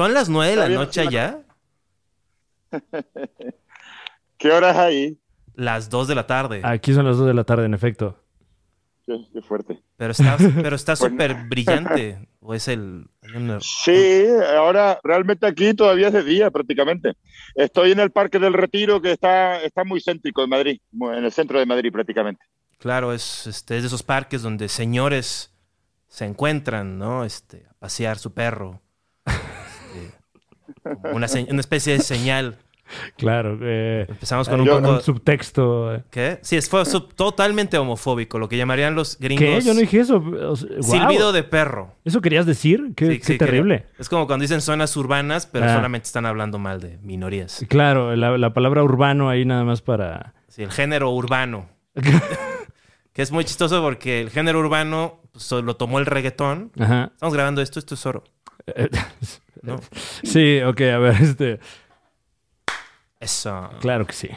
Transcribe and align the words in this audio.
¿Son 0.00 0.14
las 0.14 0.30
nueve 0.30 0.52
de 0.52 0.56
la 0.56 0.68
noche 0.70 1.06
ya? 1.10 1.42
¿Qué 4.38 4.50
horas 4.50 4.74
hay? 4.74 5.18
Las 5.54 5.90
dos 5.90 6.08
de 6.08 6.14
la 6.14 6.26
tarde. 6.26 6.62
Aquí 6.64 6.94
son 6.94 7.04
las 7.04 7.18
2 7.18 7.26
de 7.26 7.34
la 7.34 7.44
tarde, 7.44 7.66
en 7.66 7.74
efecto. 7.74 8.16
Qué, 9.04 9.18
qué 9.30 9.42
fuerte. 9.42 9.82
Pero 9.98 10.12
está 10.12 10.38
pero 10.38 10.74
está 10.74 10.92
Pues- 10.96 11.10
súper 11.10 11.34
brillante. 11.50 12.26
¿O 12.40 12.54
es 12.54 12.66
el...? 12.68 13.10
Sí, 13.60 14.24
ahora 14.56 14.98
realmente 15.04 15.46
aquí 15.46 15.74
todavía 15.74 16.06
es 16.06 16.14
de 16.14 16.24
día 16.24 16.50
prácticamente. 16.50 17.12
Estoy 17.54 17.92
en 17.92 18.00
el 18.00 18.10
Parque 18.10 18.38
del 18.38 18.54
Retiro 18.54 19.02
que 19.02 19.12
está, 19.12 19.60
está 19.62 19.84
muy 19.84 20.00
céntrico 20.00 20.42
en 20.42 20.48
Madrid, 20.48 20.80
en 20.98 21.24
el 21.26 21.30
centro 21.30 21.58
de 21.58 21.66
Madrid 21.66 21.92
prácticamente. 21.92 22.42
Claro, 22.78 23.12
es, 23.12 23.46
este, 23.46 23.76
es 23.76 23.82
de 23.82 23.88
esos 23.88 24.02
parques 24.02 24.40
donde 24.40 24.70
señores 24.70 25.52
se 26.08 26.24
encuentran, 26.24 26.96
¿no? 26.98 27.26
Este, 27.26 27.66
a 27.68 27.74
pasear 27.74 28.16
su 28.16 28.32
perro. 28.32 28.80
Una, 31.12 31.26
especie 31.26 31.94
de 31.94 32.00
señal. 32.00 32.56
Claro. 33.16 33.56
eh, 33.62 34.04
Empezamos 34.08 34.48
con 34.48 34.56
hay 34.56 34.60
un 34.62 34.66
yo- 34.66 34.80
poco... 34.82 34.94
un 34.94 35.00
subtexto. 35.00 35.94
eh. 35.94 36.02
¿Qué? 36.10 36.38
Sí, 36.42 36.56
es, 36.56 36.68
fue 36.68 36.84
sub- 36.84 37.14
totalmente 37.14 37.78
homofóbico, 37.78 38.38
lo 38.40 38.48
que 38.48 38.56
llamarían 38.56 38.96
los 38.96 39.16
gringos... 39.18 39.44
¿Qué? 39.44 39.60
Yo 39.60 39.74
no 39.74 39.80
dije 39.80 40.00
eso. 40.00 40.16
O 40.48 40.56
sea. 40.56 40.82
Silbido 40.82 41.30
de 41.32 41.44
perro. 41.44 41.94
¿Eso 42.04 42.20
querías 42.20 42.46
decir? 42.46 42.92
Qué, 42.96 43.06
Sí, 43.06 43.18
qué 43.20 43.24
sí, 43.24 43.38
terrible. 43.38 43.86
Es 43.98 44.08
como 44.08 44.26
cuando 44.26 44.42
dicen 44.42 44.60
zonas 44.60 44.96
urbanas, 44.96 45.46
pero 45.46 45.66
Ah. 45.66 45.74
solamente 45.74 46.06
están 46.06 46.26
hablando 46.26 46.58
mal 46.58 46.80
de 46.80 46.98
minorías. 47.02 47.64
Claro, 47.68 48.16
la, 48.16 48.36
la 48.36 48.52
palabra 48.52 48.82
urbano 48.82 49.30
ahí 49.30 49.44
nada 49.44 49.62
más 49.62 49.82
para... 49.82 50.34
Sí, 50.48 50.64
el 50.64 50.72
género 50.72 51.10
urbano. 51.10 51.68
que 53.12 53.22
es 53.22 53.30
muy 53.30 53.44
chistoso 53.44 53.82
porque 53.82 54.20
el 54.20 54.30
género 54.30 54.58
urbano 54.58 55.20
pues, 55.30 55.48
lo 55.52 55.76
tomó 55.76 56.00
el 56.00 56.06
reggaetón. 56.06 56.72
Ajá. 56.76 57.10
Estamos 57.14 57.34
grabando 57.34 57.62
esto, 57.62 57.78
esto 57.78 57.94
es 57.94 58.04
oro. 58.04 58.24
¿No? 59.62 59.80
Sí, 60.22 60.60
ok, 60.62 60.80
a 60.82 60.98
ver, 60.98 61.16
este... 61.22 61.60
Eso. 63.18 63.68
Claro 63.80 64.06
que 64.06 64.14
sí. 64.14 64.30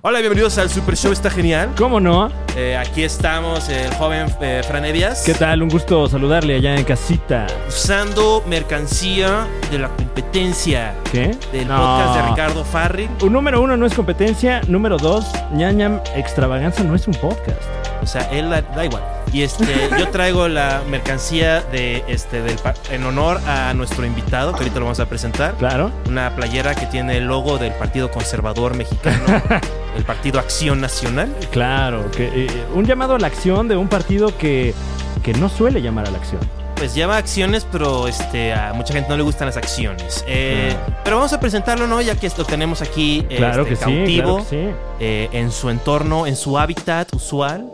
Hola, 0.00 0.20
bienvenidos 0.20 0.56
al 0.58 0.70
Super 0.70 0.96
Show, 0.96 1.12
está 1.12 1.28
genial. 1.28 1.70
¿Cómo 1.76 2.00
no? 2.00 2.30
Eh, 2.56 2.76
aquí 2.76 3.02
estamos, 3.02 3.68
el 3.68 3.92
joven 3.94 4.26
eh, 4.40 4.62
Fran 4.66 4.84
Evias. 4.84 5.22
¿Qué 5.24 5.34
tal? 5.34 5.62
Un 5.62 5.68
gusto 5.68 6.08
saludarle 6.08 6.56
allá 6.56 6.76
en 6.76 6.84
casita. 6.84 7.46
Usando 7.68 8.42
mercancía 8.46 9.46
de 9.70 9.78
la 9.80 9.88
competencia 9.88 10.94
¿Qué? 11.10 11.36
del 11.52 11.68
No. 11.68 11.76
podcast 11.76 12.16
de 12.16 12.30
Ricardo 12.30 12.64
Farril. 12.64 13.10
Un 13.22 13.32
número 13.32 13.60
uno 13.60 13.76
no 13.76 13.84
es 13.84 13.94
competencia. 13.94 14.60
Número 14.66 14.96
dos, 14.96 15.26
ñañam 15.52 16.00
extravaganza 16.16 16.82
no 16.84 16.94
es 16.94 17.06
un 17.06 17.14
podcast. 17.14 17.62
O 18.02 18.06
sea, 18.06 18.22
él 18.32 18.48
da 18.50 18.84
igual. 18.84 19.02
Y 19.32 19.42
este, 19.42 19.88
yo 19.98 20.08
traigo 20.10 20.46
la 20.48 20.82
mercancía 20.88 21.62
de 21.62 22.04
este 22.06 22.42
del 22.42 22.56
en 22.90 23.04
honor 23.04 23.40
a 23.46 23.72
nuestro 23.74 24.04
invitado, 24.04 24.52
que 24.52 24.58
ahorita 24.58 24.78
lo 24.78 24.84
vamos 24.86 25.00
a 25.00 25.06
presentar. 25.06 25.54
Claro. 25.54 25.90
Una 26.06 26.36
playera 26.36 26.74
que 26.74 26.86
tiene 26.86 27.16
el 27.16 27.24
logo 27.24 27.56
del 27.58 27.72
Partido 27.72 28.10
Conservador 28.10 28.76
Mexicano, 28.76 29.24
el 29.96 30.04
Partido 30.04 30.38
Acción 30.38 30.80
Nacional. 30.80 31.34
Claro. 31.50 32.10
Que, 32.10 32.44
eh, 32.46 32.64
un 32.74 32.84
llamado 32.84 33.14
a 33.14 33.18
la 33.18 33.26
acción 33.26 33.68
de 33.68 33.76
un 33.76 33.88
partido 33.88 34.36
que, 34.36 34.74
que 35.22 35.32
no 35.34 35.48
suele 35.48 35.80
llamar 35.80 36.08
a 36.08 36.10
la 36.10 36.18
acción. 36.18 36.40
Pues 36.82 36.94
lleva 36.96 37.16
acciones, 37.16 37.64
pero 37.70 38.08
este, 38.08 38.52
a 38.52 38.72
mucha 38.72 38.92
gente 38.92 39.08
no 39.08 39.16
le 39.16 39.22
gustan 39.22 39.46
las 39.46 39.56
acciones. 39.56 40.24
Eh, 40.26 40.74
Pero 41.04 41.16
vamos 41.16 41.32
a 41.32 41.38
presentarlo, 41.38 41.86
¿no? 41.86 42.00
Ya 42.00 42.16
que 42.16 42.28
lo 42.36 42.44
tenemos 42.44 42.82
aquí 42.82 43.24
eh, 43.30 43.36
Claro 43.36 43.62
este, 43.62 43.70
que 43.70 43.76
sí, 43.76 43.82
cautivo, 43.84 44.22
claro 44.38 44.50
que 44.50 44.56
sí. 44.56 44.76
eh, 44.98 45.28
en 45.30 45.52
su 45.52 45.70
entorno, 45.70 46.26
en 46.26 46.34
su 46.34 46.58
hábitat 46.58 47.14
usual. 47.14 47.70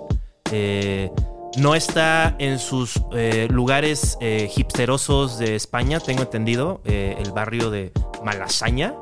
No 1.57 1.75
está 1.75 2.37
en 2.39 2.59
sus 2.59 3.01
eh, 3.13 3.49
lugares 3.51 4.17
eh, 4.21 4.51
hipsterosos 4.55 5.39
de 5.39 5.57
España, 5.57 5.99
tengo 5.99 6.23
entendido, 6.23 6.81
eh, 6.85 7.17
el 7.19 7.33
barrio 7.33 7.71
de 7.71 7.93
Malasaña. 8.25 8.95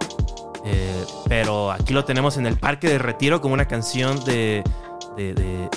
Pero 1.28 1.70
aquí 1.70 1.92
lo 1.92 2.04
tenemos 2.04 2.36
en 2.38 2.46
el 2.46 2.56
Parque 2.58 2.88
de 2.88 2.98
Retiro 2.98 3.40
como 3.40 3.54
una 3.54 3.68
canción 3.68 4.24
de- 4.24 4.64
de 5.16 5.68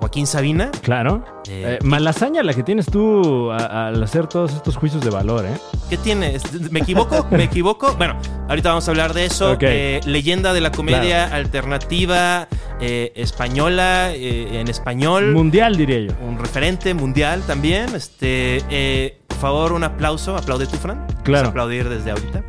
Joaquín 0.00 0.26
Sabina. 0.26 0.70
Claro. 0.82 1.24
Eh, 1.48 1.78
Eh, 1.80 1.84
malasaña 1.84 2.42
la 2.42 2.52
que 2.54 2.62
tienes 2.62 2.86
tú 2.86 3.50
a- 3.52 3.88
al 3.88 4.02
hacer 4.02 4.26
todos 4.26 4.52
estos 4.54 4.76
juicios 4.76 5.02
de 5.04 5.10
valor, 5.10 5.44
¿eh? 5.46 5.56
¿Qué 5.88 5.96
tiene? 5.96 6.38
¿Me 6.70 6.80
equivoco? 6.80 7.26
¿Me 7.30 7.44
equivoco? 7.44 7.94
Bueno, 7.96 8.16
ahorita 8.48 8.70
vamos 8.70 8.86
a 8.88 8.90
hablar 8.90 9.14
de 9.14 9.24
eso. 9.26 9.56
Eh, 9.60 10.00
leyenda 10.06 10.52
de 10.52 10.60
la 10.60 10.70
comedia 10.72 11.24
alternativa 11.34 12.48
española, 12.80 14.10
en 14.14 14.68
español. 14.68 15.32
Mundial, 15.32 15.76
diría 15.76 16.00
yo. 16.00 16.12
un 16.26 16.38
referente 16.38 16.92
mundial 16.94 17.42
también. 17.46 17.94
Este, 17.94 19.18
por 19.28 19.38
favor, 19.38 19.72
un 19.72 19.84
aplauso. 19.84 20.36
Aplaude 20.36 20.66
tú, 20.66 20.76
Fran. 20.76 20.98
Vamos 20.98 21.18
a 21.18 21.22
Claro. 21.22 21.48
aplaudir 21.48 21.88
desde 21.88 22.10
ahorita. 22.10 22.42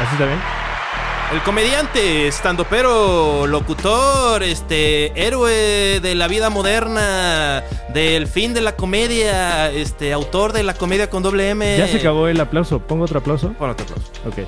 ¿Así 0.00 0.12
está 0.14 0.26
bien? 0.26 0.38
El 1.32 1.40
comediante, 1.44 2.28
estandopero, 2.28 3.46
locutor, 3.46 4.42
este, 4.42 5.18
héroe 5.18 5.98
de 5.98 6.14
la 6.14 6.28
vida 6.28 6.50
moderna, 6.50 7.64
del 7.88 8.26
fin 8.26 8.52
de 8.52 8.60
la 8.60 8.76
comedia, 8.76 9.70
este, 9.70 10.12
autor 10.12 10.52
de 10.52 10.62
la 10.62 10.74
comedia 10.74 11.08
con 11.08 11.22
doble 11.22 11.48
M. 11.48 11.78
Ya 11.78 11.88
se 11.88 11.96
acabó 11.96 12.28
el 12.28 12.38
aplauso. 12.38 12.80
¿Pongo 12.80 13.04
otro 13.04 13.20
aplauso? 13.20 13.54
Pon 13.54 13.70
otro 13.70 13.86
aplauso. 13.86 14.12
Ok. 14.26 14.46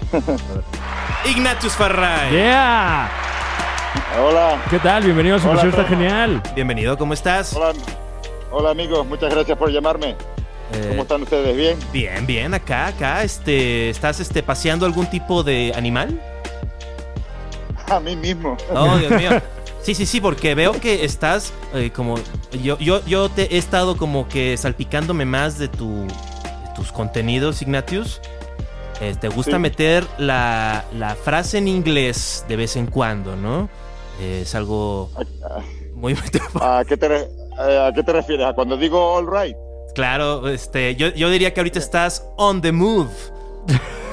Ignatius 1.30 1.72
Farray. 1.72 2.30
¡Yeah! 2.34 3.10
Hola, 4.20 4.62
¿Qué 4.68 4.78
tal? 4.78 5.04
Bienvenido 5.04 5.36
a 5.36 5.38
Super 5.38 5.56
Show, 5.56 5.68
está 5.70 5.84
genial. 5.84 6.42
Bienvenido, 6.54 6.98
¿cómo 6.98 7.14
estás? 7.14 7.54
hola, 7.54 7.72
hola 8.50 8.70
amigos, 8.70 9.06
muchas 9.06 9.32
gracias 9.32 9.56
por 9.56 9.70
llamarme. 9.70 10.16
Eh, 10.72 10.86
¿Cómo 10.90 11.02
están 11.02 11.22
ustedes? 11.22 11.56
¿Bien? 11.56 11.78
Bien, 11.94 12.26
bien, 12.26 12.52
acá, 12.52 12.88
acá, 12.88 13.22
este, 13.22 13.88
¿estás 13.88 14.20
este, 14.20 14.42
paseando 14.42 14.84
algún 14.84 15.06
tipo 15.06 15.42
de 15.42 15.72
animal? 15.74 16.20
A 17.88 18.00
mí 18.00 18.16
mismo. 18.16 18.56
Oh, 18.72 18.96
Dios 18.96 19.12
mío. 19.12 19.30
Sí, 19.82 19.94
sí, 19.94 20.06
sí, 20.06 20.20
porque 20.20 20.54
veo 20.54 20.72
que 20.80 21.04
estás 21.04 21.52
eh, 21.74 21.90
como. 21.94 22.14
Yo, 22.62 22.78
yo, 22.78 23.04
yo 23.06 23.28
te 23.28 23.54
he 23.54 23.58
estado 23.58 23.96
como 23.96 24.28
que 24.28 24.56
salpicándome 24.56 25.24
más 25.26 25.58
de, 25.58 25.68
tu, 25.68 26.06
tus 26.74 26.90
contenidos, 26.92 27.60
Ignatius. 27.62 28.20
Eh, 29.00 29.14
te 29.20 29.28
gusta 29.28 29.52
Sí. 29.52 29.58
meter 29.58 30.06
la, 30.18 30.84
la 30.96 31.14
frase 31.16 31.58
en 31.58 31.68
inglés 31.68 32.44
de 32.48 32.56
vez 32.56 32.76
en 32.76 32.86
cuando, 32.86 33.36
¿no? 33.36 33.68
Eh, 34.20 34.40
es 34.42 34.54
algo 34.54 35.10
muy. 35.94 36.16
¿A 36.60 36.84
qué 36.88 36.96
te, 36.96 37.08
re- 37.08 37.28
¿A 37.58 37.92
qué 37.94 38.02
te 38.02 38.12
refieres? 38.12 38.46
¿A 38.46 38.52
cuando 38.54 38.76
digo 38.76 39.14
all 39.16 39.26
right? 39.30 39.56
claro, 39.94 40.48
este, 40.48 40.96
yo, 40.96 41.08
yo 41.08 41.30
diría 41.30 41.52
que 41.54 41.60
ahorita 41.60 41.78
estás 41.78 42.24
on 42.36 42.60
the 42.62 42.72
move. 42.72 43.10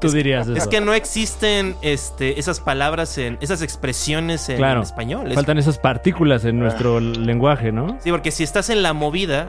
Tú 0.00 0.10
dirías 0.10 0.46
eso. 0.46 0.56
Es 0.56 0.66
que 0.68 0.80
no 0.80 0.92
existen 0.94 1.74
este, 1.82 2.38
esas 2.38 2.60
palabras, 2.60 3.16
en, 3.18 3.38
esas 3.40 3.62
expresiones 3.62 4.48
en, 4.48 4.58
Claro. 4.58 4.82
español. 4.82 5.28
Es- 5.28 5.34
Faltan 5.34 5.58
esas 5.58 5.78
partículas 5.78 6.44
en 6.44 6.58
nuestro 6.58 7.00
lenguaje, 7.00 7.72
¿no? 7.72 7.98
Sí, 8.02 8.10
porque 8.10 8.30
si 8.30 8.42
estás 8.42 8.68
en 8.70 8.82
la 8.82 8.92
movida, 8.92 9.48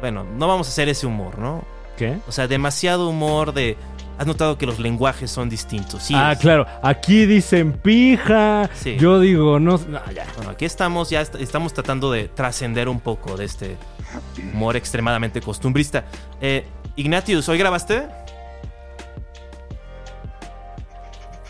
bueno, 0.00 0.24
no 0.24 0.48
vamos 0.48 0.66
a 0.66 0.70
hacer 0.70 0.88
ese 0.88 1.06
humor, 1.06 1.38
¿no? 1.38 1.64
¿Qué? 1.96 2.18
O 2.26 2.32
sea, 2.32 2.48
demasiado 2.48 3.08
humor 3.08 3.52
de... 3.54 3.76
Has 4.16 4.28
notado 4.28 4.56
que 4.58 4.64
los 4.66 4.78
lenguajes 4.78 5.28
son 5.28 5.48
distintos. 5.48 6.04
Sí, 6.04 6.14
ah, 6.16 6.32
es- 6.32 6.38
claro. 6.38 6.66
Aquí 6.82 7.26
dicen 7.26 7.72
pija. 7.72 8.70
Sí. 8.74 8.96
Yo 8.96 9.18
digo, 9.18 9.58
no. 9.58 9.72
no, 9.88 10.00
ya. 10.12 10.24
Bueno, 10.36 10.50
aquí 10.52 10.64
estamos, 10.64 11.10
ya 11.10 11.20
est- 11.20 11.34
estamos 11.36 11.72
tratando 11.74 12.12
de 12.12 12.28
trascender 12.28 12.88
un 12.88 13.00
poco 13.00 13.36
de 13.36 13.44
este 13.44 13.76
humor 14.52 14.76
extremadamente 14.76 15.40
costumbrista. 15.40 16.04
Eh, 16.40 16.64
Ignatius, 16.94 17.48
¿hoy 17.48 17.58
grabaste? 17.58 18.06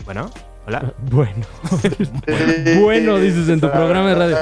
Bueno, 0.05 0.31
hola. 0.67 0.93
Bueno. 1.11 1.45
bueno, 2.81 3.17
dices 3.17 3.49
en 3.49 3.59
tu 3.59 3.69
programa 3.69 4.09
de 4.09 4.15
radio. 4.15 4.37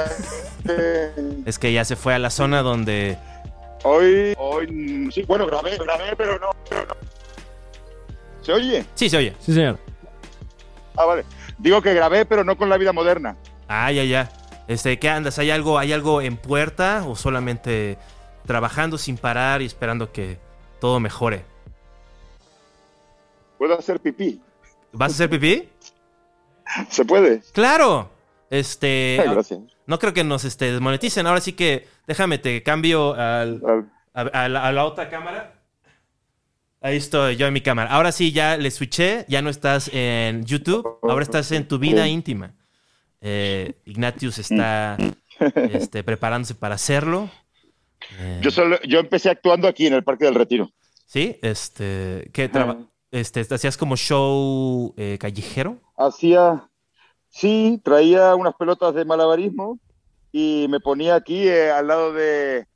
Es 1.46 1.58
que 1.58 1.72
ya 1.72 1.84
se 1.84 1.96
fue 1.96 2.14
a 2.14 2.18
la 2.18 2.30
zona 2.30 2.62
donde... 2.62 3.18
Hoy, 3.82 4.34
hoy, 4.38 5.10
sí, 5.12 5.22
bueno, 5.24 5.46
grabé, 5.46 5.76
grabé, 5.76 6.16
pero 6.16 6.38
no, 6.38 6.50
pero 6.68 6.86
no. 6.86 6.94
¿Se 8.40 8.52
oye? 8.52 8.84
Sí, 8.94 9.10
se 9.10 9.18
oye. 9.18 9.34
Sí, 9.40 9.52
señor. 9.52 9.78
Ah, 10.96 11.04
vale. 11.04 11.24
Digo 11.58 11.82
que 11.82 11.92
grabé, 11.92 12.24
pero 12.24 12.44
no 12.44 12.56
con 12.56 12.70
la 12.70 12.78
vida 12.78 12.92
moderna. 12.92 13.36
Ah, 13.68 13.92
ya, 13.92 14.04
ya. 14.04 14.30
Este, 14.68 14.98
¿qué 14.98 15.10
andas? 15.10 15.38
¿Hay 15.38 15.50
algo, 15.50 15.78
¿Hay 15.78 15.92
algo 15.92 16.22
en 16.22 16.38
puerta 16.38 17.04
o 17.06 17.14
solamente 17.14 17.98
trabajando 18.46 18.96
sin 18.96 19.18
parar 19.18 19.60
y 19.60 19.66
esperando 19.66 20.12
que 20.12 20.38
todo 20.80 20.98
mejore? 20.98 21.44
¿Puedo 23.58 23.78
hacer 23.78 24.00
pipí? 24.00 24.40
¿Vas 24.94 25.12
a 25.12 25.14
hacer 25.14 25.30
pipí? 25.30 25.68
¿Se 26.88 27.04
puede? 27.04 27.42
¡Claro! 27.52 28.10
Este. 28.50 29.18
Ay, 29.20 29.28
gracias. 29.32 29.60
No 29.86 29.98
creo 29.98 30.12
que 30.14 30.24
nos 30.24 30.44
este, 30.44 30.72
desmoneticen. 30.72 31.26
Ahora 31.26 31.40
sí 31.40 31.52
que 31.52 31.86
déjame, 32.06 32.38
te 32.38 32.62
cambio 32.62 33.14
al- 33.14 33.62
a, 34.14 34.20
a 34.20 34.48
la, 34.48 34.66
a 34.66 34.72
la 34.72 34.84
otra 34.84 35.10
cámara. 35.10 35.60
Ahí 36.80 36.96
estoy 36.96 37.36
yo 37.36 37.46
en 37.46 37.52
mi 37.54 37.60
cámara. 37.60 37.90
Ahora 37.90 38.12
sí, 38.12 38.32
ya 38.32 38.56
le 38.56 38.70
switché. 38.70 39.24
Ya 39.28 39.42
no 39.42 39.50
estás 39.50 39.90
en 39.92 40.44
YouTube. 40.44 40.86
Ahora 41.02 41.22
estás 41.22 41.50
en 41.52 41.66
tu 41.66 41.78
vida 41.78 42.06
íntima. 42.06 42.54
Eh, 43.20 43.74
Ignatius 43.86 44.38
está 44.38 44.96
este, 45.72 46.04
preparándose 46.04 46.54
para 46.54 46.74
hacerlo. 46.74 47.30
Eh, 48.18 48.40
Yo, 48.42 48.50
solo, 48.50 48.78
yo 48.82 49.00
empecé 49.00 49.30
actuando 49.30 49.66
aquí 49.66 49.86
en 49.86 49.94
el 49.94 50.04
Parque 50.04 50.26
del 50.26 50.34
Retiro. 50.34 50.70
Sí, 51.06 51.38
este, 51.40 52.28
¿qué 52.34 52.48
traba-. 52.50 52.86
Este, 53.14 53.42
hacías 53.54 53.76
como 53.76 53.96
show 53.96 54.92
eh, 54.96 55.18
callejero? 55.20 55.78
Hacía, 55.96 56.68
sí, 57.28 57.80
traía 57.84 58.34
unas 58.34 58.54
pelotas 58.56 58.92
de 58.92 59.04
malabarismo 59.04 59.78
y 60.32 60.66
me 60.68 60.80
ponía 60.80 61.14
aquí 61.14 61.46
eh, 61.46 61.70
al 61.70 61.86
lado 61.86 62.12
de, 62.12 62.66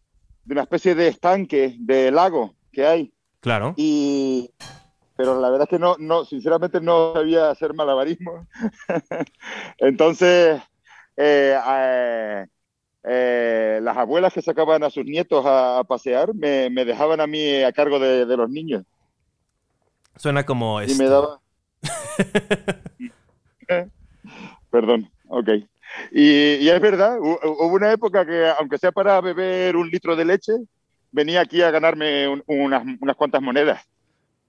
de 0.45 0.53
una 0.53 0.63
especie 0.63 0.95
de 0.95 1.09
estanque, 1.09 1.75
de 1.81 2.13
lago 2.13 2.55
que 2.71 2.87
hay. 2.87 3.13
Claro. 3.41 3.75
Y, 3.77 4.55
pero 5.17 5.41
la 5.41 5.51
verdad 5.51 5.67
es 5.69 5.71
que 5.71 5.81
no, 5.81 5.97
no, 5.99 6.25
sinceramente 6.25 6.81
no 6.81 7.15
sabía 7.15 7.51
hacer 7.51 7.75
malabarismo. 7.75 8.47
Entonces, 9.79 10.63
eh, 11.17 12.47
eh, 13.03 13.81
las 13.83 13.97
abuelas 13.97 14.33
que 14.33 14.43
sacaban 14.43 14.85
a 14.85 14.91
sus 14.91 15.05
nietos 15.05 15.45
a, 15.45 15.81
a 15.81 15.85
pasear 15.85 16.33
me, 16.33 16.71
me 16.71 16.85
dejaban 16.85 17.21
a 17.21 17.27
mí 17.27 17.65
a 17.65 17.73
cargo 17.73 17.99
de, 17.99 18.25
de 18.25 18.37
los 18.37 18.49
niños 18.49 18.85
Suena 20.19 20.45
como 20.45 20.83
y 20.83 20.85
este, 20.85 21.03
me 21.03 21.09
daba. 21.09 21.41
Perdón, 24.71 25.11
ok. 25.29 25.49
Y, 26.13 26.55
y 26.57 26.69
es 26.69 26.81
verdad, 26.81 27.19
hu- 27.19 27.39
hubo 27.43 27.75
una 27.75 27.93
época 27.93 28.27
que, 28.27 28.49
aunque 28.59 28.79
sea 28.79 28.93
para 28.93 29.21
beber 29.21 29.77
un 29.77 29.89
litro 29.91 30.15
de 30.17 30.25
leche, 30.25 30.53
venía 31.11 31.41
aquí 31.41 31.63
a 31.63 31.71
ganarme 31.71 32.29
un- 32.29 32.43
unas, 32.47 32.83
unas 33.01 33.17
cuantas 33.17 33.41
monedas. 33.41 33.83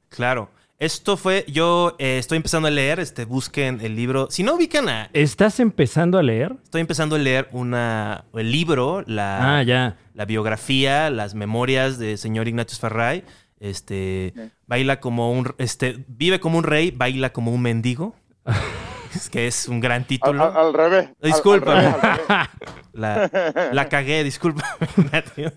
Claro. 0.09 0.49
Esto 0.79 1.17
fue, 1.17 1.43
yo 1.49 1.95
eh, 1.99 2.19
estoy 2.19 2.37
empezando 2.37 2.69
a 2.69 2.71
leer, 2.71 3.01
este, 3.01 3.25
busquen 3.25 3.81
el 3.81 3.97
libro. 3.97 4.27
Si 4.31 4.43
no 4.43 4.55
ubican 4.55 4.87
a, 4.87 5.09
¿Estás 5.11 5.59
empezando 5.59 6.17
a 6.17 6.23
leer? 6.23 6.55
estoy 6.63 6.79
empezando 6.79 7.17
a 7.17 7.19
leer 7.19 7.49
una, 7.51 8.23
el 8.33 8.49
libro, 8.49 9.03
la, 9.05 9.57
Ah, 9.59 9.63
ya. 9.63 9.97
la 10.13 10.23
biografía, 10.23 11.09
las 11.09 11.35
memorias 11.35 11.99
del 11.99 12.17
señor 12.17 12.47
Ignatius 12.47 12.79
Farray. 12.79 13.25
Este, 13.59 14.33
Sí. 14.35 14.41
baila 14.67 14.99
como 14.99 15.31
un, 15.31 15.53
este, 15.57 16.03
vive 16.07 16.39
como 16.39 16.57
un 16.57 16.63
rey, 16.63 16.91
baila 16.91 17.31
como 17.33 17.51
un 17.51 17.61
mendigo. 17.61 18.15
es 19.15 19.29
que 19.29 19.47
es 19.47 19.67
un 19.67 19.79
gran 19.79 20.05
título. 20.05 20.43
al- 20.43 20.57
al 20.67 20.73
revés. 20.73 21.05
al- 21.07 21.15
al 21.21 21.31
Discúlpame. 21.31 21.81
revés, 21.81 21.95
al 21.95 22.01
revés. 22.27 22.49
La, 22.93 23.71
la 23.73 23.89
cagué, 23.89 24.23
disculpa. 24.23 24.63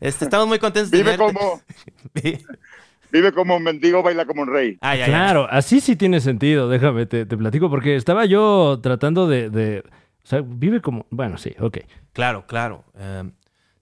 Este, 0.00 0.24
estamos 0.24 0.46
muy 0.48 0.58
contentos 0.58 0.90
de 0.90 0.98
Vive 1.02 1.18
como, 1.18 1.60
vive 3.12 3.32
como 3.32 3.56
un 3.56 3.62
mendigo, 3.62 4.02
baila 4.02 4.24
como 4.24 4.42
un 4.42 4.48
rey. 4.48 4.78
Ay, 4.80 4.98
ay, 4.98 5.02
ay. 5.02 5.08
Claro, 5.10 5.46
así 5.50 5.80
sí 5.80 5.96
tiene 5.96 6.20
sentido, 6.20 6.68
déjame, 6.68 7.06
te, 7.06 7.26
te 7.26 7.36
platico, 7.36 7.68
porque 7.70 7.96
estaba 7.96 8.24
yo 8.24 8.80
tratando 8.82 9.26
de, 9.28 9.50
de- 9.50 9.80
O 10.24 10.26
sea, 10.26 10.42
vive 10.44 10.80
como... 10.80 11.06
Bueno, 11.10 11.36
sí, 11.38 11.54
ok. 11.60 11.78
Claro, 12.12 12.46
claro. 12.46 12.84
Em, 12.98 13.32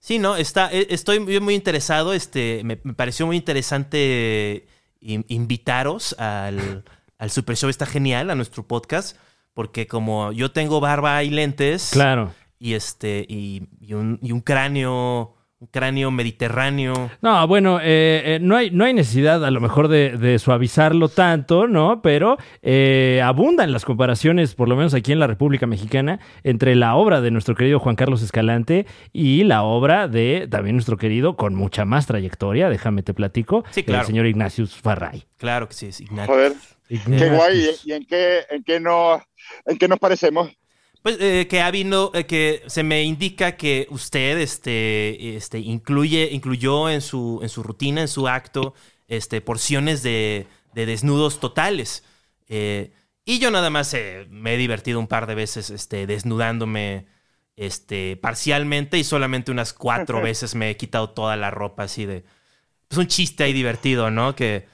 sí, 0.05 0.19
no, 0.19 0.35
está, 0.35 0.71
e- 0.71 0.85
estoy 0.91 1.19
muy, 1.19 1.39
muy 1.39 1.55
interesado. 1.55 2.13
Este, 2.13 2.61
me, 2.63 2.79
me 2.83 2.93
pareció 2.93 3.25
muy 3.25 3.35
interesante 3.37 4.67
in- 5.01 5.25
invitaros 5.29 6.15
al, 6.19 6.83
al 7.17 7.29
Super 7.31 7.57
Show. 7.57 7.69
Está 7.69 7.85
genial, 7.87 8.29
a 8.29 8.35
nuestro 8.35 8.67
podcast. 8.67 9.17
Porque 9.55 9.87
como 9.87 10.31
yo 10.31 10.51
tengo 10.51 10.79
barba 10.79 11.23
y 11.23 11.29
lentes. 11.31 11.89
Claro. 11.91 12.33
Y 12.59 12.73
este, 12.73 13.25
y, 13.27 13.63
y 13.81 13.93
un, 13.93 14.19
y 14.21 14.31
un 14.31 14.41
cráneo, 14.41 15.34
un 15.59 15.67
cráneo 15.67 16.11
mediterráneo. 16.11 17.09
No, 17.21 17.47
bueno, 17.47 17.79
eh, 17.79 18.21
eh, 18.25 18.39
no, 18.41 18.57
hay, 18.57 18.71
no 18.71 18.83
hay 18.83 18.93
necesidad 18.93 19.43
a 19.45 19.51
lo 19.51 19.61
mejor 19.61 19.87
de, 19.87 20.17
de 20.17 20.37
suavizarlo 20.37 21.07
tanto, 21.07 21.67
¿no? 21.67 22.01
Pero 22.01 22.37
eh, 22.61 23.21
abundan 23.23 23.71
las 23.71 23.85
comparaciones, 23.85 24.53
por 24.53 24.67
lo 24.67 24.75
menos 24.75 24.93
aquí 24.93 25.13
en 25.13 25.19
la 25.19 25.27
República 25.27 25.65
Mexicana, 25.65 26.19
entre 26.43 26.75
la 26.75 26.95
obra 26.95 27.21
de 27.21 27.31
nuestro 27.31 27.55
querido 27.55 27.79
Juan 27.79 27.95
Carlos 27.95 28.21
Escalante 28.21 28.85
y 29.13 29.45
la 29.45 29.63
obra 29.63 30.09
de 30.09 30.47
también 30.51 30.75
nuestro 30.75 30.97
querido, 30.97 31.37
con 31.37 31.55
mucha 31.55 31.85
más 31.85 32.05
trayectoria, 32.05 32.69
déjame 32.69 33.01
te 33.01 33.13
platico, 33.13 33.63
Sí, 33.71 33.83
claro. 33.83 34.01
el 34.01 34.07
señor 34.07 34.25
Ignatius 34.25 34.75
Farray. 34.75 35.23
Claro 35.37 35.69
que 35.69 35.73
sí, 35.73 35.85
es 35.87 36.01
Ignacio. 36.01 36.33
Joder, 36.33 36.53
qué 36.89 37.29
guay. 37.29 37.69
¿Y 37.85 37.93
en 37.93 38.05
qué, 38.05 38.39
en 38.49 38.63
qué, 38.63 38.79
nos, 38.81 39.21
en 39.65 39.77
qué 39.77 39.87
nos 39.87 39.99
parecemos? 39.99 40.49
Pues 41.05 41.17
eh, 41.19 41.45
que 41.47 41.61
ha 41.61 41.67
habido, 41.67 42.09
eh, 42.15 42.25
que 42.25 42.63
se 42.65 42.81
me 42.81 43.03
indica 43.03 43.57
que 43.57 43.85
usted 43.91 44.39
este, 44.39 45.35
este, 45.35 45.59
incluye, 45.59 46.29
incluyó 46.31 46.89
en 46.89 47.01
su, 47.01 47.41
en 47.43 47.49
su 47.49 47.61
rutina, 47.61 48.01
en 48.01 48.07
su 48.07 48.27
acto, 48.27 48.73
este, 49.07 49.39
porciones 49.39 50.01
de, 50.01 50.47
de 50.73 50.87
desnudos 50.87 51.39
totales. 51.39 52.03
Eh, 52.47 52.91
y 53.23 53.37
yo 53.37 53.51
nada 53.51 53.69
más 53.69 53.95
me 54.31 54.55
he 54.55 54.57
divertido 54.57 54.99
un 54.99 55.05
par 55.05 55.27
de 55.27 55.35
veces 55.35 55.69
este, 55.69 56.07
desnudándome 56.07 57.05
este, 57.55 58.17
parcialmente 58.17 58.97
y 58.97 59.03
solamente 59.03 59.51
unas 59.51 59.73
cuatro 59.73 60.23
veces 60.23 60.55
me 60.55 60.71
he 60.71 60.75
quitado 60.75 61.11
toda 61.11 61.35
la 61.35 61.51
ropa 61.51 61.83
así 61.83 62.07
de... 62.07 62.25
Es 62.89 62.97
un 62.97 63.05
chiste 63.05 63.43
ahí 63.43 63.53
divertido, 63.53 64.09
¿no? 64.09 64.35
Que 64.35 64.65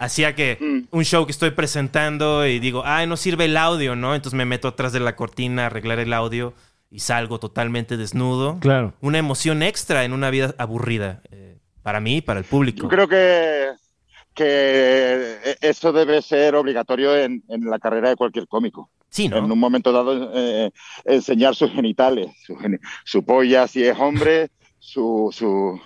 hacía 0.00 0.34
que 0.34 0.58
Mm. 0.60 0.88
un 0.96 1.04
show 1.04 1.24
que 1.26 1.32
estoy 1.32 1.50
presentando 1.52 2.46
y 2.46 2.58
digo, 2.58 2.82
ay, 2.84 3.06
no 3.06 3.16
sirve 3.16 3.44
el 3.44 3.56
audio, 3.56 3.94
¿no? 3.94 4.14
Entonces 4.16 4.36
me 4.36 4.44
meto 4.46 4.66
atrás 4.66 4.92
de 4.92 4.98
la 5.00 5.14
cortina 5.14 5.62
a 5.62 5.66
arreglar 5.66 6.00
el 6.00 6.12
audio 6.12 6.54
y 6.90 6.98
salgo 7.00 7.38
totalmente 7.38 7.96
desnudo. 7.96 8.58
Claro. 8.60 8.94
Una 9.00 9.18
emoción 9.18 9.62
extra 9.62 10.04
en 10.04 10.12
una 10.12 10.30
vida 10.30 10.54
aburrida, 10.58 11.22
eh, 11.30 11.58
para 11.82 12.00
mí 12.00 12.16
y 12.16 12.20
para 12.20 12.40
el 12.40 12.44
público. 12.46 12.82
Yo 12.82 12.88
creo 12.88 13.06
que, 13.06 13.68
que 14.34 15.36
eso 15.60 15.92
debe 15.92 16.22
ser 16.22 16.54
obligatorio 16.54 17.16
en, 17.16 17.42
en 17.48 17.64
la 17.68 17.78
carrera 17.78 18.08
de 18.08 18.16
cualquier 18.16 18.46
cómico. 18.48 18.90
Sí, 19.08 19.28
¿no? 19.28 19.38
En 19.38 19.50
un 19.50 19.58
momento 19.58 19.92
dado, 19.92 20.30
eh, 20.34 20.70
enseñar 21.04 21.54
sus 21.54 21.70
genitales, 21.72 22.28
su, 22.46 22.56
su 23.04 23.24
polla 23.24 23.66
si 23.66 23.84
es 23.84 23.98
hombre, 23.98 24.50
su, 24.78 25.30
su, 25.32 25.80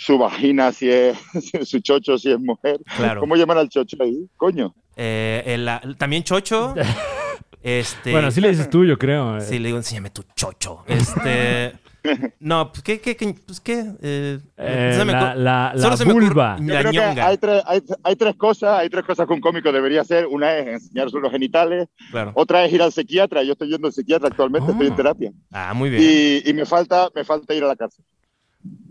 su 0.00 0.16
vagina 0.16 0.70
si 0.78 0.88
es, 0.88 1.18
su 1.64 1.80
chocho 1.80 2.16
si 2.18 2.30
es 2.30 2.38
mujer. 2.38 2.78
Claro. 2.96 3.20
¿Cómo 3.20 3.34
llaman 3.36 3.58
al 3.58 3.68
chocho 3.68 3.96
ahí? 4.00 4.28
Coño. 4.36 4.74
Eh, 4.96 5.42
el- 5.46 5.96
también 5.96 6.22
Chocho. 6.24 6.74
este, 7.62 8.12
Bueno, 8.12 8.28
así 8.28 8.40
le 8.40 8.48
dices 8.50 8.70
tú, 8.70 8.84
yo 8.84 8.98
creo. 8.98 9.36
eh. 9.38 9.40
Sí, 9.40 9.58
le 9.58 9.66
digo, 9.68 9.78
enséñame 9.78 10.10
tu 10.10 10.22
chocho. 10.34 10.84
Este. 10.86 11.72
No, 12.40 12.70
pues 12.72 12.82
qué, 12.84 13.00
qué, 13.00 13.16
qué, 13.16 13.34
pues 13.44 13.60
qué. 13.60 13.84
Eh, 14.00 14.38
Eh, 14.56 14.94
se 14.96 15.04
me 15.04 15.12
la, 15.12 15.34
la, 15.34 15.72
la 15.74 15.82
solo 15.82 15.96
se 15.96 16.06
me 16.06 16.12
ocurre- 16.14 16.28
vulva. 16.28 16.56
Yo 16.58 16.72
La 16.72 16.80
creo 16.80 16.92
que 16.92 16.98
ñonga. 16.98 17.26
hay 17.26 17.36
tres, 17.36 17.62
hay, 17.66 17.82
hay 18.02 18.16
tres 18.16 18.36
cosas, 18.36 18.78
hay 18.78 18.88
tres 18.88 19.04
cosas 19.04 19.26
que 19.26 19.32
un 19.34 19.40
cómico 19.40 19.70
debería 19.72 20.00
hacer. 20.02 20.26
Una 20.26 20.56
es 20.56 20.68
enseñar 20.68 21.10
sus 21.10 21.20
genitales, 21.30 21.88
Claro. 22.10 22.32
otra 22.34 22.64
es 22.64 22.72
ir 22.72 22.80
al 22.80 22.92
psiquiatra. 22.92 23.42
Yo 23.42 23.52
estoy 23.52 23.68
yendo 23.68 23.88
al 23.88 23.92
psiquiatra 23.92 24.28
actualmente, 24.28 24.68
Ah. 24.68 24.72
estoy 24.72 24.86
en 24.86 24.96
terapia. 24.96 25.32
Ah, 25.52 25.74
muy 25.74 25.90
bien. 25.90 26.02
Y, 26.02 26.48
y 26.48 26.54
me 26.54 26.64
falta, 26.64 27.10
me 27.14 27.24
falta 27.24 27.52
ir 27.52 27.64
a 27.64 27.66
la 27.66 27.76
cárcel. 27.76 28.02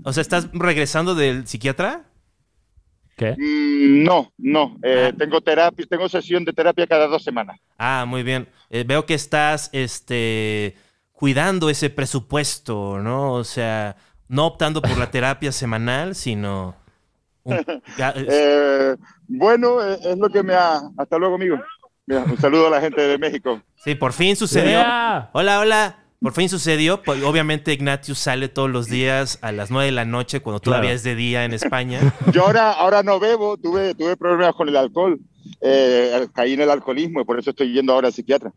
O 0.03 0.13
sea, 0.13 0.21
¿estás 0.21 0.47
regresando 0.53 1.15
del 1.15 1.47
psiquiatra? 1.47 2.03
¿Qué? 3.17 3.31
Mm, 3.37 4.03
no, 4.03 4.31
no. 4.37 4.77
Eh, 4.83 5.11
Ah. 5.11 5.15
Tengo 5.17 5.41
terapia, 5.41 5.85
tengo 5.89 6.07
sesión 6.07 6.45
de 6.45 6.53
terapia 6.53 6.85
cada 6.87 7.07
dos 7.07 7.23
semanas. 7.23 7.59
Ah, 7.77 8.05
muy 8.07 8.23
bien. 8.23 8.47
Eh, 8.69 8.83
veo 8.87 9.05
que 9.05 9.13
estás 9.15 9.69
este, 9.73 10.75
cuidando 11.11 11.69
ese 11.69 11.89
presupuesto, 11.89 12.99
¿no? 12.99 13.33
O 13.33 13.43
sea, 13.43 13.95
no 14.27 14.45
optando 14.45 14.81
por 14.81 14.97
la 14.97 15.09
terapia 15.11 15.51
semanal, 15.51 16.15
sino... 16.15 16.75
un- 17.43 17.57
Eh, 18.15 18.95
bueno, 19.27 19.81
es 19.83 20.17
lo 20.17 20.29
que 20.29 20.43
me 20.43 20.53
ha. 20.53 20.79
Hasta 20.97 21.17
luego, 21.17 21.35
amigo. 21.35 21.57
Mira, 22.05 22.23
un 22.23 22.37
saludo 22.37 22.67
a 22.67 22.69
la 22.69 22.81
gente 22.81 23.01
de 23.01 23.17
México. 23.17 23.61
sí, 23.83 23.95
por 23.95 24.13
fin 24.13 24.35
sucedió. 24.35 24.79
Hola, 25.33 25.59
hola. 25.59 25.99
Por 26.19 26.33
fin 26.33 26.49
sucedió. 26.49 27.03
Pues, 27.03 27.21
obviamente 27.23 27.73
Ignatius 27.73 28.17
sale 28.17 28.49
todos 28.49 28.69
los 28.69 28.87
días 28.87 29.37
a 29.41 29.51
las 29.51 29.69
9 29.69 29.85
de 29.85 29.91
la 29.91 30.05
noche 30.05 30.39
cuando 30.41 30.59
todavía 30.59 30.89
Claro. 30.89 30.95
es 30.95 31.03
de 31.03 31.15
día 31.15 31.45
en 31.45 31.53
España. 31.53 31.99
Yo 32.33 32.43
ahora, 32.45 32.71
ahora 32.71 33.03
no 33.03 33.19
bebo, 33.19 33.57
tuve, 33.57 33.93
tuve 33.93 34.17
problemas 34.17 34.55
con 34.55 34.67
el 34.67 34.75
alcohol. 34.77 35.19
Eh, 35.61 36.27
caí 36.33 36.53
en 36.53 36.61
el 36.61 36.69
alcoholismo 36.71 37.21
y 37.21 37.23
por 37.25 37.39
eso 37.39 37.51
estoy 37.51 37.71
yendo 37.71 37.93
ahora 37.93 38.07
al 38.07 38.13
psiquiatra. 38.13 38.51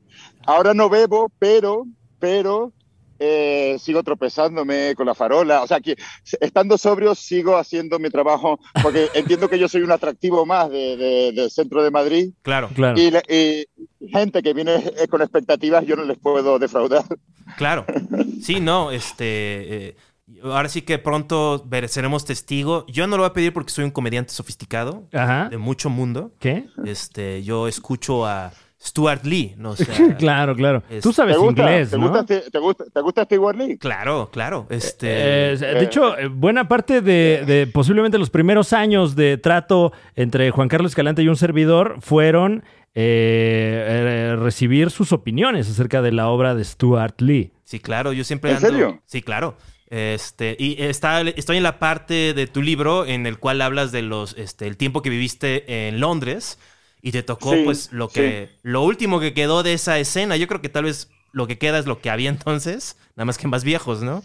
Ahora 0.47 0.75
no 0.75 0.89
bebo, 0.89 1.31
pero, 1.39 1.85
pero 2.19 2.73
eh, 3.21 3.77
sigo 3.79 4.03
tropezándome 4.03 4.95
con 4.97 5.07
la 5.07 5.15
farola. 5.15 5.63
O 5.63 5.67
sea, 5.67 5.79
que 5.81 5.95
estando 6.41 6.77
sobrio 6.79 7.15
sigo 7.15 7.57
haciendo 7.57 7.99
mi 7.99 8.11
trabajo 8.11 8.59
porque 8.83 9.09
entiendo 9.15 9.49
que 9.49 9.59
yo 9.59 9.69
soy 9.69 9.83
un 9.83 9.93
atractivo 9.93 10.45
más 10.47 10.71
de- 10.71 10.97
de- 10.97 11.33
del 11.33 11.51
centro 11.51 11.83
de 11.85 11.91
Madrid 11.91 12.31
Claro, 12.43 12.71
Claro. 12.75 12.99
y, 12.99 13.13
gente 14.13 14.43
que 14.43 14.55
viene 14.55 14.77
eh, 14.77 15.07
con 15.09 15.21
expectativas 15.23 15.85
yo 15.87 15.95
no 15.97 16.05
les 16.05 16.19
puedo 16.19 16.59
defraudar. 16.59 17.05
claro. 17.57 17.85
Sí, 18.43 18.59
no, 18.59 18.91
este... 18.91 19.89
eh, 19.89 19.97
ahora 20.43 20.69
sí 20.71 20.81
que 20.81 20.99
pronto 20.99 21.63
ver- 21.67 21.89
seremos 21.91 22.25
testigo. 22.25 22.87
Yo 22.89 23.07
no 23.07 23.17
lo 23.19 23.25
voy 23.25 23.31
a 23.31 23.33
pedir 23.35 23.53
porque 23.53 23.71
soy 23.71 23.85
un 23.85 23.91
comediante 23.91 24.33
sofisticado, 24.33 25.07
Ajá. 25.13 25.49
de 25.51 25.59
mucho 25.59 25.91
mundo. 25.91 26.33
¿Qué? 26.39 26.65
Este, 26.87 27.43
yo 27.43 27.69
escucho 27.69 28.25
a 28.27 28.53
Stuart 28.83 29.25
Lee, 29.25 29.55
¿no? 29.59 29.71
O 29.73 29.77
sea, 29.77 30.17
Claro, 30.19 30.55
claro. 30.57 30.83
Es- 30.89 31.03
Tú 31.03 31.13
sabes 31.13 31.37
¿Te 31.37 31.41
gusta? 31.43 31.63
inglés, 31.63 31.91
¿Te 31.91 31.99
¿no? 31.99 32.09
gusta, 32.09 32.25
te, 32.51 32.59
gusta, 32.59 32.85
¿Te 32.93 33.01
gusta 33.01 33.25
Stewart 33.25 33.57
Lee? 33.59 33.77
Claro, 33.79 34.31
claro. 34.33 34.67
Este, 34.71 35.53
Eh, 35.53 35.57
de 35.57 35.85
hecho, 35.85 36.17
eh, 36.19 36.29
buena 36.29 36.67
parte 36.69 37.03
de, 37.03 37.45
de 37.47 37.67
posiblemente 37.67 38.17
los 38.19 38.31
primeros 38.31 38.73
años 38.73 39.17
de 39.17 39.37
trato 39.37 39.93
entre 40.17 40.51
Juan 40.51 40.69
Carlos 40.69 40.93
Escalante 40.93 41.23
y 41.23 41.29
un 41.29 41.37
servidor 41.37 41.99
fueron 42.01 42.65
eh, 42.95 44.33
eh, 44.33 44.37
recibir 44.37 44.91
sus 44.91 45.13
opiniones 45.13 45.69
acerca 45.71 46.01
de 46.03 46.13
la 46.13 46.29
obra 46.29 46.55
de 46.55 46.65
Stuart 46.65 47.21
Lee. 47.21 47.53
sí, 47.65 47.79
claro, 47.81 48.13
yo 48.13 48.25
siempre 48.25 48.51
¿En 48.51 48.57
ando. 48.57 48.69
serio? 48.69 49.03
Sí, 49.07 49.23
claro. 49.23 49.57
Este, 49.89 50.57
y 50.59 50.77
está, 50.83 51.21
estoy 51.23 51.57
en 51.57 51.65
la 51.65 51.79
parte 51.81 52.33
de 52.33 52.47
tu 52.47 52.63
libro 52.63 53.07
en 53.07 53.27
el 53.27 53.39
cual 53.39 53.61
hablas 53.61 53.91
de 53.93 54.03
los, 54.03 54.37
este, 54.39 54.67
el 54.69 54.77
tiempo 54.77 55.03
que 55.03 55.11
viviste 55.11 55.89
en 55.89 56.01
Londres 56.01 56.59
y 57.03 57.13
te 57.13 57.23
tocó, 57.23 57.63
Sí, 57.63 57.63
pues, 57.63 57.93
lo 57.93 58.13
que, 58.13 58.59
lo 58.63 58.83
último 58.83 59.21
que 59.21 59.35
quedó 59.35 59.63
de 59.63 59.75
esa 59.75 59.99
escena. 59.99 60.37
Yo 60.37 60.47
creo 60.49 60.61
que 60.61 60.69
tal 60.69 60.85
vez 60.85 61.09
lo 61.33 61.47
que 61.47 61.59
queda 61.59 61.79
es 61.79 61.87
lo 61.87 62.01
que 62.01 62.11
había 62.11 62.31
entonces, 62.31 62.97
nada 63.17 63.27
más 63.27 63.39
que 63.39 63.49
más 63.49 63.65
viejos, 63.65 64.03
¿no? 64.03 64.25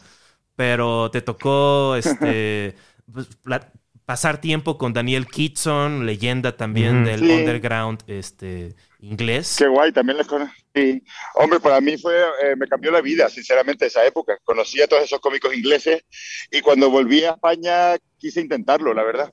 Pero 0.55 1.12
te 1.12 1.22
tocó, 1.22 1.96
este, 1.96 2.75
pues, 3.12 3.27
la- 3.46 3.72
pasar 4.05 4.39
tiempo 4.41 4.77
con 4.77 4.94
Daniel 4.94 5.27
Kitson, 5.27 6.05
leyenda 6.05 6.58
también 6.58 7.03
Ujú. 7.03 7.05
del 7.05 7.25
Sí. 7.25 7.29
underground, 7.29 8.03
este, 8.08 8.75
inglés. 9.00 9.58
Qué 9.58 9.67
guay, 9.67 9.94
también 9.94 10.17
les 10.17 10.27
conozco. 10.27 10.53
Sí. 10.74 11.01
Hombre, 11.36 11.62
para 11.62 11.79
mí 11.79 11.98
fue, 11.98 12.13
eh, 12.44 12.55
me 12.58 12.67
cambió 12.67 12.91
la 12.91 13.00
vida, 13.01 13.29
sinceramente, 13.29 13.86
esa 13.86 14.05
época. 14.05 14.38
Conocí 14.44 14.82
a 14.82 14.88
todos 14.88 15.03
esos 15.03 15.22
cómicos 15.22 15.55
ingleses 15.55 16.03
y 16.51 16.60
cuando 16.62 16.89
volví 16.89 17.24
a 17.24 17.32
España 17.32 17.96
quise 18.17 18.41
intentarlo, 18.41 18.94
la 18.94 19.03
verdad. 19.03 19.32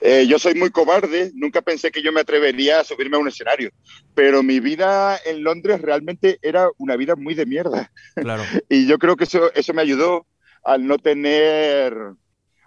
Eh, 0.00 0.26
yo 0.26 0.38
soy 0.38 0.54
muy 0.54 0.70
cobarde, 0.70 1.30
nunca 1.34 1.60
pensé 1.60 1.90
que 1.90 2.02
yo 2.02 2.10
me 2.12 2.20
atrevería 2.20 2.80
a 2.80 2.84
subirme 2.84 3.16
a 3.16 3.20
un 3.20 3.28
escenario, 3.28 3.70
pero 4.14 4.42
mi 4.42 4.58
vida 4.60 5.18
en 5.26 5.44
Londres 5.44 5.82
realmente 5.82 6.38
era 6.42 6.68
una 6.78 6.96
vida 6.96 7.16
muy 7.16 7.34
de 7.34 7.44
mierda. 7.46 7.90
Claro. 8.14 8.42
Y 8.70 8.86
yo 8.86 8.98
creo 8.98 9.16
que 9.16 9.24
eso, 9.24 9.52
eso 9.54 9.74
me 9.74 9.82
ayudó 9.82 10.26
al 10.64 10.86
no 10.86 10.96
tener 10.98 11.92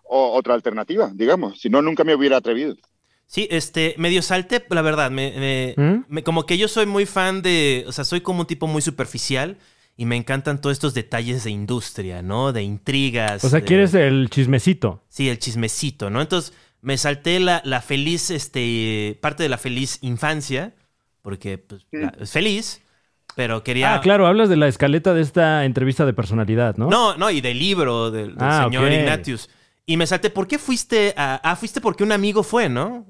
o- 0.04 0.32
otra 0.34 0.54
alternativa, 0.54 1.12
digamos. 1.14 1.60
Si 1.60 1.70
no, 1.70 1.82
nunca 1.82 2.04
me 2.04 2.14
hubiera 2.16 2.38
atrevido. 2.38 2.76
Sí, 3.26 3.48
este, 3.50 3.96
medio 3.98 4.22
salté, 4.22 4.64
la 4.70 4.82
verdad, 4.84 5.10
me, 5.10 5.32
me- 5.32 5.74
¿Mm? 5.84 6.06
me- 6.10 6.24
como 6.24 6.46
que 6.46 6.58
yo 6.58 6.68
soy 6.68 6.86
muy 6.86 7.06
fan 7.08 7.42
de, 7.42 7.84
o 7.88 7.92
sea, 7.92 8.04
soy 8.06 8.22
como 8.22 8.42
un 8.42 8.48
tipo 8.48 8.68
muy 8.68 8.82
superficial 8.84 9.58
y 9.98 10.06
me 10.06 10.18
encantan 10.18 10.62
todos 10.62 10.74
estos 10.74 10.94
detalles 10.94 11.44
de 11.44 11.52
industria, 11.52 12.22
¿no? 12.22 12.52
De 12.54 12.62
intrigas. 12.62 13.44
O 13.44 13.50
sea, 13.50 13.60
de- 13.62 13.66
quieres 13.66 13.94
el 13.96 14.30
chismecito. 14.30 15.04
Sí, 15.10 15.30
el 15.30 15.40
chismecito, 15.40 16.10
¿no? 16.12 16.22
Entonces 16.22 16.54
me 16.84 16.98
salté 16.98 17.40
la, 17.40 17.62
la 17.66 17.82
feliz, 17.82 18.30
este, 18.30 19.18
parte 19.22 19.42
de 19.42 19.50
la 19.50 19.58
feliz 19.58 19.98
infancia, 20.04 20.76
porque 21.24 21.58
pues, 21.58 21.88
la- 21.92 22.14
es 22.20 22.32
feliz, 22.32 22.82
pero 23.36 23.64
quería... 23.64 23.96
Ah, 23.96 24.02
claro, 24.02 24.28
hablas 24.28 24.50
de 24.50 24.58
la 24.58 24.68
escaleta 24.68 25.16
de 25.16 25.22
esta 25.22 25.66
entrevista 25.66 26.06
de 26.06 26.14
personalidad, 26.14 26.78
¿no? 26.78 26.90
No, 26.90 27.18
no, 27.18 27.32
y 27.32 27.42
del 27.42 27.58
libro 27.58 28.12
del, 28.12 28.36
del 28.36 28.48
Ah, 28.48 28.66
señor. 28.66 28.92
Ignatius. 28.92 29.50
Y 29.88 29.98
me 29.98 30.06
salté, 30.06 30.30
¿por 30.30 30.48
qué 30.48 30.60
fuiste 30.60 31.14
a... 31.18 31.42
Ah, 31.44 31.56
fuiste 31.56 31.82
porque 31.82 32.04
un 32.04 32.12
amigo 32.12 32.44
fue, 32.44 32.70
¿no? 32.70 33.08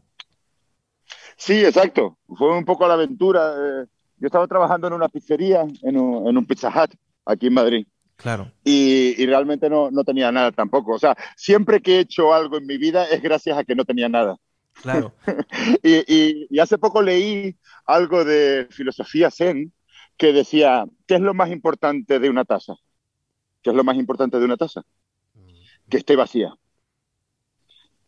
Sí, 1.35 1.63
exacto. 1.65 2.17
Fue 2.37 2.55
un 2.57 2.65
poco 2.65 2.85
a 2.85 2.87
la 2.87 2.93
aventura. 2.93 3.53
eh, 3.57 3.85
yo 4.17 4.27
estaba 4.27 4.47
trabajando 4.47 4.87
en 4.87 4.93
una 4.93 5.09
pizzería, 5.09 5.61
en 5.81 5.97
un, 5.97 6.27
en 6.27 6.37
un 6.37 6.45
Pizza 6.45 6.69
Hut, 6.69 6.93
aquí 7.25 7.47
en 7.47 7.53
Madrid. 7.53 7.87
Claro. 8.23 8.51
Y, 8.63 9.21
y 9.21 9.25
realmente 9.25 9.69
no, 9.69 9.91
no 9.91 10.03
tenía 10.03 10.31
nada 10.31 10.51
tampoco. 10.51 10.93
O 10.95 10.99
sea, 10.99 11.15
siempre 11.35 11.81
que 11.81 11.97
he 11.97 11.99
hecho 12.01 12.33
algo 12.33 12.57
en 12.57 12.65
mi 12.65 12.77
vida 12.77 13.05
es 13.05 13.21
gracias 13.21 13.57
a 13.57 13.63
que 13.63 13.75
no 13.75 13.85
tenía 13.85 14.09
nada. 14.09 14.37
Claro. 14.81 15.13
Y, 15.83 15.95
y- 16.13 16.47
y 16.49 16.59
hace 16.59 16.77
poco 16.77 17.01
leí 17.01 17.57
algo 17.85 18.23
de 18.25 18.67
filosofía 18.71 19.29
zen 19.31 19.73
que 20.17 20.33
decía, 20.33 20.85
¿qué 21.07 21.15
es 21.15 21.21
lo 21.21 21.33
más 21.33 21.51
importante 21.51 22.19
de 22.19 22.29
una 22.29 22.45
taza? 22.45 22.75
¿Qué 23.61 23.71
es 23.71 23.75
lo 23.75 23.83
más 23.83 23.97
importante 23.97 24.39
de 24.39 24.45
una 24.45 24.57
taza? 24.57 24.83
Que 25.89 25.97
esté 25.97 26.15
vacía. 26.15 26.55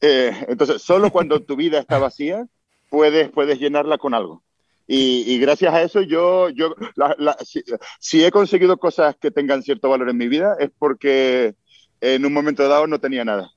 Eh, 0.01 0.31
entonces, 0.49 0.81
solo 0.81 1.11
cuando 1.11 1.41
tu 1.43 1.55
vida 1.55 1.79
está 1.79 1.99
vacía, 1.99 2.45
puedes, 2.89 3.29
puedes 3.31 3.59
llenarla 3.59 3.97
con 3.97 4.13
algo. 4.13 4.43
Y, 4.87 5.23
y 5.33 5.39
gracias 5.39 5.73
a 5.73 5.81
eso 5.81 6.01
yo, 6.01 6.49
yo 6.49 6.75
la- 6.95 7.15
la- 7.17 7.37
si, 7.43 7.63
si 7.99 8.23
he 8.23 8.31
conseguido 8.31 8.77
cosas 8.77 9.15
que 9.19 9.31
tengan 9.31 9.63
cierto 9.63 9.89
valor 9.89 10.09
en 10.09 10.17
mi 10.17 10.27
vida 10.27 10.55
es 10.59 10.69
porque 10.77 11.55
en 12.01 12.25
un 12.25 12.33
momento 12.33 12.67
dado 12.67 12.85
no 12.87 12.99
tenía 12.99 13.25
nada. 13.25 13.49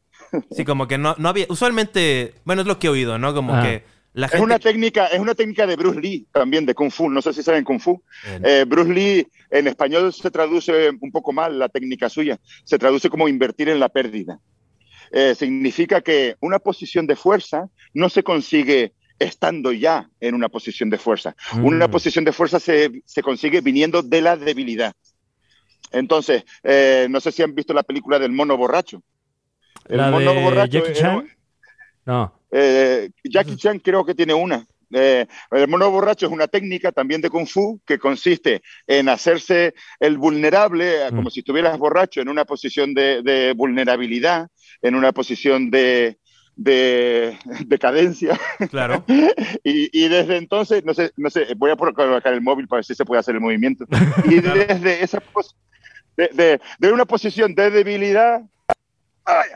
Sí, 0.50 0.64
como 0.64 0.87
que 0.88 0.97
no, 0.99 1.14
no 1.18 1.28
había. 1.28 1.47
Usualmente, 1.49 2.35
bueno, 2.44 2.62
es 2.62 2.68
lo 2.68 2.78
que 2.78 2.87
he 2.87 2.90
oído, 2.90 3.18
¿no? 3.18 3.35
Como 3.35 3.54
Ah. 3.54 3.62
que 3.62 3.85
la 4.14 4.26
Es 4.26 4.32
gente. 4.32 4.44
una 4.44 4.58
técnica, 4.58 5.06
es 5.06 5.20
una 5.20 5.35
técnica 5.35 5.66
de 5.66 5.76
Bruce 5.76 6.00
Lee 6.00 6.26
también, 6.32 6.64
de 6.66 6.75
Kung 6.75 6.90
Fu. 6.90 7.08
No 7.11 7.20
sé 7.23 7.32
si 7.32 7.42
saben 7.42 7.64
Kung 7.64 7.78
Fu. 7.80 8.02
Eh, 8.42 8.64
Bruce 8.66 8.92
Lee 8.92 9.26
en 9.50 9.68
español 9.68 10.12
se 10.12 10.30
traduce 10.30 10.90
un 11.00 11.11
poco 11.12 11.32
mal 11.32 11.58
la 11.58 11.68
técnica 11.68 12.08
suya. 12.08 12.38
Se 12.64 12.78
traduce 12.78 13.08
como 13.11 13.28
invertir 13.28 13.68
en 13.68 13.80
la 13.80 13.88
pérdida. 13.90 14.38
Eh, 15.12 15.35
significa 15.35 16.00
que 16.00 16.37
una 16.40 16.58
posición 16.58 17.06
de 17.06 17.16
fuerza 17.16 17.68
no 17.94 18.08
se 18.11 18.23
consigue 18.23 18.92
estando 19.18 19.72
ya 19.72 20.08
en 20.20 20.34
una 20.34 20.48
posición 20.48 20.90
de 20.90 20.98
fuerza. 20.98 21.34
Una 21.62 21.88
Mm. 21.88 21.90
posición 21.90 22.25
de 22.25 22.32
fuerza 22.32 22.60
se, 22.60 23.02
se 23.04 23.22
consigue 23.22 23.60
viniendo 23.60 24.02
de 24.02 24.20
la 24.20 24.37
debilidad. 24.37 24.94
Entonces, 25.92 26.44
eh, 26.62 27.06
no 27.10 27.20
sé 27.20 27.32
si 27.32 27.42
han 27.42 27.54
visto 27.54 27.72
la 27.72 27.82
película 27.82 28.18
del 28.18 28.32
mono 28.32 28.56
borracho. 28.56 29.02
El 29.88 29.96
¿La 29.98 30.10
mono 30.10 30.32
de 30.34 30.42
borracho 30.42 30.72
Jackie 30.78 30.90
era- 30.90 31.00
Chan? 31.00 31.28
No. 32.04 32.40
eh, 32.50 33.10
Jackie 33.25 33.56
Chan 33.56 33.78
creo 33.80 34.04
que 34.04 34.14
tiene 34.14 34.34
una. 34.34 34.66
Eh, 34.90 35.26
el 35.50 35.68
mono 35.68 35.90
borracho 35.90 36.25
es 36.26 36.32
una 36.32 36.46
técnica 36.48 36.92
también 36.92 37.20
de 37.20 37.28
Kung 37.28 37.46
Fu 37.46 37.78
que 37.84 37.98
consiste 37.98 38.62
en 38.87 39.10
hacerse 39.10 39.75
el 40.00 40.16
vulnerable, 40.16 41.06
eh, 41.06 41.10
Mm. 41.12 41.16
como 41.16 41.30
si 41.30 41.40
estuvieras 41.40 41.76
borracho, 41.78 42.20
en 42.22 42.28
una 42.30 42.44
posición 42.46 42.94
de, 42.94 43.22
de 43.22 43.52
vulnerabilidad, 43.54 44.48
en 44.80 44.94
una 44.94 45.12
posición 45.12 45.70
de, 45.70 46.18
de 46.58 47.38
decadencia. 47.66 48.38
Claro. 48.70 49.04
Y, 49.64 49.88
y 49.92 50.08
desde 50.08 50.36
entonces, 50.36 50.84
no 50.84 50.92
sé, 50.94 51.12
no 51.16 51.30
sé, 51.30 51.46
voy 51.56 51.70
a 51.70 51.76
colocar 51.76 52.32
el 52.32 52.40
móvil 52.40 52.66
para 52.68 52.78
ver 52.78 52.84
si 52.84 52.94
se 52.94 53.04
puede 53.04 53.20
hacer 53.20 53.34
el 53.34 53.40
movimiento. 53.40 53.86
Y 54.24 54.40
desde 54.40 55.02
esa 55.02 55.22
de, 56.16 56.28
de- 56.32 56.60
de 56.78 56.92
una 56.92 57.04
posición 57.04 57.54
de 57.54 57.70
debilidad, 57.70 58.42
ay, 59.24 59.48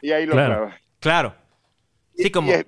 y 0.00 0.10
ahí 0.12 0.26
lo 0.26 0.32
Claro. 0.32 0.72
Claro. 1.00 1.34
Sí, 2.16 2.30
como. 2.30 2.50
Eh, 2.52 2.64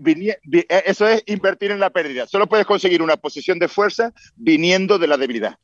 eso 0.86 1.06
es 1.08 1.22
invertir 1.26 1.70
en 1.70 1.80
la 1.80 1.90
pérdida. 1.90 2.26
Solo 2.26 2.46
puedes 2.46 2.66
conseguir 2.66 3.02
una 3.02 3.16
posición 3.16 3.58
de 3.58 3.68
fuerza 3.68 4.12
viniendo 4.36 4.98
de 4.98 5.06
la 5.06 5.16
debilidad. 5.16 5.58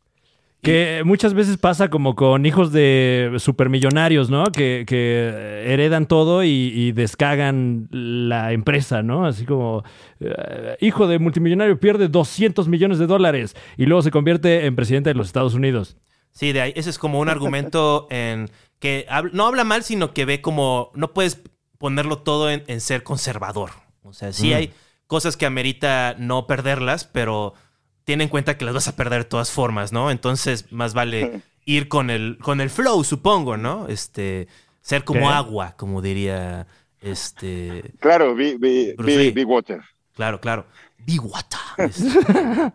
Que 0.62 1.02
muchas 1.07 1.33
veces 1.33 1.57
pasa 1.57 1.88
como 1.88 2.14
con 2.14 2.45
hijos 2.45 2.71
de 2.71 3.35
supermillonarios, 3.38 4.29
¿no? 4.29 4.45
Que, 4.52 4.85
que 4.87 5.62
heredan 5.67 6.05
todo 6.07 6.45
y, 6.45 6.49
y 6.50 6.93
descagan 6.93 7.88
la 7.90 8.52
empresa, 8.52 9.02
¿no? 9.02 9.25
Así 9.26 9.47
como, 9.47 9.85
eh, 10.21 10.76
hijo 10.81 11.07
de 11.07 11.19
multimillonario 11.19 11.81
pierde 11.81 12.09
200 12.09 12.69
millones 12.69 12.99
de 12.99 13.07
dólares 13.07 13.57
y 13.79 13.87
luego 13.87 14.02
se 14.02 14.11
convierte 14.11 14.67
en 14.67 14.76
presidente 14.76 15.11
de 15.11 15.14
los 15.14 15.29
Estados 15.29 15.55
Unidos. 15.55 15.97
Sí, 16.33 16.52
de 16.52 16.61
ahí. 16.61 16.73
Ese 16.76 16.90
es 16.90 16.99
como 16.99 17.21
un 17.21 17.29
argumento 17.31 18.07
en 18.11 18.50
que 18.79 19.07
hab- 19.09 19.31
no 19.33 19.47
habla 19.47 19.64
mal, 19.64 19.83
sino 19.83 20.12
que 20.12 20.25
ve 20.26 20.40
como. 20.43 20.90
No 20.95 21.12
puedes 21.14 21.43
ponerlo 21.79 22.19
todo 22.19 22.50
en, 22.50 22.62
en 22.67 22.81
ser 22.81 23.02
conservador. 23.02 23.71
O 24.02 24.12
sea, 24.12 24.33
sí 24.33 24.50
Mm. 24.50 24.55
hay 24.57 24.71
cosas 25.07 25.37
que 25.37 25.47
amerita 25.47 26.14
no 26.19 26.47
perderlas, 26.47 27.05
pero 27.05 27.55
ten 28.04 28.21
en 28.21 28.28
cuenta 28.28 28.57
que 28.59 28.64
las 28.64 28.75
vas 28.75 28.88
a 28.88 28.97
perder 28.97 29.25
de 29.25 29.28
todas 29.28 29.50
formas, 29.50 29.92
¿no? 29.92 30.11
Entonces, 30.11 30.71
más 30.73 30.95
vale 30.95 31.42
ir 31.64 31.88
con 31.88 32.11
el, 32.11 32.38
con 32.38 32.61
el 32.61 32.71
flow, 32.71 33.04
supongo, 33.04 33.57
¿no? 33.57 33.87
Este. 33.88 34.49
Ser 34.83 35.04
como 35.04 35.21
¿Qué? 35.21 35.26
agua, 35.26 35.75
como 35.76 36.00
diría. 36.02 36.66
Este. 37.00 37.92
Claro. 38.00 38.35
Big- 38.35 38.59
Big 38.59 39.47
Water. 39.49 39.80
Claro, 40.14 40.40
claro. 40.40 40.66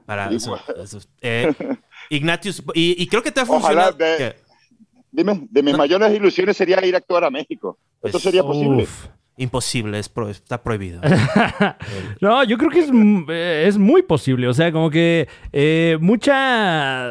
Para 0.06 0.30
eso- 0.32 0.52
Water. 0.52 0.76
eso. 0.84 1.00
Eh, 1.22 1.54
Ignatius, 2.10 2.64
y, 2.74 3.02
y 3.02 3.08
creo 3.08 3.22
que 3.24 3.32
te 3.32 3.40
ha 3.40 3.44
Ojalá 3.44 3.92
funcionado. 3.92 4.36
Dime, 5.12 5.48
de 5.50 5.64
mis 5.64 5.78
mayores 5.78 6.14
ilusiones 6.14 6.58
sería 6.58 6.84
ir 6.86 6.94
a 6.96 6.98
actuar 6.98 7.24
a 7.24 7.30
México. 7.30 7.78
¿Esto 8.04 8.12
Pues, 8.14 8.24
sería 8.24 8.44
posible? 8.44 8.88
Imposible, 9.38 10.00
es 10.00 10.08
pro- 10.08 10.30
está 10.30 10.64
prohibido. 10.64 11.02
No, 12.22 12.44
yo 12.46 12.58
creo 12.58 12.70
que 12.70 12.80
es, 12.80 12.90
eh, 13.30 13.66
es 13.68 13.78
muy 13.78 14.02
posible. 14.04 14.48
O 14.48 14.54
sea, 14.54 14.72
como 14.72 14.90
que 14.90 15.28
eh, 15.52 15.98
mucha 16.00 17.08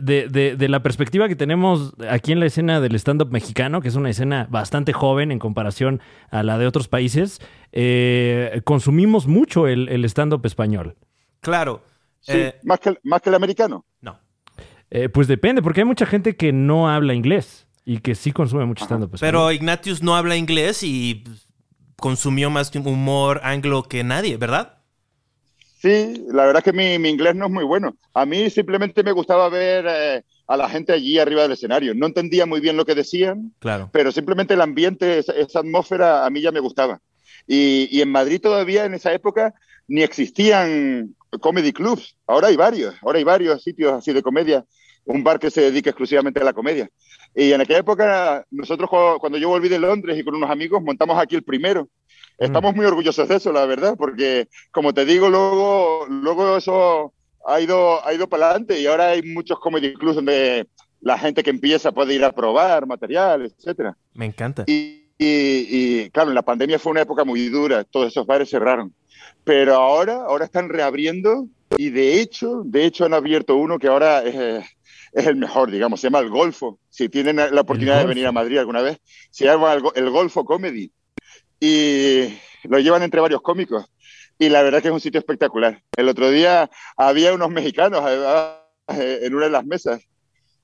de, 0.00 0.28
de- 0.28 0.56
de 0.56 0.68
la 0.68 0.82
perspectiva 0.82 1.28
que 1.28 1.36
tenemos 1.36 1.94
aquí 2.10 2.32
en 2.32 2.40
la 2.40 2.46
escena 2.46 2.80
del 2.80 2.94
stand-up 2.96 3.30
mexicano, 3.30 3.80
que 3.80 3.88
es 3.88 3.94
una 3.94 4.10
escena 4.10 4.46
bastante 4.50 4.92
joven 4.92 5.30
en 5.30 5.38
comparación 5.38 6.00
a 6.30 6.42
la 6.42 6.58
de 6.58 6.66
otros 6.66 6.88
países, 6.88 7.40
eh, 7.72 8.60
consumimos 8.64 9.26
mucho 9.26 9.66
el, 9.68 9.88
el 9.88 10.04
stand-up 10.06 10.44
español. 10.46 10.96
claro. 11.40 11.82
Sí, 12.20 12.32
eh, 12.34 12.56
más, 12.64 12.80
que, 12.80 12.88
el- 12.90 12.98
más 13.04 13.22
que 13.22 13.28
el 13.30 13.36
americano. 13.36 13.84
no. 14.00 14.18
Eh, 14.90 15.08
pues 15.10 15.28
depende, 15.28 15.60
porque 15.62 15.82
hay 15.82 15.84
mucha 15.86 16.06
gente 16.06 16.34
que 16.34 16.50
no 16.50 16.88
habla 16.90 17.12
inglés 17.14 17.66
y 17.84 17.98
que 17.98 18.14
sí 18.14 18.32
consume 18.32 18.64
mucho 18.64 18.84
stand-up 18.86 19.14
español. 19.14 19.32
Pero 19.32 19.52
Ignatius 19.52 20.02
no 20.02 20.16
habla 20.16 20.34
inglés 20.36 20.82
y 20.82 21.22
pues, 21.26 21.47
consumió 22.00 22.50
más 22.50 22.74
humor 22.74 23.40
anglo 23.42 23.82
que 23.84 24.04
nadie, 24.04 24.36
¿verdad? 24.36 24.78
Sí, 25.80 26.24
la 26.28 26.44
verdad 26.46 26.58
es 26.58 26.64
que 26.64 26.72
mi, 26.72 26.98
mi 26.98 27.08
inglés 27.08 27.36
no 27.36 27.46
es 27.46 27.52
muy 27.52 27.64
bueno. 27.64 27.96
A 28.14 28.26
mí 28.26 28.50
simplemente 28.50 29.02
me 29.04 29.12
gustaba 29.12 29.48
ver 29.48 29.86
eh, 29.88 30.22
a 30.48 30.56
la 30.56 30.68
gente 30.68 30.92
allí 30.92 31.18
arriba 31.18 31.42
del 31.42 31.52
escenario. 31.52 31.94
No 31.94 32.06
entendía 32.06 32.46
muy 32.46 32.60
bien 32.60 32.76
lo 32.76 32.84
que 32.84 32.96
decían, 32.96 33.52
Claro. 33.60 33.88
pero 33.92 34.10
simplemente 34.10 34.54
el 34.54 34.60
ambiente, 34.60 35.18
esa, 35.18 35.32
esa 35.34 35.60
atmósfera, 35.60 36.26
a 36.26 36.30
mí 36.30 36.40
ya 36.40 36.50
me 36.50 36.60
gustaba. 36.60 37.00
Y, 37.46 37.88
y 37.96 38.02
en 38.02 38.10
Madrid 38.10 38.40
todavía 38.40 38.84
en 38.86 38.94
esa 38.94 39.12
época 39.12 39.54
ni 39.86 40.02
existían 40.02 41.14
comedy 41.40 41.72
clubs. 41.72 42.16
Ahora 42.26 42.48
hay 42.48 42.56
varios, 42.56 42.94
ahora 43.02 43.18
hay 43.18 43.24
varios 43.24 43.62
sitios 43.62 43.92
así 43.92 44.12
de 44.12 44.22
comedia. 44.22 44.64
Un 45.08 45.24
bar 45.24 45.38
que 45.38 45.50
se 45.50 45.62
dedica 45.62 45.90
exclusivamente 45.90 46.40
a 46.40 46.44
la 46.44 46.52
comedia. 46.52 46.88
Y 47.34 47.52
en 47.52 47.60
aquella 47.60 47.80
época, 47.80 48.44
nosotros 48.50 48.90
cuando 49.18 49.38
yo 49.38 49.48
volví 49.48 49.68
de 49.68 49.78
Londres 49.78 50.18
y 50.18 50.24
con 50.24 50.34
unos 50.34 50.50
amigos, 50.50 50.82
montamos 50.82 51.18
aquí 51.18 51.34
el 51.34 51.42
primero. 51.42 51.88
Mm. 52.38 52.44
Estamos 52.44 52.74
muy 52.74 52.84
orgullosos 52.84 53.26
de 53.26 53.36
eso, 53.36 53.50
la 53.50 53.64
verdad, 53.64 53.94
porque 53.96 54.48
como 54.70 54.92
te 54.92 55.06
digo, 55.06 55.30
luego, 55.30 56.06
luego 56.08 56.58
eso 56.58 57.14
ha 57.46 57.60
ido, 57.60 58.06
ha 58.06 58.12
ido 58.12 58.28
para 58.28 58.50
adelante 58.50 58.78
y 58.80 58.86
ahora 58.86 59.10
hay 59.10 59.22
muchos 59.22 59.58
comedy 59.58 59.94
clubs 59.94 60.16
donde 60.16 60.66
la 61.00 61.18
gente 61.18 61.42
que 61.42 61.50
empieza 61.50 61.92
puede 61.92 62.14
ir 62.14 62.24
a 62.24 62.32
probar 62.32 62.86
material, 62.86 63.46
etcétera. 63.46 63.96
Me 64.12 64.26
encanta. 64.26 64.64
Y, 64.66 65.04
y, 65.18 66.10
claro, 66.10 66.32
la 66.32 66.42
pandemia 66.42 66.78
fue 66.78 66.92
una 66.92 67.02
época 67.02 67.24
muy 67.24 67.48
dura, 67.48 67.84
todos 67.84 68.08
esos 68.08 68.26
bares 68.26 68.50
cerraron. 68.50 68.92
Pero 69.44 69.74
ahora, 69.74 70.24
ahora 70.26 70.44
están 70.44 70.68
reabriendo 70.68 71.48
y 71.78 71.90
de 71.90 72.20
hecho, 72.20 72.62
de 72.64 72.84
hecho 72.84 73.04
han 73.04 73.14
abierto 73.14 73.56
uno 73.56 73.78
que 73.78 73.88
ahora 73.88 74.22
es, 74.22 74.64
es 75.12 75.26
el 75.26 75.36
mejor, 75.36 75.70
digamos, 75.70 76.00
se 76.00 76.06
llama 76.06 76.20
El 76.20 76.30
Golfo. 76.30 76.78
Si 76.88 77.08
tienen 77.08 77.36
la 77.36 77.60
oportunidad 77.60 78.00
de 78.00 78.06
venir 78.06 78.26
a 78.26 78.32
Madrid 78.32 78.58
alguna 78.58 78.82
vez, 78.82 78.98
se 79.30 79.44
llama 79.44 79.74
El, 79.94 80.10
Golfo 80.10 80.44
Comedy. 80.44 80.92
Y 81.60 82.34
lo 82.64 82.78
llevan 82.78 83.02
entre 83.02 83.20
varios 83.20 83.42
cómicos. 83.42 83.84
Y 84.38 84.48
la 84.48 84.62
verdad 84.62 84.80
que 84.80 84.88
es 84.88 84.94
un 84.94 85.00
sitio 85.00 85.18
espectacular. 85.18 85.82
El 85.96 86.08
otro 86.08 86.30
día 86.30 86.70
había 86.96 87.34
unos 87.34 87.50
mexicanos 87.50 88.04
eh, 88.08 89.18
en 89.22 89.34
una 89.34 89.46
de 89.46 89.50
las 89.50 89.66
mesas 89.66 90.00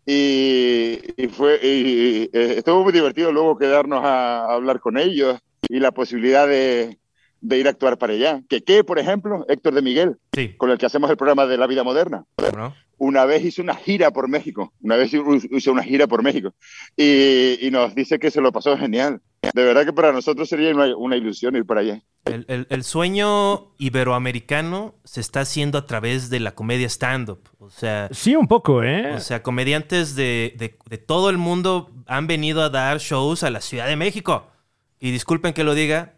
y, 0.07 0.99
fue 1.33 1.59
y, 1.63 2.31
eh, 2.33 2.55
estuvo 2.59 2.85
muy 2.85 2.93
divertido 2.93 3.33
luego 3.33 3.57
quedarnos 3.57 4.05
a, 4.05 4.53
hablar 4.53 4.81
con 4.81 4.99
ellos 4.99 5.39
y 5.69 5.81
la 5.81 5.93
posibilidad 5.93 6.47
de, 6.47 6.99
de, 7.45 7.59
ir 7.59 7.67
a 7.67 7.71
actuar 7.71 7.99
para 7.99 8.13
allá. 8.13 8.43
Que 8.49 8.63
qué, 8.63 8.85
por 8.85 8.99
ejemplo, 8.99 9.45
Héctor 9.49 9.75
de 9.75 9.83
Miguel, 9.83 10.17
con 10.57 10.71
el 10.71 10.79
que 10.79 10.87
hacemos 10.87 11.11
el 11.11 11.17
programa 11.17 11.47
de 11.47 11.59
la 11.59 11.67
vida 11.67 11.85
moderna 11.85 12.25
una 12.99 13.25
vez 13.25 13.45
hizo 13.45 13.63
una 13.63 13.75
gira 13.75 14.11
por 14.11 14.29
México, 14.29 14.73
una 14.81 14.97
vez 14.97 15.13
hizo 15.13 15.73
una 15.73 15.83
gira 15.83 16.07
por 16.07 16.23
México 16.23 16.55
y, 16.97 17.69
nos 17.71 17.95
dice 17.95 18.19
que 18.19 18.31
se 18.31 18.41
lo 18.41 18.53
pasó 18.53 18.77
genial. 18.79 19.21
De 19.53 19.65
verdad 19.65 19.85
que 19.85 19.93
para 19.93 20.13
nosotros 20.13 20.49
sería 20.49 20.73
una, 20.75 21.17
ilusión 21.17 21.57
ir 21.57 21.67
para 21.67 21.81
allá. 21.81 22.03
El, 22.25 22.85
sueño 22.85 23.75
iberoamericano 23.79 24.95
se 25.05 25.21
está 25.21 25.41
haciendo 25.41 25.77
a 25.77 25.87
través 25.87 26.31
de 26.31 26.41
la 26.41 26.55
comedia 26.55 26.89
stand-up. 26.89 27.51
O 27.59 27.69
sea, 27.69 28.09
sí, 28.13 28.37
un 28.37 28.47
poco, 28.47 28.83
¿eh? 28.83 29.13
O 29.15 29.21
sea, 29.21 29.43
comediantes 29.43 30.15
de, 30.15 30.55
de 30.89 30.99
todo 30.99 31.31
el 31.31 31.37
mundo 31.37 31.91
han 32.07 32.27
venido 32.27 32.63
a 32.63 32.71
dar 32.71 33.01
shows 33.01 33.43
a 33.43 33.51
la 33.51 33.61
Ciudad 33.61 33.87
de 33.87 33.97
México. 33.97 34.47
Y 35.01 35.11
disculpen 35.11 35.53
que 35.53 35.65
lo 35.65 35.75
diga, 35.75 36.13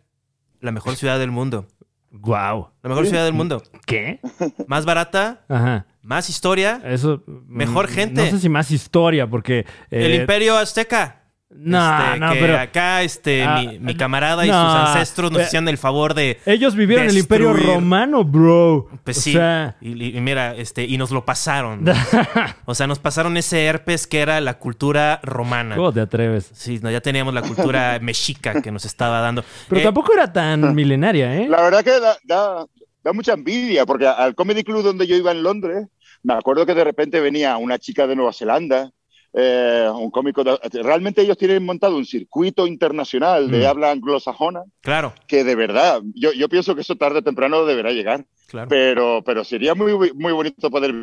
la 0.66 0.72
mejor 0.72 0.96
ciudad 0.96 1.18
del 1.18 1.30
mundo. 1.30 1.66
Wow. 2.10 2.68
La 2.82 2.88
mejor 2.88 3.06
ciudad 3.06 3.24
del 3.24 3.32
mundo. 3.32 3.62
¿Qué? 3.86 4.20
Más 4.66 4.84
barata. 4.84 5.44
Ajá. 5.48 5.86
Más 6.02 6.28
historia. 6.28 6.80
Eso. 6.84 7.22
Mejor 7.46 7.88
mm, 7.88 7.92
gente. 7.92 8.24
No 8.24 8.30
sé 8.30 8.38
si 8.40 8.48
más 8.48 8.70
historia, 8.70 9.28
porque. 9.28 9.64
el 9.90 10.12
eh, 10.12 10.16
Imperio 10.16 10.56
Azteca. 10.56 11.22
No, 11.48 12.06
este, 12.06 12.20
no, 12.20 12.32
que 12.32 12.40
pero. 12.40 12.58
Acá, 12.58 13.02
este, 13.02 13.44
ah, 13.44 13.62
mi, 13.80 13.94
camarada 13.94 14.44
y 14.44 14.48
sus 14.48 14.56
ancestros 14.56 15.30
nos 15.30 15.42
eh, 15.42 15.44
hacían 15.44 15.68
el 15.68 15.78
favor 15.78 16.14
de. 16.14 16.40
Ellos 16.44 16.74
vivieron 16.74 17.04
en 17.04 17.10
el 17.10 17.18
Imperio 17.18 17.52
Romano, 17.52 18.24
bro. 18.24 18.88
Pues 19.04 19.18
sí. 19.18 19.36
y, 19.80 20.20
mira, 20.20 20.56
este, 20.56 20.84
y 20.84 20.98
nos 20.98 21.12
lo 21.12 21.24
pasaron. 21.24 21.84
o 22.64 22.74
sea, 22.74 22.88
nos 22.88 22.98
pasaron 22.98 23.36
ese 23.36 23.64
herpes 23.64 24.08
que 24.08 24.20
era 24.20 24.40
la 24.40 24.58
cultura 24.58 25.20
romana. 25.22 25.76
¿Cómo 25.76 25.92
te 25.92 26.00
atreves? 26.00 26.50
Sí, 26.52 26.80
no, 26.82 26.90
ya 26.90 27.00
teníamos 27.00 27.32
la 27.32 27.42
cultura 27.42 27.98
mexica 28.02 28.60
que 28.60 28.72
nos 28.72 28.84
estaba 28.84 29.20
dando. 29.20 29.44
Pero 29.68 29.80
eh, 29.80 29.84
tampoco 29.84 30.12
era 30.12 30.32
tan 30.32 30.74
milenaria, 30.74 31.36
¿eh? 31.36 31.48
La 31.48 31.62
verdad 31.62 31.84
que 31.84 31.92
da, 32.24 32.66
da 33.04 33.12
mucha 33.12 33.34
envidia, 33.34 33.86
porque 33.86 34.08
al 34.08 34.34
Comedy 34.34 34.64
Club 34.64 34.82
donde 34.82 35.06
yo 35.06 35.14
iba 35.14 35.30
en 35.30 35.44
Londres, 35.44 35.86
me 36.24 36.34
acuerdo 36.34 36.66
que 36.66 36.74
de 36.74 36.82
repente 36.82 37.20
venía 37.20 37.56
una 37.56 37.78
chica 37.78 38.08
de 38.08 38.16
Nueva 38.16 38.32
Zelanda 38.32 38.90
eh, 39.38 39.86
un 39.94 40.10
cómico. 40.10 40.42
realmente 40.72 41.20
ellos 41.20 41.36
tienen 41.36 41.62
montado 41.62 41.98
un 41.98 42.06
circuito 42.06 42.66
internacional 42.66 43.50
de 43.50 43.64
mm. 43.64 43.66
habla 43.66 43.90
anglosajona. 43.90 44.62
Claro. 44.80 45.12
Que 45.28 45.44
de 45.44 45.54
verdad, 45.54 46.00
yo, 46.14 46.32
yo 46.32 46.48
pienso 46.48 46.74
que 46.74 46.80
eso 46.80 46.96
tarde 46.96 47.18
o 47.18 47.22
temprano 47.22 47.66
deberá 47.66 47.90
llegar. 47.92 48.24
Claro. 48.46 48.68
Pero, 48.70 49.22
pero 49.26 49.44
sería 49.44 49.74
muy, 49.74 49.92
muy 50.14 50.32
bonito 50.32 50.70
poder 50.70 50.94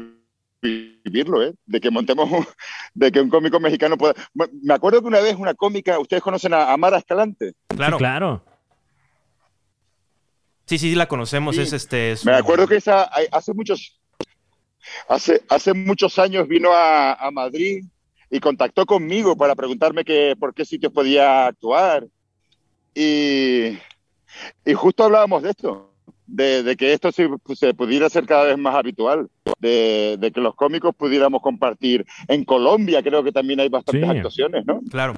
vivirlo, 0.63 1.43
¿eh? 1.43 1.54
De 1.67 1.80
que 1.80 1.91
montemos, 1.91 2.28
de 2.96 3.12
que 3.12 3.22
un 3.22 3.30
cómico 3.30 3.60
mexicano 3.60 4.00
pueda. 4.00 4.15
Me 4.34 4.74
acuerdo 4.74 5.02
que 5.02 5.08
una 5.08 5.19
vez 5.19 5.36
una 5.36 5.54
cómica, 5.54 6.00
ustedes 6.00 6.24
conocen 6.24 6.56
a 6.56 6.74
Amara 6.74 6.98
Escalante. 6.98 7.54
Claro. 7.67 8.00
claro. 8.00 8.43
Sí, 10.65 10.80
sí, 10.80 10.96
la 10.96 11.08
conocemos. 11.08 11.56
Es 11.60 11.72
este. 11.72 12.15
Me 12.26 12.34
acuerdo 12.34 12.65
que 12.65 12.78
esa 12.78 13.04
hace 13.32 13.54
muchos, 13.54 14.02
hace, 15.08 15.43
hace 15.50 15.76
muchos 15.76 16.17
años 16.17 16.48
vino 16.48 16.72
a, 16.74 17.13
a 17.13 17.30
Madrid 17.30 17.84
y 18.34 18.39
contactó 18.39 18.88
conmigo 18.88 19.38
para 19.38 19.54
preguntarme 19.54 20.04
que, 20.04 20.36
por 20.39 20.56
qué 20.56 20.65
sitios 20.65 20.91
podía 20.91 21.46
actuar. 21.46 22.08
Y, 22.96 23.78
y 24.65 24.74
justo 24.74 25.04
hablábamos 25.04 25.43
de 25.43 25.52
esto, 25.52 25.91
de, 26.26 26.76
que 26.76 26.93
esto 26.93 27.12
se, 27.12 27.30
se, 27.54 27.76
pudiera 27.76 28.10
ser 28.10 28.26
cada 28.26 28.46
vez 28.46 28.58
más 28.58 28.74
habitual, 28.74 29.30
de, 29.60 30.17
de, 30.19 30.32
que 30.32 30.41
los 30.41 30.56
cómicos 30.56 30.96
pudiéramos 30.96 31.43
compartir. 31.43 32.08
En 32.28 32.43
Colombia 32.43 33.04
creo 33.04 33.24
que 33.24 33.32
también 33.32 33.60
hay 33.60 33.69
bastantes 33.69 34.10
actuaciones, 34.10 34.65
¿no? 34.65 34.82
Claro. 34.89 35.13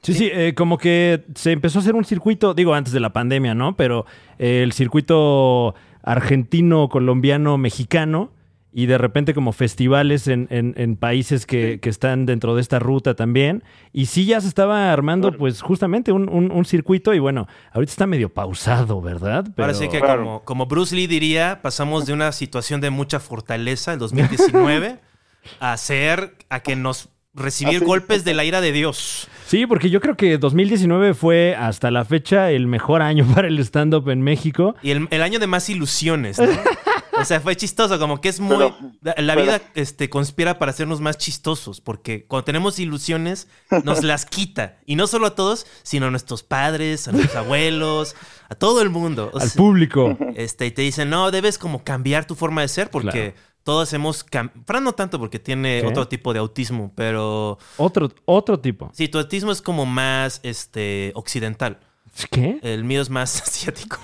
Sí, 0.00 0.14
sí, 0.14 0.30
eh, 0.32 0.54
como 0.54 0.78
que 0.78 1.22
se 1.34 1.52
empezó 1.52 1.80
a 1.80 1.82
hacer 1.82 1.94
un 1.94 2.06
circuito, 2.06 2.54
digo 2.54 2.72
antes 2.72 2.94
de 2.94 3.00
la 3.00 3.12
pandemia, 3.12 3.54
¿no? 3.54 3.76
Pero 3.76 4.06
eh, 4.38 4.62
el 4.62 4.72
circuito 4.72 5.74
argentino, 6.02 6.88
colombiano, 6.88 7.58
mexicano, 7.58 8.30
y 8.76 8.86
de 8.86 8.98
repente 8.98 9.34
como 9.34 9.52
festivales 9.52 10.26
en, 10.26 10.48
en, 10.50 10.96
países 10.96 11.46
que, 11.46 11.78
que, 11.80 11.88
están 11.88 12.26
dentro 12.26 12.56
de 12.56 12.60
esta 12.60 12.80
ruta 12.80 13.14
también. 13.14 13.62
Y 13.92 14.06
sí 14.06 14.26
ya 14.26 14.40
se 14.40 14.48
estaba 14.48 14.92
armando 14.92 15.30
pues 15.30 15.62
justamente 15.62 16.10
un, 16.10 16.28
un, 16.28 16.64
circuito 16.64 17.14
y 17.14 17.20
bueno, 17.20 17.46
ahorita 17.72 17.92
está 17.92 18.06
medio 18.08 18.34
pausado, 18.34 19.00
¿verdad? 19.00 19.44
Pero... 19.54 19.66
Ahora 19.66 19.78
sí 19.78 19.88
que 19.88 20.00
como, 20.00 20.42
como 20.44 20.66
Bruce 20.66 20.96
Lee 20.96 21.06
diría, 21.06 21.60
pasamos 21.62 22.04
de 22.06 22.14
una 22.14 22.32
situación 22.32 22.80
de 22.80 22.90
mucha 22.90 23.20
fortaleza 23.20 23.92
en 23.92 24.00
2019 24.00 24.98
a 25.60 25.76
ser, 25.76 26.34
a 26.48 26.58
que 26.58 26.74
nos 26.74 27.10
recibir 27.32 27.84
golpes 27.84 28.24
de 28.24 28.34
la 28.34 28.44
ira 28.44 28.60
de 28.60 28.72
Dios. 28.72 29.28
Sí, 29.46 29.66
porque 29.66 29.90
yo 29.90 30.00
creo 30.00 30.16
que 30.16 30.36
2019 30.36 31.14
fue 31.14 31.54
hasta 31.56 31.92
la 31.92 32.04
fecha 32.04 32.50
el 32.50 32.66
mejor 32.66 33.02
año 33.02 33.24
para 33.34 33.46
el 33.46 33.58
stand-up 33.60 34.08
en 34.10 34.22
México. 34.22 34.74
Y 34.82 34.90
el, 34.90 35.06
el 35.12 35.22
año 35.22 35.38
de 35.38 35.46
más 35.46 35.68
ilusiones, 35.68 36.40
¿no? 36.40 36.46
O 37.24 37.26
sea, 37.26 37.40
fue 37.40 37.56
chistoso, 37.56 37.98
como 37.98 38.20
que 38.20 38.28
es 38.28 38.38
muy... 38.38 38.72
la 39.00 39.34
vida 39.34 39.62
este, 39.74 40.10
conspira 40.10 40.58
para 40.58 40.70
hacernos 40.70 41.00
más 41.00 41.16
chistosos, 41.16 41.80
porque 41.80 42.26
cuando 42.26 42.44
tenemos 42.44 42.78
ilusiones, 42.78 43.48
nos 43.82 44.02
las 44.04 44.26
quita. 44.26 44.76
Y 44.84 44.96
no 44.96 45.06
solo 45.06 45.28
a 45.28 45.34
todos, 45.34 45.66
sino 45.82 46.06
a 46.06 46.10
nuestros 46.10 46.42
padres, 46.42 47.08
a 47.08 47.12
nuestros 47.12 47.36
abuelos, 47.36 48.14
a 48.50 48.54
todo 48.54 48.82
el 48.82 48.90
mundo. 48.90 49.30
Al 49.40 49.50
público. 49.50 50.18
Este, 50.36 50.66
y 50.66 50.70
te 50.70 50.82
dicen, 50.82 51.08
no, 51.08 51.30
debes 51.30 51.56
como 51.56 51.82
cambiar 51.82 52.26
tu 52.26 52.34
forma 52.34 52.60
de 52.60 52.68
ser, 52.68 52.90
porque... 52.90 53.34
Todos 53.64 53.94
hemos... 53.94 54.26
Fran 54.66 54.84
no 54.84 54.92
tanto 54.92 55.18
porque 55.18 55.38
tiene 55.38 55.82
otro 55.86 56.06
tipo 56.06 56.34
de 56.34 56.38
autismo, 56.38 56.92
pero... 56.94 57.56
Otro, 57.78 58.12
otro 58.26 58.60
tipo. 58.60 58.90
Sí, 58.92 59.08
tu 59.08 59.16
autismo 59.16 59.52
es 59.52 59.62
como 59.62 59.86
más 59.86 60.40
este, 60.42 61.12
occidental. 61.14 61.80
¿Qué? 62.30 62.58
El 62.62 62.84
mío 62.84 63.02
es 63.02 63.10
más 63.10 63.42
asiático. 63.46 63.98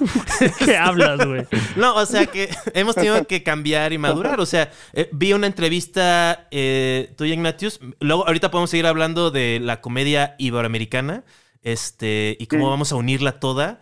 ¿Qué 0.64 0.76
hablas, 0.76 1.24
güey? 1.26 1.46
No, 1.76 1.94
o 1.94 2.06
sea 2.06 2.26
que 2.26 2.50
hemos 2.74 2.94
tenido 2.94 3.26
que 3.26 3.42
cambiar 3.42 3.92
y 3.92 3.98
madurar. 3.98 4.40
O 4.40 4.46
sea, 4.46 4.70
eh, 4.92 5.08
vi 5.12 5.32
una 5.32 5.46
entrevista 5.46 6.48
eh, 6.50 7.12
tuya, 7.16 7.34
Ignatius. 7.34 7.80
Luego, 8.00 8.26
ahorita 8.26 8.50
podemos 8.50 8.70
seguir 8.70 8.86
hablando 8.86 9.30
de 9.30 9.60
la 9.60 9.80
comedia 9.80 10.34
iberoamericana. 10.38 11.24
Este, 11.62 12.36
y 12.40 12.46
cómo 12.46 12.70
vamos 12.70 12.90
a 12.92 12.96
unirla 12.96 13.38
toda. 13.38 13.80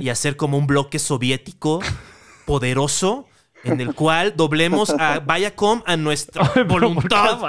Y 0.00 0.08
hacer 0.08 0.36
como 0.36 0.58
un 0.58 0.66
bloque 0.66 0.98
soviético 0.98 1.80
poderoso 2.46 3.28
en 3.64 3.80
el 3.80 3.94
cual 3.94 4.34
doblemos 4.36 4.90
a 4.90 5.20
Viacom 5.20 5.82
a 5.86 5.96
nuestra 5.96 6.50
voluntad. 6.68 7.40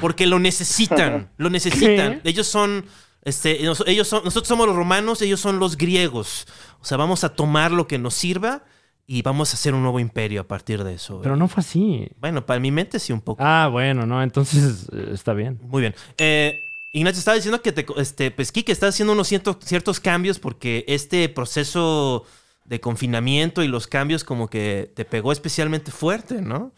Porque 0.00 0.26
lo 0.26 0.38
necesitan, 0.38 1.30
lo 1.36 1.50
necesitan. 1.50 2.20
Ellos 2.24 2.46
son 2.46 2.86
este, 3.22 3.62
ellos 3.62 4.08
son, 4.08 4.24
nosotros 4.24 4.48
somos 4.48 4.66
los 4.66 4.76
romanos, 4.76 5.22
ellos 5.22 5.40
son 5.40 5.58
los 5.58 5.76
griegos. 5.76 6.46
O 6.80 6.84
sea, 6.84 6.96
vamos 6.96 7.24
a 7.24 7.34
tomar 7.34 7.70
lo 7.70 7.86
que 7.86 7.98
nos 7.98 8.14
sirva 8.14 8.64
y 9.06 9.22
vamos 9.22 9.52
a 9.52 9.54
hacer 9.54 9.74
un 9.74 9.82
nuevo 9.82 10.00
imperio 10.00 10.40
a 10.40 10.48
partir 10.48 10.82
de 10.82 10.94
eso. 10.94 11.20
Pero 11.22 11.36
no 11.36 11.46
fue 11.48 11.60
así. 11.60 12.08
Bueno, 12.18 12.44
para 12.44 12.58
mi 12.58 12.70
mente 12.70 12.98
sí 12.98 13.12
un 13.12 13.20
poco. 13.20 13.42
Ah, 13.44 13.68
bueno, 13.70 14.06
no, 14.06 14.22
entonces 14.22 14.88
eh, 14.92 15.10
está 15.12 15.34
bien. 15.34 15.60
Muy 15.62 15.80
bien. 15.80 15.94
Eh, 16.18 16.52
Ignacio 16.92 17.20
estaba 17.20 17.36
diciendo 17.36 17.62
que 17.62 17.72
te, 17.72 17.86
este, 17.96 18.30
pues, 18.30 18.52
que 18.52 18.70
está 18.70 18.88
haciendo 18.88 19.12
unos 19.12 19.28
ciertos 19.28 20.00
cambios 20.00 20.38
porque 20.38 20.84
este 20.88 21.28
proceso 21.28 22.24
de 22.64 22.80
confinamiento 22.80 23.62
y 23.62 23.68
los 23.68 23.86
cambios 23.86 24.24
como 24.24 24.48
que 24.48 24.92
te 24.94 25.04
pegó 25.04 25.32
especialmente 25.32 25.90
fuerte, 25.90 26.42
¿no? 26.42 26.72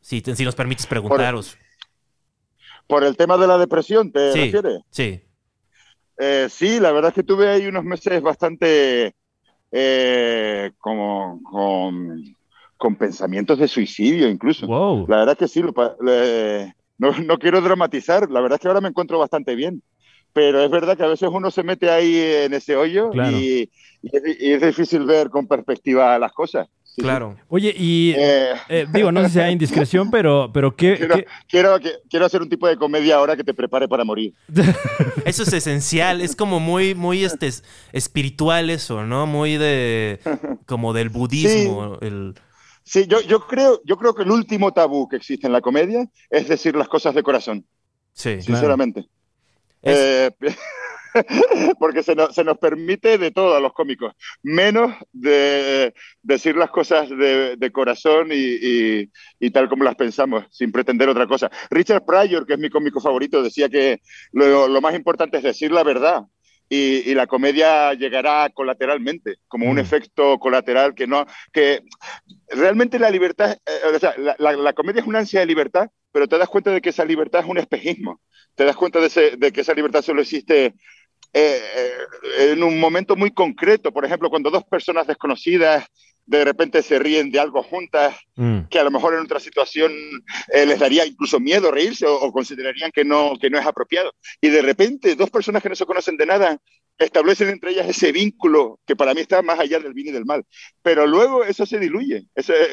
Si, 0.00 0.20
si 0.20 0.44
nos 0.44 0.54
permites 0.54 0.86
preguntaros. 0.86 1.56
Por, 2.86 3.02
el 3.02 3.16
tema 3.16 3.38
de 3.38 3.46
la 3.46 3.58
depresión, 3.58 4.12
¿te 4.12 4.32
refieres? 4.34 4.82
Sí. 4.90 5.22
Eh, 6.18 6.48
sí, 6.50 6.80
la 6.80 6.92
verdad 6.92 7.10
es 7.10 7.14
que 7.14 7.22
tuve 7.22 7.48
ahí 7.48 7.66
unos 7.66 7.84
meses 7.84 8.22
bastante 8.22 9.14
eh, 9.72 10.72
como 10.78 11.40
con, 11.42 12.96
pensamientos 12.98 13.58
de 13.58 13.68
suicidio 13.68 14.28
incluso. 14.28 14.66
La 15.08 15.18
verdad 15.18 15.32
es 15.32 15.38
que 15.38 15.48
sí, 15.48 15.62
No, 15.62 17.10
no 17.24 17.38
quiero 17.38 17.60
dramatizar, 17.60 18.30
la 18.30 18.40
verdad 18.40 18.56
es 18.56 18.60
que 18.60 18.68
ahora 18.68 18.80
me 18.80 18.88
encuentro 18.88 19.18
bastante 19.18 19.54
bien 19.54 19.82
pero 20.34 20.60
es 20.60 20.70
verdad 20.70 20.96
que 20.96 21.04
a 21.04 21.08
veces 21.08 21.30
uno 21.32 21.50
se 21.50 21.62
mete 21.62 21.88
ahí 21.88 22.18
en 22.18 22.52
ese 22.52 22.76
hoyo 22.76 23.12
y, 23.14 23.70
es, 24.02 24.60
difícil 24.60 25.06
ver 25.06 25.30
con 25.30 25.46
perspectiva 25.46 26.18
las 26.18 26.32
cosas. 26.32 26.68
Claro. 26.96 27.36
Oye, 27.48 27.74
y 27.76 28.14
eh, 28.16 28.54
eh, 28.68 28.86
digo, 28.92 29.12
no 29.12 29.22
sé 29.22 29.28
si 29.28 29.34
sea 29.34 29.50
indiscreción, 29.50 30.10
pero, 30.10 30.50
pero 30.52 30.74
¿qué 30.74 30.96
quiero, 31.48 31.78
quiero, 32.08 32.26
hacer 32.26 32.42
un 32.42 32.48
tipo 32.48 32.66
de 32.68 32.76
comedia 32.76 33.16
ahora 33.16 33.36
que 33.36 33.44
te 33.44 33.54
prepare 33.54 33.88
para 33.88 34.04
morir. 34.04 34.34
Eso 35.24 35.42
es 35.42 35.52
esencial, 35.52 36.20
es 36.20 36.36
como 36.36 36.60
muy, 36.60 36.94
muy 36.94 37.24
este, 37.24 37.50
espiritual 37.92 38.70
eso, 38.70 39.04
¿no? 39.04 39.26
Muy 39.26 39.56
de, 39.56 40.20
como 40.66 40.92
del 40.92 41.08
budismo. 41.08 41.98
Sí. 42.00 42.06
El... 42.06 42.34
Sí, 42.82 43.06
yo, 43.06 43.20
yo, 43.22 43.46
creo, 43.46 43.80
yo 43.84 43.96
creo 43.96 44.14
que 44.14 44.22
el 44.22 44.30
último 44.30 44.72
tabú 44.72 45.08
que 45.08 45.16
existe 45.16 45.46
en 45.46 45.52
la 45.52 45.60
comedia 45.60 46.06
es 46.28 46.48
decir 46.48 46.76
las 46.76 46.88
cosas 46.88 47.14
de 47.14 47.22
corazón. 47.22 47.66
Sí. 48.12 48.42
Sinceramente. 48.42 49.08
Eh, 49.82 50.30
porque 51.78 52.02
se 52.02 52.14
nos, 52.14 52.58
permite 52.58 53.18
de 53.18 53.30
todo 53.30 53.56
a 53.56 53.60
los 53.60 53.72
cómicos, 53.72 54.12
menos 54.42 54.94
de 55.12 55.94
decir 56.22 56.56
las 56.56 56.70
cosas 56.70 57.08
de, 57.08 57.70
corazón 57.72 58.28
y, 58.32 59.50
tal 59.50 59.68
como 59.68 59.84
las 59.84 59.94
pensamos, 59.94 60.44
sin 60.50 60.72
pretender 60.72 61.08
otra 61.08 61.26
cosa. 61.26 61.50
Richard 61.70 62.04
Pryor, 62.04 62.46
que 62.46 62.54
es 62.54 62.58
mi 62.58 62.70
cómico 62.70 63.00
favorito, 63.00 63.42
decía 63.42 63.68
que 63.68 64.00
lo, 64.32 64.80
más 64.80 64.94
importante 64.94 65.38
es 65.38 65.42
decir 65.42 65.70
la 65.72 65.82
verdad. 65.82 66.24
Y, 66.68 67.14
la 67.14 67.26
comedia 67.26 67.92
llegará 67.94 68.48
colateralmente, 68.50 69.36
como 69.46 69.68
un 69.68 69.76
mm. 69.76 69.80
efecto 69.80 70.38
colateral 70.38 70.94
que 70.94 71.06
no, 71.06 71.26
que 71.52 71.82
realmente 72.48 72.98
la 72.98 73.10
libertad, 73.10 73.52
eh, 73.52 73.94
o 73.94 73.98
sea, 73.98 74.14
la 74.38 74.72
comedia 74.72 75.00
es 75.00 75.06
una 75.06 75.20
ansia 75.20 75.40
de 75.40 75.46
libertad, 75.46 75.90
pero 76.10 76.26
te 76.26 76.38
das 76.38 76.48
cuenta 76.48 76.72
de 76.72 76.80
que 76.80 76.88
esa 76.88 77.04
libertad 77.04 77.40
es 77.40 77.46
un 77.46 77.58
espejismo 77.58 78.20
te 78.54 78.64
das 78.64 78.76
cuenta 78.76 79.00
de, 79.00 79.52
que 79.52 79.60
esa 79.60 79.74
libertad 79.74 80.02
solo 80.02 80.22
existe 80.22 80.74
eh, 81.34 81.60
eh, 81.76 82.52
en 82.52 82.62
un 82.62 82.78
momento 82.78 83.16
muy 83.16 83.32
concreto. 83.32 83.92
Por 83.92 84.04
ejemplo, 84.04 84.30
cuando 84.30 84.50
dos 84.50 84.64
personas 84.64 85.06
desconocidas 85.06 85.84
de 86.26 86.44
repente 86.44 86.82
se 86.82 86.98
ríen 86.98 87.30
de 87.30 87.38
algo 87.38 87.62
juntas, 87.62 88.16
mm. 88.36 88.60
que 88.70 88.78
a 88.78 88.84
lo 88.84 88.90
mejor 88.90 89.14
en 89.14 89.20
otra 89.20 89.40
situación 89.40 89.92
eh, 90.52 90.64
les 90.64 90.78
daría 90.78 91.04
incluso 91.04 91.38
miedo 91.38 91.70
reírse 91.70 92.06
o, 92.06 92.32
considerarían 92.32 92.90
que 92.92 93.04
no, 93.04 93.34
que 93.38 93.50
no 93.50 93.58
es 93.58 93.66
apropiado. 93.66 94.12
Y 94.40 94.48
de 94.48 94.62
repente 94.62 95.16
dos 95.16 95.30
personas 95.30 95.62
que 95.62 95.68
no 95.68 95.74
se 95.74 95.84
conocen 95.84 96.16
de 96.16 96.26
nada 96.26 96.58
establecen 96.98 97.48
entre 97.48 97.72
ellas 97.72 97.88
ese 97.88 98.12
vínculo 98.12 98.78
que 98.86 98.96
para 98.96 99.14
mí 99.14 99.20
está 99.20 99.42
más 99.42 99.58
allá 99.58 99.80
del 99.80 99.94
bien 99.94 100.08
y 100.08 100.12
del 100.12 100.24
mal. 100.24 100.44
Pero 100.82 101.06
luego 101.06 101.44
eso 101.44 101.66
se 101.66 101.78
diluye, 101.78 102.26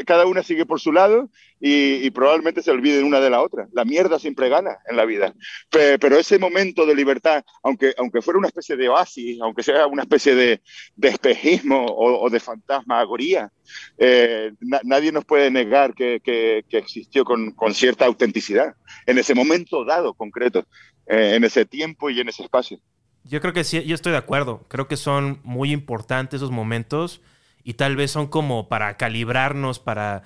cada 0.06 0.26
una 0.26 0.44
sigue 0.44 0.66
por 0.66 0.80
su 0.80 0.92
lado 0.92 1.30
y, 1.60 2.10
probablemente 2.12 2.64
se 2.64 2.72
olviden 2.72 3.06
una 3.06 3.20
de 3.20 3.30
la 3.30 3.42
otra. 3.42 3.68
La 3.72 3.86
mierda 3.86 4.18
siempre 4.20 4.50
gana 4.50 4.80
en 4.90 4.98
la 4.98 5.06
vida. 5.06 5.34
Pero, 5.70 6.18
ese 6.18 6.40
momento 6.40 6.86
de 6.86 6.96
libertad, 6.96 7.44
aunque, 7.64 7.94
aunque 7.98 8.22
fuera 8.22 8.40
una 8.40 8.48
especie 8.48 8.76
de 8.76 8.90
oasis, 8.90 9.40
aunque 9.42 9.64
sea 9.64 9.86
una 9.88 10.02
especie 10.02 10.36
de, 10.36 10.62
espejismo 11.02 11.86
o, 11.88 12.30
de 12.30 12.40
fantasmagoría, 12.40 13.52
eh, 13.98 14.52
nadie 14.84 15.12
nos 15.12 15.26
puede 15.26 15.52
negar 15.52 15.94
que, 15.94 16.64
existió 16.72 17.24
con, 17.24 17.54
cierta 17.74 18.06
autenticidad 18.06 18.76
en 19.06 19.18
ese 19.18 19.36
momento 19.36 19.86
dado 19.86 20.14
concreto, 20.14 20.66
eh, 21.08 21.36
en 21.36 21.44
ese 21.44 21.66
tiempo 21.66 22.10
y 22.10 22.20
en 22.20 22.30
ese 22.30 22.44
espacio. 22.44 22.80
Yo 23.24 23.40
creo 23.42 23.54
que 23.54 23.64
sí, 23.64 23.84
yo 23.84 23.96
estoy 23.96 24.12
de 24.12 24.18
acuerdo. 24.18 24.66
Creo 24.68 24.88
que 24.88 24.98
son 24.98 25.40
muy 25.44 25.72
importantes 25.72 26.38
esos 26.38 26.52
momentos 26.52 27.22
y 27.64 27.76
tal 27.76 27.96
vez 27.96 28.12
son 28.12 28.28
como 28.28 28.68
para 28.68 28.98
calibrarnos, 28.98 29.80
para... 29.80 30.24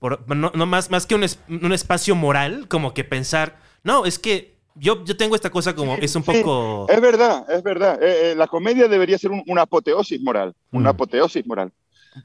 no, 0.00 0.66
más, 0.66 0.90
más 0.90 1.06
que 1.06 1.14
un, 1.14 1.24
un, 1.48 1.72
espacio 1.72 2.14
moral, 2.14 2.68
como 2.68 2.94
que 2.94 3.04
pensar, 3.04 3.58
no, 3.84 4.06
es 4.06 4.18
que 4.18 4.56
yo, 4.74 5.04
yo 5.04 5.16
tengo 5.16 5.34
esta 5.34 5.50
cosa 5.50 5.74
como, 5.74 5.96
es 5.96 6.14
un 6.16 6.22
poco... 6.22 6.86
Es 6.88 7.00
verdad, 7.00 7.44
es 7.50 7.62
verdad. 7.62 8.02
Eh, 8.02 8.32
eh, 8.32 8.34
la 8.34 8.46
comedia 8.46 8.88
debería 8.88 9.18
ser 9.18 9.30
una 9.46 9.62
apoteosis 9.62 10.20
moral, 10.20 10.54
una 10.70 10.90
mm. 10.90 10.94
apoteosis 10.94 11.46
moral. 11.46 11.72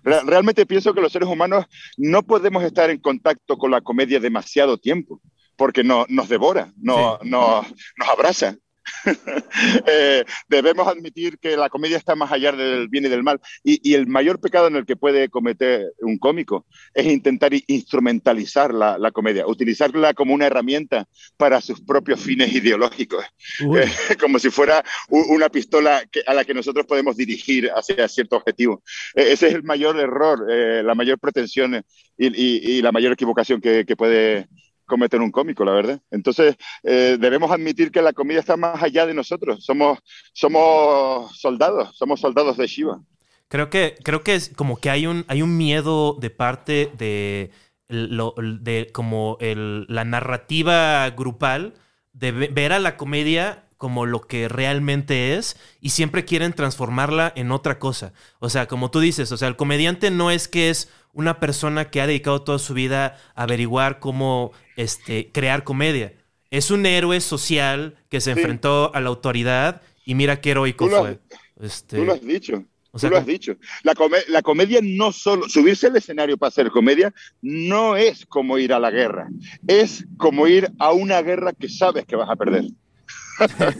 realmente 0.04 0.66
pienso 0.66 0.94
que 0.94 1.02
los 1.02 1.12
seres 1.12 1.28
humanos 1.28 1.66
no 1.98 2.24
podemos 2.24 2.64
estar 2.64 2.90
en 2.90 3.00
contacto 3.00 3.58
con 3.58 3.72
la 3.72 3.82
comedia 3.82 4.20
demasiado 4.20 4.78
tiempo, 4.78 5.22
porque 5.58 5.84
no, 5.84 6.06
nos 6.08 6.30
devora, 6.30 6.72
no, 6.78 7.20
no, 7.24 7.62
nos 7.98 8.10
abraza. 8.10 8.56
Eh, 9.88 10.26
debemos 10.50 10.88
admitir 10.88 11.38
que 11.40 11.56
la 11.56 11.70
comedia 11.70 11.98
está 11.98 12.16
más 12.16 12.32
allá 12.32 12.52
del 12.52 12.88
bien 12.90 13.06
y 13.06 13.10
del 13.10 13.24
mal. 13.24 13.40
Y, 13.64 13.94
el 13.94 14.08
mayor 14.08 14.40
pecado 14.40 14.68
en 14.68 14.76
el 14.76 14.86
que 14.86 14.96
puede 14.96 15.30
cometer 15.30 15.94
un 16.02 16.18
cómico 16.18 16.66
es 16.94 17.06
intentar 17.06 17.52
instrumentalizar 17.68 18.74
la, 18.74 19.12
comedia, 19.12 19.48
utilizarla 19.48 20.14
como 20.14 20.34
una 20.34 20.48
herramienta 20.48 21.08
para 21.38 21.62
sus 21.62 21.82
propios 21.82 22.20
fines 22.20 22.54
ideológicos, 22.54 23.24
eh, 23.60 23.86
como 24.20 24.40
si 24.40 24.50
fuera 24.50 24.84
una 25.10 25.50
pistola 25.50 26.04
a 26.28 26.34
la 26.34 26.44
que 26.44 26.54
nosotros 26.54 26.86
podemos 26.86 27.16
dirigir 27.16 27.70
hacia 27.74 28.08
cierto 28.08 28.38
objetivo. 28.38 28.84
E, 29.14 29.32
ese 29.32 29.48
es 29.48 29.54
el 29.54 29.64
mayor 29.64 29.98
error, 30.00 30.46
eh, 30.50 30.84
la 30.84 30.96
mayor 30.96 31.20
pretensión 31.20 31.82
y, 32.18 32.82
la 32.82 32.92
mayor 32.92 33.14
equivocación 33.14 33.62
que, 33.62 33.86
que 33.86 33.96
puede 33.96 34.48
cometer 34.86 35.22
un 35.22 35.32
cómico, 35.32 35.66
la 35.66 35.74
verdad. 35.74 36.02
Entonces, 36.12 36.56
eh, 36.84 37.18
debemos 37.20 37.52
admitir 37.52 37.92
que 37.92 38.02
la 38.02 38.14
comida 38.14 38.40
está 38.40 38.58
más 38.58 38.82
allá 38.82 39.06
de 39.06 39.14
nosotros. 39.14 39.64
Somos, 39.64 40.00
somos 40.34 41.38
soldados, 41.38 41.96
somos 41.98 42.20
soldados 42.20 42.58
de 42.58 42.68
Shiva. 42.68 43.02
Creo 43.48 43.70
que, 43.70 43.96
creo 44.04 44.24
que 44.24 44.36
es 44.36 44.50
como 44.50 44.78
que 44.78 44.90
hay 44.90 45.08
un, 45.08 45.26
hay 45.28 45.42
un 45.42 45.56
miedo 45.58 46.18
de 46.20 46.30
parte 46.30 46.92
de, 46.98 47.52
de 47.90 48.90
como 48.92 49.38
el, 49.40 49.86
la 49.88 50.04
narrativa 50.04 51.10
grupal 51.12 51.74
de 52.14 52.32
ver 52.32 52.74
a 52.74 52.80
la 52.80 52.98
comedia 52.98 53.65
como 53.78 54.06
lo 54.06 54.22
que 54.22 54.48
realmente 54.48 55.36
es 55.36 55.58
y 55.82 55.90
siempre 55.90 56.26
quieren 56.26 56.54
transformarla 56.54 57.32
en 57.36 57.52
otra 57.52 57.80
cosa. 57.80 58.14
O 58.40 58.50
sea, 58.50 58.68
como 58.68 58.92
tú 58.92 59.00
dices, 59.00 59.32
o 59.32 59.38
sea, 59.38 59.48
el 59.48 59.56
comediante 59.56 60.12
no 60.12 60.32
es 60.32 60.48
que 60.48 60.70
es 60.70 60.90
una 61.14 61.40
persona 61.40 61.90
que 61.90 62.02
ha 62.02 62.08
dedicado 62.08 62.42
toda 62.42 62.60
su 62.60 62.74
vida 62.74 63.18
a 63.36 63.44
averiguar 63.44 64.00
cómo 64.00 64.52
este, 64.76 65.32
crear 65.32 65.64
comedia. 65.64 66.14
Es 66.52 66.72
un 66.72 66.86
héroe 66.86 67.20
social 67.22 67.96
que 68.10 68.22
se 68.22 68.32
enfrentó 68.32 68.94
a 68.94 69.02
la 69.02 69.10
autoridad 69.10 69.82
y 70.06 70.16
mira 70.16 70.40
qué 70.40 70.52
heroico 70.52 70.90
fue. 70.90 71.20
Este, 71.60 71.98
tú 71.98 72.06
lo 72.06 72.14
has 72.14 72.22
dicho. 72.22 72.64
tú 73.00 73.10
lo 73.10 73.18
has 73.18 73.26
dicho. 73.26 73.56
La, 73.84 73.94
la, 74.28 74.42
comedia 74.42 74.80
no 74.84 75.12
solo, 75.12 75.50
subirse 75.50 75.88
al 75.88 75.96
escenario 75.96 76.38
para 76.38 76.50
hacer 76.50 76.70
comedia 76.70 77.14
no 77.42 77.96
es 77.96 78.26
como 78.26 78.58
ir 78.58 78.74
a 78.74 78.80
la 78.80 78.92
guerra, 78.92 79.28
es 79.68 80.06
como 80.18 80.48
ir 80.48 80.70
a 80.80 80.92
una 80.92 81.22
guerra 81.22 81.54
que 81.54 81.70
sabes 81.70 82.06
que 82.06 82.16
vas 82.16 82.30
a 82.30 82.36
perder. 82.36 82.66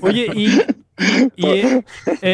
Oye, 0.02 0.28
y, 0.36 0.50
eh, 1.38 1.84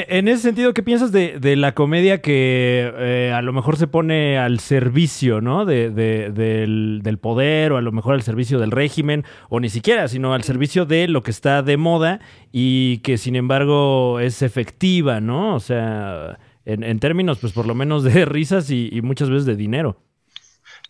en 0.10 0.27
ese 0.27 0.43
sentido, 0.43 0.73
¿qué 0.73 0.84
piensas 0.84 1.12
de, 1.12 1.56
la 1.56 1.73
comedia 1.73 2.21
que 2.21 2.91
eh, 2.95 3.34
a 3.34 3.41
lo 3.41 3.54
mejor 3.54 3.77
se 3.77 3.88
pone 3.88 4.38
al 4.38 4.60
servicio, 4.60 5.41
¿no? 5.41 5.65
del, 5.65 7.19
poder 7.21 7.71
o 7.71 7.77
a 7.77 7.82
lo 7.82 7.91
mejor 7.91 8.15
al 8.15 8.21
servicio 8.21 8.60
del 8.60 8.71
régimen 8.71 9.25
o 9.49 9.60
ni 9.60 9.69
siquiera, 9.69 10.08
sino 10.08 10.34
al 10.34 10.43
servicio 10.43 10.86
de 10.86 11.08
lo 11.08 11.23
que 11.23 11.32
está 11.32 11.62
de 11.63 11.77
moda 11.77 12.19
y 12.51 12.99
que 12.99 13.17
sin 13.17 13.36
embargo 13.36 14.19
es 14.19 14.41
efectiva, 14.41 15.21
¿no? 15.21 15.56
O 15.56 15.60
sea, 15.60 16.39
en, 16.65 16.99
términos, 16.99 17.39
pues 17.39 17.54
por 17.54 17.65
lo 17.65 17.75
menos 17.75 18.04
de 18.04 18.25
risas 18.25 18.69
y, 18.69 19.01
muchas 19.01 19.30
veces 19.30 19.45
de 19.45 19.56
dinero. 19.56 19.97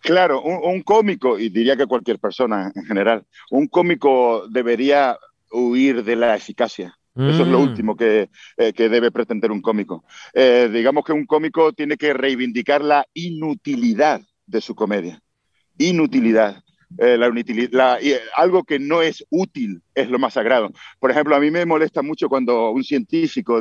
Claro, 0.02 0.42
un, 0.42 0.82
cómico, 0.82 1.38
y 1.38 1.48
diría 1.48 1.76
que 1.76 1.86
cualquier 1.86 2.18
persona 2.18 2.72
en 2.74 2.84
general, 2.84 3.24
un 3.50 3.68
cómico 3.68 4.48
debería 4.48 5.16
huir 5.52 6.02
de 6.02 6.16
la 6.16 6.34
eficacia. 6.34 6.98
Eso 7.14 7.42
es 7.42 7.48
lo 7.48 7.58
mm. 7.58 7.62
último 7.62 7.94
que, 7.94 8.30
eh, 8.56 8.72
que, 8.72 8.88
debe 8.88 9.10
pretender 9.10 9.52
un 9.52 9.60
cómico. 9.60 10.02
Eh, 10.32 10.70
digamos 10.72 11.04
que 11.04 11.12
un 11.12 11.26
cómico 11.26 11.74
tiene 11.74 11.98
que 11.98 12.14
reivindicar 12.14 12.82
la 12.82 13.06
inutilidad 13.12 14.22
de 14.46 14.60
su 14.62 14.74
comedia. 14.74 15.20
Inutilidad. 15.76 16.62
Eh, 16.98 17.18
la, 17.70 17.98
algo 18.36 18.64
que 18.64 18.78
no 18.78 19.02
es 19.02 19.26
útil 19.28 19.82
es 19.94 20.08
lo 20.08 20.18
más 20.18 20.32
sagrado. 20.34 20.70
Por 20.98 21.10
ejemplo, 21.10 21.36
a 21.36 21.40
mí 21.40 21.50
me 21.50 21.66
molesta 21.66 22.00
mucho 22.00 22.30
cuando 22.30 22.70
un 22.70 22.82
científico 22.82 23.60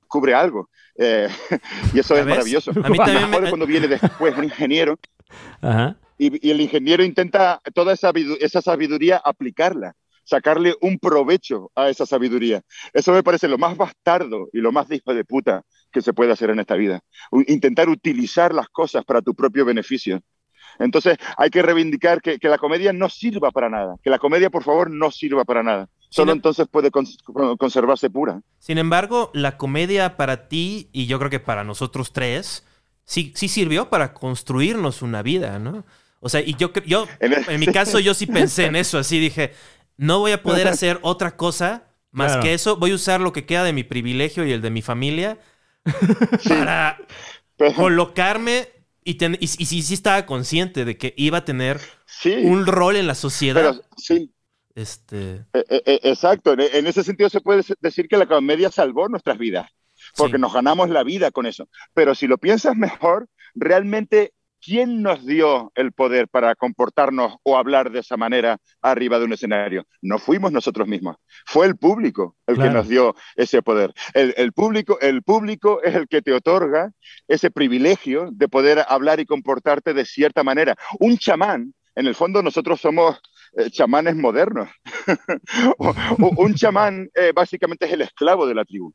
descubre 0.00 0.34
algo. 0.34 0.68
y 1.94 1.98
eso 1.98 2.16
es 2.16 2.26
maravilloso. 2.26 2.72
A 2.82 2.88
mí 2.88 2.98
también 3.04 3.30
me... 3.30 3.48
cuando 3.48 3.66
viene 3.66 3.86
después 3.86 4.36
un 4.36 4.44
ingeniero 4.44 4.98
Ajá 5.60 5.96
y, 6.26 6.50
el 6.50 6.60
ingeniero 6.60 7.04
intenta 7.04 7.60
toda 7.74 7.92
esa, 7.92 8.12
esa 8.40 8.62
sabiduría 8.62 9.20
aplicarla, 9.24 9.94
sacarle 10.24 10.74
un 10.80 10.98
provecho 10.98 11.70
a 11.74 11.88
esa 11.88 12.06
sabiduría. 12.06 12.62
Eso 12.92 13.12
me 13.12 13.22
parece 13.22 13.48
lo 13.48 13.58
más 13.58 13.76
bastardo 13.76 14.48
y 14.52 14.60
lo 14.60 14.72
más 14.72 14.90
hijo 14.90 15.14
de 15.14 15.24
puta 15.24 15.62
que 15.90 16.02
se 16.02 16.12
puede 16.12 16.32
hacer 16.32 16.50
en 16.50 16.60
esta 16.60 16.76
vida. 16.76 17.00
Intentar 17.46 17.88
utilizar 17.88 18.54
las 18.54 18.68
cosas 18.68 19.04
para 19.04 19.20
tu 19.20 19.34
propio 19.34 19.64
beneficio. 19.64 20.20
Entonces 20.78 21.18
hay 21.36 21.50
que 21.50 21.62
reivindicar 21.62 22.22
que, 22.22 22.38
la 22.42 22.58
comedia 22.58 22.92
no 22.92 23.08
sirva 23.08 23.50
para 23.50 23.68
nada, 23.68 23.96
que 24.02 24.10
la 24.10 24.18
comedia 24.18 24.48
por 24.48 24.62
favor 24.62 24.90
no 24.90 25.10
sirva 25.10 25.44
para 25.44 25.62
nada. 25.62 25.88
Solo 26.08 26.32
em- 26.32 26.38
entonces 26.38 26.66
puede 26.68 26.90
conservarse 26.90 28.10
pura. 28.10 28.40
Sin 28.58 28.78
embargo, 28.78 29.30
la 29.34 29.56
comedia 29.56 30.16
para 30.16 30.48
ti 30.48 30.88
y 30.92 31.06
yo 31.06 31.18
creo 31.18 31.30
que 31.30 31.40
para 31.40 31.64
nosotros 31.64 32.12
tres 32.12 32.64
sí, 33.04 33.32
sí 33.34 33.48
sirvió 33.48 33.90
para 33.90 34.14
construirnos 34.14 35.02
una 35.02 35.22
vida, 35.22 35.58
¿no? 35.58 35.84
O 36.24 36.28
sea, 36.28 36.40
y 36.40 36.54
yo, 36.54 36.72
yo 36.86 37.06
En 37.20 37.32
el- 37.32 37.44
en 37.48 37.58
mi 37.60 37.66
caso, 37.66 37.98
yo 37.98 38.14
sí 38.14 38.26
pensé 38.26 38.66
en 38.66 38.76
eso, 38.76 38.96
así 38.98 39.18
dije, 39.18 39.52
no 39.96 40.20
voy 40.20 40.30
a 40.32 40.42
poder 40.42 40.68
hacer 40.68 40.98
otra 41.02 41.36
cosa 41.36 41.84
más 42.12 42.32
Claro. 42.32 42.42
que 42.44 42.54
eso, 42.54 42.76
voy 42.76 42.92
a 42.92 42.94
usar 42.94 43.20
lo 43.20 43.32
que 43.32 43.44
queda 43.44 43.64
de 43.64 43.72
mi 43.72 43.82
privilegio 43.84 44.46
y 44.46 44.52
el 44.52 44.62
de 44.62 44.70
mi 44.70 44.82
familia 44.82 45.38
para 46.48 46.98
Pero- 47.56 47.74
colocarme 47.74 48.68
y, 49.04 49.14
ten- 49.14 49.36
y, 49.40 49.44
y 49.44 49.66
sí, 49.66 49.82
sí 49.82 49.94
estaba 49.94 50.24
consciente 50.26 50.84
de 50.84 50.96
que 50.96 51.14
iba 51.16 51.38
a 51.38 51.44
tener 51.44 51.80
sí, 52.06 52.34
un 52.44 52.66
rol 52.66 52.96
en 52.96 53.06
la 53.06 53.14
sociedad. 53.14 53.60
pero 53.74 53.84
sí, 53.96 54.32
Este, 54.74 55.44
Eh, 55.52 55.64
eh, 55.68 55.82
eh, 55.84 56.00
Exacto, 56.04 56.52
en, 56.54 56.60
en 56.60 56.86
ese 56.86 57.02
sentido 57.04 57.28
se 57.28 57.40
puede 57.42 57.62
decir 57.80 58.08
que 58.08 58.16
la 58.16 58.26
comedia 58.26 58.70
salvó 58.70 59.08
nuestras 59.08 59.36
vidas, 59.38 59.68
porque 60.16 60.36
Sí. 60.36 60.40
nos 60.40 60.52
ganamos 60.54 60.88
la 60.88 61.02
vida 61.02 61.30
con 61.30 61.44
eso. 61.46 61.68
Pero 61.94 62.14
si 62.14 62.26
lo 62.26 62.38
piensas 62.38 62.74
mejor, 62.76 63.28
realmente, 63.54 64.32
¿quién 64.62 65.02
nos 65.02 65.26
dio 65.26 65.72
el 65.74 65.92
poder 65.92 66.28
para 66.28 66.54
comportarnos 66.54 67.36
o 67.42 67.56
hablar 67.56 67.90
de 67.90 68.00
esa 68.00 68.16
manera 68.16 68.58
arriba 68.80 69.18
de 69.18 69.24
un 69.24 69.32
escenario? 69.32 69.86
No 70.00 70.18
fuimos 70.18 70.52
nosotros 70.52 70.86
mismos, 70.88 71.16
fue 71.46 71.66
el 71.66 71.76
público 71.76 72.36
el 72.46 72.54
Claro. 72.56 72.70
que 72.70 72.74
nos 72.76 72.88
dio 72.88 73.14
ese 73.36 73.62
poder. 73.62 73.92
El, 74.14 74.34
el 74.36 74.52
público, 74.52 74.98
el 75.00 75.22
público 75.22 75.82
es 75.82 75.94
el 75.94 76.08
que 76.08 76.22
te 76.22 76.32
otorga 76.32 76.92
ese 77.28 77.50
privilegio 77.50 78.28
de 78.32 78.48
poder 78.48 78.84
hablar 78.88 79.20
y 79.20 79.26
comportarte 79.26 79.94
de 79.94 80.04
cierta 80.04 80.42
manera. 80.44 80.76
Un 80.98 81.18
chamán, 81.18 81.74
en 81.94 82.06
el 82.06 82.14
fondo 82.14 82.42
nosotros 82.42 82.80
somos 82.80 83.20
eh, 83.56 83.70
chamanes 83.70 84.16
modernos. 84.16 84.68
Un 86.36 86.54
chamán 86.54 87.08
eh, 87.14 87.32
básicamente 87.34 87.86
es 87.86 87.92
el 87.92 88.02
esclavo 88.02 88.46
de 88.46 88.54
la 88.54 88.64
tribu. 88.64 88.92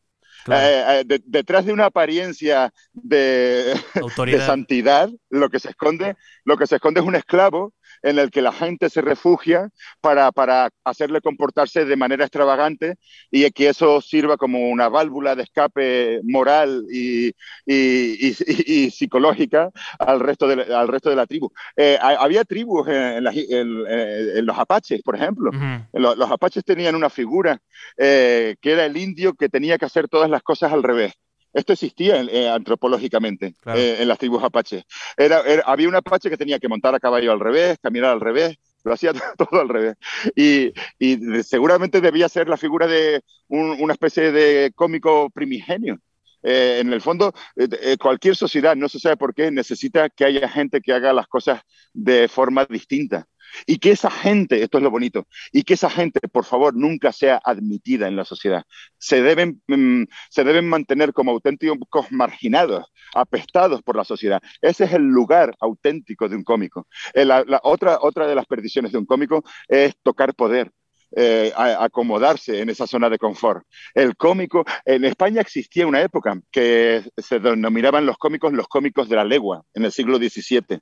Claro, 0.48 0.68
Eh, 0.68 1.00
eh, 1.02 1.04
de- 1.06 1.22
detrás 1.26 1.66
de 1.66 1.74
una 1.74 1.86
apariencia 1.86 2.74
de, 2.94 3.74
de 4.40 4.46
santidad, 4.46 5.10
lo 5.30 5.50
que 5.50 5.60
se 5.60 5.70
esconde, 5.70 6.16
lo 6.46 6.58
que 6.58 6.68
se 6.68 6.76
esconde 6.76 7.00
es 7.02 7.06
un 7.06 7.16
esclavo 7.16 7.74
en 8.04 8.20
el 8.20 8.32
que 8.32 8.42
la 8.42 8.52
gente 8.52 8.90
se 8.90 9.02
refugia 9.02 9.70
para, 10.02 10.32
para 10.32 10.70
hacerle 10.84 11.22
comportarse 11.22 11.86
de 11.86 11.96
manera 11.96 12.26
extravagante 12.26 12.96
y 13.32 13.50
que 13.52 13.70
eso 13.70 14.02
sirva 14.02 14.38
como 14.38 14.70
una 14.70 14.90
válvula 14.90 15.36
de 15.36 15.44
escape 15.44 16.22
moral 16.24 16.86
y, 16.92 17.28
y- 17.66 18.28
y- 18.30 18.36
y- 18.68 18.92
psicológica 18.92 19.70
al 20.00 20.20
resto 20.20 20.48
de, 20.48 20.58
la- 20.58 20.80
al 20.80 20.88
resto 20.88 21.10
de 21.10 21.16
la 21.16 21.26
tribu. 21.26 21.52
Eh, 21.76 21.98
ha- 22.02 22.24
había 22.24 22.44
tribus 22.44 22.88
en, 22.88 22.96
en 22.96 23.24
las- 23.24 23.36
en- 23.38 23.86
en 23.88 24.46
los 24.46 24.58
apaches, 24.58 25.02
por 25.04 25.16
ejemplo. 25.16 25.52
Los 25.94 26.32
apaches 26.32 26.64
tenían 26.64 26.96
una 26.96 27.10
figura 27.10 27.60
eh, 27.98 28.56
que 28.62 28.72
era 28.72 28.86
el 28.86 28.98
indio 28.98 29.34
que 29.34 29.50
tenía 29.50 29.78
que 29.78 29.86
hacer 29.86 30.08
todas 30.08 30.30
las 30.30 30.42
cosas 30.44 30.72
al 30.74 30.84
revés. 30.84 31.14
Esto 31.58 31.74
existía 31.74 32.22
eh, 32.22 32.50
antropológicamente 32.50 33.56
Claro. 33.62 33.80
eh, 33.80 34.02
en 34.02 34.08
las 34.08 34.20
tribus 34.20 34.44
apaches. 34.44 34.84
Era, 35.18 35.42
era- 35.42 35.64
había 35.66 35.88
un 35.90 35.96
apache 35.96 36.30
que 36.30 36.38
tenía 36.38 36.60
que 36.60 36.68
montar 36.68 36.94
a 36.94 37.00
caballo 37.00 37.32
al 37.32 37.40
revés, 37.40 37.78
caminar 37.82 38.12
al 38.12 38.22
revés, 38.22 38.58
lo 38.84 38.94
hacía 38.94 39.12
todo 39.38 39.60
al 39.62 39.70
revés. 39.70 39.96
Y, 40.36 40.72
y 41.00 41.44
seguramente 41.44 42.00
debía 42.00 42.30
ser 42.30 42.48
la 42.48 42.58
figura 42.58 42.86
de 42.88 43.22
un- 43.48 43.76
una 43.82 43.94
especie 43.94 44.32
de 44.32 44.72
cómico 44.76 45.30
primigenio. 45.32 45.98
Eh, 46.44 46.78
en 46.82 46.94
el 46.94 47.02
fondo, 47.02 47.34
eh, 47.56 47.68
eh, 47.82 47.98
cualquier 47.98 48.36
sociedad, 48.36 48.76
no 48.76 48.88
se 48.88 49.00
sabe 49.00 49.18
por 49.18 49.34
qué, 49.34 49.50
necesita 49.50 50.08
que 50.10 50.26
haya 50.26 50.48
gente 50.48 50.80
que 50.82 50.94
haga 50.94 51.12
las 51.12 51.28
cosas 51.28 51.62
de 51.94 52.28
forma 52.28 52.66
distinta. 52.70 53.26
Y 53.66 53.78
que 53.80 53.92
esa 53.92 54.10
gente, 54.12 54.62
esto 54.64 54.78
es 54.78 54.84
lo 54.84 54.92
bonito, 54.92 55.28
y 55.52 55.64
que 55.64 55.74
esa 55.76 55.90
gente, 55.90 56.20
por 56.28 56.46
favor, 56.46 56.76
nunca 56.76 57.12
sea 57.12 57.40
admitida 57.44 58.08
en 58.08 58.16
la 58.16 58.26
sociedad. 58.26 58.64
Se 58.98 59.22
deben, 59.22 59.62
mm, 59.68 60.04
se 60.30 60.44
deben 60.44 60.68
mantener 60.70 61.14
como 61.14 61.32
auténticos 61.32 62.12
marginados, 62.12 62.86
apestados 63.14 63.82
por 63.82 63.96
la 63.96 64.04
sociedad. 64.04 64.42
Ese 64.62 64.86
es 64.86 64.94
el 64.94 65.04
lugar 65.04 65.56
auténtico 65.60 66.28
de 66.30 66.36
un 66.36 66.44
cómico. 66.44 66.88
Eh, 67.14 67.26
la- 67.26 67.44
la 67.48 67.60
otra, 67.64 68.00
otra 68.02 68.28
de 68.28 68.36
las 68.36 68.46
perdiciones 68.46 68.92
de 68.92 68.98
un 68.98 69.06
cómico 69.06 69.44
es 69.68 69.96
tocar 70.04 70.34
poder. 70.36 70.72
Eh, 71.16 71.52
a- 71.56 71.84
acomodarse 71.84 72.60
en 72.62 72.70
esa 72.70 72.86
zona 72.88 73.10
de 73.10 73.18
confort. 73.18 73.64
El 73.94 74.16
cómico, 74.18 74.66
en 74.86 75.06
España 75.06 75.42
existía 75.42 75.88
una 75.88 76.02
época 76.02 76.40
que 76.52 77.02
se 77.18 77.40
denominaban 77.40 78.06
los 78.06 78.18
cómicos 78.18 78.54
los 78.54 78.68
cómicos 78.68 79.08
de 79.10 79.16
la 79.16 79.24
legua, 79.24 79.64
en 79.74 79.86
el 79.86 79.92
siglo 79.92 80.18
XVII. 80.18 80.80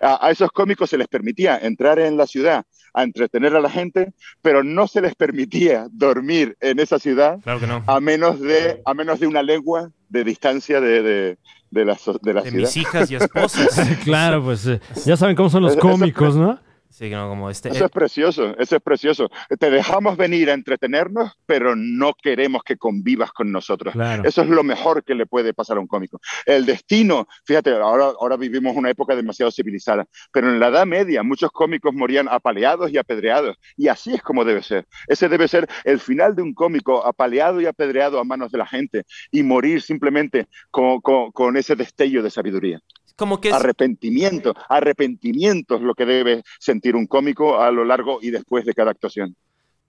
A, 0.00 0.26
a 0.26 0.30
esos 0.30 0.50
cómicos 0.50 0.90
se 0.90 0.98
les 0.98 1.08
permitía 1.08 1.58
entrar 1.58 1.98
en 1.98 2.16
la 2.16 2.26
ciudad 2.26 2.64
a 2.94 3.02
entretener 3.02 3.54
a 3.54 3.60
la 3.60 3.70
gente, 3.70 4.12
pero 4.42 4.64
no 4.64 4.86
se 4.88 5.00
les 5.00 5.14
permitía 5.14 5.86
dormir 5.92 6.56
en 6.60 6.80
esa 6.80 6.98
ciudad 6.98 7.38
Claro 7.42 7.60
que 7.60 7.66
no. 7.66 7.84
a 7.86 8.00
menos 8.00 8.40
de, 8.40 8.80
a 8.84 8.94
menos 8.94 9.20
de 9.20 9.26
una 9.26 9.42
legua 9.42 9.90
de 10.08 10.24
distancia 10.24 10.80
de, 10.80 11.02
de, 11.02 11.38
de 11.70 11.84
la, 11.84 11.96
so- 11.96 12.18
de 12.22 12.32
la 12.34 12.42
De 12.42 12.50
ciudad. 12.50 12.66
mis 12.66 12.76
hijas 12.78 13.10
y 13.10 13.14
esposas. 13.16 13.68
Claro, 14.04 14.42
pues 14.42 14.66
eh, 14.66 14.80
ya 15.04 15.16
saben 15.16 15.36
cómo 15.36 15.50
son 15.50 15.62
los 15.62 15.76
cómicos, 15.76 16.34
¿no? 16.34 16.58
Sí, 16.98 17.08
no, 17.10 17.28
como 17.28 17.48
este. 17.48 17.68
Eso 17.68 17.84
es 17.84 17.90
precioso, 17.92 18.56
eso 18.58 18.74
es 18.74 18.82
precioso. 18.82 19.30
Te 19.56 19.70
dejamos 19.70 20.16
venir 20.16 20.50
a 20.50 20.54
entretenernos, 20.54 21.30
pero 21.46 21.76
no 21.76 22.12
queremos 22.20 22.64
que 22.64 22.76
convivas 22.76 23.30
con 23.30 23.52
nosotros. 23.52 23.92
Claro. 23.92 24.24
Eso 24.26 24.42
es 24.42 24.48
lo 24.48 24.64
mejor 24.64 25.04
que 25.04 25.14
le 25.14 25.24
puede 25.24 25.54
pasar 25.54 25.76
a 25.76 25.80
un 25.80 25.86
cómico. 25.86 26.18
El 26.44 26.66
destino, 26.66 27.28
fíjate, 27.44 27.70
ahora, 27.70 28.06
ahora 28.20 28.36
vivimos 28.36 28.74
una 28.74 28.90
época 28.90 29.14
demasiado 29.14 29.52
civilizada, 29.52 30.06
pero 30.32 30.48
en 30.50 30.58
la 30.58 30.68
Edad 30.68 30.86
Media 30.86 31.22
muchos 31.22 31.52
cómicos 31.52 31.94
morían 31.94 32.26
apaleados 32.28 32.90
y 32.90 32.98
apedreados, 32.98 33.56
y 33.76 33.86
así 33.86 34.14
es 34.14 34.22
como 34.22 34.44
debe 34.44 34.64
ser. 34.64 34.84
Ese 35.06 35.28
debe 35.28 35.46
ser 35.46 35.68
el 35.84 36.00
final 36.00 36.34
de 36.34 36.42
un 36.42 36.52
cómico, 36.52 37.06
apaleado 37.06 37.60
y 37.60 37.66
apedreado 37.66 38.18
a 38.18 38.24
manos 38.24 38.50
de 38.50 38.58
la 38.58 38.66
gente, 38.66 39.04
y 39.30 39.44
morir 39.44 39.82
simplemente 39.82 40.48
con, 40.72 41.00
con- 41.00 41.30
con 41.30 41.56
ese 41.56 41.76
destello 41.76 42.24
de 42.24 42.30
sabiduría. 42.30 42.80
Como 43.18 43.40
que 43.40 43.48
es, 43.48 43.54
Arrepentimiento, 43.54 44.54
arrepentimiento 44.68 45.74
es 45.76 45.82
lo 45.82 45.94
que 45.94 46.06
debe 46.06 46.42
sentir 46.58 46.96
un 46.96 47.06
cómico 47.06 47.60
a 47.60 47.70
lo 47.70 47.84
largo 47.84 48.18
y 48.22 48.30
después 48.30 48.64
de 48.64 48.72
cada 48.72 48.92
actuación. 48.92 49.36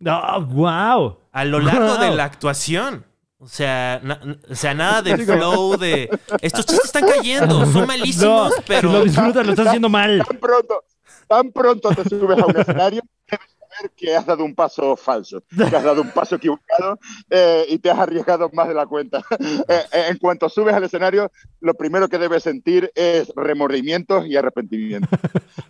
¡Oh, 0.05 0.41
wow! 0.41 1.17
a 1.31 1.45
lo 1.45 1.59
largo 1.59 1.95
de 1.97 2.11
la 2.11 2.25
actuación. 2.25 3.05
O 3.41 3.47
sea, 3.47 4.01
na- 4.03 4.19
o 4.49 4.55
sea, 4.55 4.73
nada 4.73 5.01
de 5.01 5.15
flow 5.17 5.77
de. 5.77 6.09
Estos 6.41 6.65
chistes 6.65 6.85
están 6.87 7.05
cayendo, 7.07 7.65
son 7.67 7.81
No, 7.81 7.87
malísimos, 7.87 8.53
si 8.55 8.61
pero. 8.67 8.91
lo 8.91 9.03
disfrutas, 9.05 9.45
lo 9.45 9.51
estás 9.53 9.67
haciendo 9.67 9.87
mal. 9.87 10.21
Tan 10.27 10.37
pronto, 10.39 10.83
tan 11.27 11.51
pronto 11.53 11.89
te 11.91 12.03
subes 12.09 12.37
a 12.37 12.45
un 12.45 12.57
escenario, 12.57 13.01
debes 13.31 13.47
saber 13.79 13.91
que 13.95 14.15
has 14.15 14.25
dado 14.25 14.43
un 14.43 14.53
paso 14.55 14.95
falso, 14.95 15.41
que 15.55 15.63
has 15.75 15.83
dado 15.83 16.01
un 16.01 16.11
paso 16.11 16.35
equivocado 16.35 16.99
eh, 17.29 17.65
y 17.69 17.77
te 17.79 17.89
has 17.89 17.99
arriesgado 17.99 18.49
más 18.53 18.67
de 18.67 18.73
la 18.73 18.85
cuenta. 18.85 19.23
Eh, 19.69 19.81
eh, 19.93 20.05
en 20.09 20.17
cuanto 20.17 20.49
subes 20.49 20.73
al 20.73 20.83
escenario, 20.83 21.31
lo 21.61 21.73
primero 21.73 22.07
que 22.07 22.17
debes 22.17 22.43
sentir 22.43 22.91
es 22.95 23.31
remordimientos 23.35 24.25
y 24.27 24.35
arrepentimiento. 24.35 25.07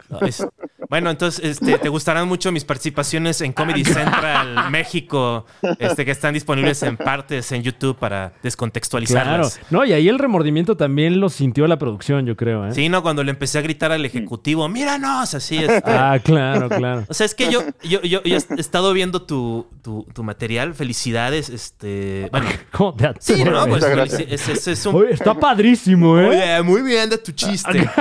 No, 0.10 0.20
es- 0.22 0.44
Bueno, 0.90 1.12
entonces, 1.12 1.44
este, 1.46 1.78
te 1.78 1.88
gustarán 1.88 2.28
mucho 2.28 2.52
mis 2.52 2.66
participaciones 2.66 3.42
en 3.42 3.54
Comedy 3.54 3.86
Central 3.86 4.70
México, 4.72 5.46
este, 5.78 6.04
que 6.04 6.10
están 6.12 6.34
disponibles 6.34 6.82
en 6.82 6.98
partes 6.98 7.52
en 7.52 7.62
YouTube 7.62 7.96
para 7.98 8.30
Claro. 8.30 8.40
descontextualizarlas. 8.42 9.60
No, 9.70 9.86
y 9.86 9.94
ahí 9.94 10.10
el 10.10 10.18
remordimiento 10.18 10.76
también 10.78 11.20
lo 11.20 11.30
sintió 11.30 11.68
la 11.68 11.78
producción, 11.78 12.26
yo 12.26 12.36
creo, 12.36 12.66
¿eh? 12.68 12.72
Sí, 12.74 12.90
no, 12.90 13.04
cuando 13.04 13.24
le 13.24 13.30
empecé 13.32 13.60
a 13.60 13.62
gritar 13.62 13.92
al 13.92 14.04
ejecutivo, 14.04 14.68
míranos, 14.68 15.36
así 15.36 15.58
este. 15.60 15.82
Ah, 15.86 16.18
claro, 16.24 16.70
claro. 16.70 17.06
O 17.08 17.14
sea, 17.14 17.26
es 17.28 17.36
que 17.36 17.52
yo, 17.52 17.62
yo, 17.84 17.99
yo, 18.02 18.24
yo 18.24 18.36
he 18.38 18.40
estado 18.60 18.94
viendo 18.94 19.22
tu, 19.24 19.68
tu, 19.82 20.06
tu 20.14 20.24
material. 20.24 20.74
Felicidades. 20.74 21.50
Este. 21.50 22.28
Bueno. 22.32 22.50
¿Cómo 22.72 22.94
te 22.96 23.10
Sí, 23.20 23.44
no, 23.44 23.52
pues 23.52 23.68
Muchas 23.68 23.90
gracias. 23.90 24.22
felici- 24.22 24.34
es, 24.34 24.48
es- 24.50 24.68
es 24.68 24.86
un. 24.86 24.96
Oye, 24.96 25.14
está 25.14 25.34
padrísimo, 25.34 26.18
¿eh? 26.20 26.28
Oye, 26.30 26.62
muy 26.64 26.82
bien 26.82 27.10
de 27.10 27.18
tu 27.18 27.32
chiste. 27.32 27.90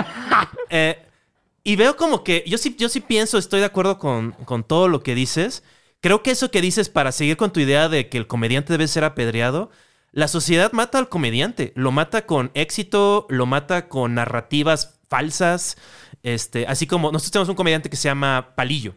Eh, 0.70 0.98
y 1.64 1.76
veo 1.76 1.96
como 1.96 2.22
que. 2.24 2.44
Yo 2.46 2.58
sí, 2.58 2.76
yo 2.78 2.88
sí 2.88 3.00
pienso, 3.00 3.38
estoy 3.38 3.60
de 3.60 3.66
acuerdo 3.66 3.98
con, 3.98 4.32
con 4.44 4.64
todo 4.64 4.88
lo 4.88 5.02
que 5.02 5.14
dices. 5.14 5.62
Creo 6.00 6.22
que 6.22 6.30
eso 6.30 6.50
que 6.50 6.60
dices 6.60 6.88
para 6.88 7.10
seguir 7.12 7.36
con 7.36 7.52
tu 7.52 7.60
idea 7.60 7.88
de 7.88 8.08
que 8.08 8.18
el 8.18 8.26
comediante 8.26 8.72
debe 8.72 8.86
ser 8.86 9.04
apedreado. 9.04 9.70
La 10.12 10.28
sociedad 10.28 10.72
mata 10.72 10.98
al 10.98 11.08
comediante. 11.08 11.72
Lo 11.74 11.90
mata 11.90 12.24
con 12.26 12.50
éxito, 12.54 13.26
lo 13.30 13.46
mata 13.46 13.88
con 13.88 14.14
narrativas 14.14 14.98
falsas. 15.08 15.76
Este, 16.22 16.66
así 16.66 16.86
como 16.86 17.10
nosotros 17.12 17.30
tenemos 17.32 17.48
un 17.48 17.54
comediante 17.56 17.90
que 17.90 17.96
se 17.96 18.08
llama 18.08 18.52
Palillo. 18.56 18.94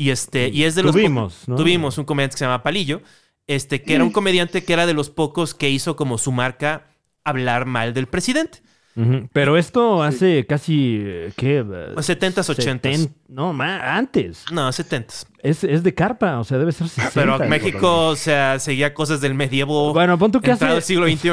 Y 0.00 0.08
este, 0.10 0.48
y 0.48 0.64
es 0.64 0.74
de 0.74 0.82
los 0.82 0.92
Tuvimos, 0.92 1.46
¿no? 1.46 1.56
Tuvimos 1.56 1.98
un 1.98 2.06
comediante 2.06 2.34
que 2.34 2.38
se 2.38 2.44
llama 2.46 2.62
Palillo. 2.62 3.02
Este, 3.46 3.82
que 3.82 3.96
era 3.96 4.04
un 4.04 4.10
comediante 4.18 4.64
que 4.64 4.72
era 4.72 4.86
de 4.86 4.94
los 4.94 5.10
pocos 5.10 5.52
que 5.52 5.68
hizo 5.68 5.94
como 5.94 6.16
su 6.16 6.32
marca 6.32 6.86
hablar 7.22 7.66
mal 7.66 7.92
del 7.92 8.06
presidente. 8.06 8.62
Pero 9.32 9.56
esto 9.56 10.02
hace 10.02 10.46
casi, 10.46 10.98
eh, 11.02 11.32
¿qué? 11.36 11.58
Eh, 11.58 11.62
70s, 11.96 12.48
80s. 12.48 12.56
seten- 12.80 13.12
No, 13.28 13.52
más, 13.52 13.80
antes. 13.84 14.44
No, 14.52 14.70
70. 14.72 15.14
Es, 15.42 15.64
es 15.64 15.82
de 15.82 15.94
carpa, 15.94 16.38
o 16.38 16.44
sea, 16.44 16.58
debe 16.58 16.72
ser 16.72 16.88
60. 16.88 17.12
Pero 17.14 17.38
México, 17.48 18.08
o 18.08 18.16
sea, 18.16 18.58
seguía 18.58 18.92
cosas 18.94 19.20
del 19.20 19.34
medievo. 19.34 19.92
Bueno, 19.92 20.18
pon 20.18 20.32
tú 20.32 20.40
que 20.40 20.50
hace... 20.50 20.64
del 20.66 20.82
siglo 20.82 21.06
XXI. 21.06 21.30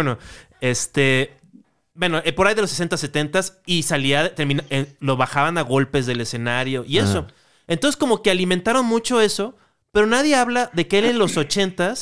Este. 0.62 1.32
Bueno, 1.94 2.22
eh, 2.24 2.32
por 2.34 2.48
ahí 2.48 2.54
de 2.56 2.62
los 2.62 2.70
60, 2.70 2.96
70 2.98 3.42
y 3.66 3.84
salía, 3.84 4.34
termina- 4.36 4.64
eh, 4.70 4.94
lo 5.00 5.18
bajaban 5.18 5.58
a 5.58 5.62
golpes 5.62 6.06
del 6.06 6.22
escenario 6.22 6.84
y 6.88 6.98
eso. 7.00 7.28
Ah. 7.30 7.34
Entonces, 7.68 7.98
como 7.98 8.22
que 8.22 8.32
alimentaron 8.32 8.86
mucho 8.86 9.22
eso, 9.22 9.56
pero 9.92 10.08
nadie 10.08 10.36
habla 10.36 10.70
de 10.74 10.88
que 10.88 11.00
él 11.00 11.06
en 11.06 11.20
los 11.20 11.38
80 11.38 11.94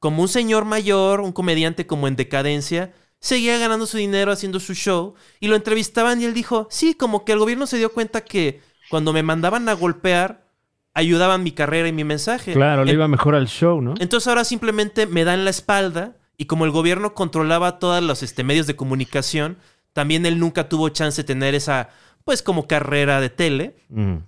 como 0.00 0.22
un 0.22 0.28
señor 0.28 0.64
mayor, 0.64 1.20
un 1.20 1.32
comediante 1.32 1.86
como 1.86 2.06
en 2.06 2.16
decadencia, 2.16 2.92
seguía 3.20 3.58
ganando 3.58 3.84
su 3.86 3.96
dinero 3.96 4.30
haciendo 4.30 4.60
su 4.60 4.74
show 4.74 5.14
y 5.40 5.48
lo 5.48 5.56
entrevistaban 5.56 6.20
y 6.20 6.24
él 6.24 6.34
dijo: 6.34 6.68
Sí, 6.70 6.94
como 6.94 7.24
que 7.24 7.32
el 7.32 7.38
gobierno 7.40 7.66
se 7.66 7.78
dio 7.78 7.92
cuenta 7.92 8.20
que 8.22 8.60
cuando 8.90 9.12
me 9.12 9.22
mandaban 9.22 9.68
a 9.68 9.72
golpear, 9.72 10.46
ayudaban 10.94 11.42
mi 11.42 11.52
carrera 11.52 11.88
y 11.88 11.92
mi 11.92 12.04
mensaje. 12.04 12.52
Claro, 12.52 12.84
le 12.84 12.90
En- 12.92 12.96
iba 12.96 13.08
mejor 13.08 13.34
al 13.34 13.48
show, 13.48 13.80
¿no? 13.80 13.94
Entonces 13.98 14.28
ahora 14.28 14.44
simplemente 14.44 15.06
me 15.06 15.24
dan 15.24 15.44
la 15.44 15.50
espalda 15.50 16.16
y 16.36 16.44
como 16.46 16.64
el 16.64 16.70
gobierno 16.70 17.14
controlaba 17.14 17.78
todos 17.80 18.02
los 18.02 18.22
este, 18.22 18.44
medios 18.44 18.66
de 18.68 18.76
comunicación, 18.76 19.58
también 19.92 20.24
él 20.26 20.38
nunca 20.38 20.68
tuvo 20.68 20.88
chance 20.90 21.22
de 21.22 21.26
tener 21.26 21.54
esa, 21.56 21.88
pues 22.24 22.42
como 22.42 22.68
carrera 22.68 23.20
de 23.20 23.30
tele. 23.30 23.76
Mm. 23.88 24.18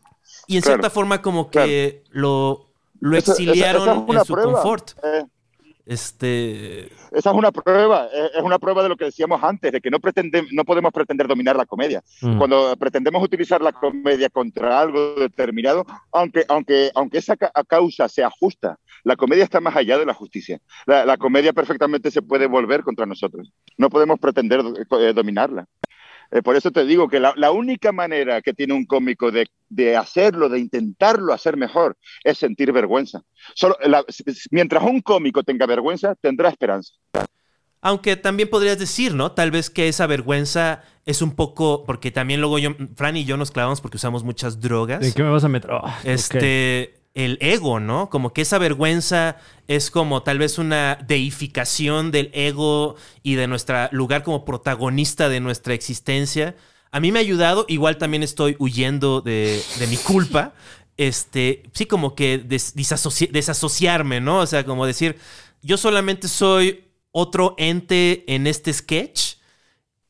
Y 0.51 0.57
en 0.57 0.63
Claro, 0.63 0.79
cierta 0.79 0.91
forma 0.91 1.23
como 1.23 1.49
que 1.49 2.03
lo, 2.11 2.67
lo 2.99 3.17
Esa- 3.17 3.33
esa- 3.35 3.43
exiliaron 3.43 3.83
esa 3.83 3.93
es 3.93 4.17
en 4.19 4.25
su 4.25 4.33
prueba. 4.35 4.53
confort. 4.55 4.91
Eh, 5.05 5.25
Este, 5.87 6.87
esa 7.13 7.31
es 7.31 7.37
una 7.37 7.51
prueba, 7.51 8.07
eh, 8.13 8.31
es 8.37 8.43
una 8.43 8.59
prueba 8.61 8.83
de 8.83 8.89
lo 8.89 8.97
que 8.97 9.07
decíamos 9.07 9.43
antes, 9.43 9.73
de 9.73 9.81
que 9.81 9.91
no, 9.91 9.99
pretende- 9.99 10.47
no 10.53 10.65
podemos 10.65 10.93
pretender 10.93 11.27
dominar 11.27 11.57
la 11.57 11.67
comedia. 11.67 12.03
Mm. 12.21 12.39
Cuando 12.39 12.77
pretendemos 12.77 13.23
utilizar 13.23 13.61
la 13.61 13.73
comedia 13.73 14.29
contra 14.29 14.79
algo 14.81 15.15
determinado, 15.17 15.85
aunque, 16.13 16.45
aunque, 16.49 16.91
aunque 16.95 17.19
esa 17.19 17.37
ca- 17.37 17.51
causa 17.67 18.09
sea 18.09 18.31
justa, 18.31 18.79
la 19.03 19.17
comedia 19.17 19.43
está 19.45 19.61
más 19.61 19.75
allá 19.75 19.99
de 19.99 20.07
la 20.07 20.15
justicia. 20.15 20.61
La, 20.87 21.05
la 21.05 21.17
comedia 21.17 21.53
perfectamente 21.53 22.11
se 22.11 22.23
puede 22.23 22.47
volver 22.47 22.83
contra 22.85 23.07
nosotros. 23.07 23.51
No 23.77 23.89
podemos 23.89 24.19
pretender 24.21 24.61
eh, 25.01 25.13
dominarla. 25.13 25.67
Eh, 26.31 26.43
por 26.43 26.55
eso 26.57 26.71
te 26.71 26.85
digo 26.85 27.09
que 27.09 27.19
la, 27.19 27.33
la 27.37 27.51
única 27.51 27.91
manera 27.93 28.41
que 28.41 28.53
tiene 28.55 28.73
un 28.75 28.87
cómico 28.87 29.31
de, 29.31 29.47
de 29.69 29.97
hacerlo, 29.97 30.49
de 30.49 30.61
intentarlo 30.61 31.33
hacer 31.33 31.57
mejor, 31.57 31.97
es 32.23 32.39
sentir 32.39 32.73
vergüenza. 32.73 33.23
Solo, 33.55 33.77
la- 33.85 34.05
mientras 34.51 34.83
un 34.85 35.01
cómico 35.01 35.43
tenga 35.43 35.67
vergüenza, 35.67 36.15
tendrá 36.15 36.49
esperanza. 36.49 36.95
Aunque 37.83 38.17
también 38.17 38.51
podrías 38.51 38.79
decir, 38.79 39.15
¿no? 39.15 39.33
Tal 39.33 39.51
vez 39.51 39.71
que 39.71 39.89
esa 39.89 40.07
vergüenza 40.07 40.83
es 41.07 41.23
un 41.23 41.35
poco, 41.35 41.85
porque 41.87 42.11
también 42.11 42.41
luego 42.41 42.59
yo, 42.59 42.71
Fran 42.95 43.17
y 43.17 43.25
yo 43.25 43.39
nos 43.39 43.51
clavamos 43.51 43.81
porque 43.81 43.97
usamos 43.97 44.23
muchas 44.23 44.61
drogas. 44.61 45.03
¿En 45.03 45.13
qué 45.15 45.23
me 45.23 45.31
vas 45.31 45.45
a 45.45 45.49
meter? 45.49 45.71
Oh, 45.73 45.83
este, 46.05 47.00
el 47.15 47.39
ego, 47.41 47.81
¿no? 47.81 48.09
Como 48.11 48.33
que 48.33 48.43
esa 48.43 48.59
vergüenza 48.59 49.37
es 49.69 49.91
como 49.91 50.23
tal 50.23 50.39
vez 50.39 50.59
una 50.59 50.97
deificación 51.07 52.11
del 52.11 52.31
ego 52.33 52.97
y 53.23 53.35
de 53.35 53.47
nuestro 53.47 53.89
lugar 53.93 54.23
como 54.23 54.45
protagonista 54.45 55.29
de 55.29 55.41
nuestra 55.41 55.75
existencia. 55.75 56.55
A 56.93 57.01
mí 57.01 57.13
me 57.13 57.19
ha 57.19 57.23
ayudado, 57.23 57.65
igual 57.69 57.99
también 57.99 58.23
estoy 58.23 58.57
huyendo 58.59 59.21
de, 59.21 59.63
de 59.79 59.87
mi 59.87 59.97
culpa. 59.97 60.55
Este, 60.97 61.63
sí, 61.73 61.87
como 61.87 62.15
que 62.15 62.37
des- 62.37 62.75
desasociarme, 62.75 64.21
¿no? 64.21 64.41
O 64.41 64.47
sea, 64.47 64.65
como 64.67 64.85
decir, 64.85 65.17
yo 65.63 65.79
solamente 65.79 66.29
soy 66.29 66.85
otro 67.11 67.55
ente 67.57 68.25
en 68.35 68.47
este 68.47 68.71
sketch. 68.73 69.37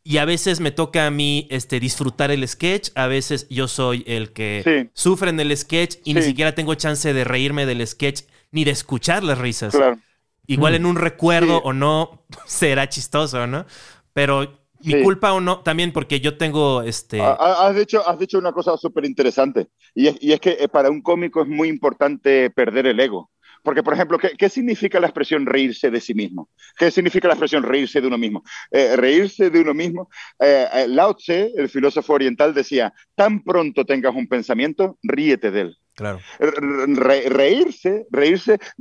Y 0.03 0.17
a 0.17 0.25
veces 0.25 0.61
me 0.61 0.71
toca 0.71 1.07
a 1.07 1.11
mí 1.11 1.47
este, 1.51 1.79
disfrutar 1.79 2.31
el 2.31 2.47
sketch, 2.49 2.89
a 2.95 3.07
veces 3.07 3.47
yo 3.51 3.69
soy 3.69 4.03
el 4.07 4.33
que 4.33 4.63
Sí. 4.65 4.91
sufre 4.95 5.29
en 5.31 5.39
el 5.41 5.55
sketch 5.57 5.97
y 6.05 6.15
ni 6.15 6.23
siquiera 6.23 6.55
tengo 6.55 6.75
chance 6.75 7.13
de 7.13 7.25
reírme 7.25 7.67
del 7.67 7.87
sketch 7.87 8.23
ni 8.51 8.65
de 8.65 8.71
escuchar 8.71 9.23
las 9.23 9.39
risas. 9.39 9.75
Claro. 9.75 9.99
Igual 10.47 10.73
Mm. 10.73 10.77
en 10.77 10.87
un 10.87 10.97
recuerdo 10.97 11.57
Sí. 11.59 11.63
o 11.65 11.73
no 11.75 12.25
será 12.47 12.89
chistoso, 12.89 13.47
¿no? 13.47 13.67
Pero 14.15 14.59
mi 14.83 14.95
Sí. 14.95 15.03
culpa 15.03 15.35
o 15.35 15.41
no, 15.43 15.61
también 15.61 15.93
porque 15.93 16.21
yo 16.21 16.39
tengo 16.39 16.81
este... 16.83 17.21
Ha- 17.21 17.33
ha- 17.39 17.67
Has 17.69 17.77
dicho, 17.77 18.03
has 18.09 18.19
dicho 18.19 18.39
una 18.39 18.53
cosa 18.53 18.77
súper 18.79 19.05
interesante, 19.05 19.69
y 19.95 20.07
es, 20.07 20.17
y 20.23 20.33
es 20.33 20.41
que 20.41 20.57
eh, 20.59 20.69
para 20.69 20.89
un 20.91 21.03
cómico 21.03 21.43
es 21.43 21.49
muy 21.49 21.69
importante 21.69 22.49
perder 22.51 22.87
el 22.87 22.99
ego. 23.01 23.31
Porque, 23.63 23.83
por 23.83 23.95
ejemplo, 23.95 24.19
¿qué, 24.19 24.31
qué 24.39 24.49
significa 24.49 25.01
la 25.01 25.07
expresión 25.07 25.47
reírse 25.47 25.91
de 25.91 26.01
sí 26.01 26.15
mismo? 26.15 26.49
¿Qué 26.79 26.91
significa 26.91 27.29
la 27.29 27.35
expresión 27.35 27.63
reírse 27.63 28.01
de 28.01 28.07
uno 28.07 28.19
mismo? 28.19 28.43
Eh, 28.71 28.97
reírse 28.97 29.51
de 29.51 29.61
uno 29.61 29.75
mismo. 29.75 30.09
eh, 30.39 30.67
eh, 30.73 30.89
Lao 30.89 31.15
Tse, 31.15 31.53
el 31.57 31.69
filósofo 31.69 32.15
oriental, 32.15 32.55
decía, 32.55 32.93
tan 33.15 33.43
pronto 33.43 33.85
tengas 33.85 34.15
un 34.15 34.27
pensamiento, 34.29 34.99
ríete 35.03 35.51
de 35.51 35.61
él. 35.63 35.77
Claro. 35.95 36.21
Re- 36.39 37.29
reírse, 37.29 38.07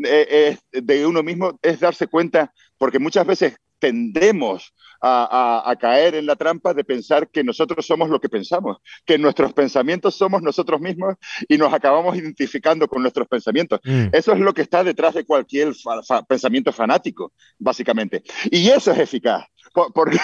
eh, 0.05 0.57
de 0.71 1.05
uno 1.05 1.21
mismo 1.23 1.59
es 1.61 1.79
darse 1.79 2.07
cuenta, 2.07 2.53
porque 2.77 2.99
muchas 2.99 3.25
veces 3.25 3.57
tendemos 3.79 4.73
a, 5.01 5.63
a- 5.65 5.71
a 5.71 5.75
caer 5.77 6.15
en 6.15 6.25
la 6.25 6.35
trampa 6.35 6.73
de 6.73 6.83
pensar 6.83 7.29
que 7.29 7.43
nosotros 7.43 7.85
somos 7.85 8.09
lo 8.09 8.19
que 8.19 8.27
pensamos, 8.29 8.77
que 9.05 9.17
nuestros 9.17 9.53
pensamientos 9.53 10.15
somos 10.15 10.41
nosotros 10.41 10.81
mismos 10.81 11.15
y 11.47 11.57
nos 11.57 11.73
acabamos 11.73 12.17
identificando 12.17 12.87
con 12.87 13.01
nuestros 13.01 13.27
pensamientos. 13.27 13.79
Mm. 13.83 14.07
Eso 14.11 14.33
es 14.33 14.39
lo 14.39 14.53
que 14.53 14.61
está 14.61 14.83
detrás 14.83 15.13
de 15.13 15.25
cualquier 15.25 15.73
fa- 15.75 16.03
fa- 16.03 16.23
pensamiento 16.23 16.71
fanático, 16.73 17.33
básicamente. 17.57 18.23
Y 18.51 18.69
eso 18.69 18.91
es 18.91 18.99
eficaz. 18.99 19.45
Por, 19.73 19.91
por- 19.93 20.11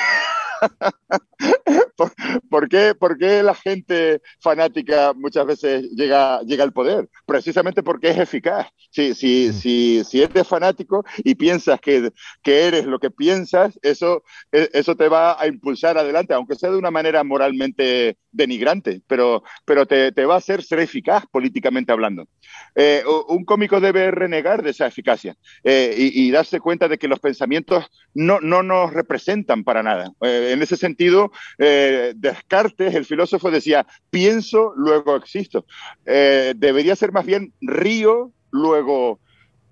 ¿Por, 1.98 2.12
por 2.50 2.70
qué, 2.70 2.94
por 2.96 3.18
qué 3.18 3.44
la 3.44 3.54
gente 3.56 4.22
fanática 4.42 5.14
muchas 5.16 5.46
veces 5.46 5.84
llega, 5.96 6.42
llega 6.42 6.64
al 6.64 6.74
poder? 6.74 7.10
Precisamente 7.26 7.84
porque 7.84 8.10
es 8.10 8.18
eficaz. 8.20 8.68
Si, 8.92 9.14
si, 9.14 9.50
Mm. 9.50 9.54
si, 9.54 10.04
si 10.06 10.22
eres 10.24 10.48
fanático 10.48 11.04
y 11.18 11.36
piensas 11.36 11.80
que, 11.82 12.12
que 12.42 12.68
eres 12.68 12.86
lo 12.86 13.00
que 13.00 13.12
piensas, 13.12 13.78
eso, 13.82 14.24
e- 14.52 14.70
eso 14.74 14.96
te 14.96 15.08
va 15.10 15.40
a 15.42 15.48
impulsar 15.48 15.98
adelante, 15.98 16.34
aunque 16.34 16.56
sea 16.56 16.72
de 16.72 16.78
una 16.78 16.92
manera 16.92 17.24
moralmente 17.24 18.18
denigrante, 18.32 19.02
pero, 19.08 19.44
pero 19.66 19.86
te, 19.86 20.12
te 20.12 20.26
va 20.26 20.36
a 20.36 20.38
hacer 20.38 20.64
ser 20.64 20.80
eficaz 20.80 21.26
políticamente 21.32 21.92
hablando. 21.92 22.28
Eh, 22.76 23.04
un 23.30 23.46
cómico 23.46 23.80
debe 23.80 24.12
renegar 24.12 24.62
de 24.64 24.72
esa 24.72 24.88
eficacia 24.88 25.36
eh, 25.64 25.94
y, 25.98 26.28
y 26.28 26.32
darse 26.32 26.60
cuenta 26.60 26.88
de 26.88 26.98
que 26.98 27.08
los 27.08 27.20
pensamientos 27.20 27.86
no, 28.14 28.40
no 28.42 28.64
nos 28.64 28.94
representan 28.94 29.35
para 29.44 29.84
nada. 29.84 30.12
Eh, 30.22 30.52
en 30.54 30.62
ese 30.62 30.78
sentido, 30.78 31.32
eh, 31.58 32.14
Descartes, 32.16 32.96
el 32.96 33.06
filósofo, 33.06 33.52
decía, 33.52 33.86
pienso, 34.10 34.74
luego 34.76 35.16
existo. 35.16 35.66
Eh, 36.06 36.54
debería 36.56 36.96
ser 36.96 37.12
más 37.12 37.26
bien 37.26 37.54
río, 37.62 38.32
luego 38.52 39.20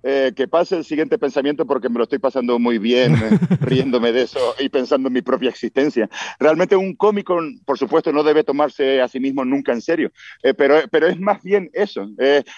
eh, 0.06 0.34
que 0.36 0.50
pase 0.50 0.76
el 0.76 0.84
siguiente 0.84 1.18
pensamiento 1.18 1.66
porque 1.66 1.88
me 1.88 1.98
lo 1.98 2.04
estoy 2.04 2.20
pasando 2.20 2.60
muy 2.60 2.78
bien 2.78 3.16
eh, 3.16 3.40
riéndome 3.62 4.12
de 4.12 4.24
eso 4.24 4.54
y 4.60 4.68
pensando 4.68 5.08
en 5.08 5.14
mi 5.14 5.22
propia 5.22 5.50
existencia. 5.50 6.10
Realmente 6.40 6.76
un 6.76 6.94
cómico, 6.94 7.40
por 7.64 7.78
supuesto, 7.78 8.12
no 8.12 8.22
debe 8.22 8.44
tomarse 8.44 9.00
a 9.00 9.08
sí 9.08 9.22
mismo 9.22 9.46
nunca 9.46 9.72
en 9.72 9.80
serio, 9.80 10.12
eh, 10.44 10.54
pero, 10.54 10.76
pero 10.92 11.08
es 11.08 11.18
más 11.22 11.42
bien 11.42 11.70
eso. 11.72 12.06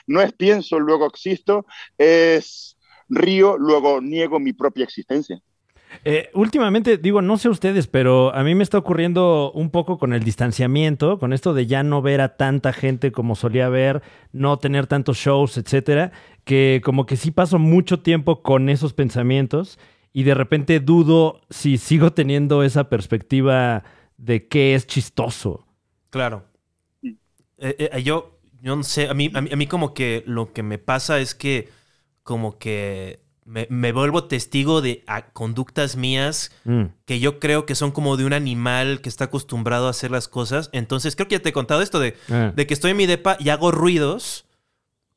no 0.08 0.22
es 0.22 0.34
pienso, 0.34 0.80
luego 0.80 1.06
existo, 1.06 1.68
es 2.00 2.78
río, 3.10 3.60
luego 3.60 4.02
niego 4.02 4.40
mi 4.40 4.54
propia 4.54 4.84
existencia. 4.84 5.40
Eh, 6.04 6.30
últimamente, 6.34 6.98
digo, 6.98 7.22
no 7.22 7.38
sé 7.38 7.50
ustedes, 7.50 7.88
pero 7.88 8.34
a 8.34 8.44
mí 8.44 8.56
me 8.56 8.64
está 8.64 8.78
ocurriendo 8.78 9.52
un 9.54 9.70
poco 9.70 9.98
con 9.98 10.14
el 10.14 10.24
distanciamiento, 10.24 11.20
con 11.20 11.34
esto 11.34 11.54
de 11.54 11.66
ya 11.66 11.84
no 11.84 12.02
ver 12.02 12.22
a 12.22 12.38
tanta 12.38 12.74
gente 12.74 13.12
como 13.12 13.36
solía 13.36 13.70
ver, 13.70 14.02
no 14.32 14.58
tener 14.58 14.88
tantos 14.88 15.18
shows, 15.18 15.58
etcétera, 15.58 16.12
que 16.44 16.82
como 16.84 17.06
que 17.06 17.16
sí 17.16 17.32
paso 17.32 17.60
mucho 17.60 18.00
tiempo 18.00 18.42
con 18.42 18.70
esos 18.70 18.94
pensamientos 18.94 19.80
y 20.14 20.24
de 20.24 20.34
repente 20.34 20.80
dudo 20.80 21.42
si 21.50 21.78
sigo 21.78 22.14
teniendo 22.14 22.64
esa 22.64 22.90
perspectiva 22.90 23.84
de 24.18 24.48
qué 24.48 24.76
es 24.76 24.88
chistoso. 24.88 25.68
Claro. 26.10 26.46
Eh, 27.04 27.14
eh, 27.58 28.04
yo, 28.04 28.40
yo 28.62 28.76
no 28.76 28.84
sé, 28.84 29.10
a 29.10 29.14
mí, 29.14 29.32
a, 29.34 29.42
mí, 29.42 29.50
a 29.52 29.56
mí 29.56 29.68
como 29.68 29.94
que 29.94 30.24
lo 30.26 30.54
que 30.54 30.64
me 30.64 30.78
pasa 30.78 31.20
es 31.20 31.36
que 31.36 31.70
como 32.24 32.58
que 32.58 33.25
me, 33.46 33.68
me 33.70 33.92
vuelvo 33.92 34.24
testigo 34.26 34.82
de 34.82 35.04
ah, 35.08 35.28
conductas 35.32 35.96
mías 35.96 36.52
Mm. 36.66 36.86
que 37.06 37.20
yo 37.20 37.40
creo 37.40 37.66
que 37.68 37.76
son 37.76 37.92
como 37.92 38.18
de 38.18 38.26
un 38.26 38.34
animal 38.34 39.02
que 39.02 39.10
está 39.10 39.26
acostumbrado 39.26 39.88
a 39.88 39.92
hacer 39.92 40.10
las 40.12 40.28
cosas. 40.28 40.70
Entonces 40.74 41.16
creo 41.16 41.28
que 41.28 41.36
ya 41.36 41.42
te 41.42 41.50
he 41.50 41.54
contado 41.54 41.82
esto 41.84 42.00
de, 42.00 42.16
Ah. 42.30 42.52
de 42.56 42.66
que 42.68 42.74
estoy 42.74 42.92
en 42.92 42.98
mi 42.98 43.06
depa 43.06 43.38
y 43.40 43.50
hago 43.50 43.72
ruidos 43.72 44.46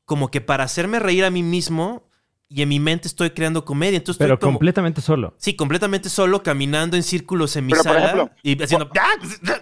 como 0.05 0.31
que 0.31 0.41
para 0.41 0.65
hacerme 0.65 0.99
reír 1.01 1.25
a 1.25 1.31
mí 1.31 1.43
mismo 1.43 2.05
y 2.51 2.63
en 2.63 2.69
mi 2.71 2.81
mente 2.81 3.09
estoy 3.09 3.31
creando 3.31 3.65
comedia. 3.65 3.97
Entonces 3.99 4.19
Pero 4.19 4.35
estoy 4.35 4.47
como... 4.47 4.59
completamente 4.59 5.01
solo. 5.01 5.35
Sí, 5.39 5.55
completamente 5.55 6.09
solo, 6.09 6.43
caminando 6.43 6.97
en 6.97 7.03
círculos 7.03 7.57
en 7.57 7.67
mi 7.67 7.73
Pero, 7.73 7.83
por 7.85 7.93
sala 7.95 8.05
ejemplo, 8.07 8.31
y 8.43 8.63
haciendo... 8.63 8.89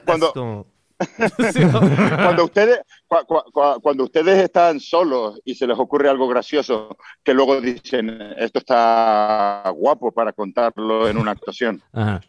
cuando- 0.04 0.26
Es 0.28 0.32
como- 0.32 0.66
cuando 2.16 2.44
ustedes 2.44 2.80
cua- 3.07 3.26
cua- 3.26 3.44
cua- 3.53 3.78
cuando 3.82 4.05
ustedes 4.05 4.38
están 4.42 4.80
solos 4.80 5.38
y 5.44 5.55
se 5.55 5.66
les 5.66 5.78
ocurre 5.78 6.09
algo 6.09 6.26
gracioso 6.28 6.97
que 7.22 7.34
luego 7.34 7.61
dicen 7.61 8.18
esto 8.38 8.61
está 8.61 9.70
guapo 9.76 10.11
para 10.12 10.32
contarlo 10.32 11.07
en 11.09 11.18
una 11.18 11.32
actuación 11.32 11.82
Ajá. 11.92 12.22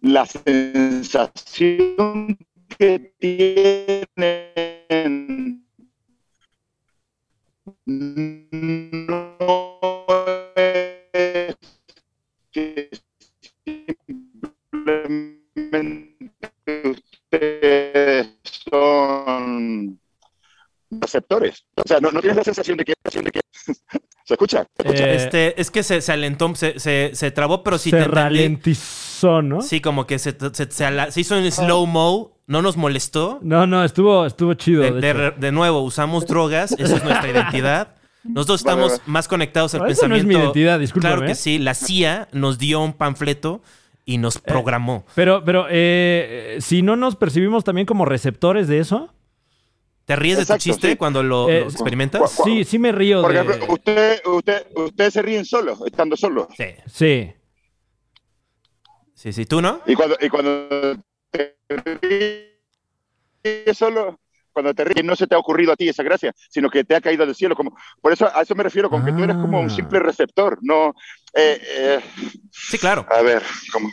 la 0.00 0.26
sensación 0.26 2.36
que 2.76 3.14
tienen 3.20 4.16
no 9.06 9.38
es 10.56 11.56
que 12.50 12.90
simplemente 13.64 15.40
son 18.70 19.98
receptores. 20.90 21.64
O 21.76 21.82
sea, 21.86 22.00
no, 22.00 22.10
no 22.10 22.20
tienes 22.20 22.36
la 22.36 22.44
sensación 22.44 22.76
de 22.78 22.84
que, 22.84 22.94
de 23.12 23.30
que 23.30 23.40
¿Se 24.24 24.34
escucha? 24.34 24.66
¿Se 24.76 24.82
escucha? 24.82 25.04
Eh, 25.08 25.16
Este, 25.16 25.60
es 25.60 25.70
que 25.70 25.82
se, 25.82 26.00
se 26.00 26.12
alentó, 26.12 26.54
se, 26.54 26.78
se, 26.80 27.10
se 27.14 27.30
trabó, 27.30 27.62
pero 27.62 27.78
sí 27.78 27.90
se 27.90 27.98
te 27.98 28.04
ralentizó, 28.04 29.40
¿no? 29.42 29.62
Sí, 29.62 29.80
como 29.80 30.06
que 30.06 30.18
se, 30.18 30.36
se, 30.52 30.70
se 30.70 30.84
ala- 30.84 31.10
se 31.10 31.20
hizo 31.20 31.36
en 31.36 31.50
slow-mo, 31.50 32.36
no 32.46 32.62
nos 32.62 32.76
molestó. 32.76 33.38
No, 33.42 33.66
no, 33.66 33.84
estuvo, 33.84 34.26
estuvo 34.26 34.54
chido. 34.54 34.82
De, 34.82 34.92
de 34.92 35.00
de 35.00 35.10
hecho. 35.10 35.18
re- 35.18 35.34
de 35.38 35.52
nuevo, 35.52 35.80
usamos 35.80 36.26
drogas, 36.26 36.72
esa 36.72 36.96
es 36.96 37.04
nuestra 37.04 37.28
identidad. 37.30 37.94
Nosotros 38.24 38.60
estamos 38.60 38.92
vale. 38.92 39.02
más 39.06 39.28
conectados 39.28 39.74
al 39.74 39.82
No, 39.82 39.86
esa 39.86 40.08
no 40.08 40.16
es 40.16 40.22
pensamiento. 40.22 40.38
mi 40.38 40.44
identidad, 40.44 40.80
discúlpame, 40.80 41.14
Claro 41.14 41.26
que 41.26 41.32
¿eh? 41.32 41.36
sí, 41.36 41.58
la 41.60 41.74
CIA 41.74 42.26
nos 42.32 42.58
dio 42.58 42.80
un 42.80 42.92
panfleto 42.94 43.62
y 44.06 44.18
nos 44.18 44.38
programó. 44.38 45.04
Pero, 45.14 45.44
pero, 45.44 45.66
eh, 45.68 46.54
eh, 46.56 46.58
si 46.60 46.80
no 46.80 46.96
nos 46.96 47.16
percibimos 47.16 47.64
también 47.64 47.86
como 47.86 48.06
receptores 48.06 48.68
de 48.68 48.78
eso. 48.78 49.12
¿Te 50.06 50.14
ríes 50.14 50.38
de 50.38 50.46
tu 50.46 50.56
chiste 50.56 50.90
sí. 50.92 50.96
cuando 50.96 51.24
lo, 51.24 51.50
Eh, 51.50 51.62
lo 51.62 51.66
experimentas? 51.68 52.20
cu- 52.36 52.42
cu- 52.44 52.48
Sí, 52.48 52.64
sí 52.64 52.78
me 52.78 52.92
río 52.92 53.22
Por 53.22 53.32
de... 53.32 53.40
ejemplo, 53.40 53.74
usted, 53.74 54.22
usted, 54.24 54.66
ustedes 54.76 55.12
se 55.14 55.22
ríen 55.22 55.44
solos, 55.44 55.80
estando 55.84 56.16
solos. 56.16 56.46
Sí, 56.56 56.66
Sí. 56.86 57.32
sí, 59.14 59.32
sí. 59.32 59.46
¿Tú 59.46 59.60
no? 59.60 59.80
Y 59.86 59.96
cuando, 59.96 60.16
y 60.20 60.28
cuando 60.28 60.68
te 61.32 61.56
ríes 61.68 63.76
solo, 63.76 64.20
cuando 64.56 64.72
te 64.72 64.84
ríes, 64.84 65.04
no 65.04 65.14
se 65.14 65.26
te 65.26 65.34
ha 65.34 65.38
ocurrido 65.38 65.72
a 65.72 65.76
ti 65.76 65.86
esa 65.86 66.02
gracia, 66.02 66.32
sino 66.48 66.70
que 66.70 66.82
te 66.82 66.94
ha 66.96 67.00
caído 67.02 67.26
del 67.26 67.34
cielo. 67.34 67.54
Como, 67.54 67.76
por 68.00 68.10
eso 68.10 68.26
a 68.34 68.40
eso 68.40 68.54
me 68.54 68.62
refiero, 68.62 68.88
con 68.88 69.04
que 69.04 69.12
tú 69.12 69.22
eres 69.22 69.36
como 69.36 69.60
un 69.60 69.66
Ah. 69.66 69.70
simple 69.70 69.98
receptor, 70.00 70.58
no. 70.62 70.94
eh, 71.34 71.60
eh, 71.62 72.00
Sí, 72.50 72.78
claro. 72.78 73.04
a 73.10 73.20
ver, 73.20 73.42
como, 73.70 73.90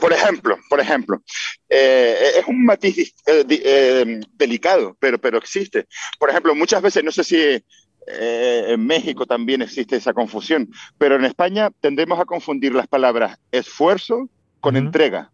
por 0.00 0.12
ejemplo, 0.12 0.58
por 0.68 0.78
ejemplo, 0.78 1.22
eh, 1.70 2.32
es 2.38 2.46
un 2.46 2.66
matiz 2.66 3.14
eh, 3.26 3.46
eh, 3.48 4.20
delicado, 4.34 4.94
pero, 5.00 5.18
pero 5.18 5.38
existe. 5.38 5.86
Por 6.18 6.28
ejemplo, 6.28 6.54
muchas 6.54 6.82
veces, 6.82 7.02
no 7.02 7.10
sé 7.12 7.24
si 7.24 7.64
en 8.06 8.84
México 8.86 9.24
también 9.24 9.62
existe 9.62 9.96
esa 9.96 10.12
confusión, 10.12 10.68
pero 10.98 11.16
en 11.16 11.24
España 11.24 11.70
tendemos 11.80 12.20
a 12.20 12.26
confundir 12.26 12.74
las 12.74 12.86
palabras 12.86 13.38
esfuerzo 13.50 14.28
con 14.60 14.76
entrega. 14.76 15.30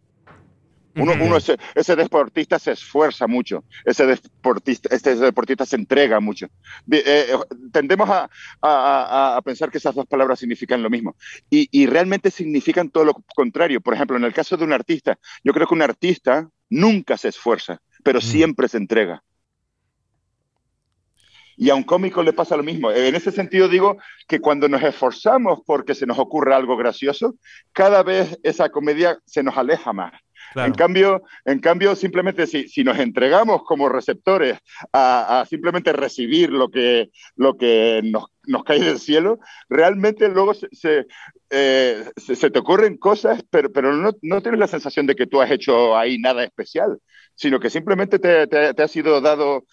Uno, 0.97 1.13
uno 1.21 1.37
ese, 1.37 1.57
ese 1.75 1.97
deportista 1.97 2.59
se 2.59 2.73
esfuerza 2.73 3.27
mucho, 3.27 3.65
ese 3.85 4.07
deportista, 4.07 4.95
este 4.95 5.15
deportista 5.15 5.65
se 5.65 5.77
entrega 5.77 6.21
mucho. 6.21 6.47
Eh, 6.91 7.29
tendemos 7.73 8.09
a, 8.11 8.25
a- 8.25 8.29
a- 8.63 9.37
a 9.37 9.43
pensar 9.43 9.71
que 9.71 9.79
esas 9.79 9.95
dos 9.95 10.07
palabras 10.07 10.39
significan 10.41 10.83
lo 10.83 10.91
mismo 10.91 11.17
y, 11.49 11.69
y 11.71 11.87
realmente 11.87 12.31
significan 12.31 12.91
todo 12.91 13.05
lo 13.05 13.15
contrario. 13.35 13.81
Por 13.81 13.95
ejemplo, 13.95 14.17
en 14.17 14.25
el 14.25 14.33
caso 14.35 14.57
de 14.57 14.65
un 14.65 14.73
artista, 14.73 15.19
yo 15.45 15.53
creo 15.53 15.67
que 15.67 15.75
un 15.75 15.83
artista 15.83 16.49
nunca 16.69 17.17
se 17.17 17.29
esfuerza, 17.29 17.81
pero 18.03 18.21
siempre 18.21 18.69
se 18.69 18.79
entrega. 18.79 19.23
Y 21.57 21.69
a 21.71 21.75
un 21.75 21.83
cómico 21.83 22.23
le 22.23 22.33
pasa 22.33 22.57
lo 22.57 22.63
mismo. 22.63 22.91
En 22.91 23.15
ese 23.15 23.31
sentido 23.31 23.69
digo 23.69 23.99
que 24.27 24.41
cuando 24.41 24.69
nos 24.69 24.83
esforzamos 24.83 25.61
porque 25.67 25.95
se 25.95 26.07
nos 26.07 26.19
ocurre 26.19 26.55
algo 26.55 26.77
gracioso, 26.77 27.37
cada 27.73 28.03
vez 28.03 28.39
esa 28.43 28.71
comedia 28.71 29.19
se 29.27 29.43
nos 29.43 29.57
aleja 29.59 29.93
más. 29.93 30.13
En 30.61 30.75
cambio, 30.75 31.23
en 31.45 31.61
cambio 31.61 31.97
simplemente 31.97 32.47
si, 32.47 32.69
si 32.69 32.85
nos 32.85 32.99
entregamos 32.99 33.63
como 33.65 33.89
receptores 33.89 34.59
a, 34.93 35.45
simplemente 35.49 35.93
recibir 35.93 36.51
lo 36.51 36.71
que, 36.71 37.11
lo 37.37 37.57
que 37.57 38.01
nos, 38.05 38.27
cae 38.65 38.81
del 38.81 38.99
cielo, 39.01 39.39
realmente 39.69 40.29
luego 40.29 40.53
eh, 41.51 42.05
se- 42.17 42.37
se 42.37 42.51
te 42.51 42.59
ocurren 42.59 42.97
cosas, 42.99 43.43
pero, 43.51 43.73
pero 43.73 43.93
no, 43.95 44.13
no 44.23 44.43
tienes 44.43 44.61
la 44.61 44.69
sensación 44.69 45.07
de 45.07 45.15
que 45.17 45.27
tú 45.27 45.41
has 45.41 45.51
hecho 45.51 45.97
ahí 45.97 46.19
nada 46.19 46.45
especial, 46.45 46.99
sino 47.35 47.61
que 47.61 47.71
simplemente 47.71 48.19
te, 48.19 48.47
te- 48.47 48.75
te 48.75 48.83
ha 48.83 48.89
sido 48.89 49.21
dado 49.21 49.65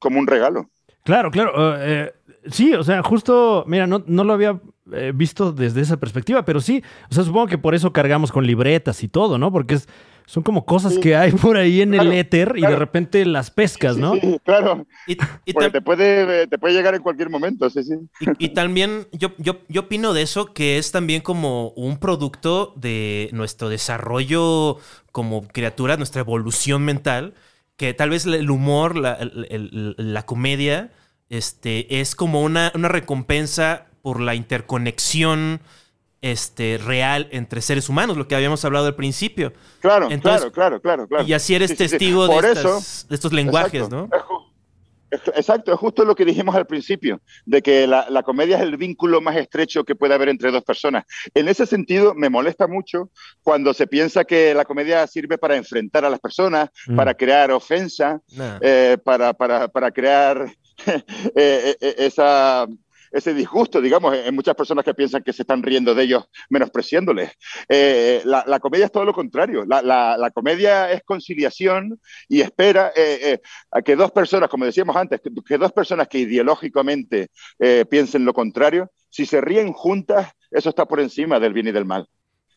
como 0.00 0.20
un 0.20 0.26
regalo. 0.28 0.70
Claro, 1.04 1.30
claro. 1.30 1.76
eh, 1.82 2.12
eh, 2.12 2.12
sí, 2.50 2.74
o 2.74 2.82
sea, 2.82 3.02
justo, 3.02 3.64
mira, 3.66 3.86
no, 3.86 4.02
no 4.06 4.24
lo 4.24 4.32
había 4.32 4.60
eh, 4.92 5.12
visto 5.14 5.52
desde 5.52 5.80
esa 5.82 5.98
perspectiva, 5.98 6.44
pero 6.44 6.60
sí, 6.60 6.82
o 7.10 7.14
sea, 7.14 7.24
supongo 7.24 7.46
que 7.46 7.58
por 7.58 7.74
eso 7.74 7.92
cargamos 7.92 8.32
con 8.32 8.46
libretas 8.46 9.02
y 9.02 9.08
todo, 9.08 9.36
¿no? 9.38 9.52
Porque 9.52 9.74
es, 9.74 9.88
son 10.26 10.42
como 10.42 10.64
cosas 10.64 10.94
Sí. 10.94 11.00
que 11.00 11.14
hay 11.16 11.32
por 11.32 11.58
ahí 11.58 11.82
en 11.82 11.90
Claro, 11.92 12.10
el 12.10 12.16
éter 12.18 12.54
y 12.56 12.62
de 12.62 12.76
repente 12.76 13.26
las 13.26 13.50
pescas, 13.50 13.98
¿no? 13.98 14.14
sí, 14.14 14.38
claro, 14.42 14.86
Y, 15.06 15.18
y 15.44 15.52
porque 15.52 15.70
te 15.70 15.82
puede, 15.82 16.46
te 16.46 16.58
puede 16.58 16.72
llegar 16.74 16.94
en 16.94 17.02
cualquier 17.02 17.28
momento, 17.28 17.68
sí, 17.68 17.82
sí. 17.84 17.94
Y, 18.20 18.46
y 18.46 18.48
también 18.54 19.06
yo, 19.12 19.32
yo, 19.36 19.58
yo 19.68 19.82
opino 19.82 20.14
de 20.14 20.22
eso 20.22 20.54
que 20.54 20.78
es 20.78 20.90
también 20.92 21.20
como 21.20 21.68
un 21.76 21.98
producto 21.98 22.72
de 22.76 23.28
nuestro 23.32 23.68
desarrollo 23.68 24.78
como 25.12 25.46
criatura, 25.48 25.98
nuestra 25.98 26.20
evolución 26.22 26.82
mental, 26.82 27.34
que 27.76 27.94
tal 27.94 28.10
vez 28.10 28.24
el 28.26 28.50
humor, 28.50 28.96
la, 28.96 29.14
el- 29.14 29.46
el- 29.50 29.94
la 29.98 30.24
comedia, 30.26 30.92
este, 31.28 32.00
es 32.00 32.14
como 32.14 32.42
una, 32.42 32.70
una 32.74 32.88
recompensa 32.88 33.86
por 34.02 34.20
la 34.20 34.34
interconexión 34.34 35.60
este, 36.20 36.78
real 36.78 37.28
entre 37.32 37.60
seres 37.60 37.88
humanos, 37.88 38.16
lo 38.16 38.26
que 38.28 38.34
habíamos 38.34 38.64
hablado 38.64 38.86
al 38.86 38.94
principio. 38.94 39.52
Claro, 39.80 40.08
Entonces- 40.10 40.40
claro, 40.52 40.52
claro, 40.52 40.80
claro, 40.80 41.06
claro. 41.08 41.24
Y 41.24 41.32
así 41.34 41.54
eres 41.54 41.70
Sí, 41.70 41.76
sí, 41.76 41.84
sí. 41.84 41.90
testigo 41.90 42.26
de, 42.28 42.38
eso- 42.38 42.50
estas- 42.78 43.06
de 43.08 43.14
estos 43.14 43.32
lenguajes, 43.32 43.74
Exacto. 43.82 44.08
¿no? 44.10 44.44
Exacto, 45.34 45.72
es 45.72 45.78
justo 45.78 46.04
lo 46.04 46.14
que 46.14 46.24
dijimos 46.24 46.54
al 46.54 46.66
principio, 46.66 47.20
de 47.44 47.62
que 47.62 47.86
la, 47.86 48.08
la 48.10 48.22
comedia 48.22 48.56
es 48.56 48.62
el 48.62 48.76
vínculo 48.76 49.20
más 49.20 49.36
estrecho 49.36 49.84
que 49.84 49.94
puede 49.94 50.14
haber 50.14 50.28
entre 50.28 50.50
dos 50.50 50.62
personas. 50.64 51.04
En 51.34 51.48
ese 51.48 51.66
sentido, 51.66 52.14
me 52.14 52.28
molesta 52.30 52.66
mucho 52.66 53.10
cuando 53.42 53.72
se 53.74 53.86
piensa 53.86 54.24
que 54.24 54.54
la 54.54 54.64
comedia 54.64 55.06
sirve 55.06 55.38
para 55.38 55.56
enfrentar 55.56 56.04
a 56.04 56.10
las 56.10 56.20
personas, 56.20 56.70
Mm. 56.86 56.96
para 56.96 57.14
crear 57.14 57.50
ofensa, 57.52 58.20
Nah. 58.36 58.58
eh, 58.60 58.96
para, 59.04 59.32
para, 59.32 59.68
para 59.68 59.90
crear 59.90 60.46
eh, 61.36 61.76
eh, 61.80 61.94
esa, 61.98 62.66
ese 63.14 63.32
disgusto, 63.34 63.80
digamos, 63.80 64.14
en 64.16 64.34
muchas 64.34 64.54
personas 64.54 64.84
que 64.84 64.94
piensan 64.94 65.22
que 65.22 65.32
se 65.32 65.42
están 65.42 65.62
riendo 65.62 65.94
de 65.94 66.02
ellos, 66.04 66.24
menospreciándoles. 66.50 67.32
Eh, 67.68 68.22
la, 68.24 68.44
la 68.46 68.60
comedia 68.60 68.86
es 68.86 68.92
todo 68.92 69.04
lo 69.04 69.12
contrario. 69.12 69.64
La, 69.66 69.82
la- 69.82 70.30
comedia 70.30 70.90
es 70.90 71.02
conciliación 71.04 72.00
y 72.28 72.40
espera 72.40 72.88
eh, 72.96 73.18
eh, 73.34 73.40
a 73.70 73.82
que 73.82 73.94
dos 73.96 74.10
personas, 74.10 74.48
como 74.48 74.64
decíamos 74.64 74.96
antes, 74.96 75.20
que, 75.20 75.30
que 75.46 75.58
dos 75.58 75.72
personas 75.72 76.08
que 76.08 76.18
ideológicamente 76.18 77.28
piensen 77.88 78.24
lo 78.24 78.34
contrario, 78.34 78.90
si 79.10 79.26
se 79.26 79.40
ríen 79.40 79.72
juntas, 79.72 80.32
eso 80.50 80.68
está 80.70 80.86
por 80.86 81.00
encima 81.00 81.38
del 81.40 81.52
bien 81.52 81.68
y 81.68 81.72
del 81.72 81.84
mal. 81.84 82.08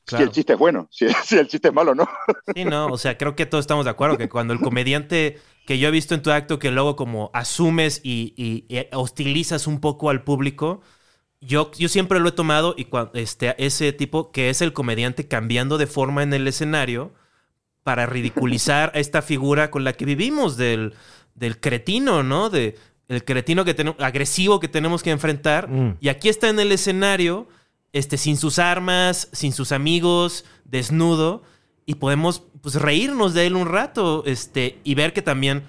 Si 0.08 0.16
Claro. 0.16 0.26
el 0.26 0.32
chiste 0.32 0.54
es 0.54 0.60
bueno, 0.60 0.88
si, 0.92 1.08
si 1.26 1.38
el 1.38 1.48
chiste 1.48 1.68
es 1.68 1.74
malo, 1.74 1.94
no. 1.94 2.08
Sí, 2.56 2.64
no, 2.66 2.88
o 2.88 2.98
sea, 2.98 3.18
creo 3.18 3.36
que 3.36 3.46
todos 3.46 3.64
estamos 3.64 3.84
de 3.86 3.92
acuerdo 3.92 4.18
que 4.18 4.30
cuando 4.30 4.54
el 4.54 4.62
comediante 4.62 5.38
que 5.66 5.78
yo 5.80 5.90
he 5.90 5.92
visto 5.92 6.16
en 6.16 6.22
tu 6.22 6.32
acto 6.32 6.60
que 6.60 6.72
luego 6.72 6.96
como 6.96 7.30
asumes 7.34 8.00
y, 8.04 8.34
y- 8.38 8.74
y 8.74 8.88
hostilizas 8.94 9.68
un 9.68 9.82
poco 9.82 10.10
al 10.10 10.24
público, 10.24 10.82
yo, 11.42 11.72
yo 11.78 11.90
siempre 11.90 12.20
lo 12.22 12.30
he 12.30 12.32
tomado 12.32 12.74
y 12.78 12.88
este, 13.16 13.54
ese 13.64 13.92
tipo 13.92 14.32
que 14.32 14.50
es 14.50 14.62
el 14.62 14.72
comediante 14.72 15.28
cambiando 15.28 15.78
de 15.78 15.86
forma 15.88 16.24
en 16.24 16.34
el 16.34 16.48
escenario 16.48 17.14
para 17.84 18.06
ridiculizar 18.06 18.92
a 18.96 19.00
esta 19.00 19.22
figura 19.22 19.70
con 19.72 19.84
la 19.84 19.94
que 19.94 20.06
vivimos 20.06 20.56
del, 20.58 20.94
del 21.36 21.60
cretino, 21.60 22.24
¿no? 22.24 22.50
De, 22.50 22.76
el 23.10 23.24
cretino 23.24 23.64
que 23.66 23.74
tenemos, 23.74 24.00
agresivo 24.02 24.60
que 24.60 24.68
tenemos 24.68 25.04
que 25.04 25.12
enfrentar. 25.12 25.70
Mm. 25.70 25.98
Y 26.02 26.10
aquí 26.10 26.28
está 26.30 26.50
en 26.50 26.60
el 26.60 26.72
escenario, 26.72 27.48
este, 27.94 28.18
sin 28.18 28.38
sus 28.38 28.60
armas, 28.60 29.30
sin 29.32 29.54
sus 29.54 29.72
amigos, 29.72 30.46
desnudo, 30.66 31.44
y 31.86 31.96
podemos 31.96 32.44
pues, 32.62 32.76
reírnos 32.76 33.34
de 33.34 33.48
él 33.48 33.56
un 33.56 33.68
rato, 33.68 34.24
este, 34.26 34.80
y 34.84 34.96
ver 34.96 35.14
que 35.14 35.22
también 35.22 35.64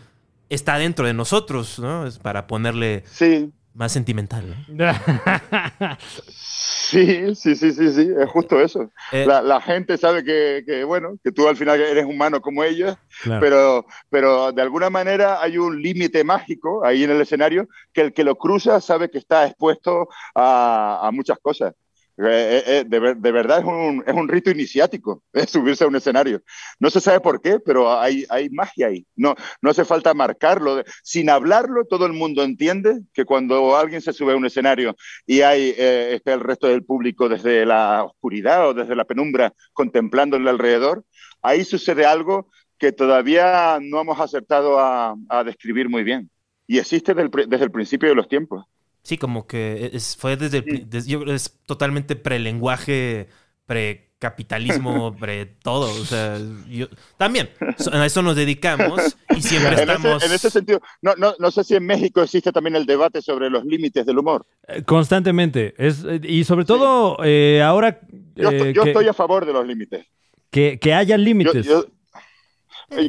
está 0.49 0.79
dentro 0.79 1.07
de 1.07 1.15
nosotros, 1.15 1.79
¿no? 1.79 2.07
Es 2.07 2.19
para 2.19 2.47
ponerle 2.47 3.05
Sí, 3.05 3.53
más 3.75 3.93
sentimental. 3.93 4.67
¿no? 4.69 4.93
Sí, 6.31 7.35
sí, 7.35 7.55
sí, 7.57 7.73
sí, 7.73 7.91
sí, 7.93 8.09
es 8.19 8.29
justo 8.31 8.61
eso. 8.61 8.91
Eh, 9.11 9.27
La, 9.27 9.43
la 9.43 9.61
gente 9.61 9.97
sabe 9.99 10.25
que, 10.25 10.63
que, 10.67 10.85
bueno, 10.85 11.17
que 11.23 11.33
tú 11.33 11.49
al 11.49 11.57
final 11.57 11.81
eres 11.81 12.05
humano 12.05 12.41
como 12.41 12.65
ellos, 12.65 12.97
Claro. 13.23 13.41
pero, 13.41 13.87
pero 14.11 14.53
de 14.53 14.63
alguna 14.63 14.91
manera 14.91 15.41
hay 15.43 15.59
un 15.59 15.81
límite 15.83 16.25
mágico 16.25 16.85
ahí 16.85 17.05
en 17.05 17.11
el 17.11 17.21
escenario 17.21 17.69
que 17.93 18.01
el 18.03 18.13
que 18.13 18.25
lo 18.25 18.37
cruza 18.37 18.81
sabe 18.81 19.11
que 19.11 19.19
está 19.19 19.47
expuesto 19.47 20.09
a, 20.35 21.07
a 21.07 21.11
muchas 21.13 21.39
cosas. 21.41 21.75
Eh, 22.21 22.25
eh, 22.67 22.79
eh, 22.81 22.85
de, 22.85 23.15
de 23.15 23.33
verdad 23.33 23.61
es 23.61 23.65
un, 23.65 24.03
es 24.05 24.13
un 24.13 24.27
rito 24.27 24.51
iniciático 24.51 25.23
es 25.33 25.51
subirse 25.51 25.85
a 25.85 25.87
un 25.87 25.95
escenario. 25.97 26.43
No 26.81 26.91
se 26.91 27.01
sabe 27.01 27.21
por 27.21 27.41
qué, 27.41 27.61
pero 27.61 27.93
hay, 27.97 28.25
hay 28.29 28.51
magia 28.51 28.89
ahí. 28.89 29.07
No, 29.15 29.37
no 29.63 29.71
hace 29.71 29.85
falta 29.85 30.15
marcarlo. 30.15 30.83
Sin 31.05 31.31
hablarlo, 31.31 31.85
todo 31.85 32.07
el 32.07 32.13
mundo 32.13 32.43
entiende 32.43 33.03
que 33.13 33.25
cuando 33.25 33.77
alguien 33.77 34.01
se 34.01 34.13
sube 34.13 34.33
a 34.33 34.37
un 34.37 34.47
escenario 34.47 34.97
y 35.27 35.43
hay 35.43 35.75
está 35.79 36.35
el 36.35 36.41
resto 36.41 36.67
del 36.67 36.85
público 36.85 37.29
desde 37.29 37.65
la 37.65 38.05
oscuridad 38.05 38.69
o 38.69 38.75
desde 38.75 38.97
la 38.97 39.05
penumbra 39.05 39.53
contemplándole 39.73 40.51
alrededor, 40.51 41.05
ahí 41.43 41.65
sucede 41.65 42.05
algo 42.05 42.51
que 42.79 42.93
todavía 42.93 43.79
no 43.81 44.01
hemos 44.01 44.21
acertado 44.21 44.79
a, 44.81 45.15
a 45.29 45.45
describir 45.45 45.89
muy 45.89 46.03
bien. 46.03 46.31
Y 46.67 46.79
existe 46.79 47.15
desde 47.15 47.65
el 47.65 47.71
principio 47.71 48.09
de 48.09 48.15
los 48.15 48.29
tiempos. 48.29 48.65
Sí, 49.09 49.17
como 49.19 49.47
que 49.47 49.91
es, 49.95 50.17
fue 50.17 50.37
desde 50.37 50.59
el, 50.59 50.65
Sí. 50.65 50.85
des- 50.87 51.07
yo 51.07 51.19
creo 51.21 51.31
que 51.33 51.37
es 51.37 51.59
totalmente 51.67 52.15
prelenguaje, 52.15 53.29
pre 53.67 54.05
capitalismo 54.19 55.13
sobre 55.13 55.47
todo. 55.63 55.91
O 56.01 56.05
sea, 56.05 56.39
yo, 56.69 56.89
también 57.17 57.51
a 57.93 58.05
eso 58.05 58.21
nos 58.21 58.35
dedicamos 58.37 59.17
y 59.37 59.41
siempre 59.43 59.75
En 59.75 59.79
estamos. 59.91 60.17
ese, 60.17 60.27
en 60.27 60.33
ese 60.33 60.51
sentido, 60.51 60.81
no, 61.03 61.15
no, 61.17 61.35
no 61.39 61.51
sé 61.51 61.63
si 61.65 61.75
en 61.77 61.87
México 61.87 62.21
existe 62.23 62.51
también 62.53 62.75
el 62.77 62.85
debate 62.85 63.23
sobre 63.23 63.49
los 63.49 63.65
límites 63.65 64.05
del 64.05 64.19
humor. 64.19 64.45
Eh, 64.67 64.83
Constantemente. 64.83 65.75
Es, 65.79 66.05
eh, 66.05 66.21
y 66.25 66.45
sobre 66.45 66.65
todo 66.65 67.17
eh, 67.25 67.63
ahora 67.63 68.01
Yo, 68.35 68.51
eh, 68.51 68.57
estoy, 68.57 68.73
yo 68.75 68.83
que, 68.83 68.91
estoy 68.91 69.09
a 69.09 69.13
favor 69.15 69.47
de 69.47 69.53
los 69.53 69.67
límites. 69.67 70.05
que, 70.51 70.79
que 70.81 70.95
haya 70.95 71.17
Yo- 71.17 71.23
límites. 71.23 71.65
yo- 71.67 71.87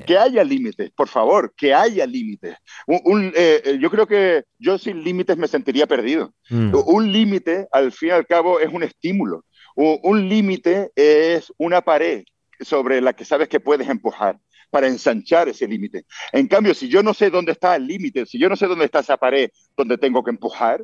que 0.06 0.18
haya 0.18 0.44
límites, 0.44 0.92
por 0.92 1.08
favor, 1.08 1.54
que 1.56 1.74
haya 1.74 2.06
límites. 2.06 2.56
Un- 2.86 3.02
un, 3.06 3.26
eh, 3.36 3.62
eh, 3.64 3.78
yo 3.80 3.90
creo 3.90 4.08
que 4.08 4.44
yo 4.58 4.78
sin 4.78 5.04
límites 5.04 5.38
me 5.38 5.48
sentiría 5.48 5.88
perdido. 5.88 6.34
Mm. 6.50 6.74
Un 6.86 7.12
límite, 7.12 7.68
al 7.72 7.92
fin 7.92 8.10
y 8.10 8.12
al 8.12 8.28
cabo, 8.28 8.60
es 8.60 8.72
un 8.72 8.84
estímulo. 8.84 9.46
Un, 9.76 10.00
un 10.04 10.28
límite 10.30 10.92
es 10.96 11.52
una 11.58 11.82
pared 11.82 12.24
sobre 12.60 13.00
la 13.02 13.14
que 13.14 13.24
sabes 13.26 13.48
que 13.48 13.60
puedes 13.62 13.88
empujar 13.88 14.38
para 14.70 14.88
ensanchar 14.88 15.48
ese 15.50 15.68
límite. 15.68 16.06
En 16.34 16.48
cambio, 16.48 16.74
si 16.74 16.90
yo 16.90 17.02
no 17.02 17.14
sé 17.14 17.30
dónde 17.30 17.54
está 17.54 17.76
el 17.76 17.88
límite, 17.88 18.26
si 18.26 18.38
yo 18.38 18.50
no 18.50 18.56
sé 18.56 18.68
dónde 18.68 18.86
está 18.86 19.00
esa 19.00 19.18
pared 19.18 19.50
donde 19.78 19.98
tengo 19.98 20.24
que 20.24 20.30
empujar, 20.32 20.84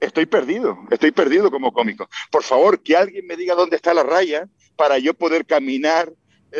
estoy 0.00 0.26
perdido, 0.26 0.76
estoy 0.90 1.12
perdido 1.12 1.50
como 1.50 1.72
cómico. 1.72 2.08
Por 2.30 2.42
favor, 2.42 2.82
que 2.82 2.96
alguien 2.96 3.26
me 3.26 3.36
diga 3.36 3.54
dónde 3.54 3.76
está 3.76 3.94
la 3.94 4.02
raya 4.02 4.46
para 4.76 4.98
yo 4.98 5.14
poder 5.14 5.46
caminar 5.46 6.12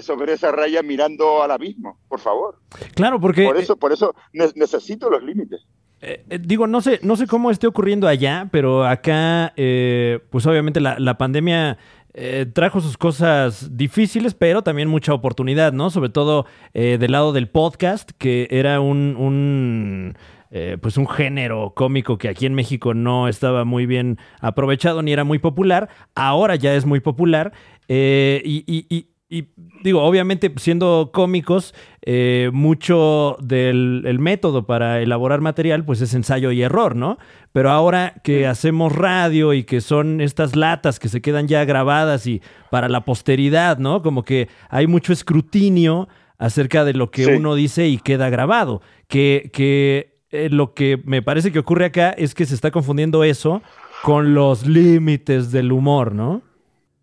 sobre 0.03 0.33
esa 0.35 0.51
raya 0.53 0.83
mirando 0.83 1.43
al 1.43 1.51
abismo, 1.51 1.99
por 2.09 2.21
favor. 2.21 2.61
Claro, 2.95 3.21
porque 3.21 3.45
Por 3.45 3.57
eso, 3.57 3.77
por 3.77 3.93
eso 3.93 4.15
ne- 4.33 4.53
necesito 4.55 5.11
los 5.11 5.23
límites. 5.23 5.67
Eh, 6.01 6.25
eh, 6.29 6.39
digo, 6.43 6.67
no 6.67 6.81
sé, 6.81 7.01
no 7.03 7.17
sé 7.17 7.27
cómo 7.27 7.51
esté 7.51 7.67
ocurriendo 7.67 8.07
allá, 8.09 8.49
pero 8.53 8.85
acá, 8.85 9.53
eh, 9.57 10.21
pues 10.31 10.45
obviamente 10.47 10.81
la, 10.81 10.99
la 10.99 11.17
pandemia 11.17 11.79
eh, 12.13 12.47
trajo 12.53 12.81
sus 12.81 12.97
cosas 12.99 13.77
difíciles, 13.77 14.35
pero 14.35 14.63
también 14.63 14.89
mucha 14.89 15.15
oportunidad, 15.15 15.73
¿no? 15.73 15.91
Sobre 15.91 16.11
todo 16.11 16.47
eh, 16.75 16.99
del 16.99 17.13
lado 17.13 17.33
del 17.33 17.49
podcast, 17.49 18.11
que 18.19 18.47
era 18.51 18.81
un, 18.81 19.17
un, 19.19 20.15
eh, 20.51 20.77
pues 20.81 20.97
un 20.99 21.09
género 21.09 21.73
cómico 21.75 22.19
que 22.19 22.29
aquí 22.29 22.45
en 22.47 22.55
México 22.55 22.93
no 22.95 23.27
estaba 23.27 23.65
muy 23.65 23.87
bien 23.87 24.19
aprovechado 24.41 25.03
ni 25.03 25.13
era 25.13 25.25
muy 25.25 25.39
popular. 25.39 25.89
Ahora 26.15 26.55
ya 26.57 26.75
es 26.75 26.85
muy 26.85 27.01
popular. 27.01 27.53
eh, 27.89 28.43
y, 28.45 28.63
y- 28.67 28.87
y- 28.95 29.09
y, 29.29 29.47
digo, 29.83 30.03
obviamente 30.03 30.53
siendo 30.57 31.11
cómicos, 31.13 31.75
eh, 32.03 32.51
mucho 32.53 33.37
del 33.41 34.03
el 34.07 34.19
método 34.19 34.67
para 34.67 35.01
elaborar 35.01 35.41
material 35.41 35.85
pues 35.85 36.01
es 36.03 36.15
ensayo 36.15 36.53
y 36.53 36.63
error, 36.63 36.95
¿no? 36.95 37.19
Pero 37.53 37.71
ahora 37.71 38.15
que 38.23 38.47
hacemos 38.47 38.93
radio 38.95 39.53
y 39.55 39.65
que 39.65 39.81
son 39.81 40.21
estas 40.21 40.57
latas 40.57 40.99
que 41.01 41.09
se 41.09 41.23
quedan 41.23 41.49
ya 41.49 41.65
grabadas 41.65 42.27
y 42.27 42.43
para 42.71 42.89
la 42.89 43.05
posteridad, 43.05 43.79
¿no? 43.79 44.03
Como 44.03 44.23
que 44.25 44.49
hay 44.69 44.87
mucho 44.87 45.13
escrutinio 45.13 46.09
acerca 46.39 46.85
de 46.85 46.93
lo 46.93 47.11
que 47.11 47.25
Sí. 47.25 47.31
uno 47.33 47.55
dice 47.55 47.89
y 47.89 47.99
queda 47.99 48.29
grabado. 48.29 48.83
Que, 49.09 49.51
que 49.53 50.19
eh, 50.31 50.49
lo 50.51 50.75
que 50.75 51.01
me 51.05 51.23
parece 51.23 51.51
que 51.51 51.61
ocurre 51.61 51.87
acá 51.87 52.11
es 52.11 52.35
que 52.35 52.45
se 52.45 52.55
está 52.55 52.71
confundiendo 52.71 53.25
eso 53.25 53.63
con 54.03 54.35
los 54.35 54.67
límites 54.67 55.51
del 55.51 55.73
humor, 55.73 56.15
¿no? 56.15 56.43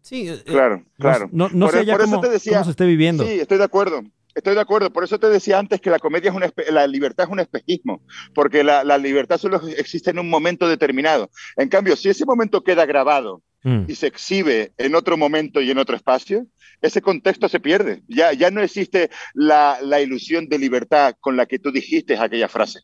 Sí, 0.02 0.28
eh, 0.30 0.42
Claro, 0.46 0.84
claro. 0.98 1.30
No, 1.32 1.50
no 1.50 1.68
Por- 1.68 1.76
sé 1.76 1.86
ya 1.86 1.94
por 1.98 2.06
eso 2.06 2.20
te 2.20 2.30
decía- 2.30 2.54
cómo 2.54 2.66
se 2.66 2.72
esté 2.72 2.86
viviendo. 2.86 3.24
Sí, 3.26 3.40
estoy 3.40 3.58
de 3.58 3.64
acuerdo. 3.64 4.02
Estoy 4.34 4.56
de 4.56 4.62
acuerdo. 4.62 4.92
Por 4.94 5.04
eso 5.04 5.20
te 5.20 5.28
decía 5.28 5.60
antes 5.60 5.82
que 5.82 5.90
la 5.90 6.00
comedia 6.00 6.30
es 6.30 6.36
un 6.36 6.44
la 6.74 6.88
libertad 6.88 7.26
es 7.26 7.32
un 7.32 7.42
espejismo, 7.42 8.02
porque 8.34 8.64
la, 8.64 8.84
la 8.86 8.98
libertad 8.98 9.38
solo 9.38 9.62
existe 9.78 10.12
en 10.12 10.20
un 10.20 10.30
momento 10.30 10.70
determinado. 10.70 11.30
En 11.58 11.68
cambio, 11.68 11.96
si 11.98 12.10
ese 12.10 12.26
momento 12.26 12.64
queda 12.64 12.86
grabado 12.86 13.42
Mm. 13.64 13.84
y 13.90 13.94
se 13.94 14.08
exhibe 14.08 14.72
en 14.80 14.96
otro 14.96 15.18
momento 15.18 15.62
y 15.62 15.70
en 15.70 15.78
otro 15.78 15.96
espacio, 15.96 16.48
ese 16.82 17.00
contexto 17.00 17.48
se 17.48 17.60
pierde. 17.60 18.02
Ya, 18.08 18.34
ya 18.34 18.50
no 18.50 18.60
existe 18.62 19.12
la, 19.36 19.78
la 19.84 20.02
ilusión 20.02 20.48
de 20.48 20.58
libertad 20.58 21.14
con 21.20 21.38
la 21.38 21.46
que 21.46 21.60
tú 21.60 21.72
dijiste 21.72 22.18
aquella 22.18 22.48
frase. 22.48 22.80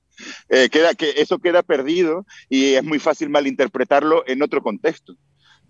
Eh, 0.49 0.69
queda, 0.69 0.93
que 0.93 1.13
eso 1.17 1.39
queda 1.39 1.63
perdido 1.63 2.27
y 2.47 2.73
es 2.75 2.83
muy 2.83 2.99
fácil 2.99 3.29
malinterpretarlo 3.31 4.23
en 4.27 4.43
otro 4.43 4.61
contexto. 4.61 5.15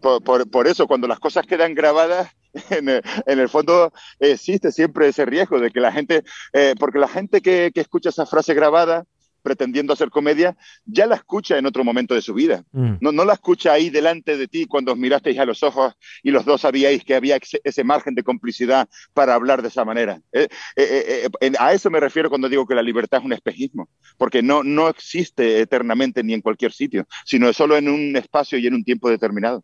Por, 0.02 0.24
por- 0.24 0.50
por 0.50 0.68
eso, 0.68 0.88
cuando 0.88 1.08
las 1.08 1.20
cosas 1.20 1.46
quedan 1.46 1.74
grabadas, 1.74 2.32
en 2.70 2.90
el, 2.90 3.02
en 3.26 3.40
el 3.40 3.50
fondo 3.50 3.92
existe 4.20 4.72
siempre 4.72 5.08
ese 5.08 5.26
riesgo 5.26 5.60
de 5.60 5.72
que 5.72 5.80
la 5.80 5.92
gente, 5.92 6.24
eh, 6.54 6.76
porque 6.80 7.00
la 7.00 7.08
gente 7.08 7.42
que, 7.42 7.72
que 7.74 7.82
escucha 7.82 8.10
esa 8.10 8.26
frase 8.26 8.54
grabada 8.54 9.06
pretendiendo 9.44 9.94
hacer 9.94 10.10
comedia, 10.10 10.58
ya 10.86 11.06
la 11.06 11.16
escucha 11.16 11.58
en 11.58 11.66
otro 11.66 11.86
momento 11.86 12.14
de 12.14 12.22
su 12.22 12.34
vida. 12.34 12.66
Mm. 12.74 12.96
No, 13.00 13.14
no 13.14 13.24
la 13.24 13.32
escucha 13.34 13.72
ahí 13.72 13.90
delante 13.90 14.36
de 14.36 14.50
ti 14.50 14.66
cuando 14.66 14.92
os 14.92 14.98
mirasteis 14.98 15.40
a 15.40 15.46
los 15.46 15.64
ojos 15.64 15.94
y 16.22 16.32
los 16.32 16.44
dos 16.44 16.62
sabíais 16.62 17.06
que 17.06 17.16
había 17.16 17.38
ese, 17.38 17.62
ese 17.64 17.84
margen 17.86 18.14
de 18.14 18.24
complicidad 18.24 18.90
para 19.14 19.36
hablar 19.36 19.62
de 19.62 19.70
esa 19.70 19.86
manera. 19.86 20.20
Eh, 20.34 20.50
eh, 20.76 21.30
a 21.60 21.72
eso 21.72 21.90
me 21.90 22.02
refiero 22.02 22.28
cuando 22.30 22.50
digo 22.50 22.68
que 22.68 22.76
la 22.76 22.82
libertad 22.82 23.20
es 23.20 23.26
un 23.26 23.32
espejismo, 23.32 23.88
porque 24.18 24.42
no, 24.42 24.64
no 24.64 24.90
existe 24.90 25.62
eternamente 25.62 26.24
ni 26.24 26.34
en 26.34 26.42
cualquier 26.42 26.74
sitio, 26.74 27.08
sino 27.26 27.54
solo 27.54 27.78
en 27.78 27.88
un 27.88 28.18
espacio 28.18 28.58
y 28.58 28.68
en 28.68 28.74
un 28.74 28.84
tiempo 28.84 29.10
determinado. 29.10 29.64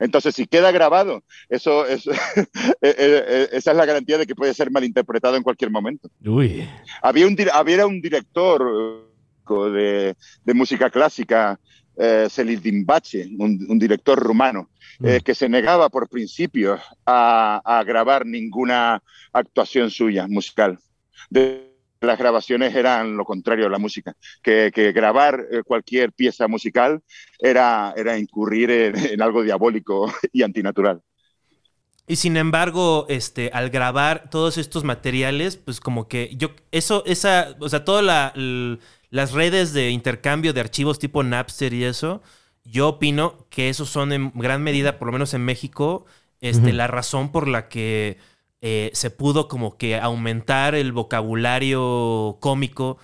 Entonces, 0.00 0.34
si 0.34 0.46
queda 0.46 0.70
grabado, 0.70 1.22
eso 1.48 1.86
es, 1.86 2.06
eh, 2.06 2.14
eh, 2.80 2.94
eh, 2.98 3.48
esa 3.52 3.70
es 3.72 3.76
la 3.76 3.86
garantía 3.86 4.18
de 4.18 4.26
que 4.26 4.34
puede 4.34 4.54
ser 4.54 4.70
malinterpretado 4.70 5.36
en 5.36 5.42
cualquier 5.42 5.70
momento. 5.70 6.08
Uy. 6.24 6.68
Había 7.02 7.26
un, 7.26 7.36
había 7.52 7.86
un 7.86 8.00
director 8.00 9.08
de, 9.72 10.16
de 10.44 10.54
música 10.54 10.90
clásica, 10.90 11.58
eh, 11.96 12.26
Selidin 12.30 12.86
Bache, 12.86 13.28
un, 13.38 13.66
un 13.68 13.78
director 13.78 14.18
rumano, 14.18 14.70
eh, 15.02 15.18
Mm. 15.18 15.24
que 15.24 15.34
se 15.34 15.48
negaba 15.48 15.88
por 15.88 16.08
principio 16.08 16.78
a, 17.06 17.60
a 17.64 17.82
grabar 17.82 18.24
ninguna 18.26 19.02
actuación 19.32 19.90
suya 19.90 20.26
musical. 20.28 20.78
De, 21.30 21.71
las 22.02 22.18
grabaciones 22.18 22.74
eran 22.74 23.16
lo 23.16 23.24
contrario 23.24 23.66
a 23.66 23.70
la 23.70 23.78
música, 23.78 24.14
que, 24.42 24.70
que 24.74 24.92
grabar 24.92 25.46
eh, 25.50 25.62
cualquier 25.64 26.12
pieza 26.12 26.48
musical 26.48 27.02
era, 27.38 27.94
era 27.96 28.18
incurrir 28.18 28.70
en, 28.70 28.96
en 28.96 29.22
algo 29.22 29.42
diabólico 29.42 30.12
y 30.32 30.42
antinatural. 30.42 31.00
Y 32.06 32.16
sin 32.16 32.36
embargo, 32.36 33.06
este, 33.08 33.50
al 33.52 33.70
grabar 33.70 34.28
todos 34.28 34.58
estos 34.58 34.82
materiales, 34.84 35.56
pues 35.56 35.80
como 35.80 36.08
que 36.08 36.34
yo, 36.36 36.50
eso, 36.72 37.04
esa, 37.06 37.56
o 37.60 37.68
sea, 37.68 37.84
todas 37.84 38.04
la, 38.04 38.34
las 39.10 39.32
redes 39.32 39.72
de 39.72 39.90
intercambio 39.90 40.52
de 40.52 40.60
archivos 40.60 40.98
tipo 40.98 41.22
Napster 41.22 41.72
y 41.72 41.84
eso, 41.84 42.20
yo 42.64 42.88
opino 42.88 43.46
que 43.50 43.68
esos 43.68 43.88
son 43.88 44.12
en 44.12 44.32
gran 44.34 44.62
medida, 44.62 44.98
por 44.98 45.06
lo 45.06 45.12
menos 45.12 45.32
en 45.32 45.44
México, 45.44 46.04
este, 46.40 46.72
la 46.72 46.88
razón 46.88 47.30
por 47.30 47.46
la 47.46 47.68
que 47.68 48.18
eh, 48.62 48.90
se 48.94 49.10
pudo 49.10 49.48
como 49.48 49.76
que 49.76 49.98
aumentar 49.98 50.74
el 50.74 50.92
vocabulario 50.92 52.38
cómico. 52.40 52.98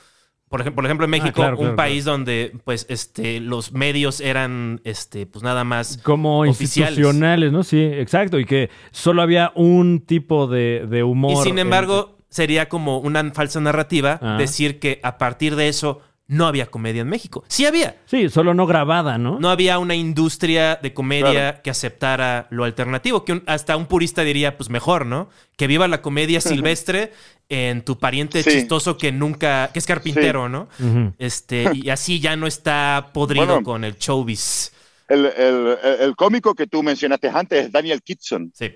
Por 0.49 0.61
ejemplo, 0.63 0.77
por 0.77 0.85
ejemplo 0.87 1.05
en 1.05 1.11
México, 1.11 1.33
claro, 1.35 1.57
un 1.59 1.63
claro, 1.63 1.77
país 1.77 2.05
donde 2.07 2.53
pues 2.65 2.87
este, 2.89 3.39
los 3.41 3.73
medios 3.73 4.21
eran 4.23 4.81
este, 4.85 5.27
pues 5.27 5.43
nada 5.43 5.63
más 5.65 5.99
Como 5.99 6.41
Oficiales. 6.41 6.93
institucionales, 6.97 7.53
¿no? 7.53 7.63
Sí, 7.65 7.83
exacto. 7.83 8.39
Y 8.39 8.47
que 8.47 8.71
solo 8.91 9.21
había 9.21 9.53
un 9.57 10.01
tipo 10.01 10.47
de, 10.47 10.87
de 10.89 11.03
humor. 11.03 11.33
Y 11.33 11.37
sin 11.43 11.53
en- 11.55 11.67
embargo, 11.67 12.17
sería 12.31 12.69
como 12.71 12.99
una 12.99 13.31
falsa 13.35 13.61
narrativa 13.61 14.19
Ah. 14.23 14.37
decir 14.39 14.79
que 14.79 15.01
a 15.03 15.19
partir 15.19 15.55
de 15.55 15.69
eso 15.69 16.01
no 16.29 16.47
había 16.47 16.67
comedia 16.67 17.01
en 17.03 17.09
México. 17.09 17.43
Sí 17.49 17.65
había. 17.67 17.97
Sí, 18.07 18.29
solo 18.29 18.53
no 18.55 18.67
grabada, 18.67 19.17
¿no? 19.19 19.41
No 19.41 19.49
había 19.51 19.79
una 19.79 19.95
industria 19.95 20.77
de 20.81 20.93
comedia 20.95 21.31
Claro. 21.33 21.61
que 21.65 21.71
aceptara 21.71 22.47
lo 22.51 22.65
alternativo, 22.65 23.25
que 23.25 23.33
un- 23.33 23.43
hasta 23.47 23.77
un 23.77 23.87
purista 23.87 24.23
diría, 24.23 24.57
pues 24.57 24.69
mejor, 24.71 25.07
¿no? 25.07 25.31
Que 25.57 25.67
viva 25.67 25.89
la 25.89 26.03
comedia 26.03 26.41
silvestre 26.41 27.13
en 27.49 27.83
tu 27.83 27.99
pariente 27.99 28.43
Sí. 28.43 28.51
chistoso 28.51 28.99
que 28.99 29.11
nunca, 29.11 29.71
que 29.73 29.79
es 29.79 29.87
carpintero, 29.87 30.49
¿no? 30.51 30.69
Este, 31.19 31.65
y 31.87 31.89
así 31.91 32.21
ya 32.21 32.37
no 32.37 32.47
está 32.47 33.11
podrido 33.15 33.47
Bueno. 33.47 33.63
con 33.63 33.85
el 33.85 33.97
showbiz. 33.97 34.73
El, 35.09 35.25
el- 35.25 35.79
el 36.01 36.15
cómico 36.17 36.55
que 36.55 36.67
tú 36.67 36.83
mencionaste 36.83 37.31
antes 37.31 37.65
es 37.67 37.73
Daniel 37.73 38.03
Kitson. 38.03 38.53
Sí. 38.55 38.71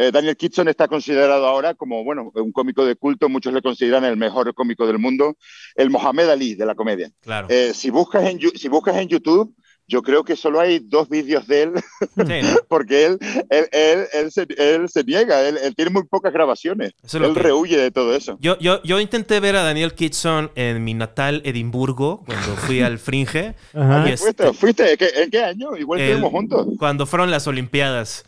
Eh, 0.00 0.10
Daniel 0.10 0.34
Kitson 0.34 0.66
está 0.68 0.88
considerado 0.88 1.46
ahora 1.46 1.74
como, 1.74 2.02
bueno, 2.04 2.32
un 2.34 2.52
cómico 2.52 2.86
de 2.86 2.96
culto, 2.96 3.28
muchos 3.28 3.52
le 3.52 3.60
consideran 3.60 4.02
el 4.06 4.16
mejor 4.16 4.54
cómico 4.54 4.86
del 4.86 4.98
mundo, 4.98 5.36
el 5.74 5.90
Mohamed 5.90 6.30
Ali 6.30 6.54
de 6.54 6.64
la 6.64 6.74
comedia. 6.74 7.10
Claro. 7.20 7.48
Eh, 7.50 7.72
si, 7.74 7.90
buscas 7.90 8.24
en, 8.24 8.40
si 8.54 8.68
buscas 8.68 8.96
en 8.96 9.08
YouTube, 9.08 9.54
yo 9.86 10.00
creo 10.02 10.24
que 10.24 10.36
solo 10.36 10.58
hay 10.60 10.78
dos 10.78 11.08
vídeos 11.10 11.46
de 11.48 11.62
él, 11.64 11.72
Sí, 12.00 12.40
¿no? 12.42 12.60
porque 12.68 13.04
él, 13.06 13.18
él, 13.50 13.66
él, 13.72 14.06
él 14.14 14.30
se, 14.32 14.46
él 14.56 14.88
se 14.88 15.04
niega, 15.04 15.46
él, 15.46 15.58
él 15.62 15.74
tiene 15.74 15.90
muy 15.90 16.04
pocas 16.04 16.32
grabaciones, 16.32 16.92
es 17.04 17.12
lo 17.14 17.26
él 17.26 17.34
que- 17.34 17.40
rehuye 17.40 17.76
de 17.76 17.90
todo 17.90 18.14
eso. 18.16 18.38
Yo, 18.40 18.56
yo, 18.58 18.82
yo 18.84 19.00
intenté 19.00 19.38
ver 19.40 19.56
a 19.56 19.64
Daniel 19.64 19.92
Kitson 19.94 20.50
en 20.54 20.82
mi 20.82 20.94
natal 20.94 21.42
Edimburgo 21.44 22.22
cuando 22.24 22.56
fui 22.56 22.80
al 22.80 22.98
Fringe. 22.98 23.54
Ajá. 23.74 24.08
Y 24.08 24.12
este- 24.12 24.52
¿Fuiste? 24.52 24.94
¿Fuiste? 24.96 25.22
¿En 25.24 25.30
qué, 25.30 25.44
año? 25.44 25.76
Igual 25.76 26.00
estuvimos 26.00 26.30
juntos. 26.30 26.66
Cuando 26.78 27.04
fueron 27.04 27.30
las 27.30 27.46
Olimpiadas. 27.46 28.24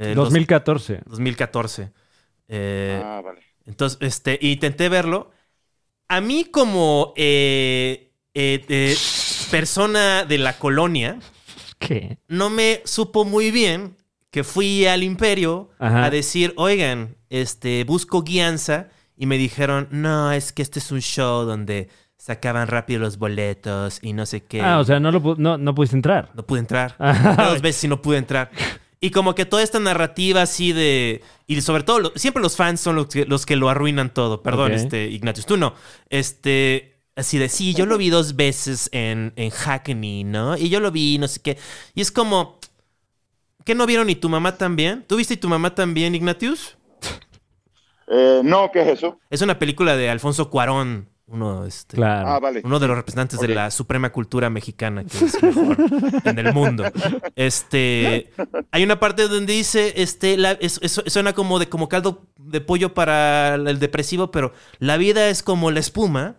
Eh, 0.00 0.14
los- 0.14 0.24
2014. 0.26 1.02
2014. 1.06 1.92
Eh, 2.48 3.00
Ah, 3.04 3.20
vale. 3.24 3.40
Entonces, 3.66 3.98
este, 4.00 4.38
intenté 4.42 4.88
verlo. 4.88 5.30
A 6.08 6.20
mí 6.20 6.44
como 6.44 7.12
eh, 7.16 8.10
eh, 8.34 8.64
eh, 8.68 8.96
persona 9.50 10.24
de 10.24 10.38
la 10.38 10.58
colonia, 10.58 11.18
¿Qué? 11.78 12.18
no 12.28 12.50
me 12.50 12.82
supo 12.84 13.24
muy 13.24 13.50
bien 13.52 13.96
que 14.32 14.42
fui 14.44 14.86
al 14.86 15.02
Imperio 15.02 15.70
Ajá. 15.78 16.04
a 16.04 16.10
decir, 16.10 16.52
oigan, 16.56 17.16
este, 17.28 17.84
busco 17.84 18.22
guianza. 18.22 18.88
Y 19.16 19.26
me 19.26 19.36
dijeron, 19.36 19.86
no, 19.90 20.32
es 20.32 20.52
que 20.52 20.62
este 20.62 20.78
es 20.78 20.90
un 20.92 21.00
show 21.02 21.44
donde 21.44 21.88
sacaban 22.16 22.68
rápido 22.68 23.00
los 23.00 23.18
boletos 23.18 23.98
y 24.02 24.14
no 24.14 24.24
sé 24.24 24.42
qué. 24.44 24.62
Ah, 24.62 24.78
o 24.78 24.84
sea, 24.84 24.98
no, 24.98 25.12
lo 25.12 25.20
pu- 25.22 25.36
no, 25.36 25.58
no 25.58 25.74
pudiste 25.74 25.94
entrar. 25.96 26.30
No 26.34 26.44
pude 26.46 26.60
entrar. 26.60 26.96
Ajá. 26.98 27.34
Dos 27.50 27.60
veces 27.60 27.84
y 27.84 27.88
no 27.88 28.00
pude 28.00 28.16
entrar. 28.18 28.50
Y 29.00 29.10
como 29.10 29.34
que 29.34 29.46
toda 29.46 29.62
esta 29.62 29.80
narrativa 29.80 30.42
así 30.42 30.72
de... 30.72 31.22
Y 31.46 31.60
sobre 31.62 31.82
todo, 31.84 32.00
lo- 32.00 32.12
siempre 32.16 32.42
los 32.42 32.56
fans 32.56 32.80
son 32.80 32.96
los 32.96 33.06
que, 33.06 33.24
los 33.24 33.46
que 33.46 33.56
lo 33.56 33.68
arruinan 33.70 34.12
todo. 34.12 34.42
Perdón, 34.42 34.72
este, 34.72 35.06
Ignatius, 35.06 35.46
tú 35.46 35.56
no. 35.56 35.74
Este... 36.08 36.98
Así 37.16 37.36
de, 37.38 37.48
sí, 37.48 37.74
yo 37.74 37.86
lo 37.86 37.98
vi 37.98 38.08
dos 38.08 38.36
veces 38.36 38.88
en, 38.92 39.32
en 39.36 39.50
Hackney, 39.50 40.24
¿no? 40.24 40.56
Y 40.56 40.70
yo 40.70 40.80
lo 40.80 40.90
vi, 40.90 41.18
no 41.18 41.28
sé 41.28 41.40
qué. 41.40 41.58
Y 41.94 42.00
es 42.00 42.12
como... 42.12 42.58
¿Qué 43.64 43.74
no 43.74 43.84
vieron 43.84 44.08
y 44.08 44.14
tu 44.14 44.28
mamá 44.28 44.56
también? 44.56 45.04
¿Tú 45.06 45.16
viste 45.16 45.34
y 45.34 45.36
tu 45.36 45.48
mamá 45.48 45.74
también, 45.74 46.14
Ignatius? 46.14 46.76
Eh, 48.08 48.40
no, 48.42 48.70
¿qué 48.72 48.82
es 48.82 48.88
eso? 48.88 49.18
Es 49.28 49.42
una 49.42 49.58
película 49.58 49.96
de 49.96 50.08
Alfonso 50.08 50.48
Cuarón. 50.50 51.08
Uno, 51.32 51.64
este, 51.64 51.96
Claro. 51.96 52.28
Ah, 52.28 52.38
vale. 52.40 52.60
uno 52.64 52.78
de 52.80 52.88
los 52.88 52.96
representantes 52.96 53.38
de 53.38 53.48
la 53.48 53.70
suprema 53.70 54.10
cultura 54.10 54.50
mexicana 54.50 55.04
que 55.04 55.24
es 55.24 55.40
mejor 55.42 55.76
en 56.24 56.38
el 56.40 56.52
mundo. 56.52 56.84
Este, 57.36 58.30
hay 58.72 58.82
una 58.82 58.98
parte 58.98 59.28
donde 59.28 59.52
dice, 59.52 59.94
este, 59.96 60.36
la- 60.36 60.52
es- 60.52 60.80
es- 60.82 61.02
suena 61.06 61.32
como 61.32 61.58
de 61.58 61.68
como 61.68 61.88
caldo 61.88 62.26
de 62.36 62.60
pollo 62.60 62.94
para 62.94 63.54
el 63.54 63.78
depresivo, 63.78 64.30
pero 64.30 64.52
la 64.78 64.96
vida 64.96 65.28
es 65.28 65.42
como 65.42 65.70
la 65.70 65.80
espuma. 65.80 66.36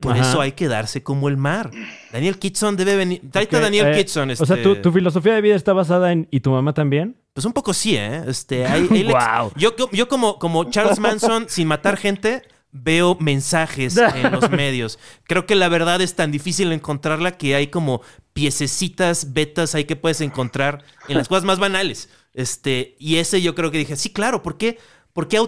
Por 0.00 0.12
Ajá. 0.12 0.22
eso 0.30 0.40
hay 0.40 0.52
que 0.52 0.66
darse 0.66 1.02
como 1.02 1.28
el 1.28 1.36
mar. 1.36 1.70
Daniel 2.10 2.38
Kitson 2.38 2.74
debe 2.78 2.96
venir. 2.96 3.20
Tráete 3.30 3.58
a 3.58 3.60
Daniel 3.60 3.88
eh, 3.88 3.98
Kitson. 3.98 4.30
O 4.30 4.34
sea, 4.36 4.56
este, 4.56 4.62
¿tu, 4.62 4.76
tu 4.76 4.90
filosofía 4.92 5.34
de 5.34 5.42
vida 5.42 5.54
está 5.54 5.74
basada 5.74 6.10
en 6.12 6.26
¿y 6.30 6.40
tu 6.40 6.50
mamá 6.52 6.72
también? 6.72 7.16
Pues 7.34 7.44
un 7.44 7.52
poco 7.52 7.74
sí, 7.74 7.96
¿eh? 7.96 8.22
Este, 8.26 8.64
hay- 8.66 8.88
hay 8.90 9.02
lex- 9.04 9.10
Guau. 9.10 9.52
Yo, 9.56 9.74
yo 9.92 10.08
como, 10.08 10.38
como 10.38 10.64
Charles 10.70 10.98
Manson, 10.98 11.44
sin 11.50 11.68
matar 11.68 11.98
gente, 11.98 12.40
veo 12.72 13.16
mensajes 13.20 13.96
en 14.14 14.32
los 14.32 14.50
medios. 14.50 14.98
Creo 15.24 15.46
que 15.46 15.54
la 15.54 15.68
verdad 15.68 16.00
es 16.00 16.14
tan 16.14 16.30
difícil 16.30 16.72
encontrarla 16.72 17.36
que 17.36 17.54
hay 17.54 17.68
como 17.68 18.02
piececitas, 18.32 19.32
betas 19.32 19.74
ahí 19.74 19.84
que 19.84 19.96
puedes 19.96 20.20
encontrar 20.20 20.84
en 21.08 21.18
las 21.18 21.28
cosas 21.28 21.44
más 21.44 21.58
banales. 21.58 22.08
Este, 22.32 22.96
y 22.98 23.16
ese 23.16 23.42
yo 23.42 23.54
creo 23.54 23.70
que 23.70 23.78
dije, 23.78 23.96
sí, 23.96 24.10
claro, 24.10 24.42
¿por 24.42 24.56
qué? 24.56 24.78
Porque 25.12 25.38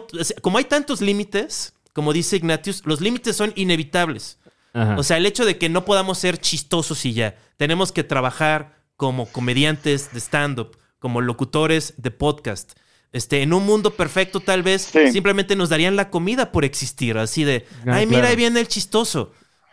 como 0.40 0.58
hay 0.58 0.64
tantos 0.64 1.00
límites, 1.00 1.74
como 1.92 2.12
dice 2.12 2.36
Ignatius, 2.36 2.82
los 2.84 3.00
límites 3.00 3.36
son 3.36 3.52
inevitables. 3.56 4.38
Ajá. 4.72 4.96
O 4.98 5.02
sea, 5.02 5.18
el 5.18 5.26
hecho 5.26 5.44
de 5.44 5.58
que 5.58 5.68
no 5.68 5.84
podamos 5.84 6.18
ser 6.18 6.38
chistosos 6.38 7.04
y 7.04 7.12
ya. 7.12 7.36
Tenemos 7.56 7.92
que 7.92 8.04
trabajar 8.04 8.76
como 8.96 9.26
comediantes 9.26 10.12
de 10.12 10.20
stand-up, 10.20 10.76
como 10.98 11.20
locutores 11.20 11.94
de 11.96 12.10
podcast. 12.10 12.72
Este, 13.12 13.42
en 13.42 13.52
un 13.52 13.64
mundo 13.66 13.90
perfecto, 13.94 14.40
tal 14.40 14.62
vez 14.62 14.88
Sí. 14.92 15.12
simplemente 15.12 15.54
nos 15.54 15.68
darían 15.68 15.96
la 15.96 16.08
comida 16.10 16.50
por 16.50 16.64
existir. 16.64 17.18
Así 17.18 17.44
de, 17.44 17.66
Ah, 17.86 17.96
ay, 17.96 18.06
mira, 18.06 18.20
claro. 18.20 18.28
ahí 18.30 18.36
viene 18.36 18.60
el 18.60 18.68
chistoso. 18.68 19.32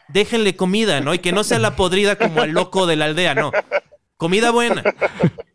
Déjenle 0.10 0.56
comida, 0.56 1.00
¿no? 1.02 1.14
Y 1.14 1.20
que 1.20 1.32
no 1.32 1.44
sea 1.44 1.60
la 1.60 1.76
podrida 1.76 2.18
como 2.18 2.44
el 2.44 2.52
loco 2.52 2.86
de 2.88 2.96
la 2.96 3.06
aldea, 3.06 3.36
no. 3.36 3.52
Comida 4.18 4.52
buena. 4.52 4.84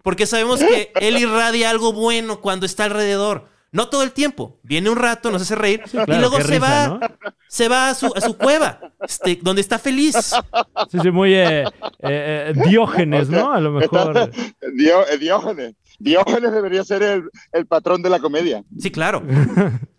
Porque 0.03 0.27
sabemos 0.27 0.61
que 0.61 0.93
él 1.01 1.19
irradia 1.19 1.69
algo 1.71 1.93
bueno 1.93 2.41
cuando 2.41 2.65
está 2.65 2.85
alrededor. 2.85 3.49
No 3.73 3.89
todo 3.89 4.05
el 4.05 4.13
tiempo. 4.13 4.61
Viene 4.63 4.89
un 4.89 4.97
rato, 4.97 5.33
nos 5.33 5.43
hace 5.43 5.57
reír. 5.57 5.83
claro, 5.91 6.15
y 6.15 6.19
luego 6.19 6.37
se 6.37 6.43
risa, 6.45 6.59
va. 6.61 6.87
¿no? 6.89 7.01
Se 7.49 7.69
va 7.69 7.91
a 7.91 7.95
su, 7.95 8.13
a 8.15 8.21
su 8.21 8.39
cueva. 8.39 8.79
este, 9.07 9.39
donde 9.43 9.61
está 9.61 9.79
feliz. 9.81 10.15
Sí, 10.93 10.99
sí, 11.03 11.11
muy 11.11 11.35
eh, 11.35 11.65
eh, 11.65 11.69
eh, 12.03 12.53
Diógenes, 12.69 13.29
¿no? 13.29 13.53
A 13.53 13.59
lo 13.61 13.73
mejor. 13.73 14.31
Dio- 14.77 15.07
eh, 15.09 15.19
Diógenes. 15.19 15.75
Diógenes 16.05 16.53
debería 16.53 16.85
ser 16.85 17.03
el, 17.03 17.25
el 17.53 17.67
patrón 17.67 18.03
de 18.03 18.11
la 18.11 18.21
comedia. 18.21 18.63
Sí, 18.79 18.91
claro. 18.91 19.23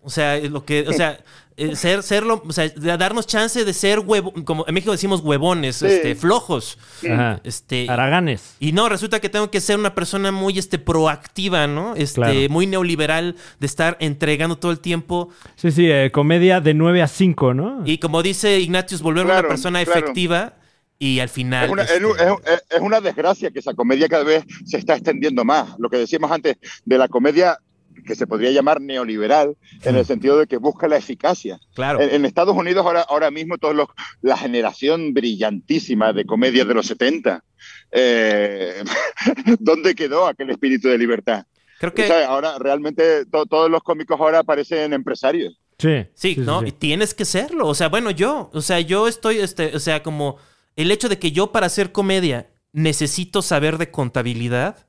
O 0.02 0.10
sea, 0.10 0.38
lo 0.38 0.64
que, 0.64 0.86
o 0.88 0.94
sea, 0.94 1.18
eh, 1.58 1.76
ser, 1.76 2.04
serlo, 2.04 2.44
o 2.46 2.52
sea, 2.54 2.70
darnos 2.70 3.26
chance 3.26 3.66
de 3.66 3.74
ser 3.74 4.00
huevo, 4.00 4.32
como 4.44 4.66
en 4.68 4.74
México 4.76 4.92
decimos 4.92 5.22
huevones, 5.22 5.78
Sí. 5.78 5.88
este, 5.88 6.14
flojos. 6.16 6.78
Ajá. 7.10 7.40
Este, 7.44 7.88
Araganes. 7.90 8.56
y 8.60 8.72
no, 8.74 8.88
resulta 8.88 9.20
que 9.20 9.30
tengo 9.30 9.50
que 9.50 9.60
ser 9.62 9.80
una 9.80 9.96
persona 9.96 10.32
muy 10.32 10.60
este, 10.60 10.78
proactiva, 10.78 11.66
¿no? 11.66 11.96
Este, 11.96 12.16
Claro. 12.22 12.40
muy 12.50 12.68
neoliberal, 12.68 13.36
de 13.60 13.66
estar 13.66 13.98
entregando 14.00 14.58
todo 14.58 14.72
el 14.72 14.80
tiempo. 14.80 15.30
Sí, 15.56 15.72
sí, 15.72 15.90
eh, 15.90 16.12
comedia 16.14 16.62
de 16.62 16.74
9 16.76 17.02
a 17.02 17.08
5, 17.08 17.54
¿no? 17.56 17.82
Y 17.86 17.98
como 17.98 18.22
dice 18.22 18.60
Ignatius, 18.60 19.02
volverme 19.02 19.32
Claro, 19.32 19.48
una 19.48 19.56
persona 19.56 19.84
claro. 19.84 20.00
efectiva 20.02 20.54
y 21.00 21.20
al 21.20 21.30
final. 21.30 21.66
Es 21.66 21.72
una, 21.72 21.82
este, 21.84 21.96
es 21.98 22.54
es- 22.54 22.64
es 22.70 22.80
una 22.82 23.02
desgracia 23.02 23.52
que 23.52 23.60
esa 23.60 23.74
comedia 23.74 24.08
cada 24.08 24.24
vez 24.24 24.44
se 24.66 24.78
está 24.78 24.94
extendiendo 24.96 25.44
más. 25.46 25.76
Lo 25.80 25.90
que 25.90 25.98
decíamos 25.98 26.32
antes 26.32 26.58
de 26.86 26.98
la 26.98 27.08
comedia 27.08 27.58
que 28.06 28.14
se 28.16 28.28
podría 28.28 28.52
llamar 28.52 28.82
neoliberal, 28.82 29.56
en 29.84 29.96
el 29.96 30.06
sentido 30.06 30.38
de 30.38 30.46
que 30.48 30.58
busca 30.58 30.88
la 30.88 30.98
eficacia. 30.98 31.60
claro. 31.74 32.02
En, 32.02 32.10
en 32.14 32.26
Estados 32.26 32.56
Unidos 32.56 32.86
ahora, 32.86 33.02
ahora 33.02 33.32
mismo 33.32 33.58
todos 33.58 33.74
los, 33.74 33.88
la 34.22 34.38
generación 34.38 35.14
brillantísima 35.14 36.14
de 36.14 36.26
comedia 36.26 36.66
de 36.66 36.74
los 36.76 36.86
70, 36.88 37.44
eh, 37.92 38.84
¿dónde 39.60 39.96
quedó 39.96 40.28
aquel 40.28 40.50
espíritu 40.52 40.88
de 40.90 40.98
libertad? 40.98 41.46
Creo 41.80 41.92
O 41.92 41.94
que. 41.96 42.08
sea, 42.08 42.28
ahora 42.28 42.58
realmente 42.60 43.26
to- 43.26 43.46
todos 43.46 43.70
los 43.72 43.82
cómicos 43.84 44.20
ahora 44.20 44.44
parecen 44.44 44.94
empresarios. 44.94 45.60
Sí. 45.80 46.06
Sí, 46.14 46.36
¿no? 46.38 46.62
sí. 46.62 46.68
Y 46.68 46.72
tienes 46.74 47.14
que 47.14 47.26
serlo. 47.26 47.68
O 47.68 47.76
sea, 47.76 47.90
bueno, 47.90 48.12
yo, 48.12 48.50
o 48.54 48.62
sea, 48.62 48.80
yo 48.80 49.08
estoy, 49.08 49.40
este, 49.40 49.76
o 49.76 49.80
sea, 49.80 50.04
como 50.04 50.38
el 50.76 50.92
hecho 50.92 51.10
de 51.10 51.20
que 51.20 51.32
yo 51.32 51.52
para 51.52 51.68
hacer 51.68 51.92
comedia 51.92 52.50
necesito 52.74 53.42
saber 53.42 53.78
de 53.78 53.92
contabilidad. 53.92 54.88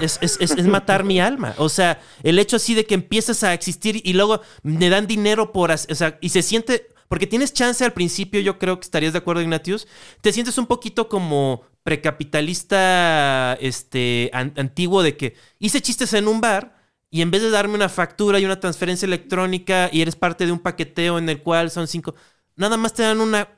Es, 0.00 0.18
es- 0.22 0.38
es- 0.40 0.52
es 0.52 0.66
matar 0.66 1.02
mi 1.04 1.20
alma. 1.20 1.54
O 1.58 1.68
sea, 1.68 2.00
el 2.22 2.38
hecho 2.38 2.56
así 2.56 2.74
de 2.74 2.86
que 2.86 2.94
empiezas 2.94 3.42
a 3.42 3.52
existir 3.54 4.00
y 4.04 4.12
luego 4.12 4.40
me 4.62 4.88
dan 4.88 5.06
dinero 5.08 5.52
por... 5.52 5.70
O 5.72 5.76
sea, 5.78 6.18
y 6.20 6.28
se 6.30 6.42
siente... 6.42 6.88
Porque 7.08 7.26
tienes 7.26 7.52
chance 7.52 7.84
al 7.84 7.92
principio, 7.92 8.40
yo 8.40 8.58
creo 8.58 8.78
que 8.80 8.84
estarías 8.84 9.12
de 9.12 9.18
acuerdo, 9.18 9.42
Ignatius. 9.42 9.86
Te 10.22 10.32
sientes 10.32 10.56
un 10.56 10.66
poquito 10.66 11.08
como 11.10 11.62
precapitalista 11.82 13.54
este, 13.60 14.30
an- 14.32 14.54
antiguo 14.56 15.02
de 15.02 15.16
que 15.16 15.34
hice 15.58 15.80
chistes 15.82 16.12
en 16.14 16.28
un 16.28 16.40
bar 16.40 16.76
y 17.10 17.20
en 17.22 17.30
vez 17.30 17.42
de 17.42 17.50
darme 17.50 17.74
una 17.74 17.88
factura 17.88 18.38
y 18.40 18.44
una 18.44 18.60
transferencia 18.60 19.06
electrónica 19.06 19.90
y 19.92 20.00
eres 20.00 20.16
parte 20.16 20.46
de 20.46 20.52
un 20.52 20.58
paqueteo 20.60 21.18
en 21.18 21.28
el 21.28 21.42
cual 21.42 21.70
son 21.70 21.86
cinco, 21.86 22.14
nada 22.56 22.76
más 22.76 22.94
te 22.94 23.02
dan 23.02 23.20
una, 23.20 23.48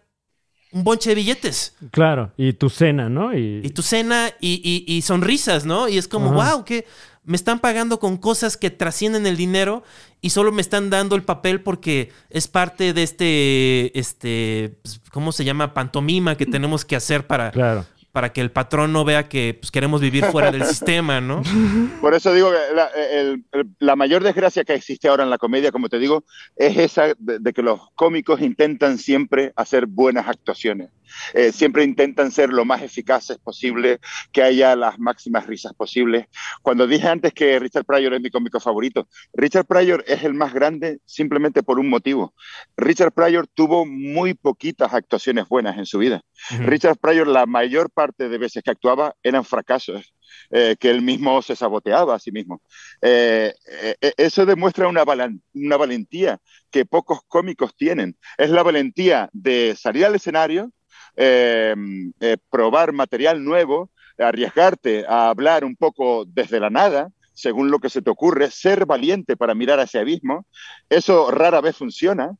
un 0.74 0.84
bonche 0.84 1.08
de 1.10 1.14
billetes 1.14 1.74
Claro. 1.90 2.32
Y 2.36 2.52
tu 2.52 2.68
cena, 2.68 3.08
¿no? 3.08 3.32
Y, 3.32 3.60
y 3.64 3.70
tu 3.70 3.82
cena 3.82 4.30
y, 4.40 4.60
y- 4.62 4.92
y 4.94 5.02
sonrisas, 5.02 5.64
¿no? 5.64 5.88
Y 5.88 5.96
es 5.98 6.08
como, 6.08 6.38
Ajá. 6.38 6.56
wow, 6.56 6.64
que 6.64 6.84
me 7.24 7.36
están 7.36 7.58
pagando 7.60 7.98
con 8.00 8.18
cosas 8.18 8.58
que 8.58 8.68
trascienden 8.70 9.26
el 9.26 9.36
dinero 9.38 9.82
y 10.20 10.30
solo 10.30 10.52
me 10.52 10.60
están 10.60 10.90
dando 10.90 11.16
el 11.16 11.22
papel 11.22 11.62
porque 11.62 12.10
es 12.28 12.48
parte 12.48 12.92
de 12.92 13.02
este, 13.02 13.98
este, 13.98 14.74
pues, 14.82 15.00
¿cómo 15.10 15.32
se 15.32 15.44
llama? 15.44 15.72
Pantomima 15.72 16.36
que 16.36 16.44
tenemos 16.44 16.84
que 16.84 16.96
hacer 16.96 17.26
para, 17.26 17.50
Claro. 17.50 17.86
Para 18.14 18.32
que 18.32 18.40
el 18.40 18.52
patrón 18.52 18.92
no 18.92 19.04
vea 19.04 19.28
que 19.28 19.58
pues, 19.60 19.72
queremos 19.72 20.00
vivir 20.00 20.24
fuera 20.26 20.52
del 20.52 20.64
sistema, 20.64 21.20
¿no? 21.20 21.42
Por 22.00 22.14
eso 22.14 22.32
digo 22.32 22.48
que 22.48 23.66
la, 23.80 23.96
mayor 23.96 24.22
desgracia 24.22 24.62
que 24.62 24.72
existe 24.72 25.08
ahora 25.08 25.24
en 25.24 25.30
la 25.30 25.36
comedia, 25.36 25.72
como 25.72 25.88
te 25.88 25.98
digo, 25.98 26.22
es 26.54 26.78
esa 26.78 27.14
de, 27.18 27.40
de 27.40 27.52
que 27.52 27.60
los 27.60 27.80
cómicos 27.96 28.40
intentan 28.40 28.98
siempre 28.98 29.52
hacer 29.56 29.86
buenas 29.86 30.28
actuaciones. 30.28 30.90
Eh, 31.32 31.52
siempre 31.52 31.84
intentan 31.84 32.30
ser 32.30 32.50
lo 32.50 32.64
más 32.64 32.82
eficaces 32.82 33.38
posible, 33.38 34.00
que 34.32 34.42
haya 34.42 34.76
las 34.76 34.98
máximas 34.98 35.46
risas 35.46 35.72
posibles. 35.74 36.26
Cuando 36.62 36.86
dije 36.86 37.08
antes 37.08 37.32
que 37.32 37.58
Richard 37.58 37.84
Pryor 37.84 38.14
es 38.14 38.20
mi 38.20 38.30
cómico 38.30 38.60
favorito, 38.60 39.08
Richard 39.32 39.66
Pryor 39.66 40.04
es 40.06 40.22
el 40.24 40.34
más 40.34 40.52
grande 40.52 41.00
simplemente 41.04 41.62
por 41.62 41.78
un 41.78 41.88
motivo. 41.88 42.34
Richard 42.76 43.12
Pryor 43.12 43.46
tuvo 43.46 43.86
muy 43.86 44.34
poquitas 44.34 44.92
actuaciones 44.92 45.48
buenas 45.48 45.78
en 45.78 45.86
su 45.86 45.98
vida. 45.98 46.22
Richard 46.60 46.98
Pryor, 46.98 47.26
la 47.26 47.46
mayor 47.46 47.90
parte 47.90 48.28
de 48.28 48.38
veces 48.38 48.62
que 48.62 48.70
actuaba 48.70 49.14
eran 49.22 49.44
fracasos, 49.44 50.14
eh, 50.50 50.76
que 50.78 50.90
él 50.90 51.02
mismo 51.02 51.40
se 51.42 51.56
saboteaba 51.56 52.14
a 52.14 52.18
sí 52.18 52.30
mismo. 52.30 52.60
Eh, 53.00 53.52
eh, 54.00 54.12
eso 54.16 54.46
demuestra 54.46 54.88
una 54.88 55.76
valentía 55.76 56.38
que 56.70 56.84
pocos 56.84 57.20
cómicos 57.26 57.74
tienen. 57.76 58.16
Es 58.36 58.50
la 58.50 58.62
valentía 58.62 59.30
de 59.32 59.74
salir 59.76 60.04
al 60.04 60.14
escenario, 60.14 60.70
eh, 61.16 61.74
eh, 62.20 62.36
probar 62.50 62.92
material 62.92 63.42
nuevo, 63.44 63.90
arriesgarte 64.18 65.04
a 65.08 65.28
hablar 65.28 65.64
un 65.64 65.76
poco 65.76 66.24
desde 66.26 66.60
la 66.60 66.70
nada, 66.70 67.10
según 67.32 67.70
lo 67.70 67.78
que 67.80 67.90
se 67.90 68.02
te 68.02 68.10
ocurre, 68.10 68.50
ser 68.50 68.86
valiente 68.86 69.36
para 69.36 69.54
mirar 69.54 69.80
hacia 69.80 70.00
abismo. 70.02 70.46
Eso 70.88 71.30
rara 71.30 71.60
vez 71.60 71.76
funciona. 71.76 72.30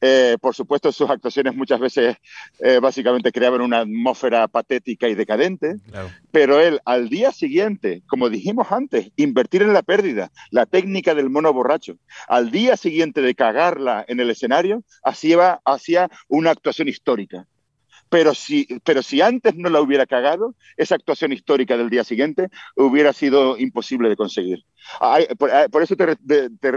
Eh, 0.00 0.36
por 0.40 0.54
supuesto, 0.54 0.92
sus 0.92 1.08
actuaciones 1.08 1.54
muchas 1.54 1.80
veces 1.80 2.16
eh, 2.58 2.78
básicamente 2.78 3.32
creaban 3.32 3.62
una 3.62 3.78
atmósfera 3.78 4.48
patética 4.48 5.08
y 5.08 5.14
decadente, 5.14 5.76
Claro. 5.88 6.10
pero 6.30 6.60
él 6.60 6.80
al 6.84 7.08
día 7.08 7.32
siguiente, 7.32 8.02
como 8.06 8.28
dijimos 8.28 8.70
antes, 8.70 9.12
invertir 9.16 9.62
en 9.62 9.72
la 9.72 9.82
pérdida, 9.82 10.30
la 10.50 10.66
técnica 10.66 11.14
del 11.14 11.30
mono 11.30 11.52
borracho, 11.54 11.96
al 12.28 12.50
día 12.50 12.76
siguiente 12.76 13.22
de 13.22 13.34
cagarla 13.34 14.04
en 14.06 14.20
el 14.20 14.28
escenario, 14.28 14.82
hacía, 15.04 15.60
hacía 15.64 16.10
una 16.28 16.50
actuación 16.50 16.88
histórica. 16.88 17.46
Pero 18.14 18.32
si, 18.32 18.68
pero 18.84 19.02
si 19.02 19.20
antes 19.22 19.56
no 19.56 19.68
la 19.68 19.80
hubiera 19.80 20.06
cagado, 20.06 20.54
esa 20.76 20.94
actuación 20.94 21.32
histórica 21.32 21.76
del 21.76 21.90
día 21.90 22.04
siguiente 22.04 22.48
hubiera 22.76 23.12
sido 23.12 23.58
imposible 23.58 24.08
de 24.08 24.14
conseguir. 24.14 24.64
por, 25.36 25.82
eso 25.82 25.96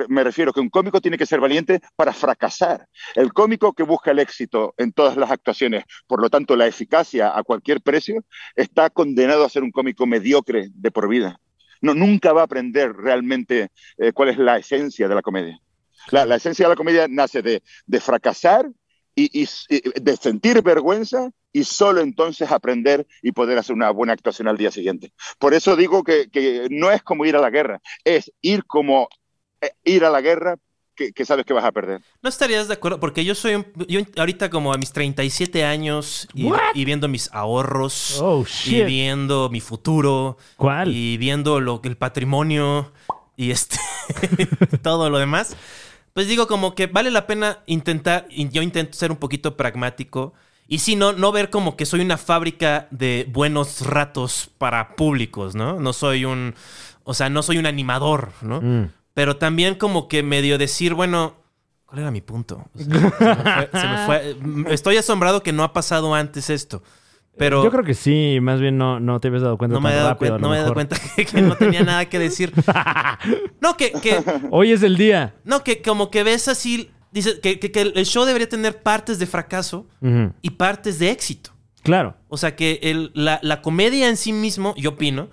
me 0.09 0.23
refiero 0.23 0.51
que 0.51 0.61
un 0.61 0.71
cómico 0.71 0.99
tiene 0.99 1.15
que 1.15 1.27
ser 1.27 1.39
valiente 1.39 1.79
para 1.95 2.11
fracasar. 2.11 2.87
El 3.13 3.33
cómico 3.33 3.73
que 3.73 3.83
busca 3.83 4.09
el 4.09 4.17
éxito 4.17 4.73
en 4.77 4.91
todas 4.91 5.15
las 5.15 5.29
actuaciones, 5.29 5.83
por 6.07 6.23
lo 6.23 6.31
tanto 6.31 6.55
la 6.55 6.65
eficacia 6.65 7.37
a 7.37 7.43
cualquier 7.43 7.81
precio, 7.81 8.25
está 8.55 8.89
condenado 8.89 9.45
a 9.45 9.49
ser 9.49 9.61
un 9.61 9.69
cómico 9.69 10.07
mediocre 10.07 10.69
de 10.73 10.89
por 10.89 11.07
vida. 11.07 11.39
No, 11.81 11.93
nunca 11.93 12.33
va 12.33 12.41
a 12.41 12.45
aprender 12.45 12.93
realmente 12.93 13.69
eh, 13.99 14.11
cuál 14.11 14.29
es 14.29 14.39
la 14.39 14.57
esencia 14.57 15.07
de 15.07 15.13
la 15.13 15.21
comedia. 15.21 15.61
La, 16.09 16.23
esencia 16.35 16.65
de 16.65 16.69
la 16.69 16.75
comedia 16.75 17.07
nace 17.07 17.43
de, 17.43 17.61
de 17.85 17.99
fracasar 17.99 18.71
y, 19.17 19.47
de 19.99 20.15
sentir 20.15 20.61
vergüenza 20.61 21.31
y 21.51 21.63
solo 21.63 22.01
entonces 22.01 22.51
aprender 22.51 23.07
y 23.23 23.31
poder 23.31 23.57
hacer 23.57 23.75
una 23.75 23.89
buena 23.89 24.13
actuación 24.13 24.47
al 24.47 24.57
día 24.57 24.69
siguiente. 24.69 25.11
Por 25.39 25.55
eso 25.55 25.75
digo 25.75 26.03
que, 26.03 26.67
no 26.69 26.91
es 26.91 27.01
como 27.01 27.25
ir 27.25 27.35
a 27.35 27.41
la 27.41 27.49
guerra, 27.49 27.81
es 28.03 28.31
ir 28.41 28.63
como 28.65 29.09
eh, 29.61 29.71
ir 29.83 30.05
a 30.05 30.11
la 30.11 30.21
guerra 30.21 30.55
que, 30.95 31.25
sabes 31.25 31.45
que 31.45 31.53
vas 31.53 31.65
a 31.65 31.71
perder. 31.71 32.01
No 32.23 32.29
estarías 32.29 32.67
de 32.67 32.73
acuerdo, 32.73 32.99
porque 32.99 33.23
yo 33.23 33.35
soy 33.35 33.63
yo 33.87 33.99
ahorita 34.17 34.49
como 34.49 34.73
a 34.73 34.77
mis 34.77 34.91
37 34.91 35.63
años 35.63 36.27
y, 36.33 36.85
viendo 36.85 37.07
mis 37.07 37.31
ahorros 37.33 38.19
oh, 38.19 38.45
y 38.65 38.83
viendo 38.83 39.49
mi 39.49 39.61
futuro 39.61 40.37
¿Cuál? 40.55 40.91
y 40.91 41.17
viendo 41.17 41.59
lo 41.59 41.81
el 41.83 41.97
patrimonio 41.97 42.91
y 43.35 43.51
este 43.51 43.77
todo 44.81 45.11
lo 45.11 45.19
demás 45.19 45.55
pues 46.17 46.27
digo 46.27 46.47
como 46.47 46.73
que 46.73 46.87
vale 46.87 47.11
la 47.11 47.27
pena 47.27 47.59
intentar, 47.67 48.25
y 48.31 48.49
yo 48.49 48.63
intento 48.63 48.97
ser 48.97 49.11
un 49.11 49.17
poquito 49.17 49.55
pragmático. 49.55 50.33
Y 50.67 50.79
sí, 50.79 50.95
no, 50.95 51.13
no 51.13 51.31
ver 51.31 51.51
como 51.51 51.77
que 51.77 51.85
soy 51.85 51.99
una 51.99 52.17
fábrica 52.17 52.87
de 52.89 53.27
buenos 53.31 53.85
ratos 53.85 54.49
para 54.57 54.95
públicos, 54.95 55.53
¿no? 55.53 55.79
No 55.79 55.93
soy 55.93 56.25
un, 56.25 56.55
o 57.03 57.13
sea, 57.13 57.29
no 57.29 57.43
soy 57.43 57.59
un 57.59 57.67
animador, 57.67 58.31
¿no? 58.41 58.61
Mm. 58.61 58.89
Pero 59.13 59.37
también 59.37 59.75
como 59.75 60.07
que 60.07 60.23
medio 60.23 60.57
decir, 60.57 60.95
bueno, 60.95 61.35
¿cuál 61.85 61.99
era 61.99 62.09
mi 62.09 62.21
punto? 62.21 62.65
se 62.75 62.87
me 62.87 64.05
fue. 64.07 64.37
Estoy 64.73 64.97
asombrado 64.97 65.43
que 65.43 65.53
no 65.53 65.63
ha 65.63 65.71
pasado 65.71 66.15
antes 66.15 66.49
esto. 66.49 66.81
Pero 67.37 67.63
Yo 67.63 67.71
creo 67.71 67.83
que 67.83 67.93
sí, 67.93 68.39
más 68.41 68.59
bien 68.59 68.77
no, 68.77 68.99
no 68.99 69.19
te 69.19 69.27
habías 69.27 69.43
dado 69.43 69.57
cuenta. 69.57 69.75
No 69.75 69.81
me 69.81 69.91
he 69.91 69.95
dado, 69.95 70.17
cuenta, 70.17 70.39
no 70.39 70.49
me 70.49 70.57
he 70.57 70.59
dado 70.59 70.73
cuenta 70.73 70.97
que, 71.15 71.41
no 71.41 71.55
tenía 71.55 71.83
nada 71.83 72.09
que 72.09 72.17
decir. 72.17 72.51
no, 73.61 73.77
que, 73.77 73.91
que, 73.91 74.23
Hoy 74.49 74.71
es 74.71 74.81
el 74.81 74.97
día. 74.97 75.35
No, 75.43 75.63
que 75.63 75.81
como 75.81 76.09
que 76.09 76.23
ves 76.23 76.47
así. 76.47 76.91
Dice 77.11 77.39
que, 77.39 77.59
que 77.59 77.81
el 77.81 78.05
show 78.05 78.25
debería 78.25 78.49
tener 78.49 78.81
partes 78.81 79.19
de 79.19 79.27
fracaso 79.27 79.87
y 80.41 80.51
partes 80.51 80.99
de 80.99 81.11
éxito. 81.11 81.51
Claro. 81.83 82.17
O 82.27 82.37
sea 82.37 82.55
que 82.55 82.79
el, 82.81 83.11
la, 83.13 83.39
la 83.43 83.61
comedia 83.61 84.09
en 84.09 84.17
sí 84.17 84.33
mismo, 84.33 84.73
yo 84.75 84.91
opino, 84.91 85.29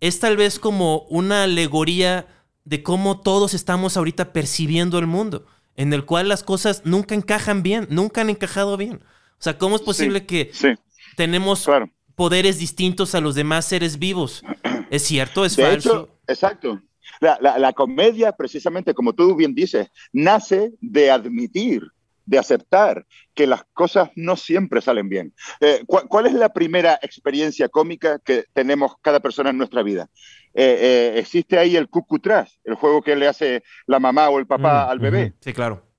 es 0.00 0.18
tal 0.18 0.36
vez 0.36 0.58
como 0.58 1.02
una 1.10 1.44
alegoría 1.44 2.26
de 2.64 2.82
cómo 2.82 3.20
todos 3.20 3.54
estamos 3.54 3.96
ahorita 3.96 4.32
percibiendo 4.32 4.98
el 4.98 5.06
mundo, 5.06 5.46
en 5.76 5.92
el 5.92 6.04
cual 6.04 6.28
las 6.28 6.42
cosas 6.42 6.82
nunca 6.84 7.14
encajan 7.14 7.62
bien, 7.62 7.86
nunca 7.88 8.22
han 8.22 8.30
encajado 8.30 8.76
bien. 8.76 9.00
O 9.38 9.42
sea, 9.42 9.58
¿cómo 9.58 9.76
es 9.76 9.82
posible 9.82 10.26
que 10.26 10.50
sí 10.52 10.74
tenemos 11.16 11.68
poderes 12.14 12.58
distintos 12.58 13.14
a 13.14 13.20
los 13.20 13.34
demás 13.34 13.64
seres 13.64 13.98
vivos. 13.98 14.42
¿Es 14.90 15.02
cierto? 15.02 15.44
¿Es 15.44 15.56
falso? 15.56 16.08
exacto. 16.26 16.80
La, 17.20 17.72
comedia, 17.72 18.32
precisamente 18.32 18.94
como 18.94 19.12
tú 19.12 19.34
bien 19.36 19.54
dices, 19.54 19.88
nace 20.12 20.72
de 20.80 21.10
admitir, 21.10 21.82
de 22.26 22.38
aceptar 22.38 23.06
que 23.34 23.46
las 23.46 23.64
cosas 23.72 24.10
no 24.16 24.36
siempre 24.36 24.80
salen 24.80 25.08
bien. 25.08 25.34
Eh, 25.60 25.84
¿cuál, 25.86 26.26
es 26.26 26.32
la 26.32 26.52
primera 26.52 26.98
experiencia 27.02 27.68
cómica 27.68 28.18
que 28.18 28.44
tenemos 28.52 28.92
cada 29.02 29.20
persona 29.20 29.50
en 29.50 29.58
nuestra 29.58 29.82
vida? 29.82 30.08
Eh, 30.54 30.78
eh, 30.80 31.18
existe 31.18 31.58
ahí 31.58 31.76
el 31.76 31.88
cucutras, 31.88 32.60
el 32.64 32.74
juego 32.74 33.02
que 33.02 33.16
le 33.16 33.28
hace 33.28 33.62
la 33.86 34.00
mamá 34.00 34.28
o 34.28 34.38
el 34.38 34.46
papá 34.46 34.86
mm, 34.86 34.90
al 34.90 34.98
bebé. 34.98 35.34
Sí, 35.40 35.52
claro 35.52 35.91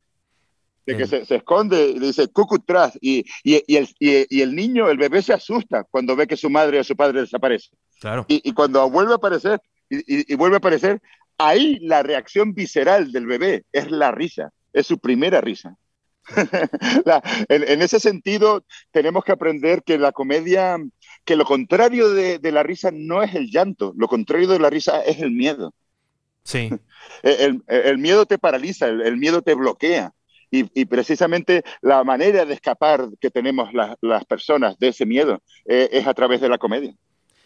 de 0.85 0.97
que 0.97 1.07
se, 1.07 1.35
esconde 1.35 1.89
y 1.89 1.99
dice 1.99 2.27
cucutras 2.27 2.97
y, 3.01 3.25
y, 3.43 3.63
y, 3.67 3.77
el, 3.77 3.87
y, 3.99 4.41
el 4.41 4.55
niño, 4.55 4.89
el 4.89 4.97
bebé 4.97 5.21
se 5.21 5.33
asusta 5.33 5.83
cuando 5.89 6.15
ve 6.15 6.27
que 6.27 6.37
su 6.37 6.49
madre 6.49 6.79
o 6.79 6.83
su 6.83 6.95
padre 6.95 7.21
desaparece. 7.21 7.69
Claro. 7.99 8.25
Y, 8.27 8.53
cuando 8.53 8.89
vuelve 8.89 9.13
a 9.13 9.15
aparecer 9.15 9.61
y, 9.89 10.35
vuelve 10.35 10.57
a 10.57 10.57
aparecer, 10.57 11.01
ahí 11.37 11.79
la 11.79 12.03
reacción 12.03 12.53
visceral 12.53 13.11
del 13.11 13.25
bebé 13.25 13.63
es 13.71 13.89
la 13.91 14.11
risa, 14.11 14.51
es 14.73 14.87
su 14.87 14.99
primera 14.99 15.39
risa. 15.41 15.77
en, 17.49 17.81
ese 17.81 17.99
sentido, 17.99 18.65
tenemos 18.91 19.23
que 19.23 19.33
aprender 19.33 19.83
que 19.83 19.97
la 19.97 20.11
comedia, 20.11 20.77
que 21.25 21.35
lo 21.35 21.45
contrario 21.45 22.09
de, 22.09 22.39
de, 22.39 22.51
la 22.51 22.63
risa 22.63 22.91
no 22.93 23.23
es 23.23 23.35
el 23.35 23.49
llanto, 23.51 23.93
lo 23.97 24.07
contrario 24.07 24.47
de 24.47 24.59
la 24.59 24.69
risa 24.69 25.01
es 25.01 25.19
el 25.19 25.31
miedo. 25.31 25.73
Sí. 26.43 26.69
El, 27.23 27.63
el, 27.67 27.97
miedo 27.99 28.25
te 28.25 28.37
paraliza, 28.37 28.87
el 28.87 29.17
miedo 29.17 29.41
te 29.41 29.53
bloquea. 29.53 30.13
Y, 30.55 30.85
precisamente 30.85 31.63
la 31.81 32.03
manera 32.03 32.45
de 32.45 32.53
escapar 32.53 33.07
que 33.19 33.31
tenemos 33.31 33.69
las 33.73 34.25
personas 34.25 34.77
de 34.77 34.89
ese 34.89 35.05
miedo 35.05 35.41
eh, 35.65 35.89
es 35.91 36.05
a 36.05 36.13
través 36.13 36.41
de 36.41 36.49
la 36.49 36.59
comedia. 36.59 36.93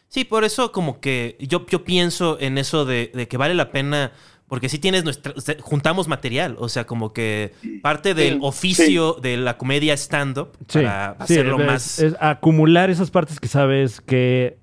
Sí, 0.09 0.25
por 0.25 0.43
eso 0.43 0.71
como 0.73 0.99
que 0.99 1.37
yo, 1.39 1.65
yo 1.67 1.83
pienso 1.85 2.37
en 2.39 2.57
eso 2.57 2.83
de, 2.83 3.27
que 3.29 3.37
vale 3.37 3.53
la 3.53 3.71
pena, 3.71 4.11
porque 4.49 4.67
si 4.67 4.77
tienes 4.77 5.05
nuestra, 5.05 5.33
juntamos 5.61 6.09
material, 6.09 6.55
o 6.59 6.67
sea, 6.67 6.85
como 6.85 7.13
que 7.13 7.53
parte 7.81 8.13
del 8.13 8.39
oficio 8.41 9.13
de 9.13 9.37
la 9.37 9.57
comedia 9.57 9.93
stand-up 9.93 10.57
para 10.71 11.11
hacerlo 11.11 11.59
más... 11.59 11.99
Es 11.99 12.15
acumular 12.19 12.89
esas 12.89 13.09
partes 13.09 13.39
que 13.39 13.47
sabes 13.47 14.01
que 14.01 14.57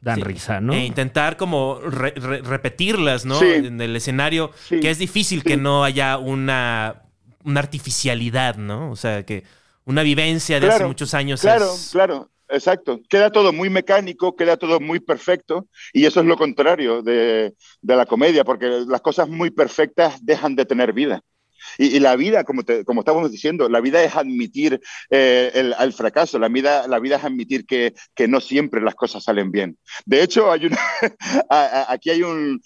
dan 0.00 0.20
risa, 0.20 0.60
¿no? 0.60 0.72
E 0.72 0.84
intentar 0.84 1.36
como 1.36 1.80
repetirlas, 1.80 3.24
¿no? 3.24 3.42
En 3.42 3.80
el 3.80 3.96
escenario, 3.96 4.52
que 4.68 4.90
es 4.90 4.98
difícil 4.98 5.42
que 5.42 5.56
no 5.56 5.84
haya 5.84 6.18
una 6.18 7.07
una 7.48 7.60
artificialidad, 7.60 8.56
¿no? 8.56 8.90
O 8.90 8.96
sea, 8.96 9.24
que 9.24 9.42
una 9.84 10.02
vivencia 10.02 10.60
de 10.60 10.68
hace 10.68 10.84
muchos 10.84 11.14
años. 11.14 11.40
Claro, 11.40 11.72
claro, 11.90 12.30
exacto. 12.48 13.00
Queda 13.08 13.32
todo 13.32 13.52
muy 13.52 13.70
mecánico, 13.70 14.36
queda 14.36 14.58
todo 14.58 14.80
muy 14.80 15.00
perfecto, 15.00 15.66
y 15.94 16.04
eso 16.04 16.20
es 16.20 16.26
lo 16.26 16.36
contrario 16.36 17.02
de, 17.02 17.54
la 17.82 18.04
comedia, 18.04 18.44
porque 18.44 18.84
las 18.86 19.00
cosas 19.00 19.28
muy 19.28 19.50
perfectas 19.50 20.24
dejan 20.24 20.54
de 20.56 20.66
tener 20.66 20.92
vida. 20.92 21.22
Y, 21.76 21.98
la 22.00 22.16
vida, 22.16 22.44
como, 22.44 22.62
como 22.84 23.00
estábamos 23.00 23.30
diciendo, 23.30 23.68
la 23.68 23.80
vida 23.80 24.02
es 24.02 24.14
admitir 24.16 24.80
eh, 25.10 25.74
el, 25.78 25.92
fracaso, 25.92 26.38
la 26.38 26.48
vida, 26.48 26.86
la 26.88 26.98
vida 26.98 27.16
es 27.16 27.24
admitir 27.24 27.66
que, 27.66 27.94
que, 28.14 28.28
no 28.28 28.40
siempre 28.40 28.80
las 28.80 28.94
cosas 28.94 29.24
salen 29.24 29.50
bien. 29.50 29.78
De 30.04 30.22
hecho, 30.22 30.50
hay 30.50 30.66
una, 30.66 30.78
aquí 31.88 32.10
hay 32.10 32.22
un, 32.22 32.60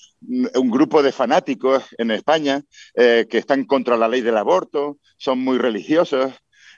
un, 0.55 0.71
grupo 0.71 1.03
de 1.03 1.13
fanáticos 1.13 1.85
en 1.99 2.11
España 2.11 2.63
eh, 2.95 3.27
que 3.29 3.39
están 3.39 3.65
contra 3.65 3.97
la 3.97 4.09
ley 4.09 4.21
del 4.21 4.37
aborto, 4.37 4.99
son 5.17 5.39
muy 5.41 5.59
religiosos, 5.59 6.33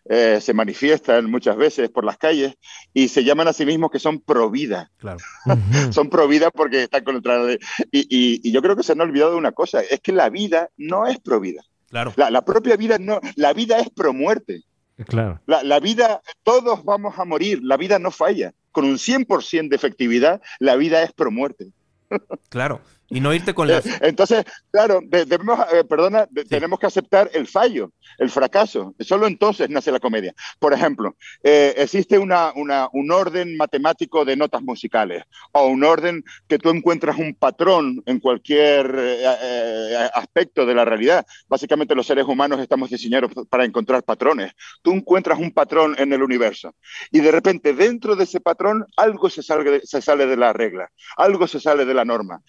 eh, 0.07 0.39
se 0.43 0.53
manifiestan 0.53 1.31
muchas 1.31 1.57
veces 1.57 1.89
por 1.89 2.05
las 2.05 2.19
calles 2.19 2.55
y 2.93 3.09
se 3.09 3.25
llaman 3.25 3.49
a 3.49 3.55
sí 3.55 3.65
mismos 3.65 3.91
que 3.91 3.99
son 3.99 4.21
pro 4.21 4.51
vida. 4.51 4.91
Claro. 4.99 5.19
son 5.93 6.11
pro 6.11 6.29
vida 6.29 6.51
porque 6.51 6.85
están 6.85 7.05
contra 7.05 7.39
la 7.39 7.45
ley. 7.45 7.59
Y, 7.91 8.01
y, 8.01 8.41
y, 8.43 8.53
yo 8.53 8.61
creo 8.61 8.77
que 8.77 8.83
se 8.83 8.93
han 8.93 9.01
olvidado 9.01 9.33
de 9.33 9.39
una 9.39 9.53
cosa, 9.53 9.81
es 9.81 10.01
que 10.01 10.13
la 10.13 10.29
vida 10.29 10.69
no 10.77 11.07
es 11.07 11.19
pro 11.21 11.41
vida. 11.41 11.63
La, 12.17 12.45
propia 12.45 12.77
vida 12.77 12.99
no, 12.99 13.21
la 13.37 13.53
vida 13.53 13.79
es 13.79 13.89
pro 13.91 14.13
muerte. 14.13 14.63
Claro. 15.07 15.41
La, 15.47 15.81
vida, 15.81 16.21
todos 16.43 16.85
vamos 16.85 17.19
a 17.19 17.25
morir, 17.25 17.61
la 17.63 17.77
vida 17.77 17.99
no 17.99 18.11
falla. 18.11 18.53
Con 18.73 18.85
un 18.85 18.97
100% 18.97 19.69
de 19.69 19.77
efectividad, 19.77 20.43
la 20.59 20.77
vida 20.77 21.03
es 21.03 21.13
pro 21.13 21.31
muerte. 21.31 21.69
Claro. 22.49 22.81
Y 23.09 23.21
no 23.21 23.35
irte 23.35 23.55
con 23.55 23.69
la... 23.69 23.79
Eh, 23.79 23.83
entonces, 24.03 24.45
claro, 24.71 25.01
debemos, 25.05 25.61
eh, 25.73 25.85
perdona, 25.85 26.27
tenemos 26.49 26.79
que 26.79 26.87
aceptar 26.87 27.31
el 27.35 27.47
fallo, 27.47 27.93
el 28.19 28.31
fracaso. 28.31 28.95
Solo 29.01 29.27
entonces 29.27 29.69
nace 29.69 29.93
la 29.93 30.01
comedia. 30.01 30.35
Por 30.59 30.73
ejemplo, 30.73 31.17
eh, 31.43 31.75
existe 31.77 32.19
una, 32.19 32.53
una, 32.55 32.89
un 32.93 33.11
orden 33.11 33.57
matemático 33.57 34.25
de 34.25 34.37
notas 34.37 34.63
musicales 34.63 35.25
o 35.53 35.67
un 35.67 35.85
orden 35.85 36.25
que 36.49 36.59
tú 36.59 36.71
encuentras 36.71 37.19
un 37.19 37.35
patrón 37.35 38.03
en 38.07 38.21
cualquier 38.21 38.95
aspecto 40.15 40.65
de 40.65 40.75
la 40.75 40.85
realidad. 40.85 41.27
Básicamente 41.49 41.95
los 41.95 42.07
seres 42.07 42.25
humanos 42.25 42.61
estamos 42.61 42.91
diseñados 42.91 43.33
para 43.49 43.65
encontrar 43.65 44.03
patrones. 44.03 44.53
Tú 44.83 44.93
encuentras 44.93 45.39
un 45.39 45.51
patrón 45.51 45.95
en 45.99 46.13
el 46.13 46.23
universo 46.23 46.75
y 47.11 47.21
de 47.21 47.31
repente 47.31 47.75
dentro 47.75 48.17
de 48.17 48.25
ese 48.25 48.41
patrón 48.41 48.87
algo 48.97 49.29
se 49.29 49.43
sale 49.43 49.71
de, 49.71 49.81
se 49.85 50.01
sale 50.01 50.27
de 50.27 50.37
la 50.37 50.53
regla, 50.53 50.91
algo 51.17 51.47
se 51.47 51.61
sale 51.61 51.85
de 51.85 51.95
la 51.95 52.05
norma 52.05 52.41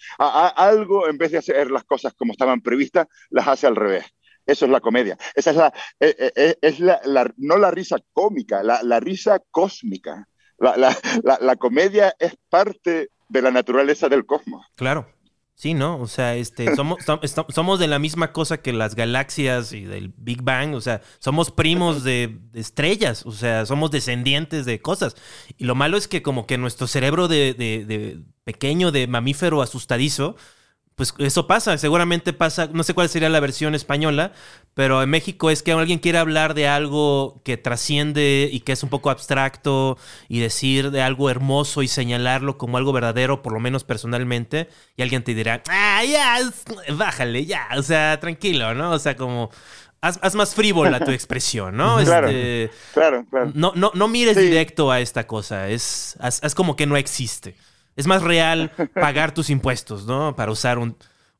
algo, 0.48 1.08
en 1.08 1.18
vez 1.18 1.32
de 1.32 1.38
hacer 1.38 1.70
las 1.70 1.84
cosas 1.84 2.14
como 2.14 2.32
estaban 2.32 2.60
previstas, 2.60 3.06
las 3.30 3.48
hace 3.48 3.66
al 3.66 3.76
revés. 3.76 4.04
Eso 4.46 4.64
es 4.64 4.70
la 4.70 4.80
comedia. 4.80 5.18
Esa 5.34 5.50
es 5.50 5.56
la, 5.56 5.72
eh, 5.98 6.14
eh, 6.18 6.32
eh, 6.36 6.54
es 6.62 6.78
la, 6.78 7.00
no 7.36 7.56
la 7.58 7.70
risa 7.70 7.96
cómica, 8.12 8.62
la, 8.62 8.82
la 8.82 9.00
risa 9.00 9.40
cósmica. 9.50 10.28
La, 10.58 10.74
la, 11.40 11.56
comedia 11.56 12.14
es 12.18 12.34
parte 12.48 13.10
de 13.28 13.42
la 13.42 13.50
naturaleza 13.50 14.08
del 14.08 14.24
cosmos. 14.24 14.64
Claro. 14.74 15.06
Sí, 15.58 15.72
¿no? 15.72 15.98
O 15.98 16.06
sea, 16.06 16.34
este, 16.36 16.76
somos, 16.76 16.98
somos 17.48 17.78
de 17.78 17.86
la 17.88 17.98
misma 17.98 18.30
cosa 18.32 18.58
que 18.58 18.74
las 18.74 18.94
galaxias 18.94 19.72
y 19.72 19.84
del 19.84 20.12
Big 20.18 20.42
Bang. 20.42 20.74
O 20.74 20.82
sea, 20.82 21.00
somos 21.18 21.50
primos 21.50 22.04
de, 22.04 22.38
de 22.52 22.60
estrellas. 22.60 23.24
O 23.24 23.32
sea, 23.32 23.64
somos 23.64 23.90
descendientes 23.90 24.66
de 24.66 24.82
cosas. 24.82 25.16
Y 25.56 25.64
lo 25.64 25.74
malo 25.74 25.96
es 25.96 26.08
que 26.08 26.20
como 26.22 26.46
que 26.46 26.58
nuestro 26.58 26.86
cerebro 26.86 27.26
de, 27.26 27.54
de- 27.54 27.86
de 27.86 28.20
pequeño, 28.44 28.92
de 28.92 29.06
mamífero 29.06 29.62
asustadizo, 29.62 30.36
pues 30.96 31.14
eso 31.18 31.46
pasa. 31.46 31.76
Seguramente 31.78 32.32
pasa, 32.32 32.68
no 32.72 32.82
sé 32.82 32.94
cuál 32.94 33.08
sería 33.10 33.28
la 33.28 33.38
versión 33.38 33.74
española, 33.74 34.32
pero 34.74 35.02
en 35.02 35.10
México 35.10 35.50
es 35.50 35.62
que 35.62 35.72
alguien 35.72 35.98
quiere 35.98 36.16
hablar 36.18 36.54
de 36.54 36.66
algo 36.68 37.42
que 37.44 37.58
trasciende 37.58 38.48
y 38.50 38.60
que 38.60 38.72
es 38.72 38.82
un 38.82 38.88
poco 38.88 39.10
abstracto 39.10 39.98
y 40.28 40.40
decir 40.40 40.90
de 40.90 41.02
algo 41.02 41.28
hermoso 41.28 41.82
y 41.82 41.88
señalarlo 41.88 42.56
como 42.56 42.78
algo 42.78 42.92
verdadero, 42.94 43.42
por 43.42 43.52
lo 43.52 43.60
menos 43.60 43.84
personalmente, 43.84 44.68
y 44.96 45.02
alguien 45.02 45.22
te 45.22 45.34
dirá, 45.34 45.62
ah, 45.68 46.02
ya, 46.02 46.38
bájale, 46.94 47.44
ya, 47.44 47.68
o 47.76 47.82
sea, 47.82 48.18
tranquilo, 48.18 48.74
¿no? 48.74 48.92
O 48.92 48.98
sea, 48.98 49.16
como, 49.16 49.50
haz, 50.00 50.18
haz 50.22 50.34
más 50.34 50.54
frívola 50.54 51.04
tu 51.04 51.10
expresión, 51.12 51.76
¿no? 51.76 51.98
Claro. 52.04 52.28
Este, 52.28 52.70
Claro, 52.94 53.26
claro. 53.28 53.52
no, 53.54 53.72
no, 53.76 53.90
no 53.94 54.08
mires 54.08 54.34
Sí. 54.36 54.44
directo 54.44 54.90
a 54.90 55.00
esta 55.00 55.26
cosa, 55.26 55.68
es, 55.68 56.16
haz, 56.20 56.42
haz 56.42 56.54
como 56.54 56.74
que 56.74 56.86
no 56.86 56.96
existe. 56.96 57.54
Es 57.96 58.06
más 58.06 58.22
real 58.22 58.72
pagar 58.94 59.32
tus 59.34 59.50
impuestos, 59.50 60.06
¿no? 60.06 60.36
Para 60.36 60.52
usar 60.52 60.78
un... 60.78 60.96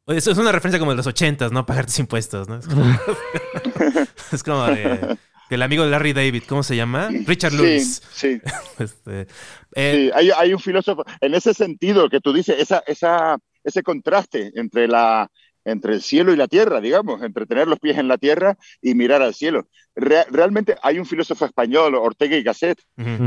Eso 0.08 0.30
es 0.30 0.38
una 0.38 0.52
referencia 0.52 0.78
como 0.78 0.92
de 0.92 0.96
los 0.96 1.06
ochentas, 1.06 1.52
¿no? 1.52 1.66
Pagar 1.66 1.86
tus 1.86 1.98
impuestos, 1.98 2.48
¿no? 2.48 2.56
Es 2.58 2.66
como, 2.66 2.84
es 4.32 4.42
como 4.42 4.64
de... 4.66 5.18
El 5.48 5.62
amigo 5.62 5.84
de 5.84 5.90
Larry 5.90 6.12
David, 6.12 6.42
¿cómo 6.48 6.64
se 6.64 6.74
llama? 6.74 7.08
Richard 7.24 7.52
Sí, 7.52 7.56
Lewis. 7.56 8.02
sí. 8.12 8.40
Este, 8.80 9.28
eh, 9.76 10.08
Sí, 10.08 10.10
hay, 10.12 10.30
hay 10.36 10.52
un 10.52 10.58
filósofo, 10.58 11.04
en 11.20 11.34
ese 11.34 11.54
sentido 11.54 12.08
que 12.08 12.20
tú 12.20 12.32
dices, 12.32 12.56
esa, 12.58 12.82
esa, 12.86 13.38
ese 13.62 13.82
contraste 13.84 14.50
entre, 14.56 14.88
la, 14.88 15.30
entre 15.64 15.94
el 15.94 16.02
cielo 16.02 16.32
y 16.32 16.36
la 16.36 16.48
tierra, 16.48 16.80
digamos, 16.80 17.22
entre 17.22 17.46
tener 17.46 17.68
los 17.68 17.78
pies 17.78 17.96
en 17.98 18.08
la 18.08 18.18
tierra 18.18 18.56
y 18.82 18.94
mirar 18.94 19.22
al 19.22 19.34
cielo. 19.34 19.68
Re- 19.96 20.26
realmente 20.30 20.76
hay 20.82 20.98
un 20.98 21.06
filósofo 21.06 21.46
español, 21.46 21.94
Ortega 21.94 22.36
y 22.36 22.42
Gasset, 22.42 22.78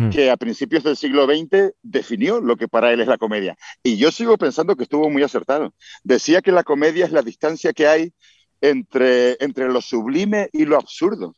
que 0.09 0.30
a 0.30 0.38
principios 0.38 0.84
del 0.84 0.95
siglo 0.97 1.26
XX 1.26 1.74
definió 1.82 2.41
lo 2.41 2.55
que 2.57 2.67
para 2.67 2.93
él 2.93 3.01
es 3.01 3.07
la 3.07 3.17
comedia. 3.17 3.57
Y 3.84 3.97
yo 3.97 4.11
sigo 4.11 4.38
pensando 4.38 4.76
que 4.76 4.84
estuvo 4.84 5.09
muy 5.09 5.24
acertado. 5.24 5.74
Decía 6.03 6.41
que 6.41 6.51
la 6.51 6.63
comedia 6.63 7.05
es 7.05 7.11
la 7.11 7.24
distancia 7.24 7.74
que 7.74 7.88
hay 7.88 8.13
entre, 8.61 9.38
entre 9.43 9.70
lo 9.70 9.82
sublime 9.82 10.49
y 10.51 10.65
lo 10.65 10.78
absurdo. 10.78 11.34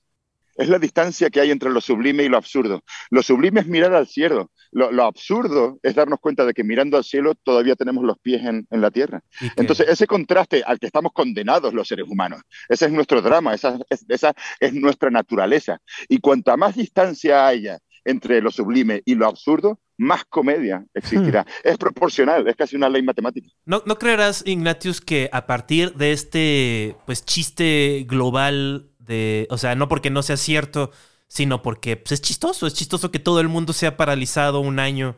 Es 0.56 0.70
la 0.70 0.80
distancia 0.80 1.30
que 1.30 1.40
hay 1.40 1.52
entre 1.52 1.70
lo 1.70 1.82
sublime 1.82 2.24
y 2.24 2.30
lo 2.30 2.38
absurdo. 2.38 2.84
Lo 3.10 3.24
sublime 3.24 3.62
es 3.62 3.68
mirar 3.68 3.94
al 3.94 4.08
cielo. 4.08 4.52
Lo, 4.72 4.92
lo 4.92 5.04
absurdo 5.06 5.80
es 5.84 5.96
darnos 5.96 6.20
cuenta 6.20 6.46
de 6.46 6.54
que 6.54 6.64
mirando 6.64 6.98
al 6.98 7.04
cielo 7.04 7.36
todavía 7.36 7.76
tenemos 7.76 8.04
los 8.04 8.18
pies 8.20 8.42
en, 8.46 8.66
en 8.70 8.82
la 8.82 8.92
tierra. 8.92 9.22
Entonces, 9.58 9.88
ese 9.90 10.08
contraste 10.08 10.64
al 10.66 10.80
que 10.80 10.86
estamos 10.88 11.12
condenados 11.14 11.74
los 11.74 11.88
seres 11.88 12.06
humanos, 12.08 12.42
ese 12.70 12.86
es 12.86 12.92
nuestro 12.92 13.22
drama, 13.22 13.54
esa, 13.54 13.80
es- 13.90 14.06
esa 14.08 14.34
es 14.60 14.74
nuestra 14.74 15.10
naturaleza. 15.10 15.80
Y 16.08 16.20
cuanta 16.20 16.56
más 16.58 16.76
distancia 16.76 17.48
haya 17.48 17.80
entre 18.06 18.42
lo 18.42 18.50
sublime 18.50 19.02
y 19.06 19.16
lo 19.16 19.28
absurdo, 19.28 19.80
más 19.98 20.24
comedia 20.26 20.84
existirá. 20.96 21.46
Es 21.64 21.78
proporcional, 21.78 22.48
es 22.48 22.56
casi 22.56 22.76
una 22.76 22.90
ley 22.90 23.04
matemática. 23.04 23.48
¿No, 23.66 23.84
¿No 23.86 24.00
creerás, 24.00 24.42
Ignatius, 24.48 25.00
que 25.02 25.30
a 25.32 25.46
partir 25.46 25.94
de 25.94 26.12
este 26.12 26.96
pues 27.06 27.24
chiste 27.24 28.06
global 28.08 28.90
de. 29.12 29.46
O 29.52 29.58
sea, 29.60 29.76
no 29.76 29.88
porque 29.88 30.10
no 30.10 30.24
sea 30.24 30.38
cierto, 30.38 30.92
sino 31.28 31.62
porque 31.62 31.98
pues, 31.98 32.14
es 32.14 32.22
chistoso. 32.22 32.66
Es 32.66 32.74
chistoso 32.74 33.12
que 33.12 33.20
todo 33.20 33.40
el 33.42 33.48
mundo 33.50 33.74
sea 33.74 33.96
paralizado 33.98 34.60
un 34.62 34.80
año 34.80 35.16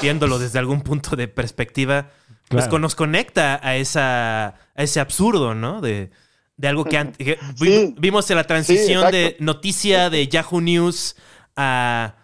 viéndolo 0.00 0.38
desde 0.38 0.58
algún 0.58 0.80
punto 0.82 1.16
de 1.16 1.28
perspectiva. 1.28 2.08
Pues 2.48 2.64
Claro. 2.64 2.70
con- 2.70 2.82
nos 2.82 2.94
conecta 2.94 3.60
a 3.62 3.76
esa. 3.76 4.46
a 4.74 4.82
ese 4.82 5.00
absurdo, 5.00 5.54
¿no? 5.54 5.80
De, 5.80 6.10
de 6.56 6.68
algo 6.68 6.84
que 6.84 6.96
antes. 6.98 7.18
que 7.18 7.38
vi- 7.60 7.70
Sí. 7.88 7.94
Vimos 7.98 8.30
en 8.30 8.36
la 8.36 8.44
transición 8.44 9.10
de 9.10 9.36
noticia 9.40 10.08
de 10.10 10.28
Yahoo 10.28 10.60
News 10.60 11.16
a 11.56 12.14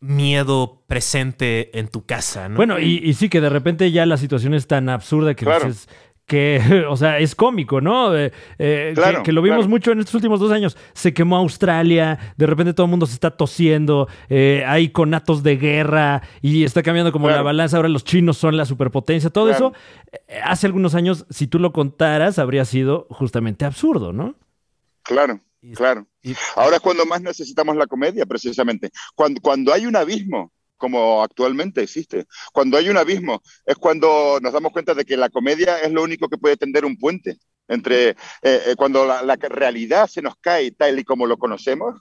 miedo 0.00 0.82
presente 0.86 1.78
en 1.78 1.88
tu 1.88 2.06
casa, 2.06 2.48
¿no? 2.48 2.56
Bueno, 2.56 2.78
y, 2.78 3.00
y 3.04 3.12
sí 3.14 3.28
que 3.28 3.40
de 3.40 3.50
repente 3.50 3.90
ya 3.92 4.06
la 4.06 4.16
situación 4.16 4.54
es 4.54 4.66
tan 4.66 4.88
absurda 4.88 5.34
que 5.34 5.44
Claro. 5.44 5.66
dices 5.66 5.88
que, 6.30 6.84
o 6.88 6.96
sea, 6.96 7.18
es 7.18 7.34
cómico, 7.34 7.80
¿no? 7.80 8.16
Eh, 8.16 8.32
eh, 8.58 8.92
que- 8.94 9.00
Claro, 9.00 9.22
que, 9.24 9.32
lo 9.32 9.42
vimos 9.42 9.58
claro. 9.58 9.68
mucho 9.70 9.90
en 9.92 9.98
estos 9.98 10.14
últimos 10.14 10.38
dos 10.38 10.52
años. 10.52 10.76
Se 10.94 11.12
quemó 11.12 11.36
Australia, 11.38 12.18
de 12.36 12.46
repente 12.46 12.72
todo 12.72 12.86
el 12.86 12.90
mundo 12.90 13.06
se 13.06 13.14
está 13.14 13.32
tosiendo, 13.32 14.06
eh, 14.28 14.62
hay 14.66 14.90
conatos 14.90 15.42
de 15.42 15.56
guerra 15.56 16.22
y 16.40 16.62
está 16.62 16.82
cambiando 16.84 17.10
como 17.10 17.28
la 17.28 17.42
balanza. 17.42 17.76
Ahora 17.76 17.88
los 17.88 18.04
chinos 18.04 18.38
son 18.38 18.56
la 18.56 18.64
superpotencia. 18.64 19.28
Todo 19.30 19.50
eso, 19.50 19.72
hace 20.44 20.66
algunos 20.68 20.94
años, 20.94 21.26
si 21.30 21.48
tú 21.48 21.58
lo 21.58 21.72
contaras, 21.72 22.38
habría 22.38 22.64
sido 22.64 23.06
justamente 23.10 23.64
absurdo, 23.64 24.12
¿no? 24.12 24.36
Claro, 25.02 25.40
Y- 25.62 25.72
claro. 25.72 26.06
y- 26.22 26.34
Ahora 26.56 26.76
es 26.76 26.82
cuando 26.82 27.04
más 27.06 27.20
necesitamos 27.22 27.74
la 27.76 27.86
comedia, 27.88 28.24
precisamente. 28.26 28.90
Cuando, 29.16 29.40
cuando 29.40 29.72
hay 29.72 29.86
un 29.86 29.96
abismo, 29.96 30.52
como 30.80 31.22
actualmente 31.22 31.82
existe, 31.82 32.26
cuando 32.52 32.76
hay 32.78 32.88
un 32.88 32.96
abismo, 32.98 33.42
es 33.66 33.76
cuando 33.76 34.40
nos 34.42 34.52
damos 34.52 34.72
cuenta 34.72 34.94
de 34.94 35.04
que 35.04 35.16
la 35.16 35.30
comedia 35.30 35.78
es 35.80 35.92
lo 35.92 36.02
único 36.02 36.28
que 36.28 36.38
puede 36.38 36.56
tender 36.56 36.84
un 36.84 36.96
puente 36.98 37.38
entre 37.68 38.10
eh, 38.10 38.16
eh, 38.42 38.74
cuando 38.76 39.06
la, 39.06 39.22
la 39.22 39.36
realidad 39.36 40.08
se 40.08 40.22
nos 40.22 40.34
cae 40.40 40.72
tal 40.72 40.98
y 40.98 41.04
como 41.04 41.26
lo 41.26 41.38
conocemos. 41.38 42.00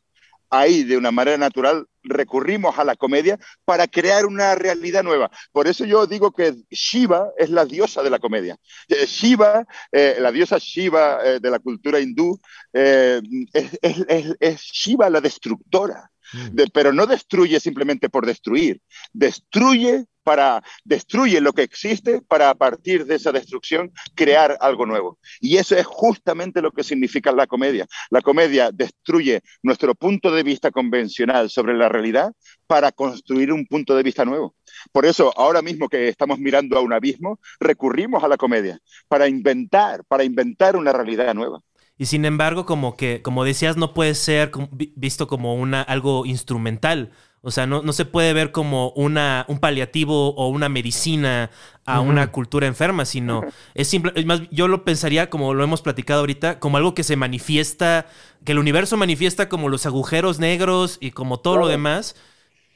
Ahí, 0.52 0.84
de 0.84 0.98
una 0.98 1.12
manera 1.12 1.38
natural, 1.38 1.86
recurrimos 2.02 2.80
a 2.80 2.84
la 2.84 2.96
comedia 2.96 3.38
para 3.66 3.88
crear 3.88 4.26
una 4.26 4.56
realidad 4.56 5.04
nueva. 5.04 5.30
Por 5.52 5.68
eso 5.68 5.86
yo 5.86 6.08
digo 6.08 6.32
que 6.32 6.56
Shiva 6.72 7.30
es 7.38 7.52
la 7.52 7.66
diosa 7.66 8.02
de 8.02 8.10
la 8.10 8.18
comedia. 8.18 8.58
Eh, 8.88 9.06
Shiva, 9.06 9.64
eh, 9.92 10.18
la 10.20 10.32
diosa 10.32 10.58
Shiva 10.58 11.20
eh, 11.24 11.40
de 11.40 11.52
la 11.52 11.60
cultura 11.60 12.00
hindú, 12.00 12.40
eh, 12.74 13.22
es, 13.54 13.78
es- 13.84 14.06
es- 14.08 14.36
es 14.40 14.62
Shiva 14.62 15.08
la 15.12 15.22
destructora, 15.22 16.10
De- 16.52 16.68
pero 16.68 16.94
no 16.94 17.06
destruye 17.06 17.60
simplemente 17.60 18.10
por 18.10 18.26
destruir, 18.26 18.82
destruye 19.14 20.06
para 20.24 20.62
destruye 20.84 21.42
lo 21.42 21.54
que 21.54 21.64
existe 21.64 22.22
para 22.22 22.50
a 22.52 22.56
partir 22.56 23.06
de 23.06 23.16
esa 23.16 23.32
destrucción 23.32 23.92
crear 24.16 24.58
algo 24.62 24.86
nuevo. 24.86 25.18
Y 25.40 25.58
eso 25.58 25.76
es 25.76 25.86
justamente 25.88 26.62
lo 26.62 26.72
que 26.72 26.84
significa 26.84 27.32
la 27.32 27.48
comedia. 27.48 27.88
La 28.12 28.22
comedia 28.22 28.70
destruye 28.72 29.42
nuestro 29.64 29.96
punto 29.96 30.30
de 30.32 30.44
vista 30.44 30.70
convencional 30.72 31.50
sobre 31.50 31.74
la 31.76 31.90
realidad 31.90 32.32
para 32.68 32.92
construir 32.92 33.52
un 33.52 33.66
punto 33.66 33.96
de 33.96 34.04
vista 34.04 34.26
nuevo. 34.26 34.56
Por 34.92 35.06
eso, 35.06 35.34
ahora 35.36 35.62
mismo 35.62 35.90
que 35.90 36.08
estamos 36.10 36.38
mirando 36.40 36.78
a 36.78 36.82
un 36.82 36.94
abismo, 36.94 37.40
recurrimos 37.60 38.24
a 38.24 38.28
la 38.28 38.38
comedia 38.38 38.80
para 39.08 39.28
inventar, 39.28 40.04
para 40.06 40.24
inventar 40.24 40.76
una 40.76 40.94
realidad 40.94 41.34
nueva. 41.34 41.60
Y 42.00 42.06
sin 42.06 42.24
embargo, 42.24 42.66
como 42.66 42.96
que, 42.96 43.22
como 43.22 43.44
decías, 43.44 43.76
no 43.76 43.94
puede 43.94 44.16
ser 44.16 44.52
visto 44.96 45.28
como 45.28 45.56
una, 45.56 45.82
algo 45.82 46.26
instrumental. 46.26 47.12
O 47.42 47.52
sea, 47.52 47.68
no, 47.68 47.82
no 47.82 47.92
se 47.92 48.06
puede 48.06 48.32
ver 48.32 48.54
como 48.54 48.92
una, 48.92 49.46
un 49.50 49.60
paliativo 49.60 50.30
o 50.36 50.48
una 50.48 50.70
medicina 50.70 51.52
a 51.86 52.00
una 52.00 52.32
cultura 52.32 52.68
enferma, 52.68 53.04
sino 53.04 53.44
es 53.74 53.90
simple, 53.90 54.14
es 54.16 54.26
más, 54.26 54.44
yo 54.50 54.70
lo 54.70 54.86
pensaría, 54.86 55.30
como 55.30 55.54
lo 55.54 55.62
hemos 55.62 55.82
platicado 55.82 56.22
ahorita, 56.22 56.60
como 56.60 56.78
algo 56.78 56.94
que 56.96 57.04
se 57.04 57.18
manifiesta, 57.18 58.08
que 58.46 58.54
el 58.54 58.60
universo 58.60 58.96
manifiesta 58.96 59.50
como 59.50 59.68
los 59.68 59.86
agujeros 59.86 60.40
negros 60.40 61.00
y 61.02 61.12
como 61.12 61.40
todo 61.42 61.58
lo 61.58 61.68
demás, 61.68 62.16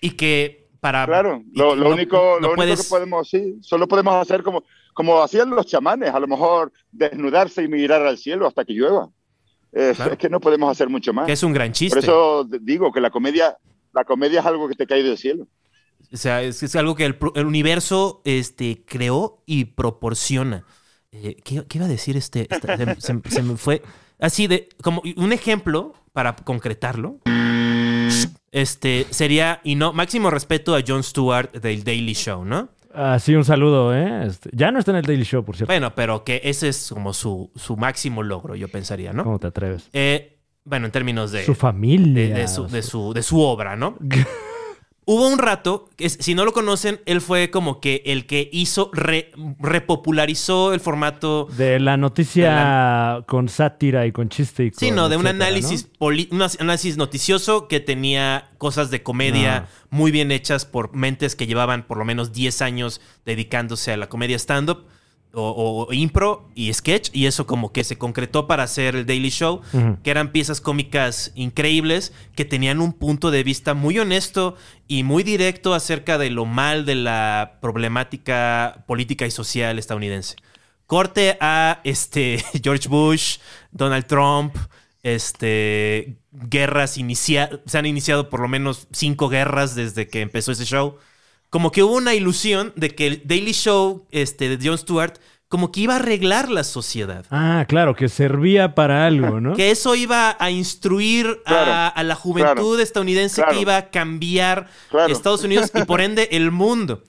y 0.01 0.11
que 0.11 0.62
para... 0.83 1.05
Claro, 1.07 1.41
lo, 1.53 1.75
lo 1.75 1.85
no- 1.85 1.95
único, 1.95 2.17
no 2.17 2.39
lo 2.39 2.47
único 2.49 2.55
puedes- 2.57 2.83
que 2.83 2.89
podemos, 2.89 3.29
sí, 3.29 3.55
solo 3.61 3.87
podemos 3.87 4.13
hacer 4.15 4.43
como, 4.43 4.63
como 4.93 5.21
hacían 5.23 5.49
los 5.49 5.65
chamanes, 5.65 6.13
a 6.13 6.19
lo 6.19 6.27
mejor 6.27 6.71
desnudarse 6.91 7.63
y 7.63 7.67
mirar 7.69 8.05
al 8.05 8.17
cielo 8.17 8.45
hasta 8.45 8.65
que 8.65 8.73
llueva. 8.73 9.07
Eh, 9.71 9.93
Claro. 9.95 10.11
Es 10.11 10.17
que 10.19 10.29
no 10.29 10.39
podemos 10.39 10.69
hacer 10.69 10.89
mucho 10.89 11.13
más. 11.13 11.25
que 11.25 11.31
es 11.31 11.41
un 11.41 11.53
gran 11.53 11.71
chiste. 11.71 11.95
Por 11.95 12.03
eso 12.03 12.43
digo 12.61 12.91
que 12.91 12.99
la 13.01 13.09
comedia, 13.09 13.57
la 13.93 14.03
comedia 14.03 14.41
es 14.41 14.45
algo 14.45 14.67
que 14.67 14.75
te 14.75 14.85
cae 14.85 15.01
del 15.01 15.17
cielo. 15.17 15.47
O 16.11 16.17
sea, 16.17 16.43
es, 16.43 16.61
es 16.61 16.75
algo 16.75 16.93
que 16.95 17.05
el, 17.05 17.17
el 17.35 17.45
universo 17.45 18.21
este, 18.25 18.83
creó 18.85 19.41
y 19.47 19.65
proporciona. 19.65 20.65
Eh, 21.11 21.37
¿qué, 21.43 21.63
qué 21.67 21.77
iba 21.77 21.85
a 21.85 21.89
decir 21.89 22.17
este? 22.17 22.47
esta- 22.53 22.75
se, 22.77 23.01
se- 23.01 23.29
se 23.29 23.41
me 23.41 23.55
fue. 23.57 23.81
Así 24.19 24.47
de, 24.47 24.67
como 24.83 25.01
un 25.15 25.31
ejemplo 25.31 25.93
para 26.11 26.35
concretarlo. 26.35 27.19
Este 28.53 29.07
sería, 29.09 29.59
y 29.63 29.75
no, 29.75 29.91
máximo 29.93 30.29
respeto 30.29 30.75
a 30.75 30.79
Jon 30.87 31.03
Stewart 31.03 31.51
del 31.53 31.83
Daily 31.83 32.13
Show, 32.13 32.45
¿no? 32.45 32.69
Así 32.93 33.33
un 33.33 33.43
saludo, 33.43 33.95
¿eh? 33.95 34.27
Este, 34.27 34.51
ya 34.53 34.71
no 34.71 34.77
está 34.77 34.91
en 34.91 34.97
el 34.97 35.05
Daily 35.05 35.23
Show, 35.23 35.43
por 35.43 35.55
cierto. 35.57 35.71
Bueno, 35.73 35.95
pero 35.95 36.23
que 36.23 36.39
ese 36.43 36.69
es 36.69 36.89
como 36.93 37.11
su, 37.13 37.51
su 37.55 37.75
máximo 37.75 38.21
logro, 38.21 38.53
yo 38.55 38.67
pensaría, 38.67 39.11
¿no? 39.11 39.23
¿Cómo 39.23 39.39
te 39.39 39.47
atreves? 39.47 39.89
Eh, 39.93 40.37
bueno, 40.63 40.85
en 40.85 40.91
términos 40.91 41.31
de, 41.31 41.43
Su 41.43 41.55
familia. 41.55 42.27
de, 42.35 42.41
de 42.41 42.47
su, 42.47 42.67
de 42.67 42.83
su- 42.83 43.11
de 43.13 43.23
su 43.23 43.41
obra, 43.41 43.75
¿no? 43.75 43.97
Hubo 45.05 45.27
un 45.27 45.37
rato, 45.37 45.89
si 45.97 46.33
no 46.33 46.45
lo 46.45 46.53
conocen, 46.53 47.01
él 47.05 47.19
fue 47.19 47.49
como 47.51 47.81
que 47.81 48.01
el 48.05 48.25
que 48.25 48.49
hizo, 48.53 48.89
re- 48.93 49.31
repopularizó 49.59 50.73
el 50.73 50.79
formato, 50.79 51.47
De 51.57 51.79
la 51.79 51.97
noticia 51.97 53.23
con 53.27 53.49
sátira 53.49 54.05
y 54.05 54.11
con 54.11 54.29
chiste 54.29 54.65
y 54.65 54.71
con 54.71 54.79
sí, 54.79 54.91
no, 54.91 55.09
de 55.09 55.17
un 55.17 55.27
análisis, 55.27 55.83
poli- 55.97 56.29
un 56.31 56.41
análisis 56.41 56.97
noticioso 56.97 57.67
que 57.67 57.79
tenía 57.79 58.51
cosas 58.57 58.91
de 58.91 59.03
comedia 59.03 59.55
Ah. 59.57 59.67
muy 59.89 60.11
bien 60.11 60.31
hechas 60.31 60.65
por 60.65 60.95
mentes 60.95 61.35
que 61.35 61.47
llevaban 61.47 61.83
por 61.83 61.97
lo 61.97 62.05
menos 62.05 62.31
10 62.31 62.61
años 62.61 63.01
dedicándose 63.25 63.91
a 63.91 63.97
la 63.97 64.07
comedia 64.07 64.37
stand-up. 64.37 64.85
O, 65.33 65.85
o 65.87 65.93
impro 65.93 66.49
y 66.55 66.71
sketch, 66.73 67.09
y 67.13 67.25
eso 67.25 67.47
como 67.47 67.71
que 67.71 67.83
se 67.83 67.97
concretó 67.97 68.47
para 68.47 68.63
hacer 68.63 68.95
el 68.95 69.05
Daily 69.05 69.29
Show, 69.29 69.61
que 70.03 70.11
eran 70.11 70.31
piezas 70.31 70.61
cómicas 70.61 71.31
increíbles, 71.35 72.13
que 72.35 72.45
tenían 72.45 72.79
un 72.79 72.93
punto 72.93 73.31
de 73.31 73.43
vista 73.43 73.73
muy 73.73 73.97
honesto 73.99 74.55
y 74.87 75.03
muy 75.03 75.23
directo 75.23 75.73
acerca 75.73 76.17
de 76.17 76.29
lo 76.29 76.45
mal 76.45 76.85
de 76.85 76.95
la 76.95 77.57
problemática 77.61 78.83
política 78.87 79.25
y 79.25 79.31
social 79.31 79.79
estadounidense. 79.79 80.35
Corte 80.85 81.37
a 81.41 81.81
este 81.83 82.43
George 82.63 82.87
Bush, 82.87 83.37
Donald 83.71 84.05
Trump, 84.05 84.55
este 85.01 86.17
guerras 86.31 86.97
inicia 86.97 87.49
se 87.65 87.77
han 87.77 87.85
iniciado 87.85 88.29
por 88.29 88.39
lo 88.39 88.47
menos 88.47 88.87
cinco 88.91 89.29
guerras 89.29 89.75
desde 89.75 90.07
que 90.07 90.21
empezó 90.21 90.51
ese 90.51 90.65
show. 90.65 90.97
Como 91.53 91.71
que 91.71 91.83
hubo 91.83 91.93
una 91.97 92.15
ilusión 92.15 92.73
de 92.75 92.89
que 92.95 93.05
el 93.05 93.21
Daily 93.25 93.51
Show 93.53 94.07
este, 94.09 94.49
de 94.57 94.67
Jon 94.67 94.75
Stewart 94.75 95.13
como 95.47 95.71
que 95.71 95.81
iba 95.81 95.93
a 95.93 95.97
arreglar 95.97 96.49
la 96.49 96.63
sociedad. 96.63 97.27
Ah, 97.29 97.65
claro, 97.67 97.95
que 97.95 98.09
servía 98.09 98.73
para 98.73 99.05
algo, 99.05 99.39
¿no? 99.39 99.53
Que 99.55 99.69
eso 99.69 99.93
iba 99.93 100.35
a 100.39 100.49
instruir 100.49 101.27
a, 101.45 101.49
Claro, 101.49 101.91
a 101.95 102.03
la 102.03 102.15
juventud 102.15 102.53
claro, 102.55 102.79
estadounidense 102.79 103.35
claro. 103.35 103.51
que 103.55 103.61
iba 103.61 103.77
a 103.77 103.89
cambiar 103.91 104.67
Claro. 104.89 105.13
Estados 105.13 105.43
Unidos 105.43 105.69
y 105.75 105.83
por 105.83 106.01
ende 106.01 106.27
el 106.31 106.49
mundo. 106.49 107.03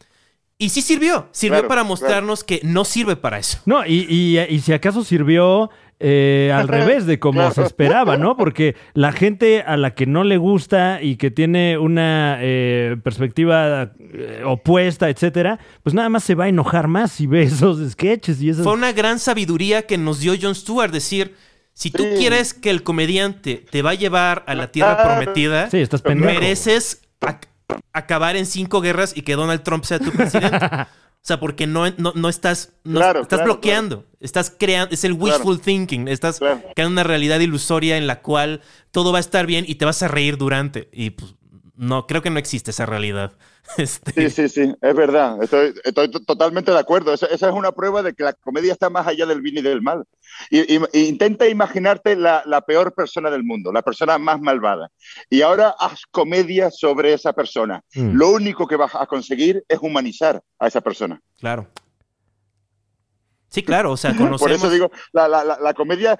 Y 0.59 0.69
sí 0.69 0.83
sirvió. 0.83 1.27
Sirvió 1.33 1.61
Claro, 1.61 1.69
para 1.69 1.81
claro. 1.81 1.89
mostrarnos 1.89 2.45
que 2.45 2.61
no 2.65 2.85
sirve 2.85 3.17
para 3.17 3.39
eso. 3.39 3.57
No, 3.65 3.87
y, 3.87 4.07
y- 4.11 4.39
y 4.39 4.61
si 4.61 4.75
acaso 4.75 5.05
sirvió 5.05 5.71
eh, 6.01 6.53
al 6.55 6.69
revés 6.69 7.07
de 7.07 7.19
como 7.19 7.39
Claro. 7.41 7.55
se 7.55 7.63
esperaba, 7.63 8.17
¿no? 8.17 8.37
Porque 8.37 8.75
la 8.95 9.13
gente 9.13 9.63
a 9.63 9.77
la 9.77 9.95
que 9.95 10.07
no 10.07 10.25
le 10.25 10.37
gusta 10.37 11.01
y 11.01 11.17
que 11.17 11.31
tiene 11.31 11.79
una 11.79 12.39
eh, 12.41 12.97
perspectiva 13.03 13.93
eh, 13.99 14.43
opuesta, 14.45 15.09
etcétera, 15.09 15.59
pues 15.83 15.95
nada 15.95 16.09
más 16.09 16.25
se 16.25 16.35
va 16.35 16.45
a 16.45 16.49
enojar 16.49 16.89
más 16.89 17.13
si 17.13 17.27
ve 17.27 17.43
esos 17.45 17.79
sketches 17.93 18.43
y 18.43 18.51
esas... 18.51 18.65
Fue 18.65 18.73
una 18.73 18.93
gran 18.93 19.19
sabiduría 19.19 19.83
que 19.83 19.97
nos 19.99 20.21
dio 20.21 20.35
Jon 20.41 20.55
Stewart. 20.55 20.91
Decir, 20.93 21.35
si 21.73 21.91
tú 21.91 22.03
Sí. 22.05 22.11
quieres 22.19 22.55
que 22.55 22.71
el 22.71 22.83
comediante 22.83 23.65
te 23.71 23.83
va 23.83 23.91
a 23.91 23.95
llevar 23.95 24.45
a 24.47 24.55
la 24.55 24.71
tierra 24.73 25.03
prometida, 25.03 25.71
Sí, 25.71 25.79
estás 25.79 26.03
pendejo. 26.03 26.33
mereces 26.33 27.03
ac- 27.21 27.49
acabar 27.93 28.37
en 28.37 28.47
cinco 28.47 28.81
guerras 28.81 29.17
y 29.17 29.23
que 29.23 29.35
Donald 29.35 29.63
Trump 29.63 29.85
sea 29.85 29.99
tu 29.99 30.11
presidente. 30.13 30.59
O 31.25 31.27
sea, 31.27 31.41
porque 31.41 31.67
no, 31.67 31.89
no, 31.97 32.13
no 32.15 32.29
estás, 32.29 32.75
no- 32.85 33.01
Claro, 33.01 33.23
estás 33.23 33.39
claro, 33.39 33.55
bloqueando, 33.55 34.05
estás 34.21 34.55
creando, 34.59 34.93
es 34.93 35.05
el 35.05 35.15
wishful 35.15 35.59
thinking, 35.59 36.07
estás 36.07 36.39
creando 36.75 36.93
una 36.93 37.03
realidad 37.03 37.41
ilusoria 37.41 37.97
en 37.97 38.07
la 38.07 38.21
cual 38.21 38.61
todo 38.91 39.11
va 39.11 39.17
a 39.17 39.21
estar 39.21 39.47
bien 39.47 39.65
y 39.67 39.77
te 39.77 39.87
vas 39.87 40.03
a 40.03 40.09
reír 40.09 40.37
durante. 40.37 40.91
Y 40.93 41.11
pues, 41.11 41.35
no, 41.77 42.07
creo 42.07 42.21
que 42.21 42.29
no 42.29 42.39
existe 42.39 42.73
esa 42.73 42.85
realidad. 42.85 43.33
Este, 43.79 44.29
Sí, 44.31 44.31
sí, 44.31 44.49
sí, 44.49 44.75
es 44.81 44.95
verdad. 44.95 45.43
Estoy, 45.43 45.75
estoy 45.85 46.11
to- 46.11 46.21
totalmente 46.25 46.71
de 46.71 46.79
acuerdo. 46.79 47.13
Esa, 47.13 47.27
esa 47.27 47.49
es 47.49 47.55
una 47.55 47.73
prueba 47.73 48.03
de 48.03 48.13
que 48.15 48.23
la 48.25 48.33
comedia 48.35 48.73
está 48.73 48.91
más 48.91 49.07
allá 49.07 49.27
del 49.27 49.41
bien 49.41 49.59
y 49.59 49.63
del 49.63 49.83
mal. 49.83 50.05
Y, 50.51 50.75
y- 50.77 50.81
y 50.93 51.07
intenta 51.07 51.49
imaginarte 51.49 52.15
la, 52.17 52.43
la 52.47 52.61
peor 52.61 52.95
persona 52.95 53.31
del 53.31 53.43
mundo, 53.43 53.73
la 53.73 53.83
persona 53.83 54.19
más 54.19 54.41
malvada. 54.41 54.91
Y 55.31 55.43
ahora 55.43 55.75
haz 55.79 56.03
comedia 56.11 56.71
sobre 56.71 57.13
esa 57.15 57.33
persona. 57.33 57.83
Mm. 57.95 58.13
Lo 58.17 58.31
único 58.31 58.67
que 58.67 58.77
vas 58.77 58.95
a 58.95 59.07
conseguir 59.07 59.65
es 59.69 59.79
humanizar 59.81 60.43
a 60.59 60.67
esa 60.67 60.81
persona. 60.81 61.21
Claro. 61.41 61.67
Sí, 63.55 63.63
claro, 63.63 63.93
o 63.93 63.97
sea, 63.97 64.11
conocemos... 64.17 64.41
Por 64.43 64.51
eso 64.51 64.69
digo, 64.69 64.91
la, 65.13 65.29
la- 65.29 65.45
la- 65.45 65.59
la 65.61 65.75
comedia, 65.75 66.19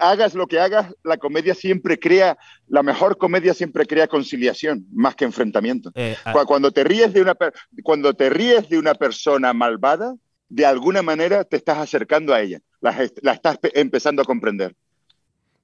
hagas 0.00 0.34
lo 0.34 0.46
que 0.46 0.60
hagas, 0.60 0.94
la 1.02 1.16
comedia 1.16 1.52
siempre 1.54 1.98
crea, 1.98 2.38
la 2.68 2.84
mejor 2.84 3.18
comedia 3.18 3.54
siempre 3.54 3.86
crea 3.86 4.06
conciliación, 4.06 4.86
más 4.92 5.16
que 5.16 5.24
enfrentamiento. 5.24 5.90
eh, 5.96 6.16
a- 6.24 6.32
Cu- 6.32 6.44
Cuando 6.46 6.70
te 6.70 6.84
ríes 6.84 7.12
de 7.12 7.22
una 7.22 7.34
cuando 7.82 8.14
te 8.14 8.30
ríes 8.30 8.68
de 8.68 8.78
una 8.78 8.94
persona 8.94 9.52
malvada, 9.52 10.14
de 10.48 10.64
alguna 10.64 11.02
manera 11.02 11.42
te 11.42 11.56
estás 11.56 11.78
acercando 11.78 12.32
a 12.32 12.40
ella, 12.40 12.60
la, 12.80 12.92
estás 13.32 13.58
pe- 13.58 13.72
empezando 13.80 14.22
a 14.22 14.24
comprender. 14.24 14.76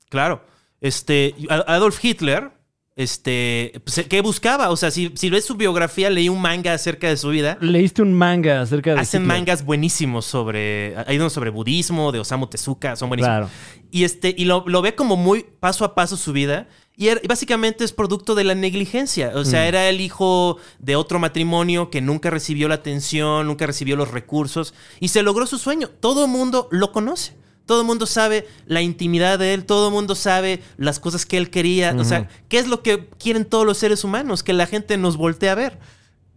Claro. 0.09 0.43
Este, 0.81 1.35
Adolf 1.49 2.05
Hitler, 2.05 2.51
este, 2.95 3.81
pues, 3.85 4.07
¿qué 4.09 4.21
buscaba? 4.21 4.71
O 4.71 4.77
sea, 4.77 4.91
si, 4.91 5.13
si 5.15 5.31
ves 5.31 5.45
su 5.45 5.55
biografía, 5.55 6.11
leí 6.11 6.29
un 6.29 6.41
manga 6.41 6.75
acerca 6.75 7.09
de 7.09 7.17
su 7.17 7.31
vida. 7.31 7.57
Leíste 7.61 8.03
un 8.03 8.13
manga 8.13 8.61
acerca 8.61 8.95
de 8.95 9.01
Hacen 9.01 9.25
mangas 9.27 9.65
buenísimos 9.65 10.27
sobre. 10.27 10.95
Hay 11.07 11.17
uno 11.17 11.31
sobre 11.31 11.51
budismo, 11.51 12.13
de 12.13 12.21
Osamu 12.21 12.47
Tezuka, 12.49 12.97
son 12.97 13.09
buenísimos. 13.09 13.49
Claro. 13.49 13.51
Y, 13.91 14.05
este, 14.05 14.35
y 14.37 14.45
lo, 14.45 14.65
lo 14.67 14.83
ve 14.83 14.95
como 14.95 15.17
muy 15.17 15.47
paso 15.61 15.85
a 15.85 15.95
paso 15.95 16.17
su 16.17 16.33
vida. 16.33 16.69
Y, 16.95 17.09
y 17.09 17.27
básicamente 17.27 17.85
es 17.85 17.93
producto 17.93 18.35
de 18.35 18.45
la 18.45 18.55
negligencia. 18.55 19.33
O 19.35 19.45
sea, 19.47 19.63
Mm. 19.65 19.69
era 19.69 19.89
el 19.89 20.01
hijo 20.03 20.59
de 20.79 20.95
otro 20.97 21.19
matrimonio 21.19 21.89
que 21.89 22.03
nunca 22.03 22.29
recibió 22.29 22.69
la 22.69 22.75
atención, 22.77 23.47
nunca 23.47 23.67
recibió 23.67 23.97
los 23.97 24.11
recursos. 24.11 24.75
Y 25.01 25.09
se 25.09 25.23
logró 25.23 25.47
su 25.47 25.57
sueño. 25.57 25.89
Todo 25.89 26.27
el 26.27 26.31
mundo 26.31 26.69
lo 26.71 26.93
conoce. 26.93 27.41
Todo 27.67 27.81
el 27.81 27.87
mundo 27.87 28.07
sabe 28.07 28.47
la 28.67 28.83
intimidad 28.83 29.39
de 29.39 29.55
él. 29.55 29.65
Todo 29.65 29.89
el 29.89 29.95
mundo 29.95 30.15
sabe 30.15 30.63
las 30.77 30.99
cosas 31.01 31.27
que 31.27 31.39
él 31.39 31.51
quería. 31.51 31.95
O 31.99 32.05
sea, 32.05 32.29
¿qué 32.49 32.59
es 32.59 32.67
lo 32.67 32.83
que 32.83 33.09
quieren 33.19 33.45
todos 33.45 33.65
los 33.65 33.79
seres 33.79 34.05
humanos? 34.05 34.43
Que 34.43 34.53
la 34.53 34.67
gente 34.67 34.97
nos 34.99 35.17
voltee 35.17 35.49
a 35.49 35.55
ver. 35.55 35.79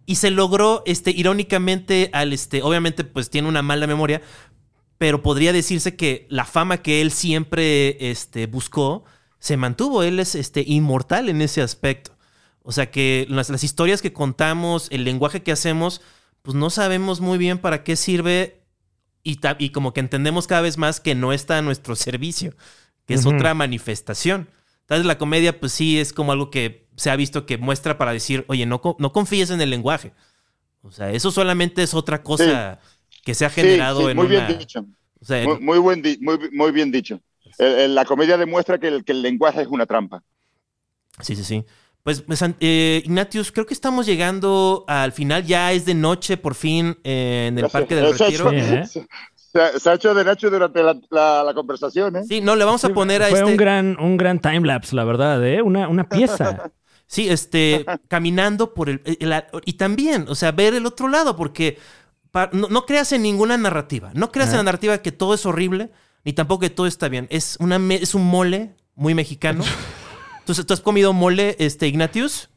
Y 0.06 0.16
se 0.16 0.30
logró, 0.30 0.84
este, 0.86 1.12
irónicamente, 1.12 2.10
al 2.14 2.32
este, 2.32 2.62
obviamente, 2.62 3.04
pues 3.04 3.30
tiene 3.32 3.48
una 3.48 3.64
mala 3.64 3.88
memoria, 3.88 4.22
pero 5.00 5.24
podría 5.24 5.52
decirse 5.52 5.96
que 5.96 6.28
la 6.30 6.46
fama 6.46 6.78
que 6.78 7.02
él 7.02 7.12
siempre 7.12 8.12
este, 8.12 8.46
buscó 8.46 9.04
se 9.40 9.58
mantuvo. 9.58 10.04
Él 10.04 10.20
es 10.20 10.36
este, 10.36 10.64
inmortal 10.66 11.30
en 11.30 11.42
ese 11.42 11.62
aspecto. 11.62 12.16
O 12.62 12.72
sea 12.72 12.90
que 12.92 13.26
las, 13.30 13.50
las 13.50 13.64
historias 13.64 14.02
que 14.02 14.14
contamos, 14.14 14.88
el 14.92 15.04
lenguaje 15.04 15.44
que 15.44 15.52
hacemos, 15.52 16.02
pues 16.42 16.56
no 16.56 16.70
sabemos 16.70 17.22
muy 17.22 17.38
bien 17.38 17.58
para 17.58 17.84
qué 17.84 17.96
sirve 17.96 18.65
y, 19.26 19.40
y 19.60 19.72
como 19.72 19.94
que 19.94 20.02
entendemos 20.02 20.48
cada 20.48 20.62
vez 20.62 20.78
más 20.80 21.02
que 21.02 21.16
no 21.16 21.34
está 21.34 21.60
a 21.60 21.64
nuestro 21.64 21.98
servicio, 21.98 22.56
que 23.08 23.16
es 23.16 23.26
otra 23.28 23.54
manifestación. 23.56 24.50
Entonces 24.82 25.06
la 25.08 25.18
comedia 25.20 25.60
pues 25.60 25.74
sí 25.74 26.00
es 26.00 26.14
como 26.14 26.32
algo 26.34 26.52
que 26.52 26.88
se 26.98 27.12
ha 27.12 27.18
visto 27.18 27.46
que 27.48 27.58
muestra 27.60 27.98
para 27.98 28.14
decir, 28.14 28.46
oye, 28.50 28.66
no, 28.68 28.82
no 29.00 29.14
confíes 29.14 29.50
en 29.52 29.62
el 29.62 29.72
lenguaje. 29.72 30.14
O 30.84 30.92
sea, 30.92 31.12
eso 31.12 31.32
solamente 31.32 31.84
es 31.84 31.94
otra 31.96 32.24
cosa 32.24 32.80
que 33.24 33.36
se 33.36 33.46
ha 33.46 33.52
Sí, 33.56 33.90
generado 33.90 34.10
sí, 34.10 34.12
en 34.12 34.20
muy 34.20 34.28
una... 34.28 34.46
bien 34.46 34.46
dicho. 34.48 34.86
o 35.22 35.26
sea, 35.26 35.44
en- 35.44 35.50
Muy, 35.50 35.60
muy 35.60 35.80
buen 35.80 36.02
di- 36.02 36.18
muy, 36.22 36.38
muy 36.52 36.72
bien 36.72 36.92
dicho. 36.92 37.22
El- 37.58 37.80
el- 37.80 37.96
la 37.96 38.06
comedia 38.06 38.38
demuestra 38.38 38.80
que 38.80 38.88
el, 38.90 39.06
que 39.06 39.12
el 39.14 39.22
lenguaje 39.22 39.62
es 39.62 39.68
una 39.68 39.86
trampa. 39.86 40.24
Sí, 41.22 41.36
sí, 41.36 41.44
sí. 41.44 41.66
Pues, 42.06 42.22
pues, 42.22 42.40
eh, 42.60 43.02
Ignatius, 43.04 43.52
creo 43.52 43.66
que 43.66 43.74
estamos 43.74 44.06
llegando 44.06 44.86
al 44.88 45.12
final. 45.12 45.44
Ya 45.44 45.72
es 45.72 45.86
de 45.86 45.96
noche, 45.96 46.38
por 46.38 46.54
fin, 46.54 46.96
eh, 47.04 47.48
en 47.50 47.58
el. 47.58 47.68
Parque 47.68 47.96
del 47.96 48.16
Se 48.16 48.24
ha 48.26 48.28
Retiro. 48.28 48.52
Sí, 48.52 48.58
¿eh? 48.58 49.08
Se, 49.36 49.80
se 49.80 49.90
ha 49.90 49.94
hecho 49.96 50.14
de 50.14 50.24
Nacho 50.24 50.52
durante 50.52 50.84
la, 50.84 50.96
la- 51.10 51.44
la 51.44 51.54
conversación, 51.56 52.16
¿eh? 52.18 52.22
Sí, 52.28 52.42
no, 52.42 52.56
le 52.56 52.64
vamos 52.64 52.86
a 52.86 52.90
poner 52.90 53.24
a 53.24 53.28
Fue 53.30 53.40
este... 53.40 53.50
un 53.50 53.58
gran, 53.58 54.00
un 54.00 54.18
gran 54.18 54.38
timelapse, 54.40 54.96
la 54.96 55.04
verdad, 55.04 55.44
¿eh? 55.48 55.64
Una, 55.64 55.88
una 55.88 56.08
pieza. 56.08 56.72
Sí, 57.08 57.30
este, 57.30 57.86
caminando 58.08 58.74
por 58.74 58.90
el, 58.90 59.00
el- 59.06 59.44
Y 59.66 59.74
también, 59.74 60.26
o 60.28 60.34
sea, 60.34 60.52
ver 60.52 60.74
el 60.74 60.86
otro 60.88 61.08
lado, 61.08 61.36
porque 61.36 61.78
no, 62.52 62.68
no 62.68 62.86
creas 62.88 63.12
en 63.14 63.22
ninguna 63.22 63.58
narrativa. 63.58 64.12
No 64.16 64.32
creas 64.32 64.50
en 64.52 64.58
la 64.58 64.64
narrativa 64.64 64.98
que 65.00 65.12
todo 65.12 65.36
es 65.36 65.46
horrible, 65.46 65.92
ni 66.24 66.34
tampoco 66.34 66.62
que 66.62 66.72
todo 66.72 66.88
está 66.88 67.08
bien. 67.08 67.28
Es, 67.30 67.58
una, 67.60 67.78
me- 67.80 67.96
es 67.96 68.14
un 68.16 68.26
mole 68.28 68.76
muy 68.96 69.14
mexicano. 69.16 69.64
Entonces, 70.46 70.64
¿tú 70.68 70.76
has 70.76 70.80
comido 70.82 71.12
mole, 71.12 71.56
este, 71.58 71.88
Ignatius? 71.88 72.50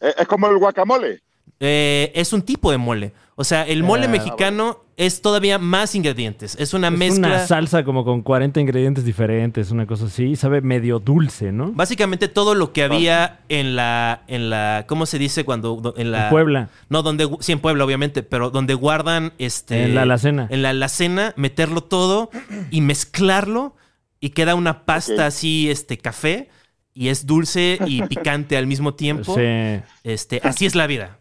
Es, 0.00 0.14
es 0.16 0.26
como 0.26 0.46
el 0.48 0.56
guacamole. 0.56 1.20
Eh, 1.60 2.10
es 2.14 2.32
un 2.32 2.40
tipo 2.40 2.70
de 2.70 2.78
mole. 2.78 3.12
O 3.36 3.44
sea, 3.44 3.64
el 3.66 3.82
mole 3.82 4.06
Ah, 4.06 4.08
mexicano 4.08 4.82
es 4.96 5.20
todavía 5.20 5.58
más 5.58 5.94
ingredientes. 5.94 6.56
Es 6.58 6.72
una 6.72 6.88
Es 6.88 6.94
mezcla. 6.94 7.28
una 7.28 7.46
salsa 7.46 7.84
como 7.84 8.02
con 8.02 8.22
40 8.22 8.60
ingredientes 8.60 9.04
diferentes, 9.04 9.70
una 9.70 9.86
cosa 9.86 10.06
así. 10.06 10.36
Sabe 10.36 10.62
medio 10.62 11.00
dulce, 11.00 11.52
¿no? 11.52 11.70
Básicamente 11.72 12.28
todo 12.28 12.54
lo 12.54 12.72
que 12.72 12.82
había 12.82 13.40
en 13.50 13.76
la, 13.76 14.22
en 14.26 14.48
la, 14.48 14.86
¿cómo 14.88 15.04
se 15.04 15.18
dice 15.18 15.44
cuando 15.44 15.76
do- 15.76 15.94
en 15.98 16.10
la 16.12 16.24
En 16.24 16.30
Puebla. 16.30 16.68
No, 16.88 17.02
donde 17.02 17.28
sí 17.40 17.52
en 17.52 17.60
Puebla 17.60 17.84
obviamente, 17.84 18.22
pero 18.22 18.48
donde 18.50 18.72
guardan 18.72 19.34
este 19.38 19.84
En 19.84 19.94
la 19.94 20.02
alacena. 20.02 20.46
en 20.50 20.62
la 20.62 20.70
alacena, 20.70 21.34
meterlo 21.36 21.82
todo 21.84 22.30
y 22.70 22.80
mezclarlo 22.80 23.74
y 24.20 24.30
queda 24.30 24.54
una 24.54 24.84
pasta 24.84 25.26
así, 25.26 25.70
este 25.70 25.98
café 25.98 26.48
y 26.94 27.08
es 27.08 27.26
dulce 27.26 27.78
y 27.86 28.02
picante 28.08 28.56
al 28.56 28.66
mismo 28.66 28.94
tiempo. 28.94 29.34
Sí. 29.36 29.80
Este, 30.04 30.40
así 30.42 30.66
es 30.66 30.74
la 30.74 30.86
vida. 30.86 31.20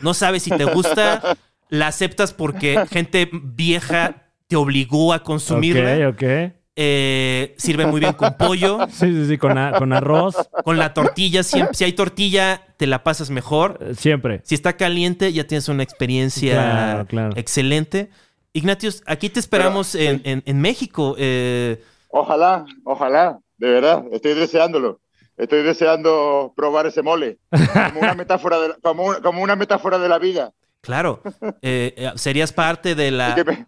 No 0.00 0.14
sabes 0.14 0.42
si 0.42 0.50
te 0.50 0.64
gusta, 0.64 1.36
la 1.68 1.88
aceptas 1.88 2.32
porque 2.32 2.84
gente 2.90 3.28
vieja 3.32 4.28
te 4.48 4.56
obligó 4.56 5.12
a 5.12 5.22
consumirla. 5.22 6.08
Ok, 6.08 6.14
ok. 6.14 6.52
Eh, 6.74 7.54
sirve 7.58 7.84
muy 7.86 8.00
bien 8.00 8.14
con 8.14 8.34
pollo, 8.38 8.86
Sí, 8.90 9.12
sí, 9.12 9.26
sí, 9.28 9.36
con, 9.36 9.58
a- 9.58 9.72
con 9.72 9.92
arroz, 9.92 10.34
con 10.64 10.78
la 10.78 10.94
tortilla. 10.94 11.42
Siempre, 11.42 11.74
si 11.74 11.84
hay 11.84 11.92
tortilla, 11.92 12.62
te 12.78 12.86
la 12.86 13.04
pasas 13.04 13.28
mejor. 13.28 13.78
eh, 13.82 13.94
siempre. 13.94 14.40
Si 14.44 14.54
está 14.54 14.78
caliente, 14.78 15.30
ya 15.34 15.44
tienes 15.46 15.68
una 15.68 15.82
experiencia 15.82 16.52
Claro, 16.54 17.06
claro. 17.06 17.32
excelente. 17.36 18.08
Ignatius, 18.54 19.02
aquí 19.06 19.28
te 19.28 19.38
esperamos 19.40 19.90
Pero, 19.92 20.10
en, 20.12 20.20
en- 20.24 20.42
en 20.46 20.60
México. 20.62 21.14
Eh, 21.18 21.82
Ojalá, 22.14 22.66
ojalá, 22.84 23.38
de 23.56 23.70
verdad, 23.70 24.04
estoy 24.12 24.34
deseándolo. 24.34 25.00
Estoy 25.38 25.62
deseando 25.62 26.52
probar 26.54 26.86
ese 26.86 27.02
mole. 27.02 27.38
Como 27.50 28.00
una 28.00 28.14
metáfora 28.14 28.60
de, 28.60 28.68
la- 28.68 28.76
como 28.82 29.14
como 29.22 29.42
una 29.42 29.56
metáfora 29.56 29.98
de 29.98 30.08
la 30.08 30.18
vida. 30.18 30.52
Claro. 30.82 31.22
Eh, 31.62 31.94
eh, 31.96 32.12
serías 32.16 32.52
parte 32.52 32.94
de 32.94 33.08
Y 33.08 33.10
la. 33.12 33.34
que 33.34 33.44
me- 33.44 33.66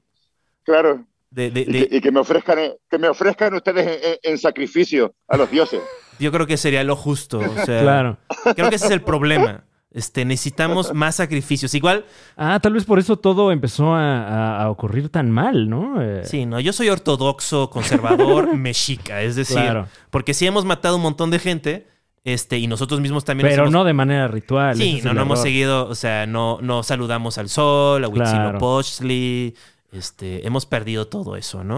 claro. 0.62 1.07
de- 1.30 1.51
de- 1.51 1.61
Y 1.62 1.64
que, 1.88 1.97
y 1.97 2.01
que 2.03 2.12
me 2.12 2.20
ofrezcan 2.20 2.59
que 2.90 2.99
me 2.99 3.09
ofrezcan 3.09 3.55
ustedes 3.55 4.18
en 4.22 4.36
sacrificio 4.38 5.14
a 5.26 5.36
los 5.38 5.51
dioses. 5.51 5.80
yo 6.18 6.30
creo 6.30 6.47
que 6.47 6.59
sería 6.59 6.84
lo 6.84 6.97
justo. 6.97 7.38
O 7.38 7.64
sea, 7.64 7.80
Claro. 7.82 8.18
creo 8.55 8.68
que 8.68 8.76
ese 8.76 8.86
es 8.86 8.92
el 8.92 9.03
problema. 9.03 9.64
Este, 9.95 10.24
necesitamos 10.26 10.92
más 10.95 11.14
sacrificios. 11.16 11.72
Igual, 11.74 12.05
Ah, 12.36 12.59
tal 12.61 12.72
vez 12.74 12.84
por 12.84 12.99
eso 12.99 13.16
todo 13.16 13.51
empezó 13.53 13.95
a, 13.95 14.24
a- 14.59 14.62
a 14.64 14.70
ocurrir 14.70 15.09
tan 15.09 15.30
mal, 15.30 15.70
¿no? 15.70 16.03
Eh, 16.03 16.22
sí, 16.24 16.45
no, 16.47 16.61
yo 16.61 16.72
soy 16.74 16.88
ortodoxo, 16.90 17.70
conservador, 17.70 18.55
mexica. 18.57 19.22
Es 19.22 19.36
decir, 19.36 19.57
Claro. 19.57 19.86
porque 20.11 20.34
sí 20.34 20.47
hemos 20.47 20.64
matado 20.64 20.97
un 20.97 21.03
montón 21.03 21.30
de 21.30 21.38
gente, 21.38 21.86
este, 22.24 22.59
y 22.59 22.66
nosotros 22.66 23.01
mismos 23.01 23.24
también 23.24 23.49
Pero 23.49 23.62
hemos- 23.64 23.72
no 23.72 23.84
de 23.84 23.92
manera 23.92 24.26
ritual. 24.28 24.76
Sí, 24.76 25.01
no, 25.05 25.14
no 25.14 25.22
hemos 25.22 25.40
seguido, 25.40 25.86
o 25.88 25.95
sea, 25.95 26.26
no, 26.26 26.59
no 26.61 26.82
saludamos 26.82 27.38
al 27.38 27.49
sol, 27.49 28.05
a 28.05 28.09
Claro. 28.11 28.59
Huitzilopochtli, 28.59 29.55
este, 29.92 30.47
hemos 30.47 30.66
perdido 30.66 31.07
todo 31.07 31.36
eso, 31.36 31.62
¿no? 31.64 31.76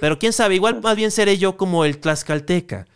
Pero 0.00 0.18
quién 0.18 0.32
sabe, 0.34 0.56
igual 0.56 0.80
más 0.82 0.94
bien 0.96 1.10
seré 1.10 1.38
yo 1.38 1.56
como 1.56 1.84
el 1.86 1.98
tlaxcalteca, 1.98 2.86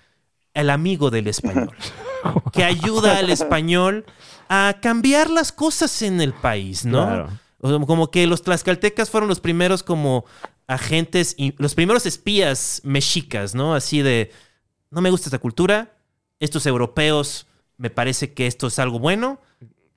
el 0.52 0.68
amigo 0.68 1.10
del 1.10 1.28
español, 1.28 1.70
que 2.52 2.64
ayuda 2.64 3.18
al 3.18 3.30
español 3.30 4.04
a 4.48 4.76
cambiar 4.80 5.30
las 5.30 5.52
cosas 5.52 6.02
en 6.02 6.20
el 6.20 6.32
país, 6.32 6.84
¿no? 6.84 7.06
Claro. 7.06 7.86
Como 7.86 8.10
que 8.10 8.26
los 8.26 8.42
tlaxcaltecas 8.42 9.10
fueron 9.10 9.28
los 9.28 9.40
primeros 9.40 9.82
como 9.82 10.24
agentes, 10.66 11.34
y 11.36 11.54
los 11.58 11.74
primeros 11.74 12.06
espías 12.06 12.80
mexicas, 12.84 13.54
¿no? 13.54 13.74
Así 13.74 14.02
de, 14.02 14.32
no 14.90 15.00
me 15.00 15.10
gusta 15.10 15.28
esta 15.28 15.38
cultura, 15.38 15.92
estos 16.38 16.64
europeos, 16.64 17.46
me 17.76 17.90
parece 17.90 18.32
que 18.32 18.46
esto 18.46 18.68
es 18.68 18.78
algo 18.78 18.98
bueno, 18.98 19.40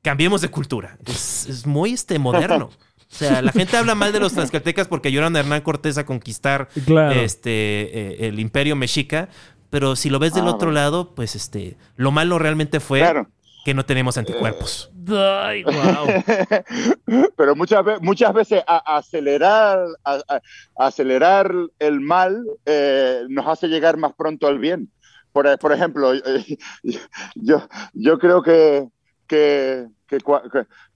cambiemos 0.01 0.41
de 0.41 0.49
cultura. 0.49 0.97
Es, 1.05 1.47
es 1.47 1.65
muy 1.65 1.93
este, 1.93 2.19
moderno. 2.19 2.69
O 3.13 3.15
sea, 3.15 3.43
la 3.43 3.51
gente 3.51 3.77
habla 3.77 3.93
mal 3.93 4.11
de 4.11 4.19
los 4.19 4.33
tlaxcaltecas 4.33 4.87
porque 4.87 5.09
ayudaron 5.09 5.35
a 5.35 5.39
Hernán 5.39 5.61
Cortés 5.61 5.99
a 5.99 6.05
conquistar 6.05 6.67
Claro. 6.85 7.11
este, 7.11 7.51
eh, 7.51 8.27
el 8.27 8.39
imperio 8.39 8.75
mexica, 8.75 9.29
pero 9.73 9.95
si 9.95 10.11
lo 10.11 10.19
ves 10.19 10.35
del 10.35 10.45
Ah, 10.45 10.51
otro 10.51 10.67
bueno. 10.67 10.81
lado, 10.81 11.15
pues 11.15 11.35
este, 11.35 11.77
lo 11.95 12.11
malo 12.11 12.37
realmente 12.37 12.79
fue 12.79 12.99
Claro. 12.99 13.27
que 13.65 13.73
no 13.73 13.83
tenemos 13.85 14.19
anticuerpos. 14.19 14.91
Ay, 15.09 15.63
wow. 15.63 15.73
Pero 17.35 17.55
muchas, 17.55 17.83
ve- 17.83 17.97
muchas 17.99 18.33
veces 18.35 18.63
a- 18.67 18.97
acelerar, 18.97 19.79
a- 20.03 20.21
a- 20.29 20.41
acelerar 20.85 21.51
el 21.79 22.01
mal 22.01 22.45
eh, 22.67 23.23
nos 23.29 23.47
hace 23.47 23.67
llegar 23.67 23.97
más 23.97 24.13
pronto 24.13 24.45
al 24.47 24.59
bien. 24.59 24.89
Por, 25.31 25.57
por 25.57 25.71
ejemplo, 25.73 26.13
eh, 26.13 26.57
yo, 27.35 27.67
yo 27.93 28.19
creo 28.19 28.43
que, 28.43 28.87
que, 29.25 29.87
que 30.07 30.19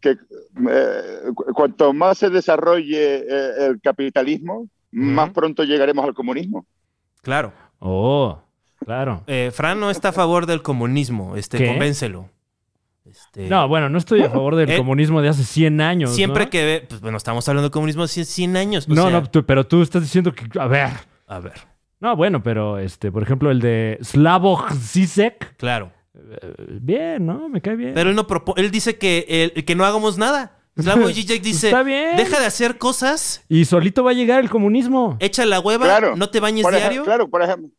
que- 0.01 0.17
eh, 0.69 1.21
cu- 1.33 1.51
cuanto 1.53 1.93
más 1.93 2.19
se 2.19 2.29
desarrolle 2.29 3.25
eh, 3.27 3.65
el 3.65 3.81
capitalismo, 3.81 4.69
más 4.91 5.31
pronto 5.31 5.63
llegaremos 5.63 6.05
al 6.05 6.13
comunismo. 6.13 6.67
Claro. 7.23 7.51
Oh, 7.79 8.39
claro. 8.83 9.23
Eh, 9.27 9.51
Fran 9.53 9.79
no 9.79 9.89
está 9.89 10.09
a 10.09 10.13
favor 10.13 10.45
del 10.45 10.61
comunismo. 10.61 11.35
Este, 11.35 11.57
¿Qué? 11.57 11.67
convéncelo. 11.67 12.29
Este, 13.05 13.47
No, 13.47 13.67
bueno, 13.67 13.89
no 13.89 13.97
estoy 13.97 14.21
a 14.21 14.29
favor 14.29 14.55
del 14.55 14.69
Eh, 14.71 14.77
comunismo 14.77 15.21
de 15.21 15.29
hace 15.29 15.43
100 15.43 15.79
años. 15.81 16.13
siempre 16.13 16.45
¿no? 16.45 16.49
que 16.49 16.65
ve, 16.65 16.85
pues 16.87 16.99
bueno, 17.01 17.17
estamos 17.17 17.47
hablando 17.47 17.69
de 17.69 17.71
comunismo 17.71 18.03
hace 18.03 18.25
100 18.25 18.57
años. 18.57 18.87
o 18.89 18.93
No, 18.93 19.03
sea, 19.03 19.11
no, 19.11 19.29
tú- 19.29 19.45
pero 19.45 19.65
tú 19.65 19.81
estás 19.81 20.01
diciendo 20.01 20.33
que. 20.33 20.45
A 20.59 20.67
ver. 20.67 20.89
A 21.27 21.39
ver, 21.39 21.53
No, 21.99 22.15
bueno, 22.15 22.41
pero 22.43 22.77
este, 22.79 23.11
por 23.11 23.23
ejemplo, 23.23 23.49
el 23.51 23.59
de 23.59 23.97
Slavoj 24.01 24.71
Zizek. 24.73 25.55
claro. 25.57 25.91
eh, 26.15 26.55
Bien, 26.81 27.25
¿no? 27.25 27.49
Me 27.49 27.61
cae 27.61 27.75
bien. 27.75 27.93
Pero 27.93 28.09
él 28.09 28.15
no 28.15 28.27
propo- 28.27 28.53
él 28.57 28.71
dice 28.71 28.97
que, 28.97 29.25
el- 29.55 29.65
que 29.65 29.75
no 29.75 29.83
hagamos 29.85 30.17
nada. 30.17 30.53
Slavoj 30.79 31.09
Žižek 31.13 31.41
dice, 31.41 31.67
Está 31.67 31.81
bien. 31.83 32.15
deja 32.17 32.39
de 32.39 32.45
hacer 32.45 32.77
cosas, 32.77 33.43
Y 33.49 33.65
solito 33.65 34.03
va 34.03 34.11
a 34.11 34.13
llegar 34.13 34.39
el 34.41 34.49
comunismo. 34.49 35.17
echa 35.19 35.43
la 35.45 35.59
hueva, 35.59 35.85
Claro. 35.85 36.15
no 36.15 36.29
te 36.29 36.39
bañes 36.39 36.63
Por 36.63 36.75
diario. 36.75 37.03
claro, 37.03 37.27
por 37.29 37.41
ejemplo, 37.41 37.69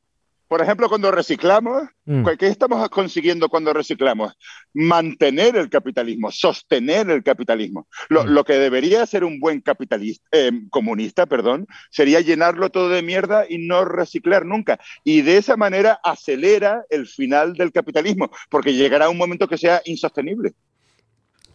por 0.49 0.63
ejemplo, 0.63 0.89
cuando 0.89 1.11
reciclamos, 1.11 1.83
Mm. 2.07 2.27
¿qué 2.39 2.47
estamos 2.47 2.89
consiguiendo 2.89 3.49
cuando 3.51 3.73
reciclamos? 3.75 4.33
Mantener 4.73 5.57
el 5.57 5.69
capitalismo, 5.69 6.33
sostener 6.33 7.11
el 7.11 7.23
capitalismo. 7.23 7.87
Lo, 8.09 8.25
Mm. 8.25 8.29
lo 8.29 8.45
que 8.45 8.55
debería 8.55 9.05
ser 9.07 9.25
un 9.25 9.41
buen 9.41 9.61
capitalista, 9.61 10.27
eh, 10.33 10.51
comunista, 10.71 11.27
perdón, 11.27 11.67
sería 11.91 12.21
llenarlo 12.21 12.71
todo 12.71 12.89
de 12.89 13.03
mierda 13.03 13.45
y 13.49 13.59
no 13.59 13.85
reciclar 13.85 14.47
nunca. 14.47 14.81
Y 15.05 15.21
de 15.21 15.37
esa 15.37 15.57
manera 15.57 16.01
acelera 16.03 16.83
el 16.89 17.07
final 17.07 17.53
del 17.53 17.71
capitalismo, 17.73 18.31
porque 18.49 18.73
llegará 18.75 19.11
un 19.11 19.19
momento 19.19 19.49
que 19.49 19.59
sea 19.59 19.83
insostenible. 19.85 20.55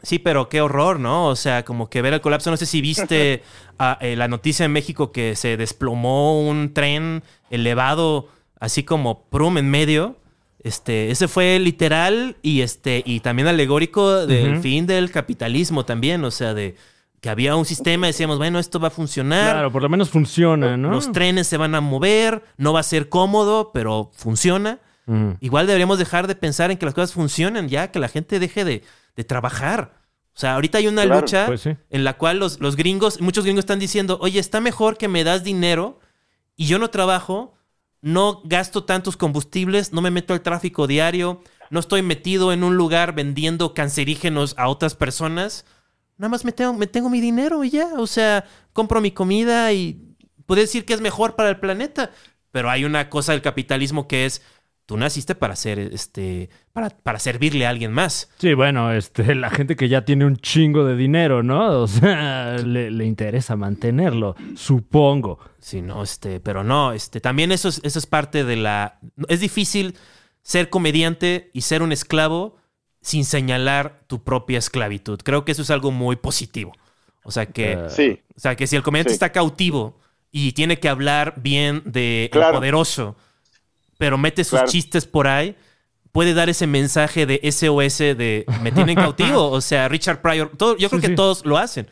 Sí, 0.02 0.20
pero 0.20 0.50
qué 0.50 0.60
horror, 0.60 1.00
¿no? 1.00 1.28
O 1.28 1.36
sea, 1.38 1.64
como 1.64 1.90
que 1.90 2.02
ver 2.02 2.14
el 2.14 2.20
colapso. 2.20 2.52
No 2.52 2.58
sé 2.58 2.66
si 2.66 2.82
viste 2.82 3.42
ah, 3.80 3.98
eh, 4.02 4.18
la 4.18 4.28
noticia 4.28 4.66
en 4.66 4.74
México 4.74 5.14
que 5.14 5.36
se 5.38 5.56
desplomó 5.56 6.42
un 6.42 6.74
tren 6.74 7.24
elevado, 7.50 8.28
así 8.64 8.84
como 8.84 9.26
prum 9.26 9.58
en 9.58 9.70
medio. 9.70 10.16
Este, 10.60 11.12
ese 11.12 11.28
fue 11.28 11.60
literal 11.60 12.38
y 12.42 12.62
este, 12.62 13.04
y 13.06 13.20
también 13.20 13.50
alegórico 13.50 14.26
del 14.26 14.62
fin 14.62 14.88
del 14.88 15.12
capitalismo 15.12 15.84
también. 15.84 16.24
O 16.24 16.32
sea, 16.32 16.54
de 16.54 16.76
que 17.20 17.30
había 17.30 17.58
un 17.58 17.66
sistema, 17.66 18.08
decíamos, 18.08 18.38
bueno, 18.38 18.60
esto 18.60 18.80
va 18.80 18.88
a 18.88 18.92
funcionar. 18.92 19.52
Claro, 19.52 19.72
por 19.74 19.82
lo 19.82 19.90
menos 19.90 20.10
funciona, 20.10 20.78
¿no? 20.78 20.92
Los 20.92 21.12
trenes 21.12 21.48
se 21.48 21.58
van 21.58 21.76
a 21.76 21.82
mover, 21.82 22.44
no 22.56 22.72
va 22.72 22.80
a 22.80 22.84
ser 22.84 23.10
cómodo, 23.10 23.72
pero 23.74 24.12
funciona. 24.14 24.80
Mm. 25.08 25.32
Igual 25.42 25.68
deberíamos 25.68 26.00
dejar 26.00 26.28
de 26.28 26.36
pensar 26.36 26.72
en 26.72 26.78
que 26.78 26.86
las 26.86 26.94
cosas 26.96 27.12
funcionen 27.12 27.68
ya, 27.68 27.92
que 27.92 28.00
la 28.00 28.08
gente 28.08 28.40
deje 28.40 28.64
de, 28.64 28.84
de 29.18 29.24
trabajar. 29.26 29.96
O 30.34 30.40
sea, 30.40 30.56
ahorita 30.56 30.78
hay 30.78 30.88
una 30.88 31.04
Claro, 31.04 31.20
lucha 31.20 31.46
pues 31.48 31.60
sí. 31.60 31.76
en 31.90 32.04
la 32.06 32.14
cual 32.14 32.40
los, 32.40 32.62
los 32.62 32.78
gringos, 32.78 33.20
muchos 33.20 33.44
gringos 33.44 33.64
están 33.64 33.80
diciendo, 33.80 34.18
oye, 34.22 34.40
está 34.40 34.62
mejor 34.62 34.98
que 34.98 35.10
me 35.10 35.26
das 35.26 35.44
dinero 35.44 36.00
y 36.56 36.68
yo 36.68 36.80
no 36.80 36.90
trabajo, 36.90 37.54
no 38.04 38.42
gasto 38.44 38.84
tantos 38.84 39.16
combustibles, 39.16 39.94
no 39.94 40.02
me 40.02 40.12
meto 40.12 40.34
al 40.34 40.42
tráfico 40.42 40.88
diario, 40.88 41.42
no 41.70 41.80
estoy 41.80 42.02
metido 42.02 42.52
en 42.52 42.66
un 42.66 42.76
lugar 42.76 43.16
vendiendo 43.16 43.74
cancerígenos 43.74 44.56
a 44.58 44.68
otras 44.68 44.94
personas. 44.94 45.66
Nada 46.18 46.30
más 46.30 46.44
me 46.44 46.52
tengo, 46.52 46.74
me 46.74 46.86
tengo 46.86 47.10
mi 47.10 47.22
dinero 47.22 47.64
y 47.64 47.70
ya. 47.70 47.94
O 47.98 48.06
sea, 48.06 48.44
compro 48.74 49.00
mi 49.00 49.12
comida 49.12 49.72
y 49.72 50.16
puedo 50.46 50.60
decir 50.60 50.84
que 50.84 50.94
es 50.94 51.00
mejor 51.00 51.36
para 51.36 51.50
el 51.50 51.60
planeta. 51.62 52.12
Pero 52.52 52.70
hay 52.70 52.84
una 52.84 53.10
cosa 53.10 53.32
del 53.32 53.42
capitalismo 53.42 54.06
que 54.06 54.26
es, 54.26 54.42
tú 54.86 54.98
naciste 54.98 55.34
para 55.34 55.56
ser, 55.56 55.80
este, 55.80 56.50
para, 56.74 57.20
servirle 57.20 57.66
a 57.66 57.70
alguien 57.70 57.94
más. 57.94 58.30
Sí, 58.38 58.54
bueno, 58.54 58.92
este, 58.92 59.34
la 59.36 59.50
gente 59.50 59.78
que 59.78 59.88
ya 59.88 60.04
tiene 60.04 60.26
un 60.26 60.36
chingo 60.36 60.84
de 60.84 60.98
dinero, 60.98 61.42
¿no? 61.42 61.84
O 61.84 61.88
sea, 61.88 62.58
le 62.58 63.06
interesa 63.06 63.56
mantenerlo, 63.56 64.36
supongo. 64.56 65.40
Sí, 65.64 65.82
no, 65.82 66.04
este, 66.04 66.42
pero 66.42 66.62
no, 66.66 66.92
este, 66.92 67.22
también 67.22 67.54
eso 67.54 67.70
es, 67.70 67.80
eso 67.84 67.98
es 67.98 68.06
parte 68.06 68.44
de 68.44 68.58
la. 68.58 69.00
Es 69.30 69.40
difícil 69.40 69.96
ser 70.42 70.70
comediante 70.70 71.50
y 71.54 71.62
ser 71.62 71.82
un 71.82 71.94
esclavo 71.94 72.58
sin 73.02 73.24
señalar 73.24 74.02
tu 74.08 74.24
propia 74.26 74.60
esclavitud. 74.60 75.22
Creo 75.24 75.46
que 75.46 75.54
eso 75.54 75.62
es 75.62 75.70
algo 75.72 75.90
muy 75.92 76.18
positivo. 76.18 76.74
O 77.24 77.32
sea 77.32 77.46
que, 77.46 77.72
Eh, 77.74 77.90
Sí, 77.90 78.20
o 78.36 78.40
sea 78.42 78.56
que 78.58 78.68
si 78.68 78.76
el 78.76 78.84
comediante 78.84 79.12
sí. 79.12 79.16
está 79.16 79.32
cautivo 79.32 79.98
y 80.32 80.52
tiene 80.52 80.80
que 80.82 80.90
hablar 80.90 81.36
bien 81.38 81.82
de 81.86 82.26
el 82.26 82.32
Claro. 82.32 82.58
poderoso, 82.58 83.16
pero 83.98 84.18
mete 84.18 84.44
sus 84.44 84.60
Claro. 84.60 84.68
chistes 84.70 85.06
por 85.06 85.28
ahí, 85.30 85.56
puede 86.12 86.34
dar 86.34 86.50
ese 86.50 86.68
mensaje 86.68 87.26
de 87.26 87.40
SOS 87.44 88.00
de 88.00 88.46
me 88.62 88.74
tienen 88.74 88.96
cautivo. 88.96 89.50
O 89.52 89.62
sea, 89.62 89.88
Richard 89.88 90.22
Pryor, 90.22 90.52
todo, 90.58 90.76
yo 90.76 90.90
creo 90.90 91.00
Sí, 91.00 91.08
que 91.08 91.12
sí. 91.14 91.16
todos 91.16 91.46
lo 91.46 91.58
hacen. 91.58 91.88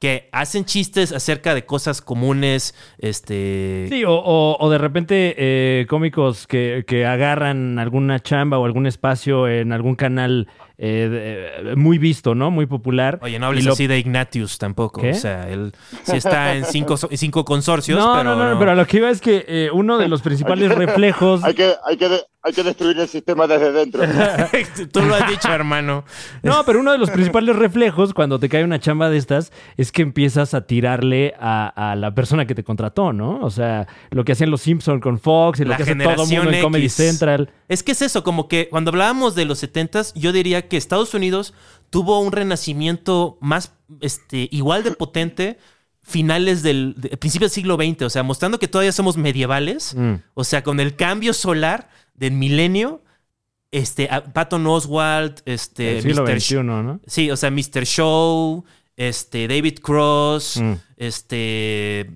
Que 0.00 0.30
hacen 0.32 0.64
chistes 0.64 1.12
acerca 1.12 1.54
de 1.54 1.66
cosas 1.66 2.00
comunes, 2.00 2.74
este... 2.98 3.86
Sí, 3.90 4.02
o, 4.04 4.14
o- 4.14 4.56
o 4.58 4.70
de 4.70 4.78
repente 4.78 5.34
eh, 5.36 5.86
cómicos 5.90 6.46
que, 6.46 6.84
que 6.86 7.04
agarran 7.04 7.78
alguna 7.78 8.18
chamba 8.18 8.58
o 8.58 8.64
algún 8.64 8.86
espacio 8.86 9.46
en 9.46 9.72
algún 9.72 9.96
canal 9.96 10.48
eh, 10.82 11.60
de- 11.64 11.76
muy 11.76 11.98
visto, 11.98 12.34
¿no? 12.34 12.50
Muy 12.50 12.64
popular. 12.64 13.18
Oye, 13.22 13.38
no 13.38 13.46
hables 13.48 13.66
lo- 13.66 13.72
así 13.74 13.86
de 13.86 13.98
Ignatius 13.98 14.56
tampoco. 14.56 15.02
¿Qué? 15.02 15.10
O 15.10 15.14
sea, 15.14 15.48
él 15.50 15.72
sí 16.04 16.16
está 16.16 16.54
en 16.56 16.64
cinco, 16.64 17.44
consorcios, 17.44 17.98
No, 17.98 18.14
pero... 18.16 18.34
no, 18.34 18.50
no, 18.54 18.58
pero 18.58 18.70
a 18.70 18.74
lo 18.74 18.86
que 18.86 18.96
iba 18.96 19.10
es 19.10 19.20
que 19.20 19.44
eh, 19.46 19.68
uno 19.72 19.98
de 19.98 20.08
los 20.08 20.22
principales 20.22 20.74
reflejos... 20.74 21.44
hay 21.44 21.52
que, 21.54 21.74
hay 21.86 21.96
que, 21.98 22.08
de- 22.08 22.22
hay 22.42 22.54
que 22.54 22.62
destruir 22.62 22.98
el 22.98 23.08
sistema 23.08 23.46
desde 23.46 23.70
dentro. 23.72 24.02
Tú 24.92 25.02
lo 25.02 25.14
has 25.14 25.28
dicho, 25.28 25.52
hermano. 25.52 26.04
No, 26.42 26.64
pero 26.64 26.80
uno 26.80 26.92
de 26.92 26.96
los 26.98 27.10
principales 27.10 27.54
reflejos 27.56 28.14
cuando 28.14 28.38
te 28.38 28.48
cae 28.48 28.64
una 28.64 28.78
chamba 28.80 29.10
de 29.10 29.18
estas 29.18 29.52
es 29.76 29.92
que 29.92 30.00
empiezas 30.00 30.54
a 30.54 30.62
tirarle 30.66 31.34
a, 31.38 31.90
a 31.90 31.96
la 31.96 32.14
persona 32.14 32.46
que 32.46 32.54
te 32.54 32.64
contrató, 32.64 33.12
¿no? 33.12 33.40
O 33.42 33.50
sea, 33.50 33.86
lo 34.10 34.24
que 34.24 34.32
hacían 34.32 34.50
los 34.50 34.62
Simpson 34.62 35.00
con 35.00 35.18
Fox 35.18 35.60
y 35.60 35.64
lo 35.64 35.70
La 35.72 35.76
que 35.76 35.82
hace 35.82 35.94
todo 35.96 36.24
el 36.24 36.30
mundo 36.34 36.50
en 36.50 36.62
Comedy 36.62 36.84
X. 36.84 36.94
Central. 36.94 37.50
Es 37.68 37.82
que 37.82 37.92
es 37.92 38.00
eso, 38.00 38.24
como 38.24 38.48
que 38.48 38.68
cuando 38.70 38.90
hablábamos 38.90 39.34
de 39.34 39.44
los 39.44 39.62
70s, 39.62 40.12
yo 40.14 40.32
diría 40.32 40.66
que 40.70 40.78
Estados 40.78 41.12
Unidos 41.12 41.52
tuvo 41.90 42.18
un 42.20 42.32
renacimiento 42.32 43.36
más, 43.42 43.72
este, 44.00 44.48
igual 44.50 44.82
de 44.84 44.92
potente 44.92 45.58
finales 46.02 46.62
del 46.62 46.94
de- 46.96 47.16
principio 47.18 47.46
del 47.46 47.52
siglo 47.52 47.76
XX, 47.76 48.02
o 48.06 48.10
sea, 48.10 48.22
mostrando 48.22 48.58
que 48.58 48.68
todavía 48.68 48.92
somos 48.92 49.18
medievales, 49.18 49.94
Mm. 49.94 50.14
o 50.32 50.44
sea, 50.44 50.62
con 50.62 50.80
el 50.80 50.96
cambio 50.96 51.34
solar 51.34 51.90
del 52.14 52.32
milenio, 52.32 53.02
este, 53.70 54.08
Patton 54.32 54.66
Oswalt, 54.66 55.42
este, 55.44 55.98
El 55.98 56.02
siglo 56.02 56.22
Mr. 56.24 56.40
XXI, 56.40 56.62
¿no? 56.64 57.00
Sí, 57.06 57.30
o 57.30 57.36
sea, 57.36 57.50
Mr. 57.50 57.84
Show, 57.84 58.64
este, 58.96 59.46
David 59.46 59.78
Cross, 59.80 60.56
Mm. 60.60 60.72
este, 60.96 62.10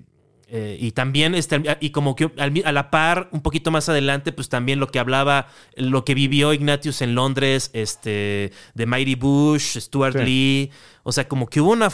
eh, 0.47 0.77
y 0.79 0.91
también, 0.91 1.33
este, 1.35 1.61
y 1.79 1.89
como 1.89 2.15
que 2.15 2.31
a 2.37 2.71
la 2.71 2.91
par, 2.91 3.29
un 3.31 3.41
poquito 3.41 3.71
más 3.71 3.89
adelante, 3.89 4.31
pues 4.31 4.47
también 4.49 4.79
lo 4.79 4.87
que 4.87 4.99
hablaba, 4.99 5.47
lo 5.75 6.05
que 6.05 6.13
vivió 6.13 6.53
Ignatius 6.53 7.01
en 7.01 7.15
Londres, 7.15 7.71
este, 7.73 8.51
de 8.73 8.85
Mighty 8.85 9.15
Bush, 9.15 9.77
Stuart 9.79 10.15
Sí. 10.17 10.23
Lee, 10.23 10.71
o 11.03 11.11
sea, 11.11 11.27
como 11.27 11.47
que 11.47 11.61
hubo 11.61 11.71
una 11.71 11.89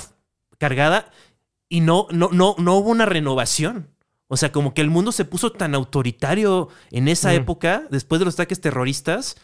cargada 0.57 1.11
y 1.69 1.79
no, 1.81 2.07
no, 2.11 2.29
no, 2.31 2.55
no 2.57 2.75
hubo 2.75 2.89
una 2.89 3.05
renovación. 3.05 3.87
O 4.27 4.37
sea, 4.37 4.51
como 4.51 4.73
que 4.73 4.81
el 4.81 4.89
mundo 4.89 5.11
se 5.11 5.25
puso 5.25 5.51
tan 5.51 5.75
autoritario 5.75 6.69
en 6.91 7.07
esa 7.07 7.29
Mm. 7.31 7.35
época, 7.35 7.83
después 7.89 8.19
de 8.19 8.25
los 8.25 8.35
ataques 8.35 8.61
terroristas, 8.61 9.35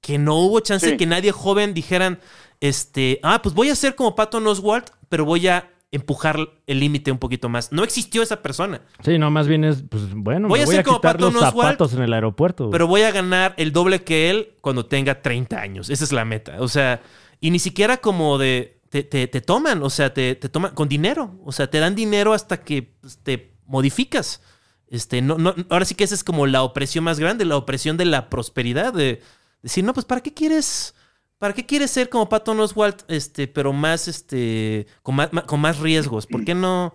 que 0.00 0.18
no 0.18 0.34
hubo 0.36 0.60
chance 0.60 0.86
Sí. 0.86 0.92
de 0.92 0.98
que 0.98 1.06
nadie 1.06 1.30
joven 1.32 1.74
dijeran, 1.74 2.18
este, 2.60 3.20
ah, 3.22 3.40
pues 3.42 3.54
voy 3.54 3.70
a 3.70 3.76
ser 3.76 3.94
como 3.94 4.14
Patton 4.16 4.46
Oswalt, 4.46 4.90
pero 5.08 5.24
voy 5.24 5.46
a 5.48 5.71
empujar 5.92 6.38
el 6.66 6.80
límite 6.80 7.12
un 7.12 7.18
poquito 7.18 7.48
más. 7.48 7.70
No 7.70 7.84
existió 7.84 8.22
esa 8.22 8.42
persona, 8.42 8.80
Sí, 9.04 9.18
no, 9.18 9.30
más 9.30 9.46
bien 9.46 9.62
es, 9.64 9.84
pues 9.88 10.12
bueno, 10.14 10.48
Voy 10.48 10.58
me 10.58 10.62
a 10.64 10.66
voy 10.66 10.76
a 10.76 10.82
como 10.82 10.96
quitar 10.98 11.20
los 11.20 11.32
Patton 11.34 11.48
Oswalt, 11.48 11.66
zapatos 11.68 11.92
en 11.94 12.02
el 12.02 12.12
aeropuerto. 12.12 12.70
pero 12.70 12.86
voy 12.86 13.02
a 13.02 13.10
ganar 13.12 13.54
el 13.58 13.72
doble 13.72 14.02
que 14.02 14.30
él 14.30 14.54
cuando 14.60 14.86
tenga 14.86 15.22
30 15.22 15.60
años. 15.60 15.90
Esa 15.90 16.02
es 16.04 16.12
la 16.12 16.24
meta. 16.24 16.56
O 16.60 16.68
sea, 16.68 17.02
y 17.40 17.50
ni 17.50 17.58
siquiera 17.58 17.98
como 17.98 18.38
de, 18.38 18.80
te, 18.88 19.02
te- 19.04 19.26
te 19.28 19.40
toman, 19.42 19.82
o 19.82 19.90
sea, 19.90 20.12
te, 20.14 20.34
te 20.34 20.48
toman 20.48 20.74
con 20.74 20.88
dinero. 20.88 21.38
O 21.44 21.52
sea, 21.52 21.68
te 21.70 21.78
dan 21.78 21.94
dinero 21.94 22.32
hasta 22.32 22.60
que 22.62 22.94
pues, 23.00 23.18
te 23.22 23.52
modificas. 23.66 24.40
Este, 24.88 25.20
no, 25.22 25.36
no, 25.38 25.54
ahora 25.70 25.84
sí 25.84 25.94
que 25.94 26.04
esa 26.04 26.14
es 26.14 26.24
como 26.24 26.46
la 26.46 26.62
opresión 26.62 27.04
más 27.04 27.18
grande, 27.18 27.44
la 27.44 27.56
opresión 27.56 27.96
de 27.96 28.04
la 28.06 28.28
prosperidad, 28.30 28.92
de 28.92 29.20
decir, 29.62 29.84
no, 29.84 29.92
pues 29.94 30.04
¿para 30.06 30.20
qué 30.22 30.32
quieres? 30.34 30.94
¿Para 31.42 31.54
qué 31.54 31.66
quieres 31.66 31.90
ser 31.90 32.08
como 32.08 32.28
Patton 32.28 32.60
Oswalt, 32.60 33.02
este, 33.08 33.48
pero 33.48 33.72
más, 33.72 34.06
este, 34.06 34.86
con 35.02 35.16
más, 35.16 35.28
con 35.48 35.58
más 35.58 35.80
riesgos? 35.80 36.28
¿Por 36.28 36.44
qué 36.44 36.54
no 36.54 36.94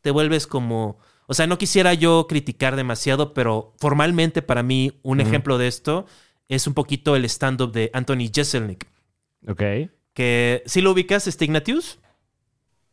te 0.00 0.10
vuelves 0.10 0.46
como... 0.46 0.96
O 1.26 1.34
sea, 1.34 1.46
no 1.46 1.58
quisiera 1.58 1.92
yo 1.92 2.24
criticar 2.26 2.76
demasiado, 2.76 3.34
pero 3.34 3.74
formalmente 3.76 4.40
para 4.40 4.62
mí 4.62 4.98
un 5.02 5.20
ejemplo 5.20 5.58
de 5.58 5.68
esto 5.68 6.06
es 6.48 6.66
un 6.66 6.72
poquito 6.72 7.14
el 7.14 7.26
stand-up 7.26 7.72
de 7.72 7.90
Anthony 7.92 8.30
Jeselnik. 8.34 8.86
Ok. 9.46 9.62
Que, 10.14 10.62
¿sí 10.64 10.80
lo 10.80 10.92
ubicas, 10.92 11.26
este 11.26 11.44
Ignatius? 11.44 11.98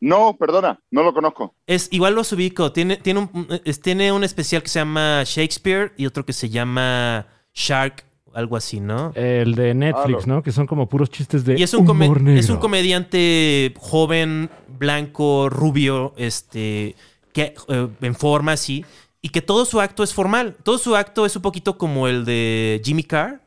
No, 0.01 0.35
perdona, 0.35 0.81
no 0.91 1.03
lo 1.03 1.13
conozco. 1.13 1.55
Es, 1.67 1.87
igual 1.91 2.15
los 2.15 2.33
ubico. 2.33 2.73
Tiene, 2.73 2.97
tiene, 2.97 3.29
un, 3.33 3.47
es- 3.63 3.79
tiene 3.79 4.11
un 4.11 4.25
especial 4.25 4.61
que 4.61 4.67
se 4.67 4.79
llama 4.79 5.23
Shakespeare 5.25 5.93
y 5.95 6.05
otro 6.05 6.25
que 6.25 6.33
se 6.33 6.49
llama 6.49 7.27
Shark, 7.53 8.03
algo 8.33 8.55
así, 8.57 8.79
¿no? 8.79 9.11
El 9.15 9.55
de 9.55 9.73
Netflix, 9.73 10.23
Ah, 10.23 10.27
¿no? 10.27 10.43
Que 10.43 10.51
son 10.51 10.67
como 10.67 10.87
puros 10.89 11.09
chistes 11.09 11.43
de 11.45 11.59
Y 11.59 11.63
es 11.63 11.73
un, 11.73 11.85
come- 11.85 12.05
humor 12.05 12.21
negro. 12.21 12.39
es 12.39 12.49
un 12.49 12.57
comediante 12.57 13.73
joven, 13.77 14.49
blanco, 14.79 15.49
rubio, 15.49 16.13
este, 16.17 16.95
que 17.33 17.53
eh, 17.67 17.87
en 18.01 18.15
forma 18.15 18.53
así, 18.53 18.85
y 19.21 19.29
que 19.29 19.41
todo 19.41 19.65
su 19.65 19.79
acto 19.81 20.03
es 20.03 20.13
formal. 20.13 20.55
Todo 20.63 20.77
su 20.77 20.95
acto 20.95 21.25
es 21.25 21.35
un 21.35 21.41
poquito 21.41 21.77
como 21.77 22.07
el 22.07 22.25
de 22.25 22.81
Jimmy 22.83 23.03
Carr. 23.03 23.41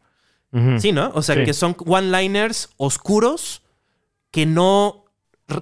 Sí, 0.78 0.92
¿no? 0.92 1.10
O 1.16 1.22
sea, 1.22 1.34
Sí. 1.34 1.42
que 1.44 1.52
son 1.52 1.74
one-liners 1.84 2.70
oscuros 2.76 3.62
que 4.30 4.46
no, 4.46 5.04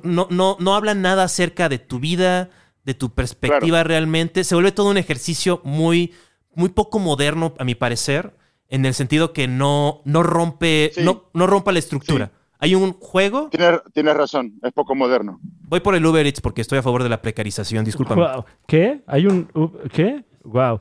no, 0.03 0.27
no, 0.29 0.59
no 0.61 0.75
hablan 0.75 1.01
nada 1.01 1.25
acerca 1.25 1.71
de 1.71 1.79
tu 1.79 1.99
vida, 1.99 2.51
de 2.85 2.93
tu 2.93 3.09
perspectiva 3.09 3.85
realmente. 3.85 4.45
Se 4.45 4.55
vuelve 4.55 4.71
todo 4.71 4.91
un 4.91 4.99
ejercicio 4.99 5.63
muy, 5.65 6.13
muy 6.55 6.69
poco 6.69 6.99
moderno, 6.99 7.55
a 7.59 7.65
mi 7.65 7.75
parecer, 7.75 8.37
en 8.73 8.85
el 8.87 8.95
sentido 8.95 9.33
que 9.33 9.47
no, 9.47 10.01
no 10.05 10.23
rompe, 10.25 10.91
Sí. 10.95 11.03
no, 11.05 11.25
no 11.35 11.47
rompa 11.47 11.71
la 11.71 11.79
estructura. 11.79 12.27
Sí. 12.27 12.33
Hay 12.59 12.75
un 12.75 12.93
juego. 12.95 13.49
Tienes, 13.51 13.81
tienes 13.93 14.17
razón, 14.17 14.55
es 14.63 14.73
poco 14.73 14.95
moderno. 14.95 15.39
Voy 15.69 15.81
por 15.81 15.95
el 15.95 16.05
Uber 16.07 16.25
Eats 16.27 16.41
porque 16.41 16.61
estoy 16.63 16.79
a 16.79 16.83
favor 16.83 17.03
de 17.03 17.09
la 17.09 17.21
precarización, 17.23 17.85
discúlpame. 17.85 18.23
Guau. 18.23 18.45
¿Qué? 18.67 19.03
¿Hay 19.07 19.27
un... 19.27 19.49
¿Qué? 19.93 20.25
Wow. 20.45 20.81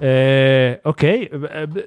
Eh, 0.00 0.80
ok. 0.84 1.02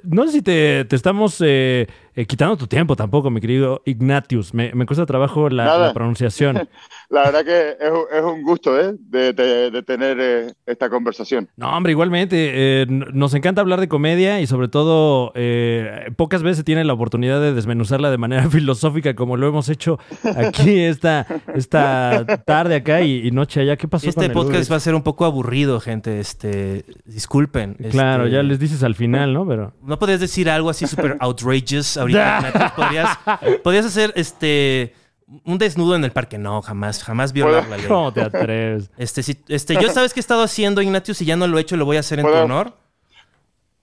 No 0.04 0.26
sé 0.26 0.32
si 0.32 0.42
te, 0.42 0.84
te 0.84 0.94
estamos 0.96 1.40
eh, 1.44 1.86
eh, 2.14 2.26
quitando 2.26 2.56
tu 2.56 2.66
tiempo 2.66 2.94
tampoco, 2.96 3.30
mi 3.30 3.40
querido 3.40 3.82
Ignatius. 3.84 4.54
Me, 4.54 4.72
me 4.74 4.86
cuesta 4.86 5.06
trabajo 5.06 5.48
la, 5.48 5.78
la 5.78 5.92
pronunciación. 5.92 6.68
La 7.08 7.22
verdad 7.24 7.44
que 7.44 7.76
es, 7.80 7.90
un- 7.90 8.06
es 8.18 8.22
un 8.24 8.42
gusto 8.42 8.78
¿eh? 8.80 8.94
de, 8.98 9.32
de- 9.32 9.70
de 9.70 9.82
tener 9.82 10.18
eh, 10.20 10.52
esta 10.66 10.90
conversación. 10.90 11.48
No, 11.56 11.76
hombre, 11.76 11.92
igualmente. 11.92 12.36
eh, 12.82 12.86
nos 12.88 13.34
encanta 13.34 13.60
hablar 13.60 13.80
de 13.80 13.88
comedia 13.88 14.40
y 14.40 14.46
sobre 14.46 14.68
todo 14.68 15.32
eh, 15.34 16.10
pocas 16.16 16.42
veces 16.42 16.58
se 16.58 16.64
tiene 16.64 16.84
la 16.84 16.92
oportunidad 16.92 17.40
de 17.40 17.52
desmenuzarla 17.52 18.10
de 18.10 18.18
manera 18.18 18.48
filosófica 18.50 19.14
como 19.14 19.36
lo 19.36 19.46
hemos 19.48 19.68
hecho 19.68 19.98
aquí 20.36 20.80
esta, 20.80 21.26
esta 21.54 22.24
tarde 22.44 22.76
acá 22.76 23.02
y, 23.02 23.26
y 23.26 23.30
noche 23.30 23.60
allá. 23.60 23.76
¿Qué 23.76 23.88
pasó 23.88 24.08
Este 24.08 24.30
podcast 24.30 24.70
va 24.70 24.76
a 24.76 24.80
ser 24.80 24.94
un 24.94 25.02
poco 25.02 25.24
aburrido, 25.24 25.80
gente. 25.80 26.18
Este, 26.20 26.84
disculpen. 27.04 27.74
Claro, 27.90 28.24
Este, 28.24 28.36
ya 28.36 28.42
les 28.42 28.58
dices 28.58 28.82
al 28.82 28.94
final, 28.94 29.32
¿no? 29.32 29.46
Pero... 29.46 29.72
No 29.82 29.98
podrías 29.98 30.20
decir 30.20 30.50
algo 30.50 30.70
así 30.70 30.86
súper 30.86 31.16
outrageous 31.20 31.96
ahorita. 31.96 32.72
Podrías, 32.76 33.18
podrías 33.62 33.86
hacer 33.86 34.12
este 34.16 34.94
un 35.44 35.58
desnudo 35.58 35.96
en 35.96 36.04
el 36.04 36.12
parque. 36.12 36.38
No, 36.38 36.62
jamás, 36.62 37.02
jamás 37.02 37.32
violar 37.32 37.68
la 37.68 37.76
ley. 37.76 37.86
¿Cómo 37.86 38.12
te 38.12 38.20
atreves? 38.22 38.90
Este, 38.98 39.22
si- 39.22 39.38
este, 39.48 39.74
yo 39.74 39.90
sabes 39.90 40.12
que 40.14 40.20
he 40.20 40.22
estado 40.22 40.42
haciendo, 40.42 40.82
Ignatius, 40.82 41.20
y 41.22 41.24
ya 41.24 41.36
no 41.36 41.46
lo 41.46 41.58
he 41.58 41.60
hecho, 41.62 41.76
lo 41.76 41.84
voy 41.84 41.96
a 41.96 42.00
hacer 42.00 42.18
en 42.20 42.26
tu 42.26 42.32
honor. 42.32 42.74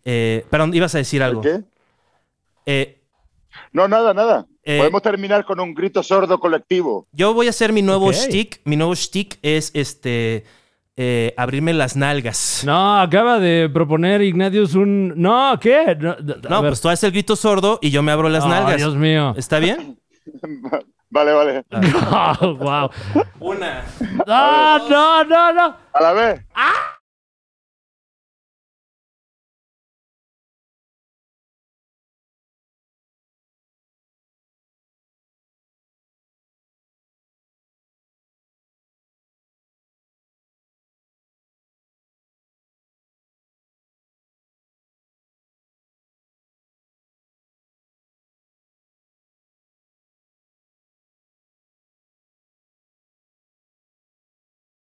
Eh, 0.06 0.46
perdón, 0.50 0.74
ibas 0.74 0.94
a 0.96 0.98
decir 0.98 1.24
algo. 1.24 1.42
¿Qué? 1.42 1.62
Eh, 2.66 3.02
No, 3.72 3.88
nada, 3.88 4.14
nada. 4.14 4.46
Eh, 4.64 4.78
Podemos 4.78 5.02
terminar 5.02 5.44
con 5.46 5.60
un 5.60 5.74
grito 5.74 6.02
sordo 6.04 6.40
colectivo. 6.40 7.08
yo 7.12 7.34
voy 7.34 7.48
a 7.48 7.50
hacer 7.50 7.74
mi 7.74 7.82
nuevo 7.82 8.08
Ok. 8.08 8.14
shtick. 8.14 8.62
Mi 8.66 8.76
nuevo 8.78 8.96
shtick 8.96 9.38
es 9.42 9.72
este 9.74 10.46
eh, 10.96 11.34
abrirme 11.38 11.74
las 11.74 11.96
nalgas. 11.98 12.64
No, 12.66 13.00
acaba 13.02 13.40
de 13.40 13.70
proponer 13.74 14.22
Ignatius 14.22 14.76
un... 14.76 15.14
No, 15.20 15.58
¿qué? 15.60 15.98
No, 16.50 16.62
pues 16.62 16.80
tú 16.82 16.88
haces 16.90 17.04
el 17.06 17.12
grito 17.12 17.36
sordo 17.36 17.80
y 17.82 17.90
yo 17.90 18.02
me 18.04 18.12
abro 18.12 18.30
las 18.30 18.44
Oh, 18.46 18.48
nalgas. 18.50 18.78
Dios 18.78 18.96
mío. 18.96 19.34
¿Está 19.36 19.60
bien? 19.60 20.00
vale, 21.14 21.32
vale. 21.34 21.64
Oh, 22.42 22.56
wow. 22.56 22.90
Una. 23.40 23.84
No, 24.26 24.90
no, 24.90 25.24
no, 25.24 25.54
no. 25.54 25.78
A 25.94 26.02
la 26.02 26.14
vez. 26.14 26.42
¡Ah! 26.56 26.93